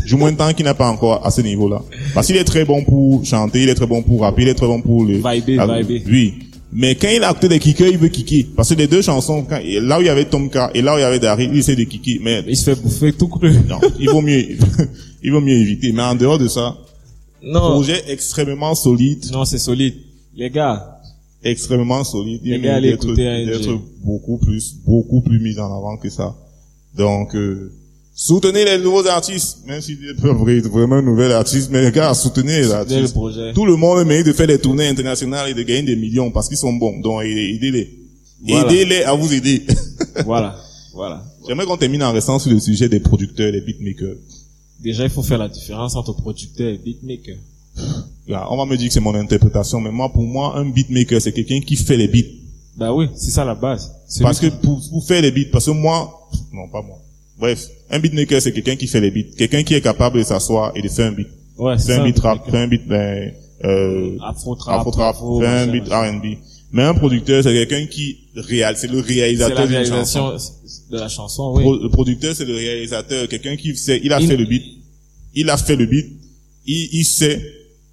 du 0.06 0.14
moins 0.16 0.32
tant 0.34 0.52
qu'il 0.52 0.64
n'a 0.64 0.74
pas 0.74 0.88
encore 0.90 1.24
à 1.26 1.30
ce 1.30 1.40
niveau-là. 1.40 1.82
Parce 2.14 2.26
qu'il 2.26 2.36
est 2.36 2.44
très 2.44 2.64
bon 2.64 2.84
pour 2.84 3.24
chanter, 3.24 3.62
il 3.62 3.68
est 3.68 3.74
très 3.74 3.86
bon 3.86 4.02
pour 4.02 4.20
rapper, 4.22 4.42
il 4.42 4.48
est 4.48 4.54
très 4.54 4.66
bon 4.66 4.80
pour 4.82 5.04
le... 5.04 5.14
Viber, 5.16 5.58
Ah, 5.58 5.78
viber. 5.80 6.02
Oui. 6.06 6.34
Mais 6.70 6.94
quand 6.96 7.08
il 7.08 7.22
a 7.24 7.30
acté 7.30 7.48
des 7.48 7.58
kickers, 7.58 7.88
il 7.88 7.96
veut 7.96 8.08
kicker. 8.08 8.46
Parce 8.54 8.68
que 8.68 8.74
les 8.74 8.86
deux 8.86 9.00
chansons, 9.00 9.42
quand, 9.48 9.58
là 9.64 9.98
où 9.98 10.02
il 10.02 10.06
y 10.06 10.10
avait 10.10 10.26
Tomka 10.26 10.70
et 10.74 10.82
là 10.82 10.94
où 10.94 10.98
il 10.98 11.00
y 11.00 11.04
avait 11.04 11.18
Daryl, 11.18 11.50
il 11.52 11.58
essaie 11.60 11.74
de 11.76 11.84
kicker. 11.84 12.20
Mais 12.22 12.44
Il 12.46 12.56
se 12.56 12.64
fait 12.74 12.80
bouffer 12.82 13.12
tout 13.14 13.28
cru. 13.28 13.52
non, 13.68 13.80
il 13.98 14.10
vaut 14.10 14.20
mieux, 14.20 14.44
il 15.22 15.32
vaut 15.32 15.40
mieux 15.40 15.54
éviter. 15.56 15.92
Mais 15.92 16.02
en 16.02 16.14
dehors 16.14 16.38
de 16.38 16.46
ça, 16.46 16.76
Non, 17.42 17.60
projet 17.72 18.02
extrêmement 18.08 18.74
solide, 18.74 19.24
non, 19.32 19.46
c'est 19.46 19.56
solide. 19.58 19.94
Les 20.36 20.50
gars, 20.50 20.98
extrêmement 21.42 22.04
solide. 22.04 22.42
Il 22.44 22.52
Les 22.52 22.60
gars, 22.60 22.78
écouter 22.80 23.26
ANG. 23.26 23.46
d'être 23.46 23.80
beaucoup 24.04 24.36
plus, 24.36 24.76
beaucoup 24.84 25.22
plus 25.22 25.40
mis 25.40 25.58
en 25.58 25.74
avant 25.74 25.96
que 25.96 26.10
ça. 26.10 26.36
Donc, 26.98 27.34
euh, 27.36 27.72
soutenez 28.14 28.64
les 28.64 28.78
nouveaux 28.78 29.06
artistes, 29.06 29.58
même 29.66 29.80
s'ils 29.80 29.98
peuvent 30.20 30.48
être 30.48 30.68
vraiment 30.68 30.96
un 30.96 31.02
nouvel 31.02 31.30
artiste, 31.32 31.68
mais 31.70 31.80
les 31.82 31.92
gars, 31.92 32.12
soutenez 32.14 32.60
les 32.60 32.66
le 32.66 32.72
artistes. 32.72 33.12
projet. 33.14 33.52
Tout 33.54 33.64
le 33.64 33.76
monde 33.76 34.04
mérite 34.06 34.26
de 34.26 34.32
faire 34.32 34.48
des 34.48 34.58
tournées 34.58 34.88
internationales 34.88 35.48
et 35.48 35.54
de 35.54 35.62
gagner 35.62 35.82
des 35.82 35.96
millions 35.96 36.30
parce 36.32 36.48
qu'ils 36.48 36.56
sont 36.56 36.72
bons. 36.72 37.00
Donc, 37.00 37.22
aidez-les. 37.22 37.94
Voilà. 38.46 38.66
Aidez-les 38.66 39.02
à 39.04 39.14
vous 39.14 39.32
aider. 39.32 39.62
Voilà, 40.24 40.56
voilà. 40.94 41.22
J'aimerais 41.46 41.64
qu'on 41.66 41.76
termine 41.76 42.02
en 42.02 42.12
restant 42.12 42.40
sur 42.40 42.50
le 42.50 42.58
sujet 42.58 42.88
des 42.88 42.98
producteurs, 42.98 43.52
des 43.52 43.60
beatmakers. 43.60 44.16
Déjà, 44.80 45.04
il 45.04 45.10
faut 45.10 45.22
faire 45.22 45.38
la 45.38 45.48
différence 45.48 45.94
entre 45.94 46.12
producteur 46.12 46.68
et 46.68 46.78
beatmaker. 46.78 47.36
Là, 48.26 48.46
on 48.50 48.56
va 48.56 48.66
me 48.66 48.76
dire 48.76 48.88
que 48.88 48.94
c'est 48.94 49.00
mon 49.00 49.14
interprétation, 49.14 49.80
mais 49.80 49.92
moi, 49.92 50.12
pour 50.12 50.24
moi, 50.24 50.56
un 50.58 50.68
beatmaker, 50.68 51.20
c'est 51.22 51.32
quelqu'un 51.32 51.60
qui 51.60 51.76
fait 51.76 51.96
les 51.96 52.08
beats. 52.08 52.28
Bah 52.78 52.92
oui, 52.94 53.08
c'est 53.16 53.30
ça 53.32 53.44
la 53.44 53.54
base. 53.54 53.90
Parce 54.20 54.38
que 54.40 54.46
pour, 54.46 54.80
pour 54.90 55.04
faire 55.04 55.20
les 55.20 55.32
beats, 55.32 55.50
parce 55.52 55.66
que 55.66 55.72
moi, 55.72 56.28
non, 56.52 56.68
pas 56.68 56.80
moi. 56.82 56.98
Bref, 57.38 57.66
un 57.90 57.98
beatmaker, 57.98 58.40
c'est 58.40 58.52
quelqu'un 58.52 58.76
qui 58.76 58.86
fait 58.86 59.00
les 59.00 59.10
beats. 59.10 59.34
Quelqu'un 59.36 59.62
qui 59.62 59.74
est 59.74 59.80
capable 59.80 60.18
de 60.18 60.22
s'asseoir 60.24 60.72
et 60.76 60.82
de 60.82 60.88
faire 60.88 61.06
un 61.08 61.12
beat. 61.12 61.28
ouais, 61.58 61.78
c'est 61.78 61.94
un 61.94 62.04
beat 62.04 62.18
rap, 62.20 62.48
faire 62.50 62.60
un 62.60 62.68
beat, 62.68 62.86
ben, 62.86 63.32
euh, 63.64 64.16
Afro 64.24 64.54
trap, 64.54 64.80
afro 64.80 64.90
trap, 64.92 65.14
afro, 65.16 65.40
faire 65.40 65.50
un 65.50 65.66
beat. 65.66 65.84
R&B. 65.88 66.26
Mais 66.70 66.82
un 66.84 66.94
producteur, 66.94 67.42
c'est 67.42 67.52
quelqu'un 67.52 67.86
qui 67.86 68.18
réalise, 68.36 68.80
c'est 68.80 68.90
le 68.90 69.00
réalisateur 69.00 69.56
la 69.60 69.66
d'une 69.66 69.74
réalisation 69.76 70.30
chanson. 70.32 70.52
de 70.90 70.98
la 70.98 71.08
chanson, 71.08 71.52
oui. 71.56 71.62
Pro- 71.62 71.78
le 71.82 71.88
producteur, 71.88 72.34
c'est 72.36 72.44
le 72.44 72.54
réalisateur, 72.54 73.26
quelqu'un 73.28 73.56
qui 73.56 73.74
sait, 73.76 74.00
il 74.04 74.12
a 74.12 74.20
Il- 74.20 74.28
fait 74.28 74.36
le 74.36 74.44
beat, 74.44 74.62
il 75.34 75.48
a 75.50 75.56
fait 75.56 75.76
le 75.76 75.86
beat, 75.86 76.06
il, 76.66 76.88
il 76.92 77.04
sait 77.04 77.40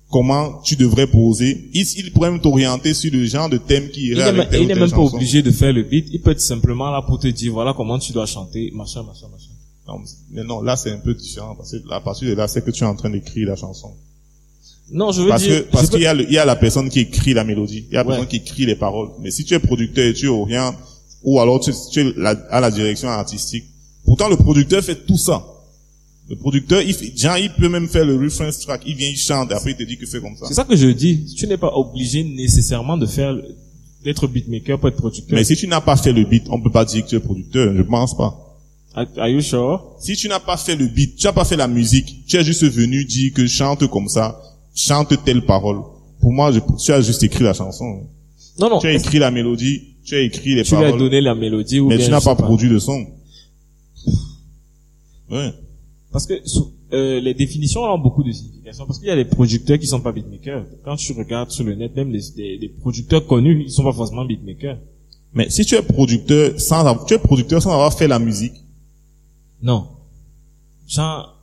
comment 0.09 0.61
tu 0.63 0.75
devrais 0.75 1.07
poser, 1.07 1.69
il, 1.73 1.85
il 1.97 2.11
pourrait 2.13 2.31
même 2.31 2.41
t'orienter 2.41 2.93
sur 2.93 3.11
le 3.11 3.25
genre 3.25 3.49
de 3.49 3.57
thème 3.57 3.89
qui 3.89 4.01
Il 4.01 4.07
irait 4.17 4.31
n'est 4.31 4.39
avec 4.39 4.49
telle 4.49 4.61
il 4.61 4.67
n'est 4.67 4.75
même 4.75 4.89
pas 4.89 4.97
obligé 4.99 5.41
de 5.41 5.51
faire 5.51 5.73
le 5.73 5.83
beat. 5.83 6.07
Il 6.11 6.21
peut 6.21 6.31
être 6.31 6.41
simplement 6.41 6.91
là 6.91 7.01
pour 7.01 7.19
te 7.19 7.27
dire, 7.27 7.51
voilà 7.53 7.73
comment 7.75 7.99
tu 7.99 8.11
dois 8.13 8.25
chanter, 8.25 8.71
machin, 8.73 9.03
machin, 9.03 9.27
machin. 9.31 9.51
Non, 9.87 10.01
mais 10.31 10.43
non, 10.43 10.61
là 10.61 10.75
c'est 10.75 10.91
un 10.91 10.97
peu 10.97 11.13
différent 11.13 11.53
parce 11.55 11.71
que 11.71 11.77
à 11.91 11.99
partir 11.99 12.27
de 12.29 12.33
là, 12.33 12.47
c'est 12.47 12.63
que 12.65 12.71
tu 12.71 12.83
es 12.83 12.87
en 12.87 12.95
train 12.95 13.09
d'écrire 13.09 13.47
la 13.49 13.55
chanson. 13.55 13.91
Non, 14.91 15.11
je 15.11 15.21
veux 15.23 15.29
Parce 15.29 15.43
dire, 15.43 15.65
que 15.65 15.71
parce 15.71 15.87
peux- 15.87 15.93
qu'il 15.97 16.01
y 16.03 16.05
a 16.07 16.13
le- 16.13 16.23
il 16.25 16.31
y 16.31 16.37
a 16.37 16.45
la 16.45 16.55
personne 16.55 16.89
qui 16.89 16.99
écrit 16.99 17.33
la 17.33 17.43
mélodie, 17.43 17.85
il 17.89 17.93
y 17.93 17.97
a 17.97 18.01
la 18.03 18.07
Ouais. 18.07 18.09
personne 18.15 18.27
qui 18.27 18.35
écrit 18.37 18.65
les 18.67 18.75
paroles. 18.75 19.09
Mais 19.21 19.31
si 19.31 19.43
tu 19.43 19.53
es 19.55 19.59
producteur 19.59 20.05
et 20.05 20.13
tu 20.13 20.27
orientes 20.27 20.75
ou 21.23 21.39
alors 21.39 21.59
tu, 21.59 21.71
tu 21.91 21.99
es 22.01 22.13
la- 22.17 22.37
à 22.51 22.59
la 22.61 22.69
direction 22.71 23.09
artistique, 23.09 23.65
pourtant 24.05 24.29
le 24.29 24.37
producteur 24.37 24.83
fait 24.83 25.05
tout 25.07 25.17
ça. 25.17 25.43
Le 26.27 26.35
producteur, 26.35 26.81
il 26.81 26.93
fait, 26.93 27.15
genre, 27.15 27.37
il 27.37 27.51
peut 27.51 27.69
même 27.69 27.87
faire 27.87 28.03
le 28.03 28.15
reference 28.15 28.59
track, 28.59 28.81
il 28.87 28.95
vient, 28.95 29.09
il 29.09 29.17
chante, 29.17 29.51
après 29.51 29.71
il 29.71 29.77
te 29.77 29.83
dit 29.83 29.97
que 29.97 30.07
c'est 30.07 30.19
comme 30.19 30.35
ça. 30.35 30.45
c'est 30.47 30.55
ça 30.55 30.63
que 30.63 30.75
je 30.75 30.87
dis. 30.87 31.35
Tu 31.37 31.45
n'es 31.45 31.57
pas 31.57 31.71
obligé 31.75 32.23
nécessairement 32.23 32.97
de 32.97 33.05
faire, 33.05 33.35
d'être 34.03 34.27
beatmaker 34.27 34.79
pour 34.79 34.89
être 34.89 34.97
producteur. 34.97 35.37
Mais 35.37 35.43
si 35.43 35.55
tu 35.55 35.67
n'as 35.67 35.81
pas 35.81 35.95
fait 35.95 36.11
le 36.11 36.23
beat, 36.23 36.45
on 36.49 36.59
peut 36.59 36.71
pas 36.71 36.83
dire 36.83 37.03
que 37.03 37.09
tu 37.09 37.15
es 37.15 37.19
producteur, 37.19 37.75
je 37.75 37.81
pense 37.83 38.17
pas. 38.17 38.41
Are, 38.95 39.27
you 39.27 39.41
sure? 39.41 39.97
Si 39.99 40.15
tu 40.15 40.27
n'as 40.27 40.39
pas 40.39 40.57
fait 40.57 40.75
le 40.75 40.87
beat, 40.87 41.17
tu 41.17 41.27
n'as 41.27 41.33
pas 41.33 41.45
fait 41.45 41.57
la 41.57 41.67
musique, 41.67 42.25
tu 42.25 42.37
es 42.37 42.43
juste 42.43 42.63
venu 42.63 43.05
dire 43.05 43.33
que 43.33 43.45
chante 43.45 43.85
comme 43.87 44.07
ça, 44.07 44.41
chante 44.73 45.13
telle 45.25 45.45
parole. 45.45 45.81
Pour 46.21 46.31
moi, 46.31 46.51
je, 46.51 46.59
tu 46.83 46.91
as 46.91 47.01
juste 47.01 47.21
écrit 47.21 47.43
la 47.43 47.53
chanson. 47.53 48.07
Non, 48.57 48.69
non. 48.69 48.79
Tu 48.79 48.87
as 48.87 48.93
écrit 48.93 49.19
la 49.19 49.31
mélodie, 49.31 49.95
tu 50.05 50.15
as 50.15 50.21
écrit 50.21 50.55
les 50.55 50.63
Tu 50.63 50.71
lui 50.71 50.77
as 50.77 50.85
paroles, 50.85 50.99
donné 50.99 51.21
la 51.21 51.35
mélodie 51.35 51.81
ou 51.81 51.89
mais 51.89 51.97
bien 51.97 52.05
tu 52.05 52.11
n'as 52.11 52.21
pas 52.21 52.35
sais 52.35 52.41
produit 52.41 52.69
le 52.69 52.79
son. 52.79 53.05
Ouais. 55.29 55.51
Parce 56.15 56.27
que 56.27 56.35
euh, 56.93 57.19
les 57.19 57.33
définitions 57.33 57.81
ont 57.83 57.97
beaucoup 57.97 58.23
de 58.23 58.31
signification. 58.31 58.85
Parce 58.85 58.99
qu'il 58.99 59.09
y 59.09 59.11
a 59.11 59.17
des 59.17 59.25
producteurs 59.25 59.77
qui 59.77 59.85
sont 59.85 59.99
pas 59.99 60.13
beatmakers. 60.13 60.63
Quand 60.85 60.95
tu 60.95 61.11
regardes 61.11 61.51
sur 61.51 61.65
le 61.65 61.75
net, 61.75 61.93
même 61.93 62.09
les, 62.09 62.21
des, 62.37 62.57
des 62.57 62.69
producteurs 62.69 63.25
connus, 63.27 63.63
ils 63.65 63.69
sont 63.69 63.83
pas 63.83 63.91
forcément 63.91 64.23
beatmakers. 64.23 64.77
Mais 65.33 65.49
si 65.49 65.65
tu 65.65 65.75
es 65.75 65.81
producteur 65.81 66.57
sans 66.57 66.85
avoir, 66.85 67.05
tu 67.05 67.15
es 67.15 67.19
producteur 67.19 67.61
sans 67.61 67.71
avoir 67.73 67.93
fait 67.93 68.07
la 68.07 68.19
musique, 68.19 68.53
Non. 69.61 69.87
Genre, 70.87 71.35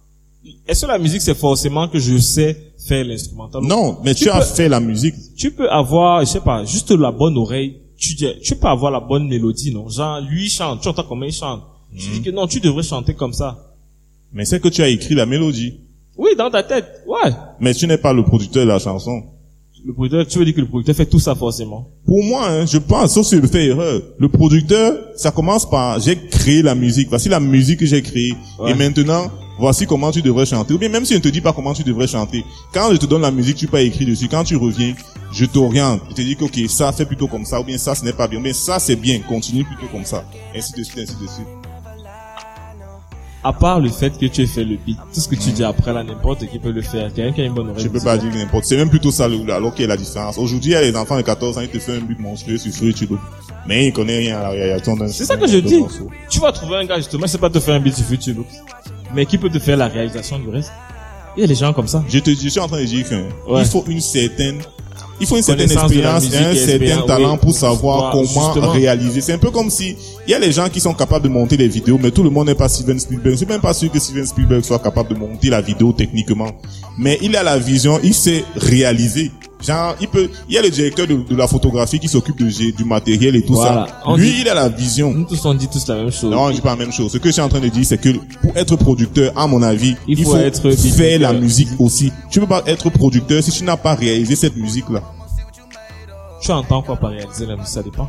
est-ce 0.66 0.82
que 0.82 0.86
la 0.90 0.98
musique 0.98 1.20
c'est 1.20 1.34
forcément 1.34 1.86
que 1.88 1.98
je 1.98 2.16
sais 2.16 2.72
faire 2.86 3.04
l'instrumental? 3.04 3.62
Non, 3.62 3.98
mais 4.02 4.14
tu, 4.14 4.24
Tu 4.24 4.30
as 4.30 4.38
peux- 4.38 4.44
fait 4.58 4.68
la 4.70 4.80
musique. 4.80 5.14
Tu 5.36 5.50
peux 5.50 5.68
avoir, 5.68 6.20
je 6.24 6.30
sais 6.30 6.40
pas, 6.40 6.64
juste 6.64 6.90
la 6.92 7.12
bonne 7.12 7.36
oreille. 7.36 7.76
Tu 7.98 8.14
dis, 8.14 8.26
tu 8.42 8.56
peux 8.56 8.68
avoir 8.68 8.90
la 8.90 9.00
bonne 9.00 9.28
mélodie, 9.28 9.70
non? 9.74 9.88
Genre, 9.90 10.20
lui 10.22 10.46
il 10.46 10.50
chante, 10.50 10.80
tu 10.80 10.88
entends 10.88 11.04
comment 11.06 11.26
il 11.26 11.32
chante? 11.32 11.62
Tu 11.94 12.08
Mhm. 12.08 12.12
dis 12.14 12.22
que 12.22 12.30
non, 12.30 12.46
tu 12.46 12.58
devrais 12.60 12.82
chanter 12.82 13.12
comme 13.14 13.34
ça. 13.34 13.71
Mais 14.32 14.44
c'est 14.44 14.60
que 14.60 14.68
tu 14.68 14.82
as 14.82 14.88
écrit 14.88 15.14
la 15.14 15.26
mélodie. 15.26 15.80
Oui, 16.16 16.30
dans 16.36 16.50
ta 16.50 16.62
tête, 16.62 16.86
ouais. 17.06 17.32
Mais 17.60 17.74
tu 17.74 17.86
n'es 17.86 17.98
pas 17.98 18.12
le 18.12 18.24
producteur 18.24 18.64
de 18.64 18.68
la 18.68 18.78
chanson. 18.78 19.22
Le 19.84 19.92
producteur, 19.92 20.26
tu 20.26 20.38
veux 20.38 20.44
dire 20.44 20.54
que 20.54 20.60
le 20.60 20.68
producteur 20.68 20.94
fait 20.94 21.06
tout 21.06 21.18
ça 21.18 21.34
forcément 21.34 21.88
Pour 22.06 22.22
moi, 22.22 22.48
hein, 22.48 22.66
je 22.66 22.78
pense, 22.78 23.14
sauf 23.14 23.26
si 23.26 23.36
je 23.36 23.46
fais 23.46 23.66
erreur, 23.66 24.00
le 24.16 24.28
producteur, 24.28 24.96
ça 25.16 25.32
commence 25.32 25.68
par 25.68 25.98
j'ai 25.98 26.16
créé 26.16 26.62
la 26.62 26.74
musique. 26.76 27.08
Voici 27.08 27.28
la 27.28 27.40
musique 27.40 27.80
que 27.80 27.86
j'ai 27.86 28.00
créée. 28.00 28.34
Ouais. 28.60 28.70
Et 28.70 28.74
maintenant, 28.74 29.28
voici 29.58 29.86
comment 29.86 30.12
tu 30.12 30.22
devrais 30.22 30.46
chanter. 30.46 30.72
Ou 30.72 30.78
bien 30.78 30.88
même 30.88 31.04
si 31.04 31.14
je 31.14 31.18
ne 31.18 31.22
te 31.22 31.28
dis 31.28 31.40
pas 31.40 31.52
comment 31.52 31.74
tu 31.74 31.82
devrais 31.82 32.06
chanter, 32.06 32.44
quand 32.72 32.92
je 32.92 32.96
te 32.96 33.06
donne 33.06 33.22
la 33.22 33.32
musique, 33.32 33.56
tu 33.56 33.66
peux 33.66 33.80
écrire 33.80 34.06
dessus. 34.06 34.28
Quand 34.28 34.44
tu 34.44 34.54
reviens, 34.54 34.94
je 35.32 35.46
t'oriente. 35.46 36.02
Je 36.10 36.14
te 36.14 36.22
dis 36.22 36.36
que 36.36 36.44
ok, 36.44 36.60
ça 36.68 36.92
fait 36.92 37.06
plutôt 37.06 37.26
comme 37.26 37.44
ça, 37.44 37.60
ou 37.60 37.64
bien 37.64 37.78
ça 37.78 37.94
ce 37.96 38.04
n'est 38.04 38.12
pas 38.12 38.28
bien, 38.28 38.38
mais 38.38 38.52
ça 38.52 38.78
c'est 38.78 38.96
bien. 38.96 39.18
Continue 39.20 39.64
plutôt 39.64 39.86
comme 39.90 40.04
ça. 40.04 40.24
Ainsi 40.54 40.72
de 40.74 40.82
suite, 40.84 40.98
ainsi 40.98 41.14
de 41.20 41.26
suite. 41.26 41.61
À 43.44 43.52
part 43.52 43.80
le 43.80 43.88
fait 43.88 44.16
que 44.16 44.26
tu 44.26 44.42
aies 44.42 44.46
fait 44.46 44.62
le 44.62 44.76
beat, 44.76 44.96
tout 45.12 45.20
ce 45.20 45.28
que 45.28 45.34
tu 45.34 45.50
dis 45.50 45.64
après 45.64 45.92
là, 45.92 46.04
n'importe 46.04 46.46
qui 46.46 46.60
peut 46.60 46.70
le 46.70 46.80
faire. 46.82 47.12
Quelqu'un 47.12 47.32
qui 47.32 47.40
a 47.40 47.44
une 47.44 47.54
bonne 47.54 47.70
oreille. 47.70 47.82
Je 47.82 47.88
peux 47.88 47.98
pas 48.00 48.16
dire 48.16 48.32
n'importe. 48.32 48.64
C'est 48.66 48.76
même 48.76 48.88
plutôt 48.88 49.10
ça, 49.10 49.24
alors 49.24 49.74
qu'il 49.74 49.82
y 49.82 49.84
a 49.84 49.88
la 49.88 49.96
différence. 49.96 50.38
Aujourd'hui, 50.38 50.70
il 50.70 50.74
y 50.74 50.76
a 50.76 50.82
les 50.82 50.94
enfants 50.96 51.16
de 51.16 51.22
14 51.22 51.58
ans, 51.58 51.60
ils 51.60 51.68
te 51.68 51.78
font 51.80 51.92
un 51.92 51.98
but 52.00 52.20
monstrueux 52.20 52.56
sur 52.56 52.72
Free 52.72 52.86
YouTube. 52.86 53.16
Mais 53.66 53.88
ils 53.88 53.92
connaissent 53.92 54.18
rien 54.26 54.38
à 54.38 54.42
la 54.42 54.48
réalisation 54.50 54.96
d'un 54.96 55.08
C'est 55.08 55.24
ça 55.24 55.36
que 55.36 55.48
je 55.48 55.58
dis. 55.58 55.82
Tu 56.30 56.38
vas 56.38 56.52
trouver 56.52 56.76
un 56.76 56.84
gars, 56.84 56.98
justement, 56.98 57.26
sais 57.26 57.38
pas 57.38 57.50
te 57.50 57.58
faire 57.58 57.74
un 57.74 57.80
beat 57.80 57.96
sur 57.96 58.08
YouTube. 58.10 58.42
Mais 59.14 59.26
qui 59.26 59.38
peut 59.38 59.50
te 59.50 59.58
faire 59.58 59.76
la 59.76 59.88
réalisation 59.88 60.38
du 60.38 60.48
reste? 60.48 60.72
Il 61.36 61.40
y 61.40 61.44
a 61.44 61.46
des 61.46 61.54
gens 61.54 61.72
comme 61.72 61.88
ça. 61.88 62.04
Je 62.08 62.18
te, 62.20 62.30
je 62.30 62.48
suis 62.48 62.60
en 62.60 62.68
train 62.68 62.80
de 62.80 62.84
dire 62.86 63.08
qu'il 63.08 63.24
Ouais. 63.48 63.64
faut 63.64 63.84
une 63.88 64.00
certaine, 64.00 64.58
il 65.20 65.26
faut 65.26 65.36
une 65.36 65.42
certaine 65.42 65.70
expérience 65.70 66.24
et 66.32 66.36
un 66.36 66.54
certain 66.54 67.06
talent 67.06 67.32
oui. 67.34 67.38
pour 67.40 67.54
savoir 67.54 68.12
comment 68.12 68.24
justement. 68.52 68.70
réaliser. 68.70 69.20
C'est 69.22 69.32
un 69.32 69.38
peu 69.38 69.50
comme 69.50 69.70
si, 69.70 69.96
il 70.26 70.30
y 70.30 70.34
a 70.34 70.38
les 70.38 70.52
gens 70.52 70.68
qui 70.68 70.80
sont 70.80 70.94
capables 70.94 71.24
de 71.24 71.28
monter 71.28 71.56
les 71.56 71.68
vidéos, 71.68 71.98
mais 72.00 72.10
tout 72.10 72.22
le 72.22 72.30
monde 72.30 72.46
n'est 72.46 72.54
pas 72.54 72.68
Steven 72.68 72.98
Spielberg. 72.98 73.32
Je 73.32 73.38
suis 73.38 73.46
même 73.46 73.60
pas 73.60 73.74
sûr 73.74 73.90
que 73.90 73.98
Steven 73.98 74.24
Spielberg 74.26 74.62
soit 74.64 74.78
capable 74.78 75.10
de 75.10 75.14
monter 75.18 75.50
la 75.50 75.60
vidéo 75.60 75.92
techniquement. 75.92 76.50
Mais 76.98 77.18
il 77.22 77.36
a 77.36 77.42
la 77.42 77.58
vision, 77.58 77.98
il 78.02 78.14
sait 78.14 78.44
réaliser. 78.56 79.30
Genre, 79.60 79.94
il 80.00 80.08
peut, 80.08 80.28
il 80.48 80.54
y 80.56 80.58
a 80.58 80.62
le 80.62 80.70
directeur 80.70 81.06
de, 81.06 81.14
de 81.14 81.36
la 81.36 81.46
photographie 81.46 82.00
qui 82.00 82.08
s'occupe 82.08 82.36
du 82.36 82.84
matériel 82.84 83.36
et 83.36 83.42
tout 83.44 83.54
Voilà. 83.54 83.86
ça. 83.88 84.02
On 84.06 84.16
Lui, 84.16 84.30
dit- 84.32 84.38
il 84.40 84.48
a 84.48 84.54
la 84.54 84.68
vision. 84.68 85.12
Nous 85.14 85.24
tous 85.24 85.44
on 85.46 85.54
dit 85.54 85.68
tous 85.68 85.86
la 85.86 85.96
même 85.96 86.10
chose. 86.10 86.30
Non, 86.32 86.48
je 86.50 86.54
dis 86.56 86.60
pas 86.60 86.70
la 86.70 86.76
même 86.76 86.92
chose. 86.92 87.12
Ce 87.12 87.18
que 87.18 87.28
je 87.28 87.32
suis 87.32 87.42
en 87.42 87.48
train 87.48 87.60
de 87.60 87.68
dire, 87.68 87.84
c'est 87.86 87.98
que 88.00 88.08
pour 88.42 88.56
être 88.56 88.74
producteur, 88.76 89.32
à 89.36 89.46
mon 89.46 89.62
avis, 89.62 89.94
Il 90.08 90.18
il 90.18 90.24
faut 90.24 90.32
faut, 90.32 90.36
être 90.38 90.68
faire 90.72 91.20
la 91.20 91.32
musique 91.32 91.68
aussi. 91.78 92.12
Tu 92.30 92.40
peux 92.40 92.46
pas 92.48 92.62
être 92.66 92.90
producteur 92.90 93.40
si 93.42 93.52
tu 93.52 93.62
n'as 93.62 93.76
pas 93.76 93.94
réalisé 93.94 94.34
cette 94.34 94.56
musique-là. 94.56 95.00
Tu 96.40 96.50
entends 96.50 96.82
quoi 96.82 96.96
par 96.96 97.10
réaliser 97.10 97.46
la 97.46 97.54
musique, 97.54 97.68
ça 97.72 97.82
dépend. 97.84 98.08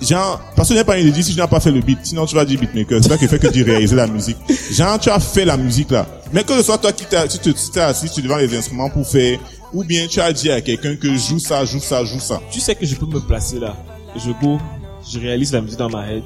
Genre, 0.00 0.40
parce 0.56 0.68
que 0.68 0.74
je 0.74 0.78
n'ai 0.80 0.84
pas 0.84 0.94
envie 0.94 1.04
de 1.04 1.10
dire 1.10 1.24
si 1.24 1.32
tu 1.32 1.38
n'as 1.38 1.46
pas 1.46 1.60
fait 1.60 1.70
le 1.70 1.80
beat, 1.80 1.98
sinon 2.02 2.26
tu 2.26 2.34
vas 2.34 2.44
dire 2.44 2.58
beatmaker. 2.58 3.02
C'est 3.02 3.08
ça 3.10 3.18
qui 3.18 3.28
fait 3.28 3.38
que 3.38 3.48
dire 3.48 3.66
réaliser 3.66 3.96
la 3.96 4.06
musique. 4.06 4.38
Genre, 4.70 4.98
tu 4.98 5.10
as 5.10 5.20
fait 5.20 5.44
la 5.44 5.56
musique 5.56 5.90
là. 5.90 6.06
Mais 6.32 6.44
que 6.44 6.54
ce 6.54 6.62
soit 6.62 6.78
toi 6.78 6.92
qui 6.92 7.04
t'as, 7.04 7.28
tu 7.28 7.38
te, 7.38 7.50
tu 7.50 7.70
t'es 7.72 7.80
assis 7.80 8.10
tu 8.10 8.22
devant 8.22 8.36
les 8.36 8.56
instruments 8.56 8.90
pour 8.90 9.06
faire, 9.06 9.38
ou 9.72 9.84
bien 9.84 10.06
tu 10.06 10.20
as 10.20 10.32
dit 10.32 10.50
à 10.50 10.60
quelqu'un 10.60 10.96
que 10.96 11.14
joue 11.14 11.38
ça, 11.38 11.64
joue 11.64 11.80
ça, 11.80 12.04
joue 12.04 12.20
ça. 12.20 12.40
Tu 12.50 12.60
sais 12.60 12.74
que 12.74 12.86
je 12.86 12.94
peux 12.94 13.06
me 13.06 13.20
placer 13.20 13.58
là. 13.60 13.76
Je 14.16 14.30
go, 14.30 14.58
je 15.08 15.18
réalise 15.18 15.52
la 15.52 15.60
musique 15.60 15.78
dans 15.78 15.90
ma 15.90 16.06
tête. 16.06 16.24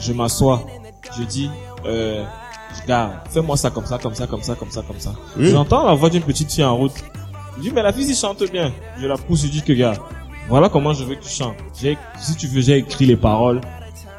Je 0.00 0.12
m'assois. 0.12 0.66
Je 1.18 1.24
dis, 1.24 1.50
euh, 1.86 2.24
gars, 2.88 3.22
fais-moi 3.30 3.56
ça 3.56 3.70
comme 3.70 3.86
ça, 3.86 3.98
comme 3.98 4.14
ça, 4.14 4.26
comme 4.26 4.42
ça, 4.42 4.54
comme 4.54 4.70
ça, 4.70 4.82
comme 4.82 4.98
ça. 4.98 5.14
Oui. 5.36 5.50
J'entends 5.50 5.84
la 5.84 5.94
voix 5.94 6.10
d'une 6.10 6.22
petite 6.22 6.50
fille 6.52 6.64
en 6.64 6.76
route. 6.76 6.92
Je 7.56 7.62
dis, 7.62 7.70
mais 7.70 7.82
la 7.82 7.92
fille, 7.92 8.06
si 8.06 8.18
chante 8.18 8.42
bien. 8.50 8.72
Je 8.98 9.06
la 9.06 9.16
pousse, 9.16 9.42
je 9.42 9.48
dis 9.48 9.62
que 9.62 9.72
gars, 9.72 9.94
voilà 10.48 10.68
comment 10.68 10.92
je 10.92 11.04
veux 11.04 11.14
que 11.14 11.22
tu 11.24 11.30
chantes. 11.30 11.56
J'ai, 11.80 11.96
si 12.20 12.34
tu 12.36 12.46
veux, 12.46 12.60
j'ai 12.60 12.78
écrit 12.78 13.06
les 13.06 13.16
paroles. 13.16 13.60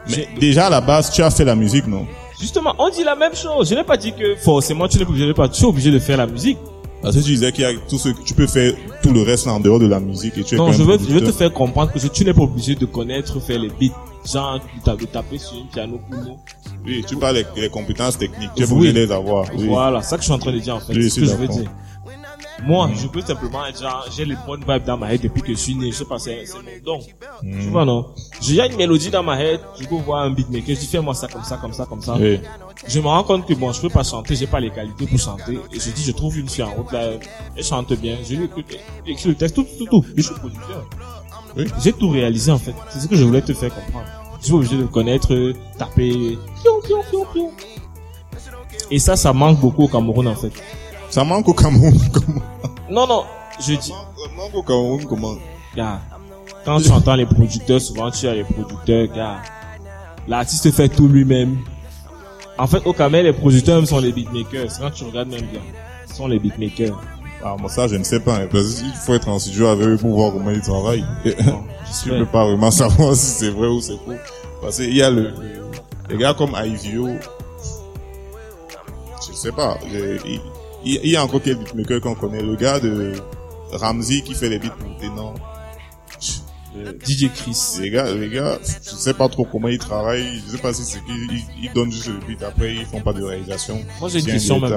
Mais 0.10 0.28
déjà 0.40 0.68
à 0.68 0.70
la 0.70 0.82
base, 0.82 1.12
tu 1.12 1.22
as 1.24 1.30
fait 1.32 1.46
la 1.46 1.56
musique, 1.56 1.88
non? 1.88 2.06
Justement, 2.40 2.74
on 2.78 2.90
dit 2.90 3.04
la 3.04 3.16
même 3.16 3.36
chose. 3.36 3.70
Je 3.70 3.76
n'ai 3.76 3.84
pas 3.84 3.96
dit 3.98 4.12
que 4.14 4.36
forcément 4.36 4.88
tu 4.88 4.98
n'es 4.98 5.06
pas 5.06 5.12
obligé 5.12 5.28
de 5.28 5.34
pas, 5.34 5.48
tu 5.48 5.64
es 5.64 5.66
obligé 5.66 5.92
de 5.92 6.00
faire 6.00 6.18
la 6.18 6.28
musique. 6.28 6.58
Parce 7.02 7.16
que 7.16 7.22
tu 7.22 7.32
disais 7.32 7.52
qu'il 7.52 7.64
y 7.64 7.68
a 7.68 7.74
tout 7.90 7.98
ce 7.98 8.10
que 8.10 8.22
tu 8.24 8.34
peux 8.34 8.48
faire 8.48 8.74
tout 9.02 9.12
le 9.12 9.22
reste 9.24 9.46
en 9.48 9.60
dehors 9.60 9.80
de 9.80 9.88
la 9.88 10.00
musique 10.00 10.38
et 10.38 10.44
tu 10.44 10.56
es 10.56 10.58
Non, 10.58 10.72
je 10.72 10.84
veux, 10.84 10.98
je 10.98 11.14
veux 11.14 11.22
te 11.22 11.32
faire 11.34 11.52
comprendre 11.52 11.92
que 11.92 12.00
tu 12.00 12.24
n'es 12.26 12.34
pas 12.34 12.44
obligé 12.44 12.76
de 12.76 12.86
connaître 12.86 13.40
faire 13.42 13.60
les 13.60 13.68
beats. 13.70 13.94
Genre, 14.26 14.58
de 14.60 14.82
ta- 14.86 14.96
de 14.96 15.06
taper 15.06 15.38
sur 15.38 15.58
une 15.58 15.68
piano 15.68 16.00
pour. 16.10 16.40
Oui, 16.86 17.04
tu 17.06 17.18
parles 17.18 17.44
des, 17.56 17.62
des 17.62 17.68
compétences 17.70 18.18
techniques. 18.18 18.52
Tu 18.56 18.64
es 18.64 18.66
Oui. 18.68 18.72
obligé 18.78 18.94
de 18.94 19.00
les 19.06 19.12
avoir. 19.12 19.46
Oui. 19.54 19.68
Voilà, 19.68 20.02
c'est 20.02 20.12
ça 20.12 20.16
que 20.16 20.22
je 20.22 20.28
suis 20.28 20.34
en 20.34 20.40
train 20.40 20.54
de 20.54 20.60
dire 20.60 20.76
en 20.78 20.80
fait. 20.80 20.94
Oui, 20.94 21.04
c'est 21.04 21.10
ce 21.10 21.20
que 21.20 21.26
je 21.26 21.36
veux 21.36 21.48
dire. 21.50 21.70
Moi, 22.66 22.90
je 22.96 23.08
peux 23.08 23.22
simplement 23.22 23.66
être 23.66 23.82
genre, 23.82 24.06
j'ai 24.16 24.24
les 24.24 24.38
bonnes 24.48 24.64
vibes 24.68 24.86
dans 24.86 24.98
ma 24.98 25.10
tête 25.10 25.24
depuis 25.24 25.42
que 25.42 25.50
je 25.50 25.58
suis 25.58 25.76
né. 25.76 25.92
Je 25.92 25.98
sais 25.98 26.06
pas, 26.06 26.18
c'est 26.18 26.46
mon 26.54 26.62
don. 26.84 27.00
Tu 27.42 27.70
vois, 27.70 27.84
non? 27.84 28.14
J'ai 28.42 28.66
une 28.66 28.78
mélodie 28.78 29.10
dans 29.10 29.24
ma 29.24 29.38
tête, 29.38 29.62
je 29.80 29.86
peux 29.86 29.96
voir 29.96 30.24
un 30.24 30.32
beatmaker, 30.32 30.76
je 30.76 30.80
dis 30.80 30.88
fais-moi 30.88 31.14
ça 31.14 31.28
comme 31.28 31.44
ça, 31.44 31.58
comme 31.58 31.74
ça, 31.74 31.86
comme 31.86 32.02
ça. 32.02 32.16
Oui. 32.20 32.40
Je 32.88 33.00
me 33.00 33.08
rends 33.08 33.24
compte 33.24 33.46
que 33.46 33.54
bon, 33.54 33.72
je 33.72 33.82
peux 33.82 33.90
pas 33.90 34.04
chanter, 34.04 34.36
j'ai 34.36 34.48
pas 34.48 34.60
les 34.60 34.70
qualités 34.70 35.06
pour 35.06 35.20
chanter. 35.20 35.60
Et 35.74 35.80
je 35.80 35.90
dis, 35.92 36.04
je 36.04 36.12
trouve 36.12 36.38
une 36.38 36.48
fille 36.48 36.64
en 36.64 36.72
route 36.72 36.92
là, 36.92 37.12
elle 37.56 37.64
chante 37.64 37.92
bien. 37.94 38.18
Je 38.24 38.36
lui 38.36 38.46
écoute, 38.46 38.66
écrit 39.06 39.30
le 39.30 39.36
texte, 39.36 39.56
tout, 39.56 39.66
tout, 39.78 39.86
tout. 39.86 40.06
Je 40.16 40.22
suis 40.22 40.34
producteur. 40.36 40.90
Oui. 41.58 41.66
J'ai 41.82 41.94
tout 41.94 42.10
réalisé 42.10 42.52
en 42.52 42.58
fait. 42.58 42.74
C'est 42.90 43.00
ce 43.00 43.08
que 43.08 43.16
je 43.16 43.24
voulais 43.24 43.42
te 43.42 43.54
faire 43.54 43.74
comprendre. 43.74 44.08
Tu 44.40 44.46
suis 44.46 44.54
obligé 44.54 44.78
de 44.78 44.86
connaître, 44.86 45.34
euh, 45.34 45.54
taper, 45.78 46.38
pion, 46.62 46.82
pion, 46.84 47.00
pion, 47.10 47.26
pion. 47.34 47.52
Et 48.92 49.00
ça, 49.00 49.16
ça 49.16 49.34
manque 49.34 49.60
beaucoup 49.60 49.84
au 49.84 49.88
Cameroun 49.88 50.28
en 50.28 50.36
fait. 50.36 50.52
Ça 51.14 51.24
manque 51.24 51.48
au 51.48 51.54
Cameroun. 51.54 51.94
Comment? 52.12 52.42
Non, 52.90 53.06
non, 53.08 53.24
je 53.60 53.74
dis, 53.76 53.90
Ça 53.90 53.96
manque 54.36 54.56
au 54.56 54.64
Cameroun, 54.64 55.06
comment? 55.06 55.36
gars, 55.76 56.00
quand 56.66 56.80
tu 56.82 56.90
entends 56.92 57.16
les 57.16 57.26
producteurs, 57.28 57.80
souvent 57.82 58.10
tu 58.10 58.28
as 58.28 58.34
les 58.34 58.44
producteurs, 58.44 59.08
gars, 59.16 59.38
l'artiste 60.28 60.72
fait 60.72 60.90
tout 60.90 61.08
lui-même. 61.08 61.58
En 62.58 62.66
fait, 62.68 62.86
au 62.86 62.94
Cameroun, 62.94 63.26
les 63.26 63.34
producteurs 63.34 63.76
même 63.78 63.86
sont 63.86 64.00
les 64.00 64.12
beatmakers. 64.12 64.68
Quand 64.80 64.90
tu 64.92 65.04
regardes 65.04 65.30
même 65.30 65.42
bien. 65.46 65.62
Ce 66.08 66.16
sont 66.16 66.28
les 66.28 66.40
beatmakers. 66.40 67.00
Ah, 67.46 67.56
moi, 67.60 67.70
ça, 67.70 67.88
je 67.88 67.96
ne 67.96 68.04
sais 68.04 68.20
pas. 68.20 68.38
hein, 68.38 68.48
Parce 68.52 68.76
qu'il 68.76 68.92
faut 68.94 69.14
être 69.14 69.28
en 69.30 69.38
studio 69.38 69.68
avec 69.68 69.86
eux 69.88 69.98
pour 69.98 70.16
voir 70.16 70.32
comment 70.34 70.50
ils 70.52 70.62
travaillent. 70.62 71.06
Bon, 71.26 71.32
tu 71.32 72.10
j'espère. 72.10 72.20
peux 72.20 72.26
pas 72.26 72.46
vraiment 72.46 72.72
savoir 72.84 73.16
si 73.16 73.26
c'est 73.26 73.50
vrai 73.52 73.68
ou 73.68 73.82
c'est 73.82 73.98
faux. 73.98 74.14
Parce 74.62 74.78
qu'il 74.78 74.96
y 74.96 75.02
a 75.04 75.10
le, 75.12 75.22
le- 75.30 75.34
les 76.10 76.18
gars 76.18 76.34
comme 76.34 76.56
Ivio. 76.66 77.10
Je 79.30 79.34
sais 79.36 79.52
pas. 79.52 79.78
il, 79.92 80.40
il- 80.86 81.10
y 81.12 81.16
a 81.16 81.24
encore 81.24 81.42
quel 81.44 81.56
beatmaker 81.58 82.02
qu'on 82.02 82.16
connaît. 82.16 82.42
Le 82.42 82.56
gars 82.56 82.80
de 82.80 83.14
Ramsey 83.72 84.22
qui 84.22 84.34
fait 84.34 84.50
les 84.50 84.60
beats 84.60 84.70
pour 84.80 84.96
Ténor. 84.98 85.34
Euh, 86.76 86.92
DJ 87.06 87.30
Chris. 87.32 87.56
Les 87.82 87.92
gars, 87.92 88.12
les 88.12 88.30
gars, 88.30 88.58
je 88.84 88.96
sais 88.96 89.14
pas 89.14 89.30
trop 89.30 89.46
comment 89.46 89.68
ils 89.68 89.78
travaillent. 89.78 90.42
Je 90.48 90.54
sais 90.54 90.58
pas 90.58 90.74
si 90.74 90.82
c'est 90.84 91.04
qu'ils 91.06 91.44
ils, 91.62 91.72
donnent 91.72 91.92
juste 91.92 92.08
le 92.08 92.16
beat. 92.28 92.42
Après, 92.42 92.74
ils 92.74 92.86
font 92.86 93.00
pas 93.00 93.14
de 93.14 93.22
réalisation. 93.22 93.80
Moi, 94.00 94.10
j'ai 94.10 94.20
une 94.22 94.26
question 94.26 94.60
même. 94.60 94.74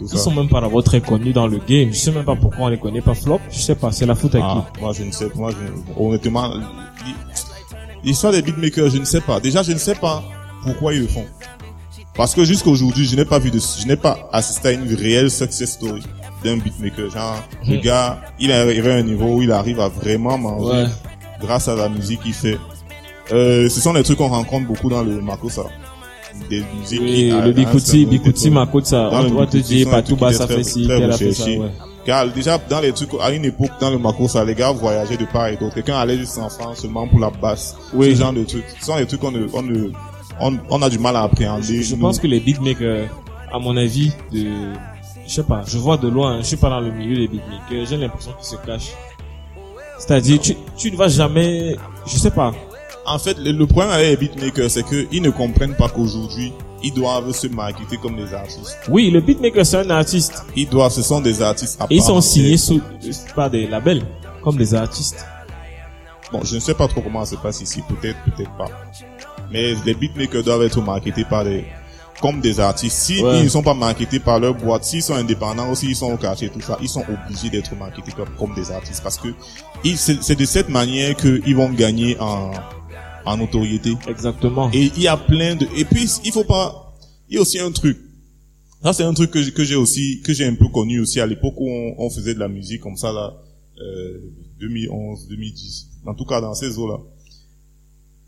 Ils 0.00 0.08
ça. 0.08 0.16
sont 0.18 0.32
même 0.32 0.48
pas 0.48 0.60
d'abord 0.60 0.82
très 0.82 1.00
connus 1.00 1.32
dans 1.32 1.46
le 1.46 1.58
game. 1.58 1.92
Je 1.92 1.98
sais 1.98 2.10
même 2.10 2.24
pas 2.24 2.34
pourquoi 2.34 2.64
on 2.66 2.68
les 2.68 2.78
connaît 2.80 3.00
pas 3.00 3.14
flop. 3.14 3.40
Je 3.48 3.60
sais 3.60 3.76
pas, 3.76 3.92
c'est 3.92 4.06
la 4.06 4.16
faute 4.16 4.34
à 4.34 4.40
Ah, 4.42 4.66
moi, 4.80 4.92
je 4.92 5.04
ne 5.04 5.12
sais 5.12 5.28
pas. 5.28 5.38
Moi, 5.38 5.50
je- 5.52 6.02
honnêtement, 6.02 6.48
l'hi- 6.52 7.14
l'histoire 8.02 8.32
des 8.32 8.42
beatmakers, 8.42 8.90
je 8.90 8.98
ne 8.98 9.04
sais 9.04 9.20
pas. 9.20 9.38
Déjà, 9.38 9.62
je 9.62 9.70
ne 9.70 9.78
sais 9.78 9.94
pas 9.94 10.24
pourquoi 10.64 10.94
ils 10.94 11.02
le 11.02 11.06
font. 11.06 11.26
Parce 12.20 12.34
que 12.34 12.44
jusqu'aujourd'hui, 12.44 13.06
je 13.06 13.16
n'ai 13.16 13.24
pas 13.24 13.38
vu 13.38 13.50
de, 13.50 13.58
je 13.58 13.86
n'ai 13.86 13.96
pas 13.96 14.28
assisté 14.30 14.68
à 14.68 14.72
une 14.72 14.94
réelle 14.94 15.30
success 15.30 15.70
story 15.70 16.02
d'un 16.44 16.58
beatmaker. 16.58 17.08
Genre, 17.10 17.42
le 17.66 17.76
Mhm. 17.76 17.80
gars, 17.80 18.20
il 18.38 18.50
est 18.50 18.52
arrivé 18.52 18.92
à 18.92 18.96
un 18.96 19.02
niveau 19.02 19.36
où 19.36 19.42
il 19.42 19.50
arrive 19.50 19.80
à 19.80 19.88
vraiment 19.88 20.36
manger 20.36 20.82
Ouais. 20.82 20.86
grâce 21.40 21.68
à 21.68 21.74
la 21.76 21.88
musique 21.88 22.20
qu'il 22.20 22.34
fait. 22.34 22.58
Euh, 23.32 23.70
ce 23.70 23.80
sont 23.80 23.94
des 23.94 24.02
trucs 24.02 24.18
qu'on 24.18 24.28
rencontre 24.28 24.66
beaucoup 24.66 24.90
dans 24.90 25.02
le 25.02 25.22
Makosa. 25.22 25.62
Des 26.50 26.62
musiques 26.78 27.00
Oui, 27.00 27.30
le 27.30 27.52
Bikuti, 27.52 28.04
Bikuti, 28.04 28.50
le 28.50 28.56
on 28.58 28.64
va 28.66 29.46
te 29.46 29.56
dire, 29.56 29.88
trucs 30.02 30.18
qui 30.18 30.34
ça 30.34 30.46
fait 30.46 30.54
a 30.56 31.16
fait 31.16 31.32
ça, 31.32 31.44
ouais. 31.46 31.70
Car 32.04 32.30
déjà, 32.30 32.58
dans 32.68 32.80
les 32.80 32.92
trucs, 32.92 33.08
à 33.18 33.30
une 33.30 33.46
époque, 33.46 33.70
dans 33.80 33.88
le 33.90 33.96
Makosa, 33.98 34.44
les 34.44 34.54
gars 34.54 34.72
voyageaient 34.72 35.16
de 35.16 35.24
part 35.24 35.46
et 35.46 35.56
d'autre. 35.56 35.74
Quelqu'un 35.74 35.96
allait 35.96 36.18
juste 36.18 36.36
en 36.36 36.50
France 36.50 36.80
seulement 36.80 37.08
pour 37.08 37.18
la 37.18 37.30
basse. 37.30 37.74
Oui. 37.94 38.14
Ce 38.14 38.20
genre 38.20 38.34
de 38.34 38.44
trucs. 38.44 38.64
Ce 38.78 38.84
sont 38.84 38.96
des 38.98 39.06
trucs 39.06 39.20
qu'on 39.20 39.30
ne, 39.30 39.46
on 39.54 39.62
ne, 39.62 39.90
on, 40.40 40.58
on 40.70 40.82
a 40.82 40.88
du 40.90 40.98
mal 40.98 41.16
à 41.16 41.22
appréhender. 41.22 41.82
Je 41.82 41.94
pense 41.96 42.18
que 42.18 42.26
les 42.26 42.40
beatmakers, 42.40 43.08
à 43.52 43.58
mon 43.58 43.76
avis, 43.76 44.12
de, 44.32 44.46
je 45.26 45.32
sais 45.32 45.42
pas, 45.42 45.62
je 45.66 45.78
vois 45.78 45.96
de 45.96 46.08
loin, 46.08 46.38
je 46.38 46.46
suis 46.46 46.56
pas 46.56 46.70
dans 46.70 46.80
le 46.80 46.90
milieu 46.90 47.16
des 47.16 47.28
beatmakers, 47.28 47.86
j'ai 47.86 47.96
l'impression 47.96 48.32
qu'ils 48.32 48.46
se 48.46 48.56
cachent. 48.66 48.92
C'est-à-dire, 49.98 50.40
tu, 50.40 50.56
tu 50.76 50.90
ne 50.90 50.96
vas 50.96 51.08
jamais, 51.08 51.76
je 52.06 52.16
sais 52.16 52.30
pas, 52.30 52.52
En 53.06 53.18
fait, 53.18 53.36
le, 53.38 53.52
le 53.52 53.66
problème 53.66 53.90
avec 53.92 54.08
les 54.08 54.16
beatmakers, 54.28 54.70
c'est 54.70 54.82
qu'ils 54.84 55.22
ne 55.22 55.30
comprennent 55.30 55.76
pas 55.76 55.88
qu'aujourd'hui, 55.88 56.52
ils 56.82 56.94
doivent 56.94 57.32
se 57.32 57.46
marketer 57.48 57.98
comme 57.98 58.16
des 58.16 58.32
artistes. 58.32 58.78
oui, 58.88 59.10
le 59.10 59.20
beatmaker 59.20 59.66
c'est 59.66 59.76
un 59.76 59.90
artiste. 59.90 60.44
Ils 60.56 60.68
doivent, 60.68 60.92
ce 60.92 61.02
sont 61.02 61.20
des 61.20 61.42
artistes 61.42 61.78
à 61.80 61.84
Et 61.90 61.96
ils 61.96 62.02
sont 62.02 62.20
signés 62.22 62.56
sous, 62.56 62.80
par 63.36 63.50
des 63.50 63.66
labels, 63.66 64.02
comme 64.42 64.56
des 64.56 64.74
artistes. 64.74 65.26
Bon, 66.32 66.40
je 66.44 66.54
ne 66.54 66.60
sais 66.60 66.74
pas 66.74 66.86
trop 66.88 67.00
comment 67.02 67.24
ça 67.24 67.36
se 67.36 67.40
passe 67.42 67.60
ici, 67.60 67.82
peut-être, 67.88 68.16
peut-être 68.24 68.56
pas. 68.56 68.68
Mais 69.50 69.74
les 69.84 69.94
beatmakers 69.94 70.44
doivent 70.44 70.62
être 70.62 70.80
marketés 70.80 71.24
par 71.24 71.44
des, 71.44 71.64
comme 72.20 72.40
des 72.40 72.60
artistes. 72.60 72.96
Si 72.96 73.22
Ouais. 73.22 73.38
ils 73.40 73.44
ne 73.44 73.48
sont 73.48 73.62
pas 73.62 73.74
marketés 73.74 74.20
par 74.20 74.38
leur 74.38 74.54
boîte, 74.54 74.84
s'ils 74.84 75.02
sont 75.02 75.14
indépendants, 75.14 75.70
aussi 75.70 75.88
ils 75.88 75.96
sont 75.96 76.12
au 76.12 76.16
cachet, 76.16 76.48
tout 76.48 76.60
ça, 76.60 76.78
ils 76.82 76.88
sont 76.88 77.04
obligés 77.08 77.50
d'être 77.50 77.74
marketés 77.76 78.12
comme, 78.12 78.28
comme 78.38 78.54
des 78.54 78.70
artistes 78.70 79.02
parce 79.02 79.18
que 79.18 79.28
c'est 79.96 80.36
de 80.38 80.44
cette 80.44 80.68
manière 80.68 81.16
qu'ils 81.16 81.56
vont 81.56 81.70
gagner 81.70 82.16
en, 82.20 82.50
en 83.24 83.36
notoriété. 83.36 83.94
Exactement. 84.08 84.70
Et 84.72 84.90
il 84.96 85.02
y 85.02 85.08
a 85.08 85.16
plein 85.16 85.56
de, 85.56 85.66
et 85.76 85.84
puis 85.84 86.08
il 86.24 86.32
faut 86.32 86.44
pas, 86.44 86.94
il 87.28 87.36
y 87.36 87.38
a 87.38 87.40
aussi 87.42 87.58
un 87.58 87.70
truc. 87.72 87.98
Ça 88.82 88.92
c'est 88.92 89.04
un 89.04 89.12
truc 89.14 89.30
que, 89.30 89.42
j'ai- 89.42 89.52
que 89.52 89.62
j'ai 89.64 89.76
aussi, 89.76 90.20
que 90.24 90.32
j'ai 90.32 90.46
un 90.46 90.54
peu 90.54 90.68
connu 90.68 91.00
aussi 91.00 91.20
à 91.20 91.26
l'époque 91.26 91.54
où 91.58 91.68
on, 91.68 91.94
on 91.98 92.08
faisait 92.10 92.34
de 92.34 92.38
la 92.38 92.48
musique 92.48 92.80
comme 92.80 92.96
ça 92.96 93.12
là, 93.12 93.34
euh, 93.82 94.20
2011, 94.60 95.26
2010. 95.28 95.88
En 96.06 96.14
tout 96.14 96.24
cas 96.24 96.40
dans 96.40 96.54
ces 96.54 96.78
eaux 96.78 96.88
là. 96.88 96.98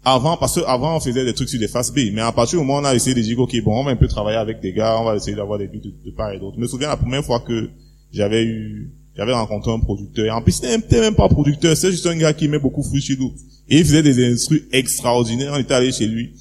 Avant, 0.05 0.36
parce 0.36 0.57
que 0.57 0.61
avant 0.66 0.96
on 0.96 1.00
faisait 1.00 1.24
des 1.24 1.32
trucs 1.32 1.48
sur 1.48 1.61
des 1.61 1.68
faces 1.68 1.92
B, 1.92 2.11
mais 2.12 2.22
à 2.22 2.32
partir 2.32 2.59
du 2.59 2.64
moment 2.64 2.78
où 2.78 2.82
on 2.82 2.84
a 2.84 2.94
essayé 2.94 3.14
de 3.14 3.20
dire 3.20 3.38
ok 3.38 3.62
bon 3.62 3.80
on 3.80 3.84
va 3.84 3.92
un 3.92 3.96
peu 3.96 4.09
travailler 4.09 4.38
avec 4.38 4.61
des 4.61 4.72
gars, 4.72 4.98
on 5.00 5.05
va 5.05 5.14
essayer 5.14 5.36
d'avoir 5.36 5.61
des 5.61 5.68
buts 5.68 5.80
de, 5.80 6.11
part 6.11 6.32
et 6.32 6.40
d'autre. 6.40 6.57
Je 6.57 6.61
me 6.61 6.66
souviens 6.66 6.88
la 6.88 6.96
première 6.96 7.24
fois 7.24 7.38
que 7.38 7.70
j'avais 8.12 8.42
eu, 8.42 8.90
j'avais 9.16 9.32
rencontré 9.32 9.70
un 9.70 9.78
producteur. 9.78 10.24
Et 10.24 10.30
en 10.30 10.42
plus 10.42 10.53
c'était 10.53 11.00
même 11.00 11.14
pas 11.14 11.28
producteur, 11.28 11.76
c'est 11.76 11.92
juste 11.92 12.07
un 12.07 12.16
gars 12.16 12.32
qui 12.32 12.48
met 12.48 12.59
beaucoup 12.59 12.82
fruit 12.82 13.00
chez 13.00 13.16
nous. 13.16 13.32
Et 13.68 13.78
il 13.78 13.84
faisait 13.84 14.03
des 14.03 14.32
instruments 14.32 14.66
extraordinaires. 14.72 15.53
On 15.55 15.59
était 15.59 15.74
allé 15.74 15.92
chez 15.92 16.07
lui. 16.07 16.32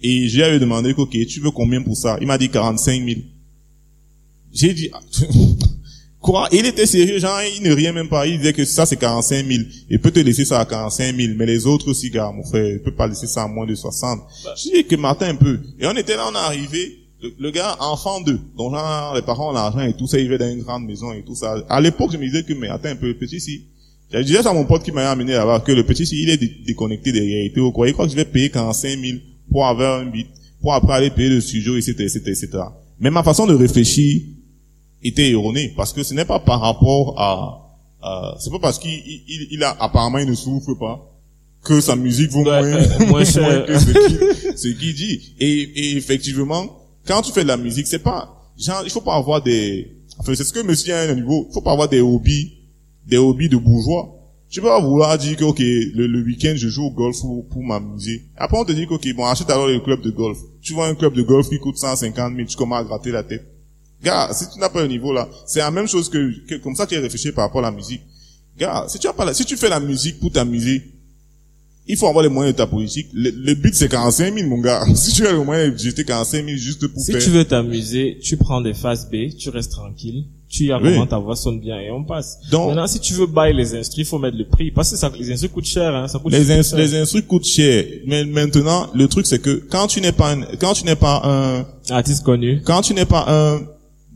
Et 0.00 0.28
j'ai 0.28 0.50
lui 0.50 0.60
demandé, 0.60 0.94
ok, 0.96 1.16
tu 1.26 1.40
veux 1.40 1.50
combien 1.50 1.82
pour 1.82 1.96
ça? 1.96 2.18
Il 2.20 2.26
m'a 2.26 2.38
dit 2.38 2.48
45 2.48 3.04
000. 3.04 3.20
J'ai 4.52 4.74
dit, 4.74 4.90
quoi? 6.20 6.48
Il 6.52 6.66
était 6.66 6.86
sérieux, 6.86 7.18
genre, 7.18 7.38
il 7.56 7.62
ne 7.62 7.72
riait 7.72 7.92
même 7.92 8.08
pas. 8.08 8.26
Il 8.26 8.38
disait 8.38 8.52
que 8.52 8.64
ça, 8.64 8.86
c'est 8.86 8.96
45 8.96 9.46
000. 9.46 9.62
Il 9.90 9.98
peut 10.00 10.10
te 10.10 10.20
laisser 10.20 10.44
ça 10.44 10.60
à 10.60 10.64
45 10.64 11.14
000. 11.16 11.32
Mais 11.36 11.46
les 11.46 11.66
autres 11.66 11.88
aussi, 11.90 12.10
gars, 12.10 12.30
mon 12.34 12.42
frère, 12.44 12.66
il 12.68 12.80
peut 12.80 12.94
pas 12.94 13.06
laisser 13.06 13.26
ça 13.26 13.42
à 13.44 13.48
moins 13.48 13.66
de 13.66 13.74
60. 13.74 14.20
J'ai 14.56 14.70
dit 14.82 14.84
que 14.84 14.96
matin 14.96 15.28
un 15.30 15.34
peu. 15.36 15.58
Et 15.80 15.86
on 15.86 15.96
était 15.96 16.16
là, 16.16 16.26
on 16.30 16.34
est 16.34 16.38
arrivé. 16.38 16.98
Le, 17.22 17.32
le 17.38 17.50
gars, 17.50 17.76
enfant 17.80 18.20
d'eux, 18.20 18.38
dont 18.56 18.70
genre, 18.70 19.14
les 19.14 19.22
parents 19.22 19.50
ont 19.50 19.52
l'argent 19.52 19.80
et 19.80 19.92
tout 19.92 20.06
ça, 20.06 20.18
il 20.18 20.24
vivait 20.24 20.38
dans 20.38 20.48
une 20.50 20.62
grande 20.62 20.84
maison 20.84 21.12
et 21.12 21.22
tout 21.24 21.34
ça. 21.34 21.56
À 21.68 21.80
l'époque, 21.80 22.10
je 22.12 22.16
me 22.16 22.24
disais 22.24 22.44
que, 22.44 22.52
mais 22.52 22.68
attends 22.68 22.90
un 22.90 22.96
peu, 22.96 23.08
le 23.08 23.14
petit 23.16 23.36
ici. 23.36 23.62
J'avais 24.10 24.24
dit 24.24 24.36
à 24.36 24.52
mon 24.54 24.64
pote 24.64 24.82
qui 24.84 24.92
m'a 24.92 25.10
amené 25.10 25.32
là-bas 25.32 25.60
que 25.60 25.72
le 25.72 25.84
petit, 25.84 26.04
ici, 26.04 26.22
il 26.22 26.30
est 26.30 26.36
dé- 26.38 26.56
déconnecté 26.66 27.12
des 27.12 27.20
réalités 27.20 27.60
ou 27.60 27.72
quoi. 27.72 27.88
Il 27.88 27.92
croit 27.92 28.06
que 28.06 28.12
je 28.12 28.16
vais 28.16 28.24
payer 28.24 28.48
45 28.50 28.88
000 29.00 29.18
pour 29.50 29.66
avoir 29.66 30.00
un 30.00 30.06
beat, 30.06 30.28
pour 30.62 30.72
après 30.72 30.94
aller 30.94 31.10
payer 31.10 31.28
le 31.28 31.40
studio, 31.40 31.76
etc., 31.76 31.92
etc., 32.04 32.20
etc. 32.26 32.48
Mais 33.00 33.10
ma 33.10 33.22
façon 33.22 33.46
de 33.46 33.54
réfléchir 33.54 34.22
était 35.02 35.30
erronée 35.30 35.72
parce 35.76 35.92
que 35.92 36.02
ce 36.02 36.14
n'est 36.14 36.24
pas 36.24 36.40
par 36.40 36.60
rapport 36.60 37.14
à, 37.20 37.70
à- 38.02 38.36
c'est 38.40 38.50
pas 38.50 38.58
parce 38.58 38.78
qu'il 38.78 38.90
il, 38.92 39.48
il- 39.52 39.62
a 39.64 39.76
apparemment 39.80 40.18
il 40.18 40.28
ne 40.28 40.34
souffre 40.34 40.74
pas 40.74 41.04
que 41.64 41.80
sa 41.80 41.96
musique 41.96 42.30
vaut 42.30 42.44
Ouais, 42.44 42.62
moins, 42.98 43.06
moins 43.08 43.24
cher. 43.24 43.66
que 43.66 43.78
ce 43.78 43.86
qu'il 43.90 44.58
ce 44.58 44.68
qu'il 44.68 44.94
dit. 44.94 45.34
Et, 45.40 45.60
et 45.62 45.96
effectivement, 45.96 46.66
quand 47.06 47.22
tu 47.22 47.32
fais 47.32 47.42
de 47.42 47.48
la 47.48 47.56
musique, 47.56 47.86
c'est 47.86 47.98
pas 48.02 48.34
genre 48.58 48.82
il 48.84 48.90
faut 48.90 49.00
pas 49.00 49.14
avoir 49.16 49.42
des, 49.42 49.92
enfin 50.18 50.34
c'est 50.34 50.44
ce 50.44 50.52
que 50.52 50.60
monsieur 50.62 50.94
a 50.94 51.00
un 51.02 51.14
niveau, 51.14 51.46
il 51.50 51.52
faut 51.54 51.60
pas 51.62 51.72
avoir 51.72 51.88
des 51.88 52.00
hobbies, 52.00 52.52
des 53.06 53.18
hobbies 53.18 53.48
de 53.48 53.56
bourgeois. 53.56 54.14
Tu 54.50 54.62
peux 54.62 54.68
pas 54.68 54.80
vouloir 54.80 55.18
dire 55.18 55.36
que 55.36 55.44
ok 55.44 55.58
le, 55.58 56.06
le 56.06 56.22
week-end 56.22 56.54
je 56.56 56.68
joue 56.68 56.84
au 56.86 56.90
golf 56.90 57.20
pour, 57.20 57.46
pour 57.48 57.62
m'amuser. 57.62 58.22
Après 58.36 58.56
on 58.58 58.64
te 58.64 58.72
dit 58.72 58.86
que 58.86 58.94
ok 58.94 59.06
bon 59.14 59.26
achète 59.26 59.50
alors 59.50 59.66
le 59.66 59.78
club 59.80 60.00
de 60.00 60.10
golf. 60.10 60.38
Tu 60.62 60.72
vois 60.72 60.86
un 60.86 60.94
club 60.94 61.12
de 61.14 61.22
golf 61.22 61.48
qui 61.50 61.58
coûte 61.58 61.76
150 61.76 62.34
000, 62.34 62.48
tu 62.48 62.56
commences 62.56 62.80
à 62.80 62.84
gratter 62.84 63.10
la 63.10 63.22
tête. 63.24 63.44
Gars, 64.02 64.28
si 64.32 64.44
tu 64.52 64.58
n'as 64.60 64.68
pas 64.68 64.82
le 64.82 64.88
niveau 64.88 65.12
là, 65.12 65.28
c'est 65.46 65.58
la 65.58 65.70
même 65.70 65.88
chose 65.88 66.08
que, 66.08 66.46
que 66.46 66.54
comme 66.56 66.76
ça 66.76 66.86
tu 66.86 66.94
es 66.94 66.98
réfléchi 66.98 67.32
par 67.32 67.44
rapport 67.46 67.60
à 67.64 67.70
la 67.70 67.76
musique. 67.76 68.02
Gars, 68.58 68.84
si 68.88 68.98
tu 68.98 69.06
as 69.08 69.12
pas 69.12 69.24
la, 69.24 69.34
si 69.34 69.44
tu 69.44 69.56
fais 69.56 69.68
la 69.68 69.80
musique 69.80 70.20
pour 70.20 70.30
t'amuser, 70.32 70.82
il 71.90 71.96
faut 71.96 72.06
avoir 72.06 72.22
les 72.22 72.28
moyens 72.28 72.54
de 72.54 72.58
ta 72.58 72.66
politique. 72.66 73.06
Le, 73.14 73.30
le 73.30 73.54
but 73.54 73.74
c'est 73.74 73.88
45 73.88 74.34
000 74.34 74.48
mon 74.48 74.58
gars. 74.60 74.84
Si 74.94 75.12
tu 75.12 75.26
as 75.26 75.32
les 75.32 75.42
moyens 75.44 75.72
de 75.72 75.78
jeter 75.78 76.04
45 76.04 76.44
000 76.44 76.56
juste 76.58 76.86
pour 76.86 77.00
Si 77.02 77.12
faire. 77.12 77.22
tu 77.22 77.30
veux 77.30 77.44
t'amuser, 77.44 78.18
tu 78.22 78.36
prends 78.36 78.60
des 78.60 78.74
phases 78.74 79.08
B, 79.10 79.34
tu 79.38 79.48
restes 79.48 79.72
tranquille, 79.72 80.26
tu 80.48 80.64
y 80.66 80.72
as 80.72 80.76
Oui. 80.80 80.92
comment 80.92 81.06
ta 81.06 81.18
voix 81.18 81.34
sonne 81.34 81.60
bien 81.60 81.80
et 81.80 81.90
on 81.90 82.04
passe. 82.04 82.38
Donc- 82.50 82.68
Maintenant, 82.68 82.86
si 82.86 83.00
tu 83.00 83.14
veux 83.14 83.26
bailler 83.26 83.54
les 83.54 83.74
instruments, 83.74 84.02
il 84.02 84.06
faut 84.06 84.18
mettre 84.18 84.36
le 84.36 84.46
prix. 84.46 84.70
Parce 84.70 84.90
que 84.90 84.96
ça, 84.96 85.10
les 85.18 85.32
instruments 85.32 85.54
coûtent 85.54 85.64
cher, 85.64 85.94
hein, 85.94 86.06
ça 86.08 86.18
coûte 86.18 86.32
les, 86.32 86.50
ins- 86.52 86.62
cher. 86.62 86.78
les 86.78 86.94
instruments 86.94 87.26
coûtent 87.26 87.46
cher. 87.46 87.84
Mais 88.06 88.24
maintenant, 88.24 88.88
le 88.94 89.08
truc 89.08 89.26
c'est 89.26 89.40
que 89.40 89.50
quand 89.70 89.86
tu 89.88 90.00
n'es 90.02 90.12
pas 90.12 90.32
un, 90.34 90.42
quand 90.60 90.74
tu 90.74 90.84
n'es 90.84 90.94
pas 90.96 91.22
un, 91.24 91.66
Artiste 91.94 92.22
connu, 92.22 92.60
quand 92.64 92.82
tu 92.82 92.92
n'es 92.94 93.06
pas 93.06 93.24
un 93.28 93.60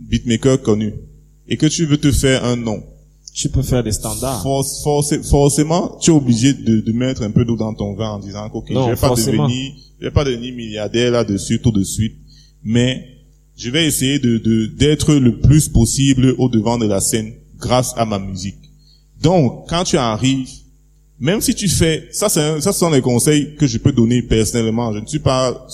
beatmaker 0.09 0.61
connu 0.63 0.93
et 1.49 1.57
que 1.57 1.67
tu 1.67 1.87
veux 1.87 1.99
te 1.99 2.11
faire 2.13 2.45
un 2.45 2.57
nom, 2.57 2.83
tu 3.35 3.49
peux 3.49 3.63
faire 3.63 3.83
des 3.83 3.93
standards. 3.93 4.43
forcément, 5.31 5.97
tu 6.01 6.11
es 6.11 6.15
obligé 6.15 6.53
de, 6.53 6.81
de 6.81 6.93
mettre 6.93 7.23
un 7.23 7.31
peu 7.31 7.45
d'eau 7.45 7.57
dans 7.57 7.75
ton 7.75 7.95
vin 7.95 8.11
en 8.13 8.19
disant 8.19 8.49
ok, 8.53 8.71
Non, 8.71 8.85
je 8.85 8.91
vais 8.91 8.97
pas 9.01 9.09
forcément. 9.09 9.49
devenir, 9.49 9.73
je 10.01 10.05
vais 10.05 10.11
pas 10.11 10.25
devenir 10.25 10.55
milliardaire 10.55 11.11
là-dessus 11.13 11.61
tout 11.61 11.73
de 11.73 11.83
suite, 11.83 12.15
mais 12.63 13.07
je 13.57 13.71
vais 13.71 13.87
essayer 13.87 14.19
de 14.19 14.39
de- 14.39 14.67
d'être 14.67 15.15
le 15.15 15.39
plus 15.39 15.69
possible 15.69 16.35
au 16.39 16.49
devant 16.49 16.79
de 16.79 16.87
la 16.87 17.01
scène 17.01 17.33
grâce 17.59 17.93
à 17.97 18.05
ma 18.05 18.19
musique. 18.19 18.57
Donc, 19.23 19.69
quand 19.69 19.85
tu 19.85 19.97
arrives, 19.97 20.49
même 21.21 21.41
si 21.41 21.55
tu 21.55 21.69
fais, 21.69 22.09
ça 22.13 22.29
c'est 22.29 22.41
un- 22.43 22.61
ça 22.61 22.73
ce 22.73 22.79
sont 22.81 22.91
les 22.91 23.01
conseils 23.01 23.55
que 23.57 23.67
je 23.67 23.79
peux 23.79 23.93
donner 23.93 24.23
personnellement. 24.23 24.93
Je 24.93 24.99
ne 24.99 25.07
suis 25.07 25.21
pas, 25.21 25.67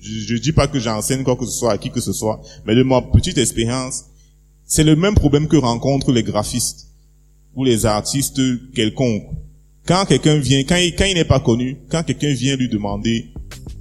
je, 0.00 0.36
dis 0.36 0.52
pas 0.52 0.66
que 0.66 0.78
j'enseigne 0.78 1.22
quoi 1.22 1.36
que 1.36 1.44
ce 1.44 1.52
soit 1.52 1.72
à 1.72 1.78
qui 1.78 1.90
que 1.90 2.00
ce 2.00 2.12
soit, 2.12 2.40
mais 2.66 2.74
de 2.74 2.82
ma 2.82 3.02
petite 3.02 3.38
expérience, 3.38 4.04
c'est 4.64 4.84
le 4.84 4.96
même 4.96 5.14
problème 5.14 5.48
que 5.48 5.56
rencontrent 5.56 6.12
les 6.12 6.22
graphistes 6.22 6.88
ou 7.54 7.64
les 7.64 7.86
artistes 7.86 8.40
quelconques. 8.74 9.26
Quand 9.86 10.04
quelqu'un 10.06 10.38
vient, 10.38 10.60
quand 10.60 10.76
il, 10.76 10.94
quand 10.94 11.06
il 11.06 11.14
n'est 11.14 11.24
pas 11.24 11.40
connu, 11.40 11.78
quand 11.90 12.02
quelqu'un 12.02 12.32
vient 12.32 12.56
lui 12.56 12.68
demander 12.68 13.32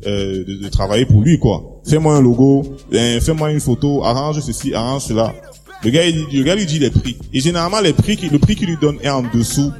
euh, 0.08 0.44
de, 0.46 0.56
de 0.56 0.70
travailler 0.70 1.06
pour 1.06 1.22
lui, 1.22 1.38
quoi. 1.40 1.82
Fais-moi 1.86 2.16
un 2.16 2.22
logo, 2.22 2.78
euh, 2.94 3.20
fais-moi 3.22 3.52
une 3.52 3.60
photo, 3.60 4.04
arrange 4.04 4.40
ceci, 4.42 4.74
arrange 4.74 5.04
cela. 5.04 5.36
Le 5.84 5.92
gars, 5.92 6.06
le 6.10 6.44
gars 6.44 6.56
lui 6.56 6.66
dit 6.66 6.80
les 6.80 6.90
prix. 6.90 7.18
Et 7.34 7.40
généralement, 7.40 7.80
les 7.80 7.94
prix, 7.94 8.18
le 8.32 8.40
prix 8.40 8.56
qu'il 8.56 8.68
lui 8.68 8.78
donne 8.82 8.98
est 9.02 9.10
en 9.10 9.24
dessous 9.24 9.72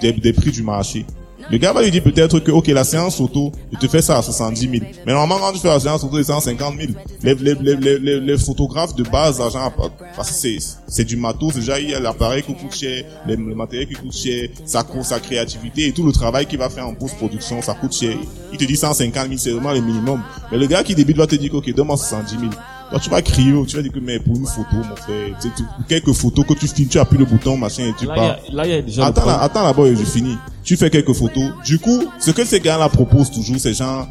des, 0.00 0.12
des 0.12 0.32
prix 0.32 0.50
du 0.50 0.62
marché. 0.62 1.06
Le 1.50 1.58
gars 1.58 1.72
va 1.72 1.82
lui 1.82 1.90
dire 1.90 2.02
peut-être 2.02 2.40
que, 2.40 2.50
ok, 2.50 2.66
la 2.68 2.84
séance 2.84 3.16
photo, 3.16 3.52
je 3.72 3.78
te 3.78 3.88
fais 3.88 4.02
ça 4.02 4.18
à 4.18 4.22
70 4.22 4.60
000. 4.60 4.72
Mais 5.06 5.12
normalement, 5.12 5.46
quand 5.46 5.52
tu 5.52 5.58
fais 5.58 5.68
la 5.68 5.80
séance 5.80 6.00
photo, 6.00 6.16
c'est 6.16 6.24
150 6.24 6.74
000. 6.76 6.92
Les, 7.22 7.34
les, 7.34 7.54
les, 7.54 7.98
les, 7.98 8.20
les, 8.20 8.38
photographes 8.38 8.94
de 8.94 9.02
base, 9.02 9.38
l'argent, 9.38 9.72
parce 10.16 10.30
que 10.30 10.36
c'est, 10.36 10.58
c'est 10.86 11.04
du 11.04 11.16
matos, 11.16 11.54
déjà, 11.54 11.78
il 11.80 11.90
y 11.90 11.94
a 11.94 12.00
l'appareil 12.00 12.42
qui 12.42 12.54
coûte 12.54 12.74
cher, 12.74 13.04
le 13.26 13.36
matériel 13.36 13.88
qui 13.88 13.94
coûte 13.94 14.14
cher, 14.14 14.48
sa, 14.64 14.84
sa 15.02 15.20
créativité 15.20 15.88
et 15.88 15.92
tout 15.92 16.04
le 16.04 16.12
travail 16.12 16.46
qu'il 16.46 16.58
va 16.58 16.70
faire 16.70 16.86
en 16.86 16.94
post-production, 16.94 17.60
ça 17.62 17.74
coûte 17.74 17.94
cher. 17.94 18.16
Il 18.52 18.58
te 18.58 18.64
dit 18.64 18.76
150 18.76 19.26
000, 19.26 19.38
c'est 19.38 19.50
vraiment 19.50 19.72
le 19.72 19.80
minimum. 19.80 20.22
Mais 20.50 20.58
le 20.58 20.66
gars 20.66 20.82
qui 20.82 20.94
débute 20.94 21.16
va 21.16 21.26
te 21.26 21.34
dire, 21.34 21.54
ok, 21.54 21.72
donne-moi 21.74 21.96
70 21.96 22.38
000. 22.38 22.52
Donc 22.92 23.00
tu 23.02 23.10
vas 23.10 23.22
crier, 23.22 23.52
tu 23.66 23.76
vas 23.76 23.82
dire 23.82 23.92
que, 23.92 23.98
mais 23.98 24.18
pour 24.20 24.36
une 24.36 24.46
photo, 24.46 24.76
mon 24.76 24.96
frère, 24.96 25.36
tu 25.40 25.48
sais, 25.48 25.54
pour 25.76 25.86
quelques 25.88 26.12
photos 26.12 26.46
que 26.46 26.54
tu 26.54 26.68
filmes, 26.68 26.88
tu 26.88 26.98
appuies 26.98 27.18
le 27.18 27.24
bouton, 27.24 27.56
machin, 27.56 27.84
et 27.84 27.94
tu 27.98 28.06
Là, 28.06 28.14
pars. 28.14 28.24
y 28.24 28.28
a, 28.28 28.38
là, 28.52 28.66
il 28.66 28.70
y 28.70 28.74
a 28.74 28.82
déjà 28.82 29.06
Attends 29.06 29.26
là, 29.26 29.40
attends 29.42 29.62
là-bas 29.64 29.94
je 29.94 30.04
finis. 30.04 30.36
Tu 30.62 30.76
fais 30.76 30.90
quelques 30.90 31.12
photos. 31.12 31.50
Du 31.64 31.78
coup, 31.78 32.04
ce 32.20 32.30
que 32.30 32.44
ces 32.44 32.60
gars-là 32.60 32.88
proposent 32.88 33.30
toujours, 33.30 33.58
ces 33.58 33.74
gens, 33.74 34.06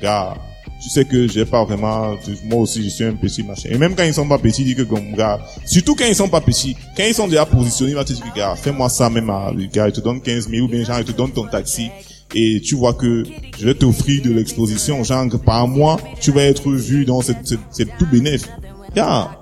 gars, 0.00 0.34
tu 0.82 0.88
sais 0.88 1.04
que 1.04 1.28
j'ai 1.28 1.44
pas 1.44 1.64
vraiment, 1.64 2.14
moi 2.44 2.60
aussi 2.60 2.82
je 2.84 2.88
suis 2.88 3.04
un 3.04 3.14
petit 3.14 3.42
machin. 3.42 3.68
Et 3.70 3.78
même 3.78 3.94
quand 3.94 4.02
ils 4.04 4.14
sont 4.14 4.28
pas 4.28 4.38
petits, 4.38 4.62
ils 4.62 4.74
disent 4.74 4.76
que 4.76 4.82
comme, 4.82 5.12
gars, 5.14 5.40
surtout 5.66 5.94
quand 5.94 6.04
ils 6.06 6.14
sont 6.16 6.28
pas 6.28 6.40
petits, 6.40 6.76
quand 6.96 7.04
ils 7.06 7.14
sont 7.14 7.28
déjà 7.28 7.46
positionnés, 7.46 7.92
ils 7.92 7.96
vont 7.96 8.04
te 8.04 8.12
dire, 8.12 8.24
gars, 8.34 8.54
fais-moi 8.56 8.88
ça 8.88 9.10
même 9.10 9.28
à, 9.30 9.50
le 9.54 9.66
gars, 9.66 9.86
il 9.88 9.92
te 9.92 10.00
donne 10.00 10.20
15 10.20 10.48
000 10.48 10.64
ou 10.64 10.68
bien 10.68 10.84
genre, 10.84 10.98
il 10.98 11.04
te 11.04 11.12
donne 11.12 11.30
ton 11.30 11.46
taxi. 11.46 11.90
Et 12.34 12.60
tu 12.60 12.74
vois 12.74 12.94
que 12.94 13.22
je 13.58 13.64
vais 13.64 13.74
t'offrir 13.74 14.22
de 14.22 14.30
l'exposition, 14.30 15.04
genre, 15.04 15.28
que 15.28 15.36
par 15.36 15.68
mois, 15.68 15.98
tu 16.20 16.32
vas 16.32 16.42
être 16.42 16.70
vu 16.72 17.04
dans 17.04 17.20
cette, 17.22 17.46
cette, 17.46 17.60
cette 17.70 17.96
tout 17.98 18.06
bénéfice. 18.06 18.48
Gars, 18.94 19.38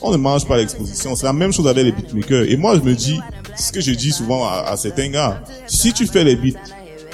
on 0.00 0.12
ne 0.12 0.16
mange 0.16 0.46
pas 0.46 0.56
l'exposition. 0.56 1.16
C'est 1.16 1.26
la 1.26 1.32
même 1.32 1.52
chose 1.52 1.66
avec 1.66 1.84
les 1.84 1.92
beatmakers. 1.92 2.44
Et 2.48 2.56
moi, 2.56 2.76
je 2.76 2.82
me 2.82 2.94
dis, 2.94 3.18
ce 3.56 3.72
que 3.72 3.80
je 3.80 3.92
dis 3.92 4.12
souvent 4.12 4.46
à, 4.46 4.64
à 4.68 4.76
certains 4.76 5.08
gars. 5.08 5.42
Si 5.66 5.92
tu 5.92 6.06
fais 6.06 6.22
les 6.22 6.36
beats 6.36 6.58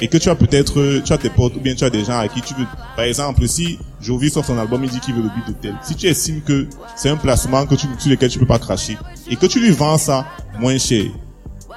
et 0.01 0.09
que 0.09 0.19
tu 0.19 0.29
as 0.29 0.35
peut-être, 0.35 1.01
tu 1.05 1.13
as 1.13 1.19
tes 1.19 1.31
potes 1.31 1.57
ou 1.57 1.61
bien 1.61 1.75
tu 1.75 1.85
as 1.85 1.91
des 1.91 2.05
gens 2.05 2.19
à 2.19 2.29
qui 2.29 2.43
tu 2.43 2.55
veux, 2.55 2.67
par 2.97 3.05
exemple, 3.05 3.47
si 3.47 3.79
Jovi 4.01 4.31
sort 4.31 4.45
son 4.45 4.59
album, 4.59 4.83
il 4.85 4.91
dit 4.91 5.01
qu'il 5.01 5.15
veut 5.15 5.23
le 5.23 5.29
beat 5.29 5.47
de 5.49 5.53
tel. 5.53 5.75
Si 5.83 5.95
tu 5.95 6.09
estimes 6.09 6.43
que 6.43 6.67
c'est 6.97 7.09
un 7.09 7.17
placement 7.17 7.65
que 7.67 7.77
tu, 7.77 7.87
sur 7.99 8.11
lequel 8.11 8.29
tu 8.29 8.39
peux 8.39 8.47
pas 8.47 8.59
cracher 8.59 8.99
et 9.31 9.37
que 9.37 9.47
tu 9.47 9.61
lui 9.61 9.71
vends 9.71 9.99
ça 9.99 10.27
moins 10.59 10.77
cher, 10.77 11.05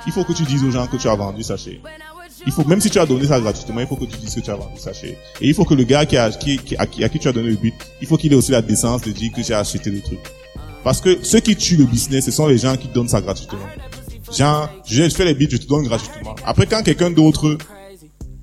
il 0.08 0.12
faut 0.12 0.24
que 0.24 0.34
tu 0.34 0.44
dises 0.44 0.64
aux 0.64 0.72
gens 0.72 0.88
que 0.88 0.98
tu 0.98 1.08
as 1.08 1.16
vendu 1.16 1.44
ça 1.44 1.56
cher. 1.56 1.76
Il 2.48 2.54
faut, 2.54 2.64
même 2.66 2.80
si 2.80 2.90
tu 2.90 3.00
as 3.00 3.06
donné 3.06 3.26
ça 3.26 3.40
gratuitement, 3.40 3.82
il 3.82 3.88
faut 3.88 3.96
que 3.96 4.06
tu 4.06 4.18
dises 4.18 4.36
que 4.36 4.40
tu 4.40 4.52
as 4.52 4.56
vendu 4.56 4.80
ça. 4.80 4.92
Et 5.04 5.18
il 5.42 5.54
faut 5.54 5.66
que 5.66 5.74
le 5.74 5.84
gars 5.84 6.06
qui 6.06 6.16
a, 6.18 6.30
qui, 6.30 6.60
à, 6.78 6.86
qui, 6.86 7.08
qui 7.10 7.20
tu 7.20 7.28
as 7.28 7.32
donné 7.32 7.50
le 7.50 7.56
beat, 7.56 7.74
il 8.02 8.08
faut 8.08 8.18
qu'il 8.18 8.32
ait 8.34 8.36
aussi 8.36 8.52
la 8.52 8.62
décence 8.62 9.02
de 9.02 9.12
dire 9.12 9.32
que 9.32 9.42
j'ai 9.42 9.54
acheté 9.54 9.90
le 9.90 10.02
truc. 10.02 10.20
Parce 10.84 11.02
que 11.02 11.18
ceux 11.24 11.40
qui 11.40 11.56
tuent 11.56 11.78
le 11.78 11.86
business, 11.86 12.26
ce 12.26 12.32
sont 12.32 12.48
les 12.48 12.60
gens 12.60 12.78
qui 12.78 12.88
donnent 12.88 13.08
ça 13.08 13.20
gratuitement. 13.20 13.58
Genre, 14.32 14.70
je 14.88 15.10
fais 15.10 15.26
les 15.26 15.34
beats, 15.34 15.48
je 15.50 15.58
te 15.58 15.68
donne 15.68 15.86
gratuitement. 15.86 16.36
Après, 16.46 16.68
quand 16.68 16.84
quelqu'un 16.84 17.10
d'autre 17.10 17.58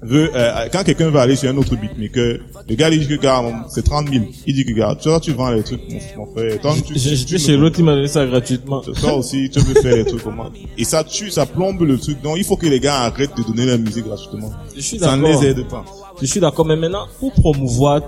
veut, 0.02 0.30
euh, 0.34 0.68
quand 0.72 0.82
quelqu'un 0.84 1.10
va 1.10 1.22
aller 1.22 1.36
chez 1.36 1.48
un 1.48 1.56
autre 1.56 1.76
beatmaker, 1.76 2.38
le 2.68 2.74
gars 2.74 2.90
lui 2.90 2.98
dit 2.98 3.06
que 3.08 3.14
gars, 3.14 3.42
c'est 3.68 3.84
30 3.84 4.08
000. 4.10 4.24
Il 4.46 4.54
dit 4.54 4.64
que 4.64 4.72
gars, 4.72 4.96
tu 5.00 5.08
vois, 5.08 5.20
tu 5.20 5.32
vends 5.32 5.50
les 5.50 5.62
trucs, 5.62 5.80
mon, 6.16 6.24
mon 6.26 6.32
frère. 6.32 6.58
Tu, 6.60 6.94
J'ai- 6.96 7.10
tu 7.10 7.16
J'étais 7.16 7.38
chez 7.38 7.56
l'autre, 7.56 7.76
il 7.78 7.84
m'a 7.84 7.94
donné 7.94 8.08
ça 8.08 8.26
gratuitement. 8.26 8.80
toi 8.80 9.14
aussi, 9.14 9.48
tu 9.50 9.60
veux 9.60 9.80
faire 9.80 9.96
les 9.96 10.04
trucs 10.04 10.22
comme 10.22 10.36
moi. 10.36 10.50
Et 10.76 10.84
ça 10.84 11.04
tue, 11.04 11.30
ça 11.30 11.46
plombe 11.46 11.82
le 11.82 11.98
truc. 11.98 12.20
Donc, 12.22 12.36
il 12.38 12.44
faut 12.44 12.56
que 12.56 12.66
les 12.66 12.80
gars 12.80 13.00
arrêtent 13.02 13.36
de 13.36 13.42
donner 13.42 13.66
la 13.66 13.78
musique 13.78 14.04
gratuitement. 14.04 14.50
Je 14.74 14.80
suis 14.80 14.98
Ça 14.98 15.16
ne 15.16 15.22
d'accord. 15.22 15.40
les 15.42 15.48
aide 15.48 15.68
pas. 15.68 15.84
Je 16.20 16.26
suis 16.26 16.40
d'accord, 16.40 16.66
mais 16.66 16.76
maintenant, 16.76 17.06
pour 17.20 17.32
promouvoir 17.32 18.00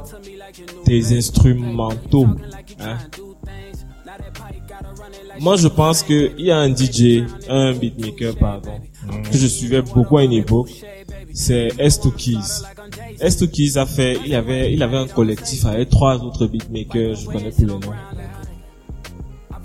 tes 0.85 1.17
instrumentaux. 1.17 2.27
Hein. 2.81 2.99
Moi, 5.41 5.57
je 5.57 5.69
pense 5.69 6.03
que 6.03 6.31
il 6.39 6.47
y 6.47 6.51
a 6.51 6.59
un 6.59 6.75
DJ, 6.75 7.25
un 7.49 7.73
beatmaker, 7.73 8.37
pardon, 8.37 8.71
que 9.31 9.37
je 9.37 9.47
suivais 9.47 9.83
beaucoup 9.83 10.19
à 10.19 10.25
une 10.25 10.33
époque. 10.33 10.71
C'est 11.37 11.66
S2Keys. 11.78 12.62
S2Keys 13.20 13.76
a 13.76 13.87
fait, 13.87 14.18
il 14.24 14.37
avait, 14.37 14.72
il 14.72 14.80
avait 14.85 14.99
un 14.99 15.09
collectif 15.09 15.66
avec 15.66 15.89
trois 15.89 16.22
autres 16.22 16.47
beatmakers, 16.47 17.16
je 17.16 17.26
connais 17.26 17.51
plus 17.51 17.66
le 17.66 17.72
nom. 17.72 17.80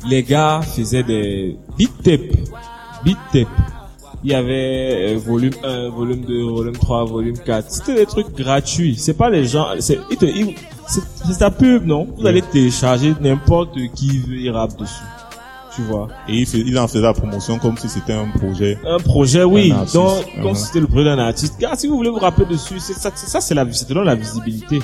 Les 0.09 0.23
gars 0.23 0.61
faisaient 0.61 1.03
des 1.03 1.57
beat 1.77 1.91
tapes, 2.03 2.35
beat 3.05 3.17
tapes. 3.31 3.47
Il 4.23 4.31
y 4.31 4.33
avait 4.33 5.13
euh, 5.13 5.17
volume 5.19 5.53
1, 5.63 5.89
volume 5.89 6.25
2, 6.25 6.43
volume 6.43 6.75
3, 6.75 7.05
volume 7.05 7.37
4. 7.37 7.69
C'était 7.69 7.95
des 7.95 8.05
trucs 8.07 8.35
gratuits. 8.35 8.95
C'est 8.97 9.13
pas 9.13 9.29
les 9.29 9.45
gens, 9.45 9.67
c'est, 9.79 9.99
c'est 10.19 10.33
c'est 10.87 11.37
ta 11.37 11.51
pub, 11.51 11.85
non? 11.85 12.07
Vous 12.17 12.25
allez 12.25 12.41
télécharger 12.41 13.13
n'importe 13.21 13.77
qui 13.93 14.17
veut 14.19 14.37
y 14.37 14.49
rap 14.49 14.75
dessus. 14.77 15.03
Tu 15.75 15.81
vois. 15.83 16.07
Et 16.27 16.33
il, 16.37 16.45
fait- 16.47 16.63
il 16.65 16.77
en 16.79 16.87
faisait 16.87 17.01
la 17.01 17.13
promotion 17.13 17.59
comme 17.59 17.77
si 17.77 17.87
c'était 17.89 18.13
un 18.13 18.27
projet. 18.27 18.77
Un 18.87 18.97
projet, 18.97 19.43
oui. 19.43 19.71
Un. 19.71 19.85
Donc, 19.93 20.25
comme 20.41 20.51
Mhm. 20.51 20.55
si 20.55 20.65
c'était 20.65 20.79
le 20.79 20.87
projet 20.87 21.05
d'un 21.05 21.19
artiste. 21.19 21.55
Car 21.59 21.77
si 21.77 21.87
vous 21.87 21.95
voulez 21.95 22.09
vous 22.09 22.17
rappeler 22.17 22.45
dessus, 22.47 22.79
c'est 22.79 22.93
ça, 22.93 23.11
c'est 23.13 23.27
ça, 23.27 23.39
c'est 23.39 23.53
la, 23.53 23.63
la 23.63 24.15
visibilité. 24.15 24.79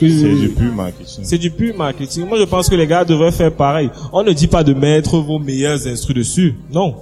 C'est 0.00 0.06
du 0.06 0.48
pur 0.50 0.72
marketing. 0.72 1.24
c'est 1.24 1.38
du 1.38 1.50
pur 1.50 1.76
marketing. 1.76 2.28
Moi, 2.28 2.38
je 2.38 2.44
pense 2.44 2.68
que 2.68 2.76
les 2.76 2.86
gars 2.86 3.04
devraient 3.04 3.32
faire 3.32 3.52
pareil. 3.52 3.90
On 4.12 4.22
ne 4.22 4.32
dit 4.32 4.46
pas 4.46 4.62
de 4.62 4.72
mettre 4.72 5.18
vos 5.18 5.40
meilleurs 5.40 5.84
instrus 5.88 6.14
dessus. 6.14 6.54
Non. 6.72 6.94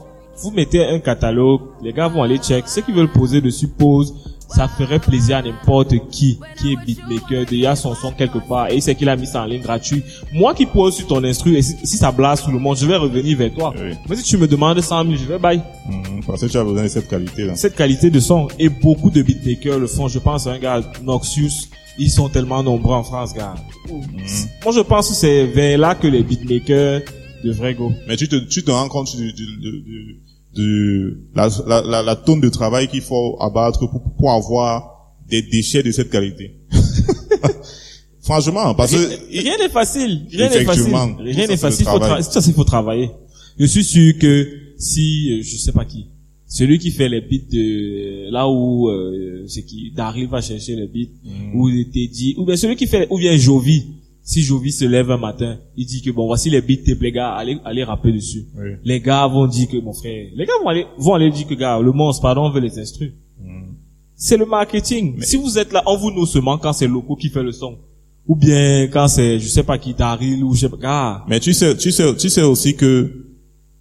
Vous 0.42 0.50
mettez 0.50 0.84
un 0.84 0.98
catalogue, 0.98 1.60
les 1.82 1.92
gars 1.92 2.08
vont 2.08 2.22
aller 2.22 2.38
check. 2.38 2.64
Ceux 2.68 2.80
qui 2.82 2.92
veulent 2.92 3.12
poser 3.12 3.40
dessus, 3.42 3.68
posent. 3.68 4.14
Ça 4.48 4.68
ferait 4.68 5.00
plaisir 5.00 5.38
à 5.38 5.42
n'importe 5.42 5.94
qui, 6.10 6.38
qui 6.56 6.72
est 6.72 6.76
beatmaker, 6.86 7.44
a 7.70 7.74
son 7.76 7.94
son 7.94 8.12
quelque 8.12 8.38
part, 8.38 8.70
et 8.70 8.76
il 8.76 8.82
sait 8.82 8.94
qu'il 8.94 9.08
a 9.08 9.16
mis 9.16 9.26
ça 9.26 9.42
en 9.42 9.46
ligne 9.46 9.60
gratuit. 9.60 10.02
Moi 10.32 10.54
qui 10.54 10.66
pose 10.66 10.94
sur 10.94 11.06
ton 11.08 11.22
instru, 11.24 11.56
et 11.56 11.62
si, 11.62 11.74
si 11.84 11.96
ça 11.96 12.12
blase 12.12 12.42
tout 12.44 12.52
le 12.52 12.58
monde, 12.60 12.76
je 12.76 12.86
vais 12.86 12.96
revenir 12.96 13.36
vers 13.36 13.52
toi. 13.52 13.74
Oui. 13.76 13.94
Mais 14.08 14.16
si 14.16 14.22
tu 14.22 14.36
me 14.38 14.46
demandes 14.46 14.80
100 14.80 15.02
000, 15.04 15.16
je 15.16 15.24
vais 15.24 15.38
bailler 15.38 15.62
Mhm, 15.88 16.22
parce 16.26 16.40
que 16.40 16.46
tu 16.46 16.56
as 16.56 16.64
besoin 16.64 16.84
de 16.84 16.88
cette 16.88 17.08
qualité-là. 17.08 17.56
cette 17.56 17.74
qualité 17.76 18.08
de 18.10 18.20
son 18.20 18.48
et 18.58 18.68
beaucoup 18.68 19.10
de 19.10 19.20
beatmakers 19.22 19.78
le 19.80 19.86
font. 19.88 20.06
Je 20.08 20.18
pense 20.20 20.46
à 20.46 20.52
un 20.52 20.58
gars, 20.58 20.80
Noxious, 21.02 21.66
ils 21.98 22.10
sont 22.10 22.28
tellement 22.28 22.62
nombreux 22.62 22.94
en 22.94 23.02
France, 23.02 23.34
gars. 23.34 23.54
Moi, 23.90 24.72
je 24.74 24.80
pense 24.80 25.08
que 25.08 25.14
c'est 25.14 25.46
vers 25.46 25.76
là 25.78 25.94
que 25.94 26.06
les 26.06 26.22
beatmakers 26.22 27.02
devraient 27.44 27.74
go. 27.74 27.92
Mais 28.06 28.16
tu 28.16 28.28
te, 28.28 28.36
tu 28.36 28.62
te 28.64 28.70
rends 28.70 28.88
compte 28.88 29.14
du, 29.16 29.32
du, 29.32 29.44
du- 29.44 29.82
du- 29.82 30.16
de 30.56 31.18
la, 31.34 31.48
la, 31.66 31.82
la, 31.82 32.02
la 32.02 32.16
tonne 32.16 32.40
de 32.40 32.48
travail 32.48 32.88
qu'il 32.88 33.02
faut 33.02 33.36
abattre 33.40 33.80
pour, 33.90 34.02
pour 34.18 34.32
avoir 34.32 35.14
des 35.28 35.42
déchets 35.42 35.82
de 35.82 35.90
cette 35.92 36.10
qualité. 36.10 36.54
Franchement, 38.22 38.74
parce 38.74 38.92
que 38.92 39.30
Rien 39.30 39.56
n'est 39.58 39.68
facile. 39.68 40.26
Rien 40.32 40.48
n'est 40.50 40.64
facile. 40.64 40.94
Rien 41.20 41.46
n'est 41.46 41.56
facile. 41.56 41.86
Faut 41.86 42.00
ça, 42.00 42.40
c'est 42.40 42.52
faut 42.52 42.64
travailler. 42.64 43.10
Je 43.58 43.66
suis 43.66 43.84
sûr 43.84 44.18
que 44.18 44.48
si, 44.78 45.30
euh, 45.30 45.42
je 45.42 45.56
sais 45.56 45.72
pas 45.72 45.84
qui, 45.84 46.06
celui 46.46 46.78
qui 46.78 46.90
fait 46.90 47.08
les 47.08 47.20
beats 47.20 47.48
de 47.50 48.30
là 48.30 48.48
où 48.48 48.88
euh, 48.88 49.44
c'est 49.46 49.64
qui 49.64 49.92
Daryl 49.94 50.28
va 50.28 50.40
chercher 50.40 50.74
les 50.76 50.86
beats 50.86 51.12
Mm. 51.24 51.58
ou 51.58 51.70
Teddy 51.92 52.34
ou 52.38 52.44
bien 52.44 52.56
celui 52.56 52.76
qui 52.76 52.86
fait 52.86 53.06
ou 53.10 53.18
bien 53.18 53.36
Jovi. 53.36 53.84
Si 54.28 54.42
Jovi 54.42 54.72
se 54.72 54.84
lève 54.84 55.12
un 55.12 55.18
matin, 55.18 55.56
il 55.76 55.86
dit 55.86 56.02
que 56.02 56.10
bon 56.10 56.26
voici 56.26 56.50
les 56.50 56.60
beats 56.60 56.82
tapes 56.84 57.00
les 57.00 57.12
gars, 57.12 57.32
allez 57.34 57.58
allez 57.64 57.84
rapper 57.84 58.10
dessus. 58.10 58.44
Oui. 58.56 58.70
Les 58.82 59.00
gars 59.00 59.28
vont 59.28 59.46
dire 59.46 59.68
que 59.68 59.76
mon 59.76 59.92
frère, 59.92 60.26
les 60.34 60.44
gars 60.44 60.52
vont 60.60 60.68
aller 60.68 60.84
vont 60.98 61.14
aller 61.14 61.30
dire 61.30 61.46
que 61.46 61.54
gars 61.54 61.78
le 61.78 61.92
monstre 61.92 62.22
pardon 62.22 62.50
veut 62.50 62.60
les 62.60 62.76
instrus. 62.76 63.12
Mm. 63.40 63.74
C'est 64.16 64.36
le 64.36 64.44
marketing. 64.44 65.22
Si 65.22 65.36
vous 65.36 65.58
êtes 65.58 65.72
là, 65.72 65.80
on 65.86 65.96
vous 65.96 66.10
nous 66.10 66.26
seulement 66.26 66.58
quand 66.58 66.72
c'est 66.72 66.88
Loco 66.88 67.14
qui 67.14 67.28
fait 67.28 67.44
le 67.44 67.52
son. 67.52 67.78
Ou 68.26 68.34
bien 68.34 68.88
quand 68.88 69.06
c'est, 69.06 69.38
je 69.38 69.46
sais 69.46 69.62
pas 69.62 69.78
qui, 69.78 69.94
Daryl 69.94 70.42
ou 70.42 70.54
je 70.54 70.62
sais 70.62 70.68
pas, 70.70 70.76
gars. 70.76 71.24
Mais 71.28 71.38
tu 71.38 71.52
sais, 71.52 71.76
tu 71.76 71.92
sais, 71.92 72.16
tu 72.16 72.28
sais 72.28 72.42
aussi 72.42 72.74
que 72.74 73.28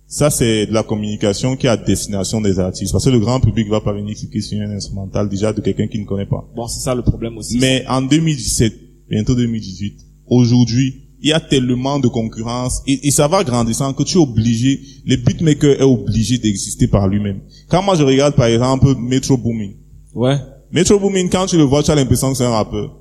ça 0.05 0.29
c'est 0.29 0.67
de 0.67 0.73
la 0.73 0.83
communication 0.83 1.55
qui 1.55 1.65
est 1.65 1.71
à 1.71 1.77
destination 1.77 2.39
des 2.39 2.59
artistes. 2.59 2.91
Parce 2.91 3.05
que 3.05 3.09
le 3.09 3.19
grand 3.19 3.39
public 3.39 3.67
va 3.67 3.81
pas 3.81 3.93
venir 3.93 4.15
cliquer 4.15 4.41
sur 4.41 4.61
un 4.61 4.69
instrumental 4.69 5.27
déjà 5.27 5.53
de 5.53 5.61
quelqu'un 5.61 5.87
qui 5.87 5.97
ne 5.97 6.05
connaît 6.05 6.27
pas. 6.27 6.47
Bon, 6.55 6.67
c'est 6.67 6.81
ça 6.81 6.93
le 6.93 7.01
problème 7.01 7.35
aussi. 7.39 7.57
Mais 7.57 7.83
en 7.87 8.03
2017, 8.03 9.09
bientôt 9.09 9.33
2018, 9.33 10.05
aujourd'hui, 10.27 11.01
il 11.21 11.29
y 11.29 11.33
a 11.33 11.39
tellement 11.39 11.99
de 11.99 12.07
concurrence 12.07 12.81
et, 12.85 13.07
et 13.07 13.11
ça 13.11 13.27
va 13.27 13.43
grandissant 13.43 13.93
que 13.93 14.03
tu 14.03 14.17
es 14.17 14.21
obligé, 14.21 14.79
le 15.05 15.15
beatmaker 15.15 15.79
est 15.79 15.83
obligé 15.83 16.37
d'exister 16.37 16.87
par 16.87 17.07
lui-même. 17.07 17.41
Quand 17.69 17.81
moi 17.81 17.95
je 17.95 18.03
regarde 18.03 18.35
par 18.35 18.45
exemple 18.47 18.95
Metro 18.99 19.37
Boomin, 19.37 19.71
Ouais. 20.13 20.37
Metro 20.71 20.99
Boomin, 20.99 21.27
quand 21.27 21.45
tu 21.45 21.57
le 21.57 21.63
vois, 21.63 21.81
tu 21.83 21.91
as 21.91 21.95
l'impression 21.95 22.31
que 22.31 22.37
c'est 22.37 22.45
un 22.45 22.49
rappeur. 22.49 22.97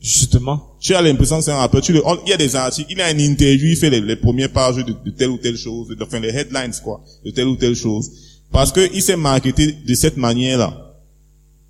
Justement. 0.00 0.60
Tu 0.80 0.94
as 0.94 1.02
l'impression 1.02 1.38
que 1.38 1.44
c'est 1.44 1.52
un 1.52 1.56
rappeur. 1.56 1.80
Tu 1.80 1.92
le, 1.92 2.04
on- 2.06 2.18
il 2.26 2.30
y 2.30 2.32
a 2.32 2.36
des 2.36 2.56
articles, 2.56 2.90
il 2.90 3.00
a 3.00 3.10
une 3.10 3.20
interview, 3.20 3.68
il 3.68 3.76
fait 3.76 3.90
les, 3.90 4.00
les 4.00 4.16
premières 4.16 4.50
pages 4.50 4.76
de, 4.76 4.92
de 5.04 5.10
telle 5.10 5.30
ou 5.30 5.38
telle 5.38 5.56
chose, 5.56 5.88
de, 5.88 5.96
enfin 6.02 6.18
les 6.20 6.30
headlines 6.30 6.72
quoi, 6.82 7.02
de 7.24 7.30
telle 7.30 7.46
ou 7.46 7.56
telle 7.56 7.76
chose, 7.76 8.10
parce 8.50 8.72
que 8.72 8.80
il 8.94 9.00
s'est 9.02 9.16
marketé 9.16 9.72
de 9.86 9.94
cette 9.94 10.16
manière-là. 10.16 10.91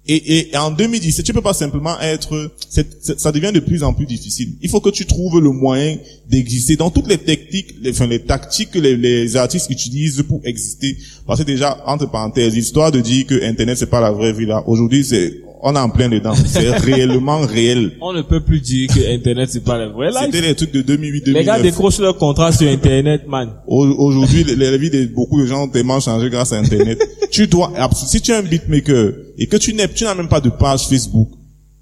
Et, 0.08 0.48
et 0.50 0.56
en 0.56 0.72
2017, 0.72 1.24
tu 1.24 1.32
peux 1.32 1.42
pas 1.42 1.54
simplement 1.54 1.98
être, 2.00 2.50
c'est- 2.68 2.88
c'est- 3.00 3.20
ça 3.20 3.30
devient 3.30 3.52
de 3.54 3.60
plus 3.60 3.84
en 3.84 3.92
plus 3.94 4.04
difficile. 4.06 4.54
Il 4.60 4.68
faut 4.68 4.80
que 4.80 4.90
tu 4.90 5.06
trouves 5.06 5.38
le 5.40 5.50
moyen 5.50 5.96
d'exister 6.28 6.74
dans 6.74 6.90
toutes 6.90 7.06
les 7.08 7.18
techniques, 7.18 7.76
les, 7.80 7.90
enfin, 7.90 8.08
les 8.08 8.18
tactiques 8.18 8.72
que 8.72 8.80
les, 8.80 8.96
les 8.96 9.36
artistes 9.36 9.70
utilisent 9.70 10.24
pour 10.26 10.40
exister. 10.44 10.96
Parce 11.24 11.38
que 11.40 11.44
déjà, 11.44 11.80
entre 11.86 12.10
parenthèses, 12.10 12.52
l'histoire 12.54 12.90
de 12.90 13.00
dire 13.00 13.26
que 13.26 13.44
Internet 13.44 13.78
c'est 13.78 13.86
pas 13.86 14.00
la 14.00 14.10
vraie 14.10 14.32
vie 14.32 14.46
là, 14.46 14.64
aujourd'hui 14.66 15.04
c'est, 15.04 15.40
on 15.64 15.74
est 15.76 15.78
en 15.78 15.88
plein 15.88 16.08
dedans. 16.08 16.34
C'est 16.46 16.70
réellement 16.78 17.40
réel. 17.40 17.92
On 18.00 18.12
ne 18.12 18.22
peut 18.22 18.40
plus 18.40 18.60
dire 18.60 18.88
que 18.88 19.14
Internet 19.14 19.48
c'est 19.52 19.62
pas 19.64 19.78
la 19.78 19.88
vraie 19.88 20.10
life. 20.10 20.18
C'était 20.24 20.40
les 20.40 20.54
trucs 20.54 20.72
de 20.72 20.82
2008, 20.82 21.26
Les 21.28 21.44
gars 21.44 21.56
2009. 21.58 21.62
décrochent 21.62 21.98
leur 22.00 22.16
contrat 22.18 22.50
sur 22.52 22.68
Internet, 22.68 23.26
man. 23.28 23.50
Au- 23.66 23.86
Aujourd'hui, 23.86 24.44
la 24.56 24.76
vie 24.76 24.90
de 24.90 25.06
beaucoup 25.06 25.40
de 25.40 25.46
gens 25.46 25.64
ont 25.64 25.68
tellement 25.68 26.00
changé 26.00 26.28
grâce 26.30 26.52
à 26.52 26.58
Internet. 26.58 27.00
tu 27.30 27.46
dois, 27.46 27.72
si 27.94 28.20
tu 28.20 28.32
es 28.32 28.34
un 28.34 28.42
beatmaker 28.42 29.12
et 29.38 29.46
que 29.46 29.56
tu 29.56 29.72
n'es, 29.74 29.88
tu 29.88 30.04
n'as 30.04 30.14
même 30.14 30.28
pas 30.28 30.40
de 30.40 30.50
page 30.50 30.88
Facebook, 30.88 31.28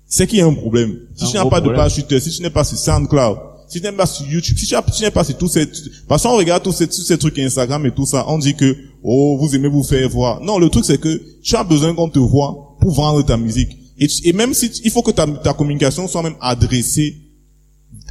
c'est 0.06 0.26
qu'il 0.26 0.38
y 0.40 0.42
a 0.42 0.46
un 0.46 0.54
problème. 0.54 0.94
Si 1.16 1.24
Un 1.24 1.28
tu 1.28 1.36
n'as 1.36 1.46
pas 1.46 1.60
de 1.60 1.70
page 1.70 1.94
Twitter, 1.94 2.20
si 2.20 2.30
tu 2.30 2.42
n'es 2.42 2.50
pas 2.50 2.64
sur 2.64 2.76
SoundCloud, 2.76 3.36
si 3.68 3.80
tu 3.80 3.86
n'es 3.86 3.92
pas 3.92 4.06
sur 4.06 4.26
YouTube, 4.26 4.58
si 4.58 4.66
tu 4.66 5.02
n'es 5.04 5.10
pas 5.10 5.22
sur 5.24 5.36
tous 5.38 5.48
ces, 5.48 5.66
parce 6.08 6.22
qu'on 6.24 6.36
regarde 6.36 6.62
tous 6.62 6.72
ces, 6.72 6.86
tous 6.88 7.02
ces 7.02 7.16
trucs 7.16 7.38
Instagram 7.38 7.86
et 7.86 7.92
tout 7.92 8.04
ça, 8.06 8.24
on 8.28 8.36
dit 8.38 8.54
que, 8.54 8.76
oh, 9.04 9.38
vous 9.40 9.54
aimez 9.54 9.68
vous 9.68 9.84
faire 9.84 10.08
voir. 10.08 10.40
Non, 10.40 10.58
le 10.58 10.68
truc 10.68 10.84
c'est 10.84 10.98
que 11.00 11.20
tu 11.42 11.54
as 11.56 11.62
besoin 11.64 11.94
qu'on 11.94 12.08
te 12.08 12.18
voit 12.18 12.69
pour 12.80 12.92
vendre 12.92 13.22
ta 13.24 13.36
musique. 13.36 13.76
Et, 13.98 14.08
et 14.24 14.32
même 14.32 14.54
si, 14.54 14.70
il 14.84 14.90
faut 14.90 15.02
que 15.02 15.10
ta, 15.10 15.26
ta 15.26 15.52
communication 15.52 16.08
soit 16.08 16.22
même 16.22 16.36
adressée 16.40 17.16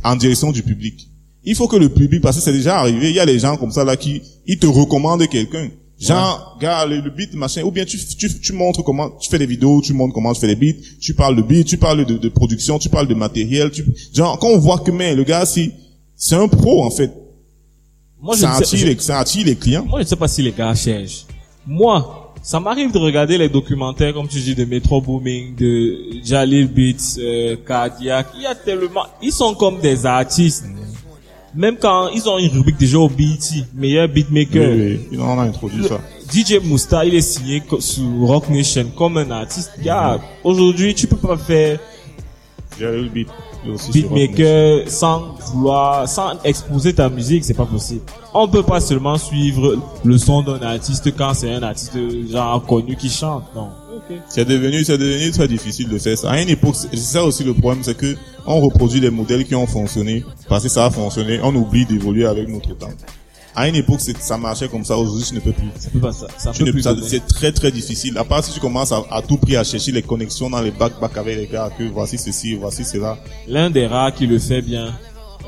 en 0.03 0.15
direction 0.15 0.51
du 0.51 0.61
public. 0.63 1.07
Il 1.43 1.55
faut 1.55 1.67
que 1.67 1.77
le 1.77 1.89
public, 1.89 2.21
parce 2.21 2.35
que 2.37 2.43
c'est 2.43 2.53
déjà 2.53 2.79
arrivé, 2.79 3.09
il 3.09 3.15
y 3.15 3.19
a 3.19 3.25
des 3.25 3.39
gens 3.39 3.57
comme 3.57 3.71
ça 3.71 3.83
là 3.83 3.95
qui, 3.97 4.21
ils 4.45 4.59
te 4.59 4.67
recommandent 4.67 5.27
quelqu'un. 5.27 5.69
Genre, 5.99 6.57
gars, 6.61 6.85
le, 6.85 7.01
le 7.01 7.09
beat, 7.09 7.33
machin, 7.33 7.63
ou 7.63 7.71
bien 7.71 7.83
tu, 7.83 7.97
tu, 7.97 8.39
tu 8.39 8.53
montres 8.53 8.83
comment, 8.83 9.09
tu 9.19 9.29
fais 9.29 9.39
des 9.39 9.45
vidéos, 9.45 9.81
tu 9.81 9.91
montres 9.93 10.13
comment 10.13 10.31
tu 10.33 10.39
fais 10.39 10.47
des 10.47 10.55
beats, 10.55 10.79
tu 11.01 11.13
parles 11.13 11.35
de 11.35 11.41
beat, 11.41 11.67
tu 11.67 11.77
parles 11.77 12.05
de, 12.05 12.17
de 12.17 12.29
production, 12.29 12.79
tu 12.79 12.87
parles 12.87 13.07
de 13.07 13.13
matériel, 13.15 13.69
tu, 13.71 13.83
genre, 14.13 14.39
quand 14.39 14.47
on 14.49 14.59
voit 14.59 14.79
que, 14.79 14.91
mais, 14.91 15.13
le 15.15 15.23
gars, 15.25 15.45
si, 15.45 15.71
c'est 16.15 16.35
un 16.35 16.47
pro, 16.47 16.83
en 16.83 16.91
fait. 16.91 17.11
Moi, 18.21 18.35
je 18.35 18.41
Ça 18.41 18.53
attire, 18.53 18.85
les- 18.85 18.99
ça 18.99 19.19
attire 19.19 19.45
les 19.45 19.55
clients. 19.55 19.85
moi, 19.85 19.99
je 19.99 20.03
ne 20.05 20.09
sais 20.09 20.15
pas 20.15 20.27
si 20.29 20.41
les 20.41 20.51
gars 20.53 20.73
cherchent. 20.75 21.25
Moi, 21.67 22.28
ça 22.41 22.59
m'arrive 22.59 22.91
de 22.91 22.97
regarder 22.97 23.37
les 23.37 23.49
documentaires, 23.49 24.13
comme 24.13 24.27
tu 24.27 24.39
dis, 24.39 24.55
de 24.55 24.65
Metro 24.65 25.01
Booming, 25.01 25.55
de 25.55 26.23
Jalil 26.23 26.67
Beats, 26.67 27.19
euh, 27.19 27.55
Cardiac. 27.67 28.27
Il 28.35 28.43
y 28.43 28.45
a 28.45 28.55
tellement, 28.55 29.05
ils 29.21 29.31
sont 29.31 29.53
comme 29.53 29.79
des 29.79 30.05
artistes. 30.05 30.65
Même 31.55 31.77
quand 31.77 32.09
ils 32.09 32.29
ont 32.29 32.37
une 32.37 32.49
rubrique 32.49 32.77
déjà 32.77 32.99
au 32.99 33.09
BET, 33.09 33.65
meilleur 33.73 34.07
beatmaker. 34.07 34.69
Oui, 34.71 34.99
oui, 35.11 35.17
on 35.19 35.39
a 35.39 35.43
introduit 35.43 35.83
ça. 35.83 35.99
DJ 36.31 36.63
Mousta, 36.63 37.03
il 37.05 37.15
est 37.15 37.21
signé 37.21 37.63
sur 37.79 38.03
Rock 38.21 38.49
Nation 38.49 38.85
comme 38.95 39.17
un 39.17 39.31
artiste. 39.31 39.71
Gars, 39.81 40.19
aujourd'hui, 40.43 40.93
tu 40.93 41.07
peux 41.07 41.17
pas 41.17 41.37
faire 41.37 41.79
J'ai 42.79 42.85
eu 42.85 43.09
beatmaker 43.91 44.89
sans 44.89 45.35
vouloir, 45.53 46.07
sans 46.07 46.41
exposer 46.43 46.93
ta 46.93 47.09
musique, 47.09 47.43
c'est 47.43 47.53
pas 47.53 47.65
possible. 47.65 48.01
On 48.33 48.47
peut 48.47 48.63
pas 48.63 48.79
seulement 48.79 49.17
suivre 49.17 49.77
le 50.03 50.17
son 50.17 50.41
d'un 50.43 50.61
artiste 50.61 51.15
quand 51.15 51.33
c'est 51.33 51.53
un 51.53 51.63
artiste 51.63 51.97
genre 52.31 52.63
connu 52.65 52.95
qui 52.95 53.09
chante. 53.09 53.43
Non. 53.55 53.69
C'est 54.27 54.45
devenu, 54.45 54.83
c'est 54.83 54.97
devenu 54.97 55.31
très 55.31 55.47
difficile 55.47 55.89
de 55.89 55.97
faire 55.97 56.17
ça. 56.17 56.31
À 56.31 56.41
une 56.41 56.49
époque, 56.49 56.75
c'est 56.75 56.89
c'est 56.91 57.17
ça 57.17 57.23
aussi 57.23 57.43
le 57.43 57.53
problème, 57.53 57.83
c'est 57.83 57.97
que 57.97 58.15
on 58.45 58.59
reproduit 58.59 59.01
des 59.01 59.09
modèles 59.09 59.45
qui 59.45 59.55
ont 59.55 59.67
fonctionné 59.67 60.23
parce 60.47 60.63
que 60.63 60.69
ça 60.69 60.85
a 60.85 60.89
fonctionné. 60.91 61.39
On 61.43 61.53
oublie 61.55 61.85
d'évoluer 61.85 62.25
avec 62.25 62.47
notre 62.47 62.75
temps. 62.77 62.89
À 63.59 63.67
une 63.67 63.75
époque, 63.75 63.99
c'est- 63.99 64.17
ça 64.21 64.37
marchait 64.37 64.69
comme 64.69 64.85
ça. 64.85 64.95
Aujourd'hui, 64.97 65.25
tu 65.27 65.33
ne 65.35 65.39
peux 65.41 65.51
plus. 65.51 65.67
Ça 65.77 65.89
peut 65.89 65.99
pas 65.99 66.13
ça. 66.13 66.27
Ça 66.37 66.51
Tu 66.51 66.59
peut 66.59 66.67
ne- 66.67 66.71
plus 66.71 66.81
ça- 66.83 66.93
donner. 66.93 67.07
c'est 67.07 67.25
très 67.27 67.51
très 67.51 67.71
difficile. 67.71 68.17
À 68.17 68.23
part 68.23 68.41
si 68.43 68.53
tu 68.53 68.59
commences 68.61 68.91
à, 68.93 69.03
à 69.11 69.21
tout 69.21 69.35
prix 69.37 69.57
à 69.57 69.63
chercher 69.65 69.91
les 69.91 70.01
connexions 70.01 70.49
dans 70.49 70.61
les 70.61 70.71
bacs 70.71 70.97
bacs 71.01 71.17
avec 71.17 71.35
les 71.37 71.47
gars, 71.47 71.69
que 71.77 71.83
voici 71.83 72.17
ceci, 72.17 72.55
voici 72.55 72.85
cela. 72.85 73.17
L'un 73.47 73.69
des 73.69 73.85
rares 73.85 74.13
qui 74.13 74.27
le 74.27 74.39
fait 74.39 74.61
bien. 74.61 74.93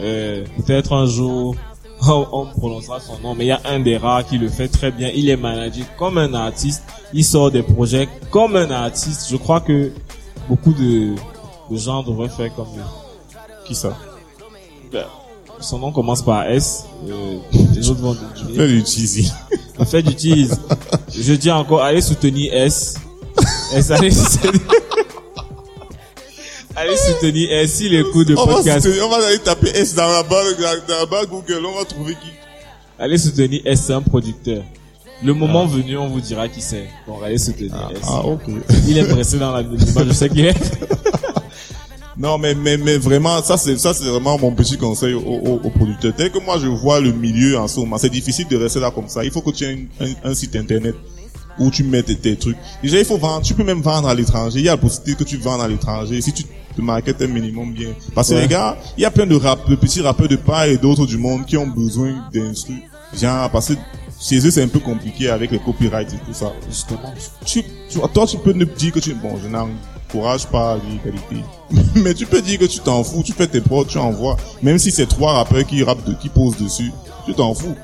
Euh, 0.02 0.44
peut-être 0.58 0.92
un 0.94 1.06
jour, 1.06 1.56
on, 2.08 2.28
on 2.34 2.46
prononcera 2.48 3.00
son 3.00 3.18
nom, 3.20 3.34
mais 3.36 3.46
il 3.46 3.50
y 3.50 3.52
a 3.52 3.62
un 3.66 3.80
des 3.80 3.96
rares 3.96 4.26
qui 4.26 4.38
le 4.38 4.50
fait 4.50 4.68
très 4.68 4.92
bien. 4.92 5.10
Il 5.16 5.30
est 5.30 5.38
managé 5.38 5.84
comme 5.98 6.18
un 6.18 6.34
artiste. 6.34 6.84
Il 7.14 7.24
sort 7.24 7.50
des 7.52 7.64
projets 7.64 8.10
comme 8.30 8.56
un 8.58 8.72
artiste. 8.72 9.28
Je 9.32 9.38
crois 9.38 9.62
que 9.62 9.92
beaucoup 10.50 10.74
de, 10.74 11.16
de 11.72 11.78
gens 11.78 12.04
devraient 12.04 12.28
faire 12.30 12.54
comme 12.56 12.68
lui. 12.76 12.84
Qui 13.66 13.76
ça? 13.76 13.96
Ben, 14.92 15.06
son 15.62 15.80
nom 15.80 15.92
commence 15.92 16.22
par 16.24 16.50
S. 16.50 16.86
Euh, 17.08 17.38
les 17.76 17.90
autres 17.90 18.02
vont. 18.02 18.18
Fais 18.56 18.68
du 18.68 18.80
cheesy. 18.82 19.32
On 19.80 19.86
fait 19.86 20.02
du 20.04 20.16
tease. 20.16 20.60
Je 21.16 21.34
dis 21.34 21.50
encore, 21.52 21.82
allez 21.84 22.02
soutenir 22.02 22.54
S. 22.54 22.96
S, 23.74 23.92
allez 23.92 24.12
soutenir. 24.12 24.62
allez 26.76 26.96
soutenir 26.98 27.52
S. 27.52 27.74
S'il 27.74 27.94
écoute 27.96 28.30
le 28.30 28.38
On 28.38 28.46
va, 28.46 28.56
podcast, 28.56 28.86
soutenir- 28.86 29.06
on 29.06 29.10
va 29.10 29.26
aller 29.28 29.40
taper 29.40 29.70
S 29.70 29.96
dans 29.96 30.08
la 30.08 30.24
barre, 30.24 30.44
dans 30.88 30.96
la 31.00 31.06
barre 31.06 31.28
Google, 31.28 31.66
on 31.66 31.78
va 31.80 31.86
trouver 31.86 32.14
qui. 32.14 32.30
allez 33.00 33.18
soutenir 33.18 33.62
S, 33.66 33.84
c'est 33.88 33.94
un 33.94 34.02
producteur. 34.02 34.64
Le 35.24 35.34
moment 35.36 35.68
venu, 35.68 35.98
on 35.98 36.08
vous 36.08 36.20
dira 36.22 36.48
qui 36.48 36.62
c'est. 36.62 36.88
Bon, 37.08 37.22
allez 37.24 37.38
soutenir 37.38 37.90
S. 37.94 38.00
Ah, 38.08 38.26
ok. 38.26 38.42
Il 38.88 38.98
est 38.98 39.04
pressé 39.06 39.38
dans 39.38 39.52
la 39.52 39.62
l'image, 39.62 40.08
je 40.08 40.14
sais 40.14 40.30
qu'il 40.30 40.46
est. 40.46 40.56
Non, 42.22 42.38
mais, 42.38 42.54
mais, 42.54 42.78
mais 42.78 42.98
vraiment, 42.98 43.42
ça 43.42 43.58
c'est, 43.58 43.78
ça 43.78 43.94
c'est 43.94 44.04
vraiment 44.06 44.38
mon 44.38 44.52
petit 44.52 44.78
conseil 44.78 45.14
aux, 45.16 45.22
aux, 45.22 45.60
aux 45.64 45.70
producteurs. 45.72 46.14
Tel 46.16 46.32
que 46.32 46.40
moi 46.40 46.58
je 46.60 46.68
vois 46.68 47.00
le 47.00 47.12
milieu 47.12 47.58
en 47.58 47.68
ce 47.68 47.80
moment, 47.80 47.98
c'est 47.98 48.10
difficile 48.10 48.48
de 48.48 48.58
rester 48.58 48.80
là 48.80 48.92
comme 48.92 49.08
ça. 49.08 49.24
Il 49.24 49.32
faut 49.32 49.42
que 49.42 49.52
tu 49.52 49.64
aies 49.66 49.88
un, 50.00 50.30
un 50.30 50.34
site 50.36 50.56
internet 50.56 50.96
où 51.60 51.70
tu 51.72 51.84
mets 51.84 52.04
tes, 52.04 52.16
tes 52.16 52.36
trucs. 52.36 52.58
Déjà, 52.84 53.00
il 53.00 53.06
faut 53.06 53.18
vendre, 53.18 53.42
tu 53.42 53.54
peux 53.54 53.64
même 53.64 53.82
vendre 53.82 54.08
à 54.08 54.14
l'étranger. 54.16 54.60
Il 54.60 54.66
y 54.66 54.70
a 54.70 54.74
la 54.74 54.78
possibilité 54.78 55.24
que 55.24 55.28
tu 55.30 55.38
vendes 55.38 55.62
à 55.62 55.68
l'étranger 55.68 56.22
si 56.22 56.32
tu 56.32 56.44
te 56.44 56.82
marketes 56.82 57.22
un 57.22 57.28
minimum 57.28 57.74
bien. 57.74 57.90
Parce 58.16 58.30
que 58.30 58.36
Ouais. 58.36 58.42
les 58.42 58.48
gars, 58.48 58.78
il 58.98 59.02
y 59.02 59.06
a 59.06 59.12
plein 59.12 59.26
de 59.28 59.36
rap, 59.36 59.68
de 59.70 59.76
petits 59.76 60.02
rappeurs 60.02 60.28
de 60.30 60.36
part 60.38 60.66
et 60.66 60.78
d'autres 60.78 61.06
du 61.06 61.18
monde 61.18 61.46
qui 61.46 61.58
ont 61.58 61.68
besoin 61.68 62.14
d'instrus. 62.34 62.78
Genre, 63.20 63.50
parce 63.50 63.68
que 63.70 63.74
chez 64.22 64.38
eux 64.46 64.52
c'est 64.52 64.62
un 64.64 64.68
peu 64.70 64.80
compliqué 64.80 65.30
avec 65.30 65.52
les 65.52 65.60
copyrights 65.60 66.14
et 66.14 66.18
tout 66.26 66.34
ça. 66.34 66.54
Justement. 66.70 67.14
tu, 67.46 67.64
tu, 67.90 68.00
toi, 68.14 68.26
tu 68.28 68.38
peux 68.38 68.54
ne 68.54 68.64
dire 68.64 68.92
que 68.94 69.00
tu, 69.00 69.14
bon, 69.16 69.36
je 69.44 69.48
n'encourage 70.14 70.48
pas 70.48 70.78
l'illégalité. 70.78 71.44
Mais 71.96 72.14
tu 72.14 72.26
peux 72.26 72.42
dire 72.42 72.60
que 72.60 72.66
tu 72.66 72.80
t'en 72.80 73.04
fous, 73.04 73.24
tu 73.24 73.34
fais 73.34 73.48
tes 73.48 73.62
prods, 73.62 73.86
tu 73.86 73.98
envoies. 73.98 74.38
Même 74.62 74.78
si 74.78 74.92
c'est 74.92 75.08
trois 75.08 75.34
rappeurs 75.34 75.66
qui 75.66 75.84
rappent, 75.84 76.06
de, 76.06 76.14
qui 76.14 76.30
posent 76.30 76.58
dessus, 76.58 76.92
tu 77.26 77.34
t'en 77.34 77.54
fous. 77.54 77.76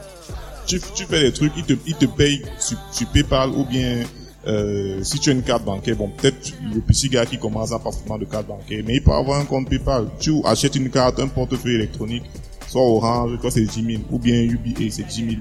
Tu, 0.66 0.80
fais 0.80 1.22
des 1.22 1.32
trucs, 1.32 1.54
ils 1.56 1.64
te, 1.64 1.74
ils 1.86 1.96
te 1.96 2.06
payent 2.06 2.44
sur, 2.60 2.78
PayPal 3.14 3.52
ou 3.52 3.64
bien, 3.64 4.04
euh, 4.48 5.02
si 5.02 5.18
tu 5.18 5.30
as 5.30 5.34
une 5.34 5.42
carte 5.42 5.64
bancaire, 5.64 5.96
bon, 5.96 6.10
peut-être 6.10 6.52
le 6.74 6.82
petit 6.82 7.08
gars 7.08 7.26
qui 7.26 7.38
commence 7.38 7.70
pas 7.70 7.80
forcément 7.80 8.18
de 8.18 8.26
carte 8.26 8.48
bancaire, 8.48 8.84
mais 8.86 8.96
il 8.96 9.04
peut 9.04 9.14
avoir 9.14 9.40
un 9.40 9.46
compte 9.46 9.70
PayPal. 9.70 10.08
Tu 10.20 10.34
achètes 10.44 10.76
une 10.76 10.90
carte, 10.90 11.22
un 11.22 11.30
portefeuille 11.30 11.76
électronique, 11.76 12.24
soit 12.68 12.82
Orange, 12.82 13.40
toi 13.40 13.50
c'est 13.50 13.62
10 13.62 13.74
000, 13.74 14.04
ou 14.12 14.20
bien 14.20 14.42
UBA, 14.42 14.92
c'est 14.92 15.08
10 15.08 15.16
000 15.16 15.32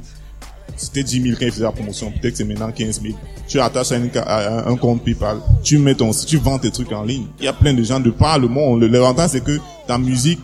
c'était 0.77 1.03
10 1.03 1.23
000 1.23 1.37
quand 1.39 1.47
il 1.47 1.53
faisait 1.53 1.65
la 1.65 1.73
promotion, 1.73 2.11
peut-être 2.11 2.33
que 2.33 2.39
c'est 2.39 2.45
maintenant 2.45 2.71
15 2.71 3.03
000. 3.03 3.15
Tu 3.49 3.61
attaches 3.61 3.93
à, 3.93 4.69
un 4.69 4.77
compte 4.77 5.03
PayPal, 5.03 5.39
tu 5.63 5.79
mets 5.79 5.95
ton, 5.95 6.11
tu 6.11 6.37
vends 6.37 6.59
tes 6.59 6.71
trucs 6.71 6.93
en 6.93 7.03
ligne. 7.03 7.27
Il 7.39 7.45
y 7.45 7.49
a 7.49 7.53
plein 7.53 7.75
de 7.75 7.83
gens 7.83 8.01
de 8.01 8.11
par 8.11 8.39
le 8.39 8.49
monde. 8.49 8.83
L'avantage 8.85 9.31
c'est 9.31 9.45
que 9.45 9.59
ta 9.87 9.99
musique 9.99 10.41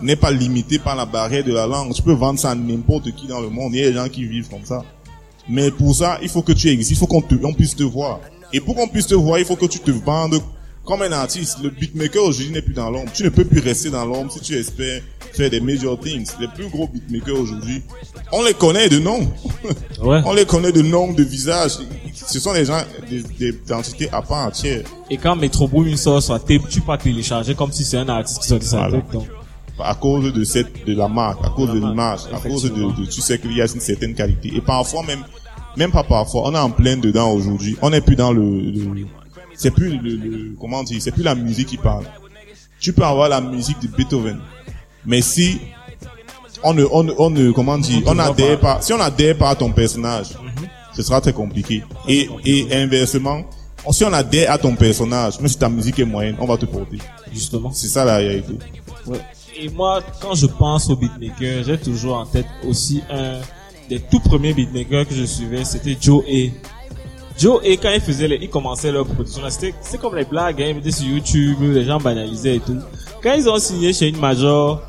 n'est 0.00 0.16
pas 0.16 0.30
limitée 0.30 0.78
par 0.78 0.96
la 0.96 1.06
barrière 1.06 1.44
de 1.44 1.52
la 1.52 1.66
langue. 1.66 1.92
Tu 1.92 2.02
peux 2.02 2.12
vendre 2.12 2.38
ça 2.38 2.50
à 2.50 2.54
n'importe 2.54 3.14
qui 3.14 3.26
dans 3.26 3.40
le 3.40 3.48
monde. 3.48 3.74
Il 3.74 3.80
y 3.80 3.84
a 3.84 3.90
des 3.90 3.96
gens 3.96 4.08
qui 4.08 4.24
vivent 4.24 4.48
comme 4.48 4.64
ça. 4.64 4.82
Mais 5.48 5.70
pour 5.70 5.94
ça, 5.94 6.18
il 6.22 6.28
faut 6.28 6.42
que 6.42 6.52
tu 6.52 6.68
existes, 6.68 6.92
il 6.92 6.96
faut 6.96 7.06
qu'on 7.06 7.20
puisse 7.20 7.76
te 7.76 7.82
voir. 7.82 8.20
Et 8.52 8.60
pour 8.60 8.74
qu'on 8.74 8.88
puisse 8.88 9.06
te 9.06 9.14
voir, 9.14 9.38
il 9.38 9.44
faut 9.44 9.56
que 9.56 9.66
tu 9.66 9.78
te 9.78 9.90
vendes 9.90 10.40
comme 10.84 11.02
un 11.02 11.12
artiste. 11.12 11.58
Le 11.62 11.70
beatmaker 11.70 12.22
aujourd'hui 12.24 12.50
n'est 12.52 12.62
plus 12.62 12.74
dans 12.74 12.90
l'ombre. 12.90 13.10
Tu 13.14 13.24
ne 13.24 13.28
peux 13.30 13.44
plus 13.44 13.60
rester 13.60 13.90
dans 13.90 14.04
l'ombre 14.04 14.30
si 14.32 14.40
tu 14.40 14.54
espères 14.54 15.00
faire 15.32 15.50
des 15.50 15.60
major 15.60 15.98
things. 15.98 16.28
Les 16.40 16.46
plus 16.48 16.68
gros 16.68 16.86
beatmakers 16.86 17.38
aujourd'hui, 17.40 17.82
on 18.32 18.44
les 18.44 18.54
connaît 18.54 18.88
de 18.88 18.98
nom. 18.98 19.20
Ouais. 20.02 20.20
On 20.26 20.34
les 20.34 20.44
connaît 20.44 20.72
de 20.72 20.82
nom, 20.82 21.12
de 21.12 21.22
visage. 21.22 21.72
Ce 22.14 22.38
sont 22.38 22.52
des 22.52 22.66
gens, 22.66 22.82
des, 23.08 23.22
des 23.52 23.72
entités 23.72 24.10
à 24.12 24.20
part 24.20 24.48
entière. 24.48 24.82
Et 25.08 25.16
quand 25.16 25.34
Metro 25.34 25.66
Boomin 25.66 25.96
sort 25.96 26.22
sa 26.22 26.38
tape, 26.38 26.68
tu 26.68 26.80
peux 26.82 26.98
télécharger 26.98 27.54
comme 27.54 27.72
si 27.72 27.84
c'est 27.84 27.96
un 27.96 28.08
artiste 28.10 28.42
qui 28.42 28.48
sortait 28.48 28.66
sa 28.66 28.88
Voilà. 28.88 29.02
Donc, 29.12 29.24
À 29.80 29.94
cause 29.94 30.30
de 30.32 30.44
cette, 30.44 30.84
de 30.86 30.94
la 30.94 31.08
marque, 31.08 31.42
à 31.44 31.48
cause 31.48 31.70
de 31.72 31.78
l'image, 31.78 32.20
à 32.34 32.38
cause 32.46 32.64
de, 32.64 32.68
de, 32.68 33.06
tu 33.06 33.20
sais 33.22 33.38
qu'il 33.38 33.56
y 33.56 33.62
a 33.62 33.64
une 33.72 33.80
certaine 33.80 34.14
qualité. 34.14 34.52
Et 34.54 34.60
parfois 34.60 35.02
même, 35.04 35.24
même 35.76 35.90
pas 35.90 36.04
parfois, 36.04 36.42
on 36.50 36.54
est 36.54 36.58
en 36.58 36.70
plein 36.70 36.98
dedans 36.98 37.30
aujourd'hui. 37.32 37.76
On 37.80 37.88
n'est 37.90 38.02
plus 38.02 38.16
dans 38.16 38.32
le, 38.32 38.42
le- 38.42 39.06
c'est 39.54 39.70
plus 39.70 39.98
le, 39.98 40.16
le- 40.16 40.56
comment 40.60 40.82
dire, 40.82 41.00
c'est 41.00 41.12
plus 41.12 41.22
la 41.22 41.34
musique 41.34 41.68
qui 41.68 41.76
parle. 41.76 42.04
Tu 42.80 42.92
peux 42.92 43.04
avoir 43.04 43.28
la 43.28 43.40
musique 43.40 43.80
de 43.80 43.88
Beethoven. 43.88 44.40
Mais 45.06 45.22
si, 45.22 45.60
on 46.62 46.74
ne, 46.74 46.84
on 46.90 47.02
ne, 47.04 47.12
on 47.18 47.30
ne 47.30 47.50
comment 47.50 47.78
dire, 47.78 48.02
On 48.06 48.18
adhère 48.18 48.58
pas, 48.60 48.80
si 48.80 48.92
on 48.92 49.00
adhère 49.00 49.36
pas 49.38 49.50
à 49.50 49.54
ton 49.54 49.70
personnage, 49.72 50.28
ce 50.94 51.02
sera 51.02 51.20
très 51.20 51.32
compliqué. 51.32 51.82
Et, 52.08 52.28
et 52.44 52.74
inversement, 52.74 53.42
si 53.90 54.04
on 54.04 54.12
adhère 54.12 54.50
à 54.50 54.58
ton 54.58 54.74
personnage, 54.74 55.38
même 55.40 55.48
si 55.48 55.58
ta 55.58 55.68
musique 55.68 55.98
est 55.98 56.04
moyenne, 56.04 56.36
on 56.38 56.46
va 56.46 56.56
te 56.56 56.64
porter. 56.66 56.98
justement. 57.32 57.70
C'est 57.72 57.88
ça 57.88 58.04
la 58.04 58.16
réalité. 58.16 58.54
Ouais. 59.06 59.20
Et 59.60 59.68
moi, 59.68 60.02
quand 60.20 60.34
je 60.34 60.46
pense 60.46 60.88
au 60.90 60.96
beatmaker, 60.96 61.62
j'ai 61.64 61.78
toujours 61.78 62.16
en 62.16 62.26
tête 62.26 62.46
aussi 62.66 63.02
un 63.10 63.40
des 63.88 64.00
tout 64.00 64.18
premiers 64.20 64.52
beatmakers 64.54 65.06
que 65.06 65.14
je 65.14 65.24
suivais, 65.24 65.64
c'était 65.64 65.96
Joe 66.00 66.24
A. 66.26 66.50
Joe 67.38 67.60
A, 67.64 67.76
quand 67.76 67.90
il 67.92 68.00
faisait 68.00 68.28
les, 68.28 68.38
il 68.42 68.48
commençait 68.48 68.92
leur 68.92 69.04
production, 69.06 69.42
c'était, 69.48 69.74
c'est 69.80 69.98
comme 70.00 70.14
les 70.14 70.24
blagues, 70.24 70.62
hein, 70.62 70.66
ils 70.68 70.74
mettaient 70.76 70.90
sur 70.92 71.06
YouTube, 71.06 71.56
les 71.62 71.84
gens 71.84 71.98
banalisaient 71.98 72.56
et 72.56 72.60
tout. 72.60 72.78
Quand 73.22 73.32
ils 73.34 73.48
ont 73.48 73.58
signé 73.58 73.92
chez 73.92 74.08
une 74.08 74.18
major, 74.18 74.80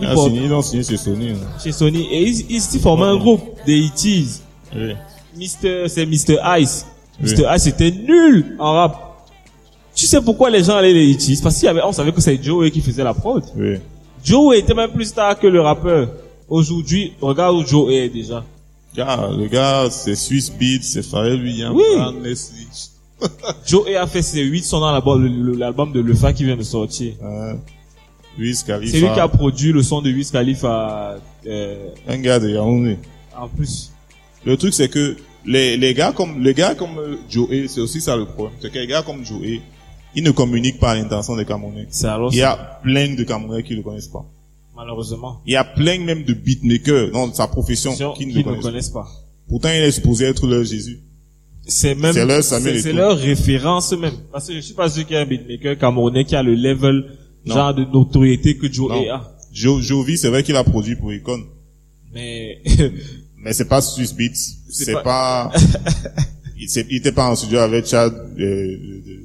Ils 0.00 0.04
ils 0.04 0.10
ont 0.10 0.14
portent- 0.14 0.28
signé, 0.30 0.44
ils 0.46 0.52
ont 0.52 0.62
signé 0.62 0.82
chez 0.82 0.96
Sony. 0.96 1.30
hein. 1.30 1.58
chez 1.62 1.70
Sony, 1.72 2.08
et 2.10 2.22
ils, 2.22 2.40
ils, 2.50 2.62
ils 2.74 2.80
formaient 2.80 3.04
un 3.04 3.16
groupe, 3.16 3.42
des 3.64 3.78
Itties. 3.78 4.40
Oui. 4.74 4.94
Mr. 5.36 5.88
c'est 5.88 6.04
Mr. 6.06 6.38
Ice. 6.60 6.86
Oui. 7.22 7.30
Mr. 7.32 7.44
Ice 7.54 7.66
était 7.68 7.90
nul 7.92 8.56
en 8.58 8.72
rap. 8.72 9.00
Tu 9.94 10.06
sais 10.06 10.20
pourquoi 10.20 10.50
les 10.50 10.64
gens 10.64 10.74
allaient 10.76 10.92
les 10.92 11.06
Itties? 11.06 11.38
Parce 11.40 11.54
qu'il 11.56 11.66
y 11.66 11.68
avait, 11.68 11.82
on 11.84 11.92
savait 11.92 12.10
que 12.10 12.20
c'est 12.20 12.42
Joe 12.42 12.68
qui 12.72 12.80
faisait 12.80 13.04
la 13.04 13.14
prod. 13.14 13.44
Oui. 13.56 13.76
Joe 14.24 14.56
était 14.56 14.74
même 14.74 14.90
plus 14.90 15.04
star 15.04 15.38
que 15.38 15.46
le 15.46 15.60
rappeur. 15.60 16.08
Aujourd'hui, 16.48 17.12
regarde 17.20 17.54
où 17.56 17.64
Joe 17.64 17.92
est 17.92 18.08
déjà. 18.08 18.42
Gars, 18.94 19.28
le 19.36 19.48
gars, 19.48 19.88
c'est 19.90 20.14
Swiss 20.14 20.50
Beats, 20.50 20.82
c'est 20.82 21.02
Pharrell 21.02 21.42
Williams, 21.42 21.74
Oui. 21.76 21.82
Brand 21.96 22.22
Leslie. 22.22 22.90
Joe 23.66 23.88
a 23.96 24.06
fait 24.06 24.22
ses 24.22 24.42
8 24.42 24.62
sons 24.64 24.80
dans 24.80 24.92
l'album 24.92 25.92
de 25.92 26.00
Lefa 26.00 26.32
qui 26.32 26.44
vient 26.44 26.56
de 26.56 26.62
sortir. 26.62 27.14
Khalifa. 28.66 28.92
C'est 28.92 29.00
lui 29.00 29.12
qui 29.12 29.20
a 29.20 29.28
produit 29.28 29.72
le 29.72 29.82
son 29.82 30.02
de 30.02 30.10
Wiz 30.10 30.30
Khalifa 30.30 31.16
euh, 31.46 31.88
Un 32.08 32.18
gars 32.18 32.38
de 32.40 32.48
Yaoundé. 32.48 32.98
en 33.36 33.48
plus. 33.48 33.92
Le 34.44 34.56
truc, 34.56 34.74
c'est 34.74 34.88
que 34.88 35.16
les, 35.46 35.76
les 35.76 35.94
gars 35.94 36.12
comme, 36.12 36.42
les 36.42 36.54
gars 36.54 36.74
comme 36.74 36.98
euh, 36.98 37.16
Joey, 37.30 37.66
c'est 37.68 37.80
aussi 37.80 38.00
ça 38.00 38.16
le 38.16 38.26
problème. 38.26 38.56
C'est 38.60 38.70
que 38.72 38.78
les 38.78 38.86
gars 38.86 39.02
comme 39.02 39.24
Joey, 39.24 39.60
ils 40.14 40.22
ne 40.22 40.30
communiquent 40.30 40.80
pas 40.80 40.92
à 40.92 40.94
l'intention 40.94 41.36
des 41.36 41.44
Camerounais. 41.44 41.86
Il 42.30 42.36
y 42.38 42.42
a 42.42 42.56
plein 42.82 43.14
de 43.14 43.22
Camerounais 43.24 43.62
qui 43.62 43.74
le 43.74 43.82
connaissent 43.82 44.08
pas. 44.08 44.24
Malheureusement. 44.76 45.40
Il 45.46 45.52
y 45.52 45.56
a 45.56 45.64
plein 45.64 45.98
même 45.98 46.24
de 46.24 46.32
beatmakers 46.34 47.10
dans 47.12 47.32
sa 47.32 47.46
profession 47.46 47.92
Qui, 47.92 48.20
qui 48.20 48.26
ne 48.26 48.32
qui 48.32 48.42
le 48.42 48.56
ne 48.56 48.60
connaissent 48.62 48.90
pas. 48.90 49.06
Pourtant, 49.48 49.68
il 49.70 49.82
est 49.82 49.90
supposé 49.90 50.24
être 50.26 50.46
leur 50.46 50.64
Jésus. 50.64 51.00
C'est 51.66 51.94
même, 51.94 52.12
C'est 52.12 52.92
leur 52.92 53.16
référence 53.16 53.92
même. 53.92 54.12
Parce 54.30 54.48
que 54.48 54.54
je 54.54 54.60
suis 54.60 54.74
pas 54.74 54.88
sûr 54.90 55.06
qu'il 55.06 55.16
y 55.16 55.18
ait 55.18 55.22
un 55.22 55.26
beatmaker 55.26 55.78
camerounais 55.78 56.24
qui 56.24 56.36
a 56.36 56.42
le 56.42 56.54
level, 56.54 57.06
Non. 57.46 57.54
genre 57.54 57.74
de 57.74 57.84
notoriété 57.84 58.56
que 58.56 58.70
Joe 58.70 58.90
Non. 58.90 59.10
a. 59.10 59.30
Jo, 59.52 59.80
Jovi, 59.80 60.18
c'est 60.18 60.28
vrai 60.28 60.42
qu'il 60.42 60.56
a 60.56 60.64
produit 60.64 60.96
pour 60.96 61.12
Icon. 61.12 61.42
Mais, 62.12 62.60
Mais 63.38 63.52
c'est 63.52 63.68
pas 63.68 63.80
Swiss 63.80 64.12
Beats. 64.14 64.30
C'est 64.70 64.92
pas- 64.94 65.02
pas, 65.02 65.52
il 66.58 66.96
était 66.96 67.12
pas 67.12 67.30
en 67.30 67.36
studio 67.36 67.58
avec 67.60 67.86
Chad, 67.86 68.12
euh, 68.12 68.36
de- 68.38 69.23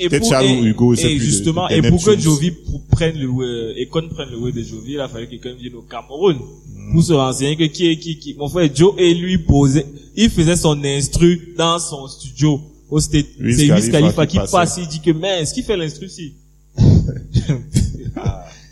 et 0.00 0.08
pour, 0.08 0.34
et, 0.34 0.58
Hugo, 0.62 0.94
et 0.94 1.18
justement, 1.18 1.68
et 1.68 1.82
pour 1.82 2.02
que. 2.02 2.18
Jovi 2.18 2.50
pr- 2.50 2.80
prenne 2.90 3.18
le, 3.18 3.28
euh, 3.28 3.74
Econ 3.82 4.08
prenne 4.08 4.30
le 4.30 4.38
way 4.38 4.52
de 4.52 4.62
Jovi, 4.62 4.92
il 4.94 5.00
a 5.00 5.08
fallu 5.08 5.26
que 5.26 5.32
quelqu'un 5.32 5.52
vienne 5.54 5.74
au 5.74 5.82
Cameroun. 5.82 6.36
Mm. 6.36 6.92
Pour 6.92 7.02
se 7.02 7.12
renseigner 7.12 7.56
que 7.56 7.64
qui 7.64 7.86
est 7.86 7.98
qui, 7.98 8.18
qui. 8.18 8.34
Mon 8.34 8.48
frère 8.48 8.70
Joe 8.74 8.94
et 8.98 9.12
lui 9.14 9.38
posait, 9.38 9.86
il 10.16 10.30
faisait 10.30 10.56
son 10.56 10.82
instru 10.82 11.54
dans 11.56 11.78
son 11.78 12.08
studio. 12.08 12.60
Au 12.90 12.98
state, 12.98 13.26
c'est 13.38 13.70
Wiz 13.72 13.90
Khalifa 13.90 14.26
qui 14.26 14.38
passe, 14.50 14.78
il 14.78 14.88
dit 14.88 15.00
que, 15.00 15.10
mais, 15.12 15.42
est-ce 15.42 15.54
qu'il 15.54 15.62
fait 15.62 15.76
l'instru 15.76 16.08
si? 16.08 16.32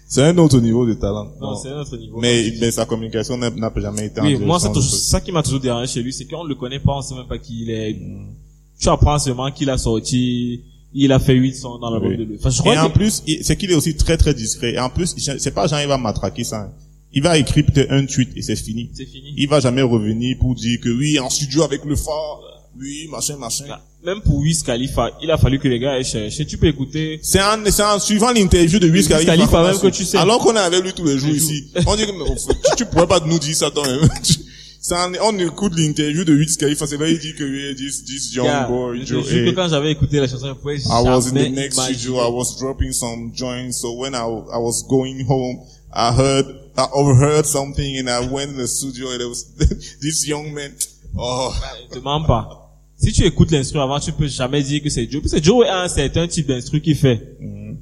c'est 0.09 0.23
un 0.23 0.37
autre 0.39 0.59
niveau 0.61 0.87
de 0.87 0.95
talent. 0.95 1.27
Non, 1.41 1.51
Non. 1.51 1.57
c'est 1.57 1.69
un 1.69 1.81
autre 1.81 1.97
niveau. 1.97 2.19
Mais, 2.19 2.53
mais 2.61 2.71
sa 2.71 2.85
communication 2.87 3.37
n'a 3.37 3.51
jamais 3.77 4.07
été 4.07 4.21
en 4.21 4.25
Oui, 4.25 4.37
moi, 4.39 4.59
c'est 4.59 4.75
ça 4.81 5.21
qui 5.21 5.31
m'a 5.31 5.43
toujours 5.43 5.61
dérangé 5.61 5.87
chez 5.93 6.03
lui, 6.03 6.13
c'est 6.13 6.25
qu'on 6.25 6.43
ne 6.45 6.49
le 6.49 6.55
connaît 6.57 6.81
pas, 6.81 6.97
on 6.97 7.03
sait 7.03 7.15
même 7.15 7.27
pas 7.29 7.39
qui 7.39 7.63
il 7.63 7.71
est. 7.71 7.95
Mm. 7.95 8.27
Tu 8.81 8.89
apprends 8.89 9.19
seulement 9.19 9.51
qu'il 9.51 9.71
a 9.71 9.79
sorti, 9.79 10.63
il 10.94 11.12
a 11.12 11.19
fait 11.19 11.35
8 11.35 11.55
sons 11.55 11.78
dans 11.78 11.90
l'album 11.90 12.10
Oui. 12.10 12.16
de. 12.27 12.36
Enfin, 12.39 12.51
je 12.51 12.59
Et 12.59 12.60
crois 12.60 12.78
en 12.82 12.89
que, 12.89 12.94
plus, 12.94 13.23
c'est 13.43 13.56
qu'il 13.56 13.70
est 13.70 13.74
aussi 13.74 13.94
très 13.97 14.16
très 14.16 14.35
discret. 14.35 14.73
Et 14.74 14.78
en 14.78 14.89
plus, 14.90 15.15
c'est 15.39 15.51
pas 15.55 15.66
genre 15.66 15.81
il 15.81 15.89
va 15.89 15.98
matraquer 15.98 16.44
ça. 16.44 16.60
hein. 16.62 16.73
Il 17.12 17.23
va 17.23 17.39
écrire 17.39 17.65
peut-être 17.65 17.90
un 17.90 18.05
tweet 18.05 18.31
et 18.36 18.43
c'est 18.43 18.56
fini. 18.56 18.90
c'est 18.94 19.06
fini. 19.06 19.32
Il 19.36 19.48
va 19.48 19.60
jamais 19.60 19.82
revenir 19.82 20.36
pour 20.39 20.55
dire 20.55 20.78
que 20.81 20.90
oui, 20.90 21.19
en 21.19 21.31
studio 21.31 21.62
avec 21.62 21.85
le 21.85 21.97
phare, 21.97 22.40
oui, 22.78 23.09
machin, 23.10 23.36
machin. 23.39 23.65
Même 24.05 24.20
pour 24.20 24.36
Wiz 24.39 24.62
Khalifa, 24.62 25.10
il 25.23 25.31
a 25.31 25.39
fallu 25.39 25.59
que 25.59 25.66
les 25.69 25.78
gars 25.81 25.98
aient 25.98 26.05
cherché. 26.05 26.44
Tu 26.47 26.59
peux 26.59 26.66
écouter. 26.69 27.19
C'est 27.23 27.40
en, 27.43 27.56
c'est 27.70 27.82
en 27.82 27.98
suivant 27.98 28.31
l'interview 28.31 28.78
de 28.78 28.89
Wiz 28.89 29.09
Khalifa. 29.09 29.32
Khalifa 29.36 29.62
même 29.65 29.78
que 29.81 29.89
tu 29.89 30.05
sais. 30.05 30.19
Alors 30.19 30.39
qu'on 30.39 30.55
est 30.55 30.59
avec 30.60 30.85
lui 30.85 30.93
tous 30.93 31.05
les 31.05 31.19
jours 31.19 31.31
Les 31.31 31.36
ici. 31.39 31.65
On 31.86 31.97
dit 31.97 32.02
que, 32.06 32.12
tu, 32.12 32.77
tu 32.77 32.86
pourrais 32.86 33.06
pas 33.09 33.20
nous 33.20 33.39
dire 33.39 33.56
ça 33.56 33.70
toi-même. 33.70 34.01
En- 34.91 35.13
on 35.23 35.39
écoute 35.39 35.73
l'interview 35.77 36.25
de 36.25 36.35
Wiz 36.35 36.57
Khalifa, 36.57 36.87
c'est 36.87 36.97
là 36.97 37.09
il 37.09 37.19
dit 37.19 37.35
que 37.35 37.45
oui, 37.45 37.75
this, 37.77 38.05
this 38.05 38.33
young 38.35 38.47
Gars, 38.47 38.69
boy, 38.69 39.05
Joe, 39.05 39.25
que 39.29 39.51
quand 39.51 39.69
j'avais 39.69 39.91
écouté 39.93 40.19
la 40.21 40.29
chanson, 40.29 40.47
je 40.49 40.53
pouvais 40.55 40.77
I 40.79 41.03
was 41.05 41.29
in 41.29 41.33
the 41.35 41.51
next 41.51 41.79
studio. 41.81 42.17
I 42.17 42.31
was 42.33 42.57
dropping 42.59 42.93
some 42.93 43.33
joints. 43.35 43.73
So 43.81 43.93
when 43.95 44.15
I, 44.15 44.19
I 44.19 44.59
was 44.59 44.85
going 44.89 45.25
home, 45.29 45.59
I 45.93 46.13
heard 46.17 46.47
I 46.77 46.87
overheard 46.93 47.45
something 47.45 47.99
and 47.99 48.09
I 48.09 48.27
went 48.31 48.53
in 48.53 48.57
the 48.57 48.67
studio 48.69 49.11
and 49.11 49.19
there 49.19 49.29
was 49.29 49.45
this 50.01 50.27
young 50.27 50.53
man. 50.55 50.71
Oh, 51.17 51.53
Demande 51.93 52.27
pas. 52.27 52.49
Si 52.97 53.13
tu 53.13 53.25
écoutes 53.25 53.51
l'instru 53.51 53.81
avant, 53.81 53.99
tu 54.01 54.13
peux 54.13 54.27
jamais 54.29 54.63
dire 54.63 54.83
que 54.83 54.91
c'est 54.91 55.11
Joe. 55.11 55.21
Parce 55.23 55.35
que 55.35 55.43
Joe 55.43 55.67
a 55.67 55.83
un 55.83 55.89
certain 55.89 56.27
type 56.29 56.47
d'instru 56.47 56.81
qu'il 56.81 56.97
fait. 56.97 57.37
Mhm. 57.41 57.77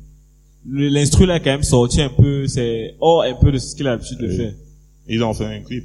Le- 0.69 0.89
L'instru 0.89 1.27
là 1.27 1.39
quand 1.41 1.51
même 1.51 1.63
sorti 1.63 2.01
un 2.01 2.09
peu, 2.09 2.47
c'est 2.49 2.95
hors 3.01 3.23
un 3.23 3.35
peu 3.35 3.53
de 3.53 3.59
ce 3.59 3.75
qu'il 3.77 3.87
a 3.87 3.91
l'habitude 3.93 4.19
de 4.19 4.29
Oui. 4.29 4.37
faire. 4.37 4.53
ils 5.09 5.23
ont 5.23 5.35
fait 5.35 5.45
un 5.45 5.61
clip. 5.61 5.85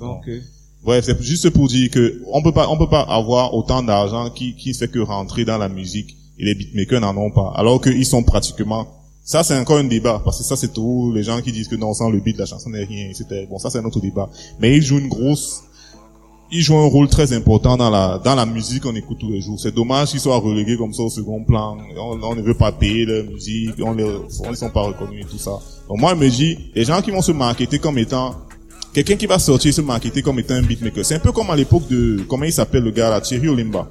Euh, 0.00 0.40
Bref, 0.84 1.04
c'est 1.04 1.20
juste 1.22 1.50
pour 1.50 1.68
dire 1.68 1.90
que 1.90 2.22
on 2.32 2.42
peut 2.42 2.52
pas, 2.52 2.68
on 2.68 2.76
peut 2.78 2.88
pas 2.88 3.02
avoir 3.02 3.54
autant 3.54 3.82
d'argent 3.82 4.30
qui, 4.30 4.54
qui 4.54 4.72
fait 4.72 4.88
que 4.88 5.00
rentrer 5.00 5.44
dans 5.44 5.58
la 5.58 5.68
musique 5.68 6.16
et 6.38 6.44
les 6.44 6.54
beatmakers 6.54 7.00
n'en 7.00 7.16
ont 7.16 7.30
pas. 7.30 7.52
Alors 7.56 7.80
qu'ils 7.80 8.06
sont 8.06 8.22
pratiquement, 8.22 8.86
ça 9.24 9.42
c'est 9.42 9.58
encore 9.58 9.78
un 9.78 9.84
débat, 9.84 10.20
parce 10.24 10.38
que 10.38 10.44
ça 10.44 10.54
c'est 10.54 10.72
tout, 10.72 11.12
les 11.12 11.24
gens 11.24 11.40
qui 11.40 11.50
disent 11.50 11.66
que 11.66 11.74
non, 11.74 11.92
sans 11.94 12.10
le 12.10 12.20
beat, 12.20 12.36
la 12.38 12.46
chanson 12.46 12.70
n'est 12.70 12.84
rien, 12.84 13.10
c'était, 13.14 13.46
bon, 13.46 13.58
ça 13.58 13.70
c'est 13.70 13.78
un 13.78 13.84
autre 13.84 14.00
débat. 14.00 14.28
Mais 14.60 14.76
ils 14.76 14.82
jouent 14.82 14.98
une 14.98 15.08
grosse, 15.08 15.62
ils 16.52 16.62
jouent 16.62 16.76
un 16.76 16.86
rôle 16.86 17.08
très 17.08 17.32
important 17.32 17.76
dans 17.76 17.90
la, 17.90 18.20
dans 18.24 18.36
la 18.36 18.46
musique 18.46 18.84
qu'on 18.84 18.94
écoute 18.94 19.18
tous 19.18 19.32
les 19.32 19.40
jours. 19.40 19.58
C'est 19.58 19.74
dommage 19.74 20.10
qu'ils 20.10 20.20
soient 20.20 20.38
relégués 20.38 20.76
comme 20.76 20.94
ça 20.94 21.02
au 21.02 21.10
second 21.10 21.42
plan. 21.42 21.76
On, 21.98 22.22
on 22.22 22.34
ne 22.36 22.42
veut 22.42 22.54
pas 22.54 22.70
payer 22.70 23.04
leur 23.04 23.24
musique, 23.24 23.72
on 23.82 23.94
les, 23.94 24.04
on 24.04 24.50
les 24.50 24.56
sont 24.56 24.70
pas 24.70 24.82
reconnus 24.82 25.24
et 25.26 25.28
tout 25.28 25.38
ça. 25.38 25.58
Donc 25.88 25.98
moi, 25.98 26.14
je 26.14 26.20
me 26.20 26.30
dis, 26.30 26.58
les 26.76 26.84
gens 26.84 27.02
qui 27.02 27.10
vont 27.10 27.22
se 27.22 27.32
marketer 27.32 27.80
comme 27.80 27.98
étant 27.98 28.36
quelqu'un 28.96 29.16
qui 29.16 29.26
va 29.26 29.38
sortir 29.38 29.74
se 29.74 29.82
marketer 29.82 30.22
comme 30.22 30.38
étant 30.38 30.54
un 30.54 30.62
beatmaker. 30.62 31.04
C'est 31.04 31.16
un 31.16 31.18
peu 31.18 31.30
comme 31.30 31.50
à 31.50 31.56
l'époque 31.56 31.86
de, 31.88 32.22
comment 32.26 32.44
il 32.44 32.52
s'appelle 32.52 32.82
le 32.82 32.90
gars 32.90 33.10
là, 33.10 33.20
Thierry 33.20 33.46
Olimba, 33.48 33.90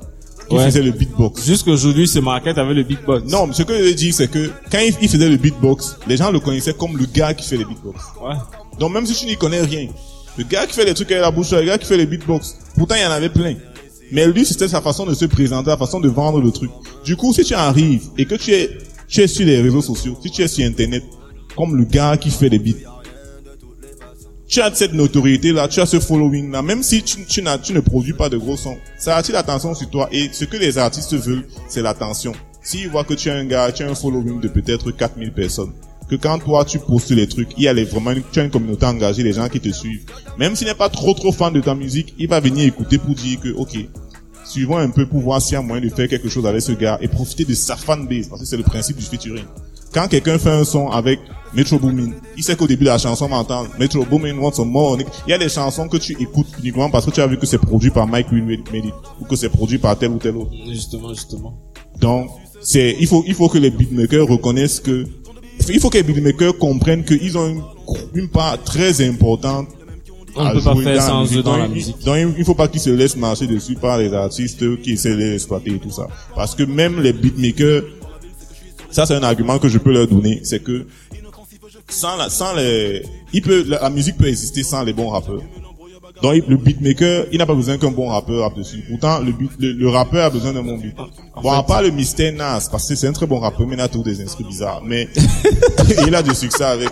qui 0.49 0.55
Ouais. 0.55 0.65
faisait 0.65 0.81
le 0.81 0.89
beatbox. 0.91 1.45
jusqu'aujourd'hui, 1.45 2.07
ce 2.07 2.17
market 2.17 2.57
avait 2.57 2.73
le 2.73 2.81
big 2.81 2.97
box. 3.05 3.31
Non, 3.31 3.45
mais 3.45 3.53
ce 3.53 3.61
que 3.61 3.77
je 3.77 3.83
veux 3.83 3.93
dire, 3.93 4.13
c'est 4.15 4.29
que 4.29 4.49
quand 4.71 4.79
il, 4.79 5.07
faisait 5.07 5.29
le 5.29 5.37
beatbox, 5.37 5.97
les 6.07 6.17
gens 6.17 6.31
le 6.31 6.39
connaissaient 6.39 6.73
comme 6.73 6.97
le 6.97 7.05
gars 7.05 7.35
qui 7.35 7.47
fait 7.47 7.57
le 7.57 7.65
beatbox. 7.65 7.99
Ouais. 8.19 8.33
Donc 8.79 8.93
même 8.93 9.05
si 9.05 9.13
tu 9.13 9.27
n'y 9.27 9.35
connais 9.37 9.61
rien, 9.61 9.87
le 10.39 10.43
gars 10.43 10.65
qui 10.65 10.73
fait 10.73 10.85
les 10.85 10.95
trucs 10.95 11.11
avec 11.11 11.21
la 11.21 11.29
bouche, 11.29 11.51
le 11.51 11.63
gars 11.63 11.77
qui 11.77 11.85
fait 11.85 11.97
les 11.97 12.07
beatbox, 12.07 12.57
pourtant 12.75 12.95
il 12.95 13.03
y 13.03 13.05
en 13.05 13.11
avait 13.11 13.29
plein. 13.29 13.53
Mais 14.11 14.25
lui, 14.25 14.43
c'était 14.43 14.67
sa 14.67 14.81
façon 14.81 15.05
de 15.05 15.13
se 15.13 15.25
présenter, 15.25 15.69
la 15.69 15.77
façon 15.77 15.99
de 15.99 16.09
vendre 16.09 16.41
le 16.41 16.51
truc. 16.51 16.71
Du 17.03 17.15
coup, 17.15 17.31
si 17.31 17.43
tu 17.43 17.53
arrives 17.53 18.05
et 18.17 18.25
que 18.25 18.33
tu 18.35 18.53
es, 18.53 18.71
tu 19.07 19.21
es 19.21 19.27
sur 19.27 19.45
les 19.45 19.61
réseaux 19.61 19.81
sociaux, 19.83 20.17
si 20.21 20.31
tu 20.31 20.41
es 20.41 20.47
sur 20.47 20.65
Internet, 20.65 21.03
comme 21.55 21.75
le 21.75 21.85
gars 21.85 22.17
qui 22.17 22.31
fait 22.31 22.49
les 22.49 22.57
beats, 22.59 22.94
tu 24.55 24.61
as 24.61 24.73
cette 24.73 24.93
notoriété 24.93 25.51
là, 25.51 25.67
tu 25.67 25.81
as 25.81 25.85
ce 25.85 25.99
following 25.99 26.49
là, 26.49 26.61
même 26.61 26.81
si 26.81 27.03
tu, 27.03 27.41
ne 27.41 27.79
produis 27.81 28.13
pas 28.13 28.29
de 28.29 28.37
gros 28.37 28.55
sons, 28.55 28.77
ça 28.97 29.17
attire 29.17 29.35
l'attention 29.35 29.75
sur 29.75 29.89
toi 29.89 30.07
et 30.13 30.29
ce 30.31 30.45
que 30.45 30.55
les 30.55 30.77
artistes 30.77 31.13
veulent, 31.13 31.45
c'est 31.67 31.81
l'attention. 31.81 32.31
S'ils 32.63 32.87
voient 32.87 33.03
que 33.03 33.15
tu 33.15 33.27
es 33.27 33.33
un 33.33 33.43
gars, 33.43 33.69
tu 33.73 33.83
as 33.83 33.89
un 33.89 33.95
following 33.95 34.39
de 34.39 34.47
peut-être 34.47 34.91
4000 34.91 35.33
personnes, 35.33 35.73
que 36.09 36.15
quand 36.15 36.39
toi 36.39 36.63
tu 36.63 36.79
postes 36.79 37.11
les 37.11 37.27
trucs, 37.27 37.49
il 37.57 37.63
y 37.63 37.67
a 37.67 37.73
vraiment 37.83 38.13
tu 38.31 38.39
as 38.39 38.43
une 38.43 38.49
communauté 38.49 38.85
engagée, 38.85 39.23
les 39.23 39.33
gens 39.33 39.49
qui 39.49 39.59
te 39.59 39.67
suivent. 39.73 40.05
Même 40.39 40.55
s'il 40.55 40.67
n'est 40.67 40.73
pas 40.73 40.87
trop 40.87 41.13
trop 41.13 41.33
fan 41.33 41.51
de 41.51 41.59
ta 41.59 41.75
musique, 41.75 42.15
il 42.17 42.29
va 42.29 42.39
venir 42.39 42.65
écouter 42.65 42.97
pour 42.97 43.13
dire 43.13 43.41
que 43.41 43.49
ok, 43.49 43.77
suivons 44.45 44.77
un 44.77 44.89
peu 44.89 45.05
pour 45.05 45.19
voir 45.19 45.41
s'il 45.41 45.55
y 45.55 45.57
a 45.57 45.61
moyen 45.61 45.83
de 45.83 45.89
faire 45.89 46.07
quelque 46.07 46.29
chose 46.29 46.45
avec 46.45 46.61
ce 46.61 46.71
gars 46.71 46.97
et 47.01 47.09
profiter 47.09 47.43
de 47.43 47.53
sa 47.53 47.75
fanbase 47.75 48.29
parce 48.29 48.39
que 48.39 48.47
c'est 48.47 48.55
le 48.55 48.63
principe 48.63 48.95
du 48.95 49.03
featuring. 49.03 49.43
Quand 49.95 50.07
quelqu'un 50.09 50.37
fait 50.37 50.49
un 50.51 50.63
son 50.65 50.89
avec 50.89 51.19
Metro 51.55 51.79
Boomin, 51.79 52.11
il 52.37 52.43
sait 52.43 52.55
qu'au 52.57 52.67
début 52.67 52.83
de 52.83 52.89
la 52.89 52.97
chanson, 52.97 53.25
on 53.25 53.29
va 53.29 53.37
entendre 53.37 53.69
Metro 53.79 54.03
Boomin 54.03 54.37
wants 54.37 54.51
some 54.51 54.69
more. 54.69 54.97
Il 55.25 55.29
y 55.29 55.33
a 55.33 55.37
des 55.37 55.47
chansons 55.49 55.87
que 55.87 55.95
tu 55.97 56.11
écoutes 56.21 56.47
uniquement 56.59 56.89
parce 56.89 57.05
que 57.05 57.11
tu 57.11 57.21
as 57.21 57.27
vu 57.27 57.37
que 57.37 57.45
c'est 57.45 57.57
produit 57.59 57.91
par 57.91 58.05
Mike 58.05 58.27
It, 58.33 58.61
ou 59.21 59.25
que 59.25 59.37
c'est 59.37 59.47
produit 59.49 59.77
par 59.77 59.97
tel 59.97 60.09
ou 60.11 60.17
tel 60.17 60.35
autre. 60.35 60.51
Justement, 60.69 61.09
justement. 61.13 61.57
Donc, 61.99 62.27
c'est, 62.61 62.97
il 62.99 63.07
faut, 63.07 63.23
il 63.25 63.33
faut 63.33 63.47
que 63.47 63.57
les 63.57 63.69
beatmakers 63.71 64.27
reconnaissent 64.27 64.81
que, 64.81 65.05
il 65.69 65.79
faut 65.79 65.89
que 65.89 65.97
les 65.97 66.03
beatmakers 66.03 66.57
comprennent 66.57 67.05
qu'ils 67.05 67.37
ont 67.37 67.47
une, 67.47 67.61
une 68.15 68.27
part 68.27 68.61
très 68.63 69.01
importante 69.07 69.69
On 70.35 70.43
ne 70.43 70.49
à 70.49 70.51
peut 70.51 70.61
pas 70.61 70.73
jouer 70.73 70.83
faire 70.83 70.93
dans 70.95 70.99
la 70.99 71.07
sans 71.07 71.21
musique. 71.21 71.37
eux 71.37 71.43
dans 71.43 71.51
Donc, 71.51 71.59
la 71.61 71.65
il- 71.67 71.71
musique. 71.73 72.03
Donc, 72.03 72.15
il- 72.17 72.33
il 72.39 72.43
faut 72.43 72.53
pas 72.55 72.67
qu'ils 72.67 72.81
se 72.81 72.89
laissent 72.89 73.15
marcher 73.15 73.47
dessus 73.47 73.75
par 73.75 73.97
les 73.97 74.13
artistes 74.13 74.81
qui 74.81 74.91
essaient 74.91 75.11
de 75.13 75.15
les 75.19 75.33
exploiter 75.35 75.71
et 75.75 75.79
tout 75.79 75.91
ça. 75.91 76.07
Parce 76.35 76.53
que 76.53 76.63
même 76.63 77.01
les 77.01 77.13
beatmakers, 77.13 77.83
ça 78.91 79.05
c'est 79.05 79.15
un 79.15 79.23
argument 79.23 79.59
que 79.59 79.69
je 79.69 79.77
peux 79.77 79.91
leur 79.91 80.07
donner, 80.07 80.41
c'est 80.43 80.63
que 80.63 80.85
sans 81.89 82.15
la, 82.17 82.29
sans 82.29 82.53
les, 82.53 83.03
il 83.33 83.41
peut, 83.41 83.63
la, 83.67 83.89
musique 83.89 84.17
peut 84.17 84.27
exister 84.27 84.63
sans 84.63 84.83
les 84.83 84.93
bons 84.93 85.09
rappeurs. 85.09 85.41
Donc 86.21 86.43
le 86.47 86.57
beatmaker, 86.57 87.25
il 87.31 87.39
n'a 87.39 87.45
pas 87.45 87.53
besoin 87.53 87.77
qu'un 87.77 87.91
bon 87.91 88.07
rappeur 88.07 88.41
rappe 88.41 88.55
dessus. 88.55 88.83
Pourtant, 88.89 89.19
le, 89.19 89.31
beat, 89.31 89.51
le, 89.59 89.73
le 89.73 89.89
rappeur 89.89 90.25
a 90.25 90.29
besoin 90.29 90.53
d'un 90.53 90.63
bon 90.63 90.77
beat. 90.77 90.95
Bon, 91.41 91.51
à 91.51 91.61
part 91.63 91.81
le 91.81 91.91
mystère 91.91 92.31
Nas, 92.33 92.69
parce 92.71 92.87
que 92.87 92.95
c'est 92.95 93.07
un 93.07 93.13
très 93.13 93.27
bon 93.27 93.39
rappeur, 93.39 93.67
mais 93.67 93.75
il 93.75 93.81
a 93.81 93.89
tous 93.89 94.03
des 94.03 94.21
instruments 94.21 94.49
bizarres. 94.49 94.81
Mais 94.85 95.09
il 96.07 96.15
a 96.15 96.23
du 96.23 96.33
succès 96.33 96.63
avec. 96.63 96.89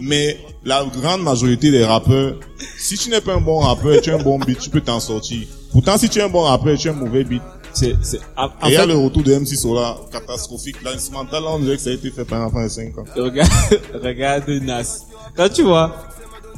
Mais 0.00 0.38
la 0.64 0.84
grande 0.84 1.22
majorité 1.22 1.70
des 1.70 1.84
rappeurs, 1.84 2.36
si 2.78 2.96
tu 2.96 3.10
n'es 3.10 3.20
pas 3.20 3.34
un 3.34 3.40
bon 3.40 3.58
rappeur, 3.58 3.94
et 3.94 4.00
tu 4.00 4.10
as 4.10 4.16
un 4.16 4.22
bon 4.22 4.38
beat, 4.38 4.58
tu 4.58 4.70
peux 4.70 4.80
t'en 4.80 5.00
sortir. 5.00 5.46
Pourtant, 5.72 5.96
si 5.96 6.08
tu 6.08 6.18
es 6.18 6.22
un 6.22 6.28
bon 6.28 6.42
rappeur, 6.42 6.74
et 6.74 6.76
tu 6.76 6.88
as 6.88 6.92
un 6.92 6.94
mauvais 6.94 7.24
beat, 7.24 7.42
C'est, 7.78 7.96
c'est, 8.02 8.18
en, 8.36 8.46
en 8.46 8.48
et 8.48 8.70
il 8.70 8.72
y 8.72 8.76
a 8.76 8.86
le 8.86 8.96
retour 8.96 9.22
de 9.22 9.32
MC 9.34 9.54
Solar 9.56 10.00
catastrophique. 10.10 10.82
L'instrumental, 10.82 11.44
là, 11.44 11.50
on 11.50 11.60
dirait 11.60 11.76
que 11.76 11.82
ça 11.82 11.90
a 11.90 11.92
été 11.92 12.10
fait 12.10 12.24
pendant 12.24 12.44
l'enfant 12.44 12.64
de 12.64 12.68
5 12.68 12.98
ans. 12.98 13.04
regarde, 13.16 13.50
regarde 14.02 14.48
Nas. 14.48 15.04
Quand 15.36 15.48
tu 15.48 15.62
vois 15.62 15.94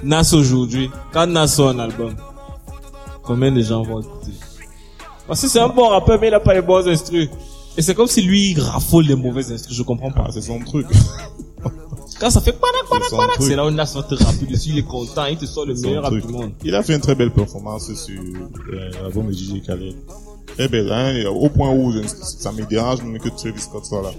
Nas 0.02 0.32
aujourd'hui, 0.32 0.88
quand 1.12 1.26
Nas 1.26 1.48
sort 1.48 1.68
un 1.70 1.78
album, 1.78 2.14
combien 3.22 3.52
de 3.52 3.60
gens 3.60 3.82
vont 3.82 4.00
écouter? 4.00 4.32
Parce 5.26 5.42
que 5.42 5.48
c'est 5.48 5.60
un 5.60 5.68
bon 5.68 5.88
rappeur, 5.88 6.18
mais 6.18 6.28
il 6.28 6.34
a 6.34 6.40
pas 6.40 6.54
les 6.54 6.62
bons 6.62 6.88
instrus. 6.88 7.28
Et 7.76 7.82
c'est 7.82 7.94
comme 7.94 8.08
si 8.08 8.22
lui, 8.22 8.52
il 8.52 8.60
raffole 8.60 9.04
les 9.04 9.14
mauvais 9.14 9.52
instrus, 9.52 9.76
je 9.76 9.82
comprends 9.82 10.10
pas. 10.10 10.24
Ah, 10.26 10.30
c'est 10.32 10.40
son 10.40 10.58
truc. 10.60 10.86
Quand 12.18 12.30
ça 12.30 12.40
fait 12.40 12.52
panak, 12.52 12.86
panak, 12.88 13.10
panak, 13.10 13.36
c'est 13.40 13.56
là 13.56 13.66
où 13.66 13.70
Nas 13.70 13.92
va 13.94 14.02
te 14.02 14.14
rapper 14.14 14.46
dessus, 14.46 14.70
il 14.70 14.78
est 14.78 14.82
content, 14.82 15.24
il 15.26 15.36
te 15.38 15.46
sort 15.46 15.66
le 15.66 15.74
meilleur 15.74 16.02
rap 16.02 16.12
truc. 16.12 16.26
du 16.26 16.32
monde. 16.32 16.52
Il 16.64 16.74
a 16.74 16.82
fait 16.82 16.94
une 16.94 17.00
très 17.00 17.14
belle 17.14 17.30
performance 17.30 17.92
sur 17.94 18.20
euh, 18.20 18.90
l'album 19.02 19.28
de 19.28 19.32
DJ 19.32 19.62
Khaled. 19.64 19.94
Très 20.56 20.68
belle, 20.68 20.92
hein, 20.92 21.14
et 21.14 21.26
au 21.26 21.48
point 21.48 21.70
où 21.70 21.92
je- 21.92 22.06
ça 22.06 22.52
me 22.52 22.64
dérange 22.66 23.02
même 23.02 23.18
que 23.18 23.28
Travis 23.30 23.60
Scott 23.60 23.84
soit 23.86 24.02
là. 24.02 24.10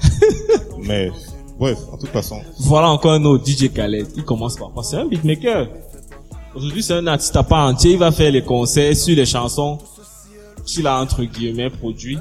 Mais, 0.82 1.10
bref, 1.58 1.78
en 1.92 1.96
toute 1.98 2.10
façon, 2.10 2.40
Voilà 2.60 2.88
encore 2.90 3.12
un 3.12 3.24
autre 3.24 3.44
DJ 3.44 3.72
Khaled. 3.72 4.06
Il 4.16 4.24
commence 4.24 4.56
par? 4.56 4.70
C'est 4.84 4.96
un 4.96 5.06
beatmaker. 5.06 5.68
Aujourd'hui, 6.54 6.82
c'est 6.82 6.94
un 6.94 7.06
artiste 7.06 7.36
à 7.36 7.42
part 7.42 7.68
entier. 7.68 7.92
Il 7.92 7.98
va 7.98 8.10
faire 8.12 8.30
les 8.30 8.42
concerts 8.42 8.96
sur 8.96 9.14
les 9.16 9.26
chansons 9.26 9.78
qu'il 10.64 10.86
a 10.86 11.00
entre 11.00 11.24
guillemets 11.24 11.70
produit. 11.70 12.18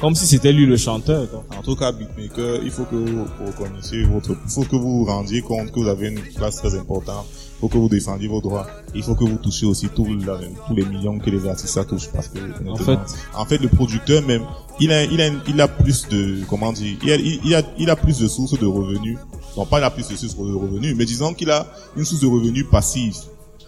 Comme 0.00 0.14
si 0.14 0.26
c'était 0.26 0.52
lui 0.52 0.66
le 0.66 0.76
chanteur. 0.76 1.26
en 1.58 1.62
tout 1.62 1.74
cas, 1.76 1.90
beatmaker, 1.92 2.62
il 2.62 2.70
faut 2.70 2.84
que 2.84 2.96
vous 2.96 3.24
reconnaissiez 3.46 4.02
votre, 4.04 4.30
il 4.44 4.50
faut 4.50 4.62
que 4.64 4.76
vous 4.76 4.98
vous 4.98 5.04
rendiez 5.06 5.40
compte 5.42 5.70
que 5.72 5.80
vous 5.80 5.88
avez 5.88 6.08
une 6.08 6.20
place 6.20 6.56
très 6.56 6.74
importante. 6.78 7.26
Il 7.56 7.60
faut 7.60 7.68
que 7.68 7.78
vous 7.78 7.88
défendiez 7.88 8.28
vos 8.28 8.40
droits. 8.42 8.66
Il 8.94 9.02
faut 9.02 9.14
que 9.14 9.24
vous 9.24 9.36
touchiez 9.38 9.66
aussi 9.66 9.88
tous, 9.88 10.04
les 10.04 10.84
millions 10.84 11.18
que 11.18 11.30
les 11.30 11.46
artistes 11.48 11.68
ça 11.72 11.84
touchent 11.86 12.10
parce 12.12 12.28
que, 12.28 12.38
honnêtement, 12.38 12.76
fait- 12.76 12.98
en 13.34 13.44
fait, 13.46 13.58
le 13.58 13.68
producteur 13.68 14.22
même, 14.26 14.42
il 14.78 14.92
a, 14.92 15.04
il 15.04 15.20
a, 15.22 15.30
il 15.48 15.58
a 15.60 15.66
plus 15.68 16.06
de, 16.08 16.40
comment 16.50 16.70
dire, 16.72 16.96
il 17.02 17.10
a, 17.10 17.16
il 17.16 17.54
a, 17.54 17.62
il 17.78 17.88
a 17.90 17.96
plus 17.96 18.18
de 18.18 18.28
sources 18.28 18.58
de 18.58 18.66
revenus. 18.66 19.16
Non, 19.56 19.64
pas 19.64 19.78
il 19.80 19.84
a 19.84 19.90
plus 19.90 20.06
de 20.06 20.16
sources 20.16 20.36
de 20.36 20.54
revenus, 20.54 20.94
mais 20.98 21.06
disons 21.06 21.32
qu'il 21.32 21.50
a 21.50 21.66
une 21.96 22.04
source 22.04 22.20
de 22.20 22.26
revenus 22.26 22.66
passive 22.70 23.14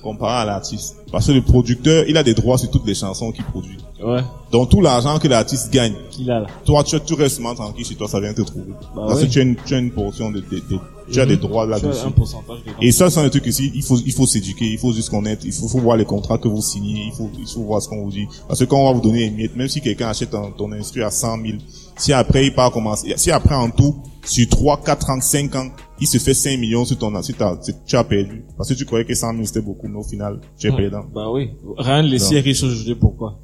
comparé 0.03 0.43
à 0.43 0.45
l'artiste. 0.45 0.97
Parce 1.11 1.27
que 1.27 1.33
le 1.33 1.41
producteur, 1.43 2.05
il 2.07 2.17
a 2.19 2.23
des 2.23 2.35
droits 2.35 2.59
sur 2.59 2.71
toutes 2.71 2.87
les 2.87 2.95
chansons 2.95 3.33
qu'il 3.33 3.45
produit. 3.45 3.79
Ouais. 4.05 4.21
Donc 4.53 4.69
tout 4.69 4.83
l'argent 4.83 5.19
que 5.19 5.29
l'artiste 5.29 5.73
gagne, 5.73 5.95
Qu'il 6.11 6.31
a 6.31 6.41
là. 6.41 6.47
toi, 6.67 6.85
tu, 6.85 7.01
tu 7.01 7.15
restes 7.15 7.41
tranquille 7.43 7.87
chez 7.87 7.95
toi, 7.95 8.07
ça 8.07 8.21
vient 8.21 8.35
te 8.35 8.43
trouver. 8.43 8.73
Bah 8.95 9.07
Parce 9.09 9.23
oui. 9.23 9.27
que 9.29 9.33
tu 9.33 9.39
as 9.41 9.43
une, 9.43 9.57
tu 9.57 9.75
as 9.75 9.79
une 9.79 9.91
portion 9.91 10.31
de, 10.31 10.41
de, 10.41 10.57
de- 10.71 10.79
tu 11.11 11.21
as 11.21 11.25
Mhm. 11.25 11.29
des 11.31 11.37
droits 11.37 11.67
Tu 11.67 11.73
as 11.73 11.77
là-dessus. 11.79 12.07
un 12.07 12.83
Et 12.83 12.93
ça, 12.93 13.09
ce 13.09 13.15
sont 13.17 13.23
des 13.23 13.31
trucs 13.31 13.47
ici, 13.47 13.71
il 13.75 13.83
faut, 13.83 13.99
il 14.05 14.13
faut 14.13 14.27
s'éduquer, 14.27 14.67
il 14.67 14.79
faut 14.79 14.93
juste 14.93 15.11
connaître, 15.11 15.45
il 15.47 15.53
faut, 15.53 15.69
faut 15.69 15.81
voir 15.81 15.97
les 15.97 16.05
contrats 16.05 16.39
que 16.39 16.49
vous 16.49 16.63
signez, 16.63 17.07
il 17.07 17.13
faut, 17.13 17.31
il 17.39 17.47
faut 17.47 17.63
voir 17.63 17.81
ce 17.83 17.89
qu'on 17.89 18.03
vous 18.05 18.11
dit. 18.11 18.27
Parce 18.47 18.61
que 18.61 18.65
quand 18.65 18.79
on 18.81 18.87
va 18.87 18.93
vous 18.93 19.01
donner 19.01 19.21
les 19.21 19.31
miettes, 19.31 19.57
même 19.57 19.69
si 19.69 19.81
quelqu'un 19.81 20.09
achète 20.09 20.35
un- 20.35 20.51
ton 20.57 20.71
instru 20.73 21.03
à 21.03 21.11
100 21.11 21.37
000, 21.41 21.59
si 21.97 22.13
après 22.13 22.47
il 22.47 22.55
part 22.55 22.71
commencer, 22.73 23.13
si 23.17 23.31
après 23.31 23.55
en 23.55 23.71
tout, 23.71 23.97
sur 24.25 24.47
3, 24.49 24.83
4 24.85 25.09
ans, 25.11 25.21
5 25.21 25.55
ans, 25.57 25.71
il 26.01 26.07
se 26.07 26.19
fait 26.19 26.35
5 26.35 26.59
millions 26.59 26.85
sur 26.85 26.99
ton, 26.99 27.23
sur 27.23 27.37
ta, 27.37 27.59
sur- 27.63 27.75
tu 27.87 27.97
as 27.97 28.05
perdu. 28.05 28.45
Parce 28.57 28.69
que 28.69 28.75
tu 28.75 28.85
croyais 28.85 29.05
que 29.07 29.15
100 29.15 29.33
000 29.33 29.45
c'était 29.47 29.61
beaucoup, 29.63 29.89
mais 29.89 29.99
au 29.99 30.03
final, 30.05 30.41
tu 30.59 30.69
es 30.69 30.73
perdant. 30.77 31.05
Bah 31.15 31.31
oui. 31.33 31.51
Rien 31.79 32.03
de 32.03 32.09
laisser 32.09 32.37
Non. 32.37 32.43
riche 32.43 32.63
aujourd'hui, 32.63 32.95
pourquoi? 32.95 33.39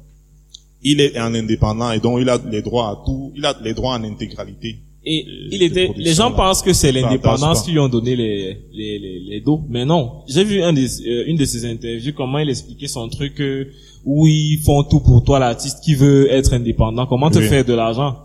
Il 0.87 1.01
est 1.01 1.17
un 1.17 1.33
indépendant 1.33 1.91
et 1.91 1.99
donc 1.99 2.19
il 2.21 2.29
a 2.29 2.37
les 2.37 2.61
droits 2.61 2.89
à 2.89 3.01
tout, 3.03 3.31
il 3.35 3.43
a 3.43 3.55
les 3.63 3.73
droits 3.73 3.95
en 3.95 4.03
intégralité. 4.03 4.81
Et 5.07 5.23
il 5.51 5.61
était, 5.61 5.91
les 5.95 6.13
gens 6.13 6.31
pensent 6.31 6.63
que 6.63 6.73
c'est 6.73 6.91
l'indépendance 6.91 7.61
qui 7.61 7.71
lui 7.71 7.79
ont 7.79 7.87
donné 7.89 8.15
les, 8.15 8.57
les, 8.73 8.97
les, 8.99 9.19
les 9.29 9.41
dos. 9.41 9.61
Mais 9.69 9.85
non. 9.85 10.23
J'ai 10.27 10.43
vu 10.43 10.63
un 10.63 10.73
des, 10.73 10.87
euh, 11.07 11.25
une 11.27 11.37
de 11.37 11.45
ses 11.45 11.63
interviews, 11.69 12.13
comment 12.15 12.39
il 12.39 12.49
expliquait 12.49 12.87
son 12.87 13.07
truc, 13.07 13.39
euh, 13.39 13.65
où 14.03 14.25
ils 14.27 14.59
font 14.65 14.83
tout 14.83 14.99
pour 15.01 15.23
toi, 15.23 15.37
l'artiste 15.37 15.79
qui 15.83 15.93
veut 15.93 16.31
être 16.31 16.53
indépendant. 16.53 17.05
Comment 17.05 17.29
te 17.29 17.37
Oui. 17.37 17.47
faire 17.47 17.63
de 17.63 17.73
l'argent? 17.73 18.15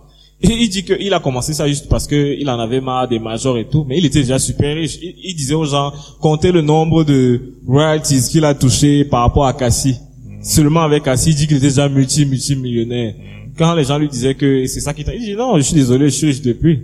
Et 0.42 0.48
il 0.50 0.70
dit 0.70 0.82
qu'il 0.84 1.12
a 1.12 1.20
commencé 1.20 1.52
ça 1.52 1.68
juste 1.68 1.86
parce 1.90 2.06
que 2.06 2.34
il 2.40 2.48
en 2.48 2.58
avait 2.58 2.80
marre 2.80 3.06
des 3.06 3.18
majors 3.18 3.58
et 3.58 3.66
tout, 3.68 3.84
mais 3.86 3.98
il 3.98 4.06
était 4.06 4.20
déjà 4.22 4.38
super 4.38 4.74
riche. 4.74 4.96
Il, 5.02 5.14
il 5.22 5.34
disait 5.36 5.52
aux 5.52 5.66
gens, 5.66 5.92
comptez 6.18 6.50
le 6.50 6.62
nombre 6.62 7.04
de 7.04 7.42
royalties 7.66 8.22
qu'il 8.30 8.46
a 8.46 8.54
touché 8.54 9.04
par 9.04 9.20
rapport 9.20 9.44
à 9.44 9.52
Cassie. 9.52 9.96
Mm. 10.24 10.42
Seulement 10.42 10.80
avec 10.80 11.02
Cassie, 11.02 11.30
il 11.32 11.34
dit 11.36 11.46
qu'il 11.46 11.58
était 11.58 11.66
déjà 11.66 11.90
multi, 11.90 12.24
multi 12.24 12.56
millionnaire. 12.56 13.14
Quand 13.60 13.74
les 13.74 13.84
gens 13.84 13.98
lui 13.98 14.08
disaient 14.08 14.34
que 14.34 14.64
c'est 14.66 14.80
ça 14.80 14.94
qui 14.94 15.04
t'a, 15.04 15.14
il 15.14 15.20
dit 15.22 15.34
non, 15.36 15.56
je 15.58 15.62
suis 15.62 15.74
désolé, 15.74 16.06
je 16.06 16.14
suis 16.14 16.26
riche 16.28 16.40
depuis. 16.40 16.80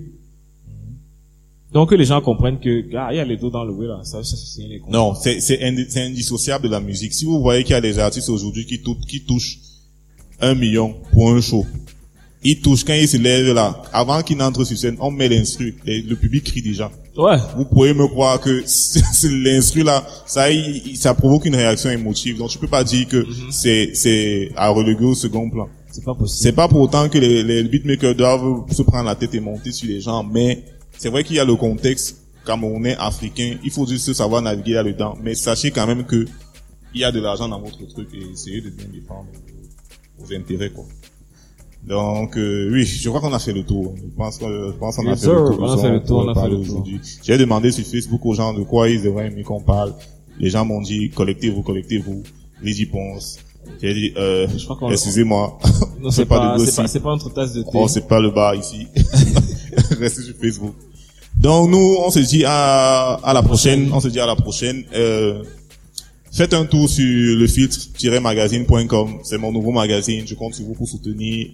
Donc 1.73 1.89
que 1.91 1.95
les 1.95 2.05
gens 2.05 2.21
comprennent 2.21 2.59
que, 2.61 2.85
ah, 2.97 3.09
il 3.13 3.17
y 3.17 3.21
a 3.21 3.25
les 3.25 3.39
dos 3.39 3.49
dans 3.51 3.65
le 3.65 3.73
way 3.73 3.87
là, 3.87 4.01
ça, 4.05 4.23
ça 4.23 4.37
c'est 4.37 4.63
les 4.63 4.83
Non, 4.89 5.15
c'est, 5.15 5.41
c'est, 5.41 5.59
indi- 5.63 5.87
c'est 5.89 6.03
indissociable 6.03 6.65
de 6.67 6.73
la 6.73 6.81
musique. 6.81 7.15
Si 7.15 7.25
vous 7.25 7.41
voyez 7.41 7.65
qu'il 7.65 7.73
y 7.73 7.77
a 7.77 7.81
des 7.81 7.99
artistes 7.99 8.29
aujourd'hui 8.29 8.67
qui, 8.67 8.83
tou- 8.83 8.97
qui 9.09 9.23
touchent 9.25 9.59
un 10.41 10.55
million 10.55 10.95
pour 11.13 11.31
un 11.33 11.41
show, 11.41 11.65
ils 12.43 12.61
touchent 12.61 12.85
quand 12.85 12.95
ils 12.95 13.09
se 13.09 13.17
lèvent 13.17 13.55
là, 13.55 13.83
avant 13.93 14.23
qu'ils 14.23 14.37
n'entrent 14.37 14.65
sur 14.65 14.77
scène, 14.77 14.97
on 15.01 15.11
met 15.11 15.29
l'instru, 15.31 15.77
et 15.87 16.03
le 16.03 16.15
public 16.15 16.45
crie 16.45 16.61
déjà. 16.63 16.93
Ouais. 17.17 17.39
Vous 17.57 17.65
pouvez 17.65 17.95
me 17.95 18.07
croire 18.07 18.39
que 18.41 18.63
l'instru 19.45 19.83
là, 19.83 20.07
ça, 20.27 20.51
il- 20.53 20.97
ça 20.97 21.15
provoque 21.15 21.47
une 21.47 21.57
réaction 21.57 21.89
émotive. 21.91 22.37
Donc 22.39 22.51
tu 22.51 22.59
peux 22.59 22.69
pas 22.69 22.85
dire 22.85 23.09
que 23.09 23.27
c'est, 23.51 23.91
c'est 23.95 24.51
à 24.57 24.69
reléguer 24.69 25.05
au 25.07 25.15
second 25.15 25.49
plan. 25.51 25.69
C'est 25.97 26.05
pas 26.05 26.15
possible. 26.15 26.43
C'est 26.43 26.53
pas 26.53 26.69
pour 26.69 26.81
autant 26.81 27.09
que 27.09 27.17
les, 27.17 27.43
les 27.43 27.65
beatmakers 27.65 28.15
doivent 28.15 28.71
se 28.71 28.83
prendre 28.83 29.07
la 29.07 29.15
tête 29.15 29.35
et 29.35 29.41
monter 29.41 29.73
sur 29.73 29.89
les 29.89 30.01
gens, 30.01 30.23
mais 30.23 30.63
c'est 30.99 31.09
vrai 31.09 31.25
qu'il 31.25 31.37
y 31.37 31.41
a 31.41 31.45
le 31.45 31.57
contexte 31.57 32.19
camerounais, 32.45 32.95
africain, 32.99 33.57
il 33.65 33.71
faut 33.71 33.87
juste 33.87 34.13
savoir 34.13 34.43
naviguer 34.43 34.75
là-dedans. 34.75 35.17
Mais 35.23 35.35
sachez 35.35 35.71
quand 35.71 35.87
même 35.87 36.05
que 36.05 36.27
il 36.95 37.01
y 37.01 37.05
a 37.05 37.11
de 37.11 37.21
l'argent 37.21 37.49
dans 37.49 37.61
votre 37.61 37.83
truc 37.89 38.09
et 38.13 38.31
essayez 38.31 38.61
de 38.61 38.69
bien 38.69 38.87
défendre 38.93 39.27
vos, 40.19 40.35
intérêts, 40.35 40.71
quoi. 40.71 40.85
Donc, 41.87 42.37
euh, 42.37 42.71
oui, 42.73 42.85
je 42.85 43.09
crois 43.09 43.21
qu'on 43.23 43.33
a 43.33 43.39
fait 43.39 43.53
le 43.53 43.65
tour. 43.65 43.95
Je 43.97 44.17
pense 44.17 44.39
qu'on 44.39 44.49
je 44.49 44.77
pense 44.77 44.97
qu'on 44.97 45.07
a 45.07 45.11
Yes, 45.11 45.25
fait 45.25 45.29
le 45.29 45.35
tour. 45.35 45.59
On 45.61 45.71
a 45.71 45.79
fait 45.79 45.91
le 45.91 46.03
tour, 46.03 46.19
on 46.19 46.29
a 46.29 46.35
fait 46.35 46.49
le 46.51 46.63
tour. 46.63 46.85
J'ai 47.23 47.39
demandé 47.39 47.73
sur 47.73 47.87
Facebook 47.87 48.25
aux 48.27 48.35
gens 48.35 48.53
de 48.53 48.63
quoi 48.65 48.91
ils 48.91 49.07
auraient 49.09 49.29
aimé 49.29 49.43
qu'on 49.45 49.63
parle. 49.63 49.95
Les 50.39 50.51
gens 50.51 50.65
m'ont 50.67 50.83
dit, 50.83 51.11
collectez-vous, 51.11 51.63
collectez-vous. 51.63 52.23
Les 52.63 52.83
y 52.83 52.87
pensent. 52.87 53.39
J'ai 53.81 53.95
dit, 53.95 54.13
euh, 54.17 54.47
excusez-moi. 54.91 55.59
Non, 56.01 56.11
c'est 56.11 56.25
pas, 56.27 56.57
de 56.59 56.65
c'est 56.65 56.77
pas, 56.77 56.89
c'est 56.89 57.01
pas 57.01 57.11
entre 57.11 57.33
tasses 57.33 57.53
de 57.53 57.63
thé. 57.63 57.69
Oh, 57.75 57.89
c'est 57.89 58.07
pas 58.07 58.21
le 58.21 58.31
bar 58.31 58.55
ici. 58.55 58.87
Restez 60.01 60.23
sur 60.23 60.35
Facebook. 60.41 60.75
Donc 61.37 61.71
nous, 61.71 61.97
on 62.05 62.11
se 62.11 62.19
dit 62.21 62.45
à, 62.47 63.15
à 63.23 63.33
la 63.33 63.43
prochaine. 63.43 63.91
On 63.93 64.01
se 64.01 64.09
dit 64.09 64.21
à 64.21 64.27
la 64.27 64.37
prochaine. 64.37 64.85
Euh, 64.95 65.43
faites 66.33 66.55
un 66.55 66.65
tour 66.65 66.89
sur 66.89 67.05
le 67.37 67.47
filtre-magazine.com. 67.47 69.19
C'est 69.23 69.39
mon 69.39 69.53
nouveau 69.53 69.73
magazine. 69.73 70.25
Je 70.27 70.35
compte 70.35 70.55
sur 70.55 70.65
vous 70.65 70.75
pour 70.75 70.89
soutenir 70.89 71.49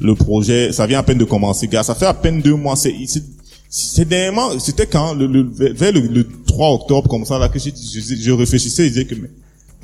le 0.00 0.14
projet. 0.14 0.72
Ça 0.72 0.86
vient 0.86 0.98
à 0.98 1.02
peine 1.02 1.18
de 1.18 1.24
commencer, 1.24 1.68
gars. 1.68 1.82
Ça 1.82 1.94
fait 1.94 2.06
à 2.06 2.14
peine 2.14 2.40
deux 2.40 2.54
mois. 2.54 2.76
C'est, 2.76 2.94
c'est, 3.06 3.24
c'est 3.68 4.06
dernièrement, 4.08 4.58
c'était 4.58 4.86
quand? 4.86 5.14
Le, 5.14 5.26
le, 5.26 5.42
vers 5.74 5.92
le, 5.92 6.00
le 6.00 6.26
3 6.46 6.70
octobre 6.74 7.08
comme 7.08 7.24
ça 7.24 7.38
là 7.38 7.48
que 7.48 7.58
j'ai- 7.58 7.72
je, 7.76 8.14
je 8.16 8.30
réfléchissais 8.32 8.86
et 8.86 8.90
disais 8.90 9.04
que 9.04 9.14
mais 9.14 9.28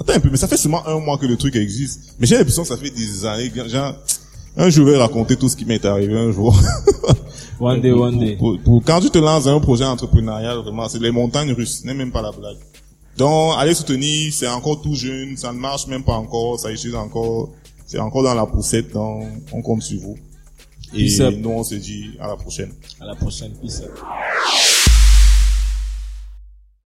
attends 0.01 0.13
un 0.15 0.21
peu, 0.21 0.29
mais 0.31 0.37
ça 0.37 0.49
fait 0.49 0.57
seulement 0.57 0.87
un 0.87 0.99
mois 1.01 1.19
que 1.19 1.27
le 1.27 1.37
truc 1.37 1.57
existe. 1.57 2.15
Mais 2.19 2.27
j'ai 2.27 2.37
l'impression 2.37 2.63
que 2.63 2.69
ça 2.69 2.77
fait 2.77 2.91
des 2.91 3.25
années. 3.27 3.51
Genre, 3.69 3.95
un 4.57 4.71
jour, 4.71 4.87
je 4.87 4.93
vais 4.93 4.99
raconter 4.99 5.37
tout 5.37 5.49
ce 5.49 5.57
qui 5.57 5.65
m'est 5.65 5.85
arrivé 5.85 6.17
un 6.19 6.31
jour. 6.33 6.57
One 7.61 7.81
day, 7.81 7.93
one 7.93 8.19
day. 8.19 8.37
Pour, 8.37 8.59
pour- 8.61 8.83
quand 8.85 9.01
tu 9.01 9.11
te 9.11 9.19
lances 9.19 9.45
dans 9.45 9.57
un 9.57 9.61
projet 9.61 9.85
entrepreneurial, 9.85 10.59
vraiment, 10.59 10.89
c'est 10.89 10.99
les 11.01 11.13
montagnes 11.13 11.53
russes, 11.53 11.85
n'est 11.85 11.95
même 11.95 12.11
pas 12.11 12.21
la 12.21 12.33
blague. 12.33 12.57
Donc, 13.17 13.55
allez 13.57 13.75
soutenir, 13.75 14.33
c'est 14.33 14.49
encore 14.49 14.83
tout 14.83 14.95
jeune, 14.97 15.37
ça 15.37 15.53
ne 15.53 15.59
marche 15.59 15.87
même 15.87 16.03
pas 16.03 16.15
encore, 16.15 16.59
ça 16.59 16.73
échoue 16.73 16.95
encore, 16.97 17.51
c'est 17.87 18.01
encore 18.01 18.25
dans 18.25 18.35
la 18.35 18.45
poussette, 18.45 18.93
donc 18.93 19.23
on 19.53 19.63
compte 19.63 19.83
sur 19.83 20.01
vous. 20.01 20.17
Et 20.97 21.09
nous, 21.31 21.51
on 21.51 21.63
se 21.65 21.77
dit 21.77 22.11
à 22.21 22.27
la 22.27 22.35
prochaine. 22.37 22.73
À 23.01 23.07
la 23.07 23.15
prochaine. 23.15 23.53
Peace. 23.63 23.83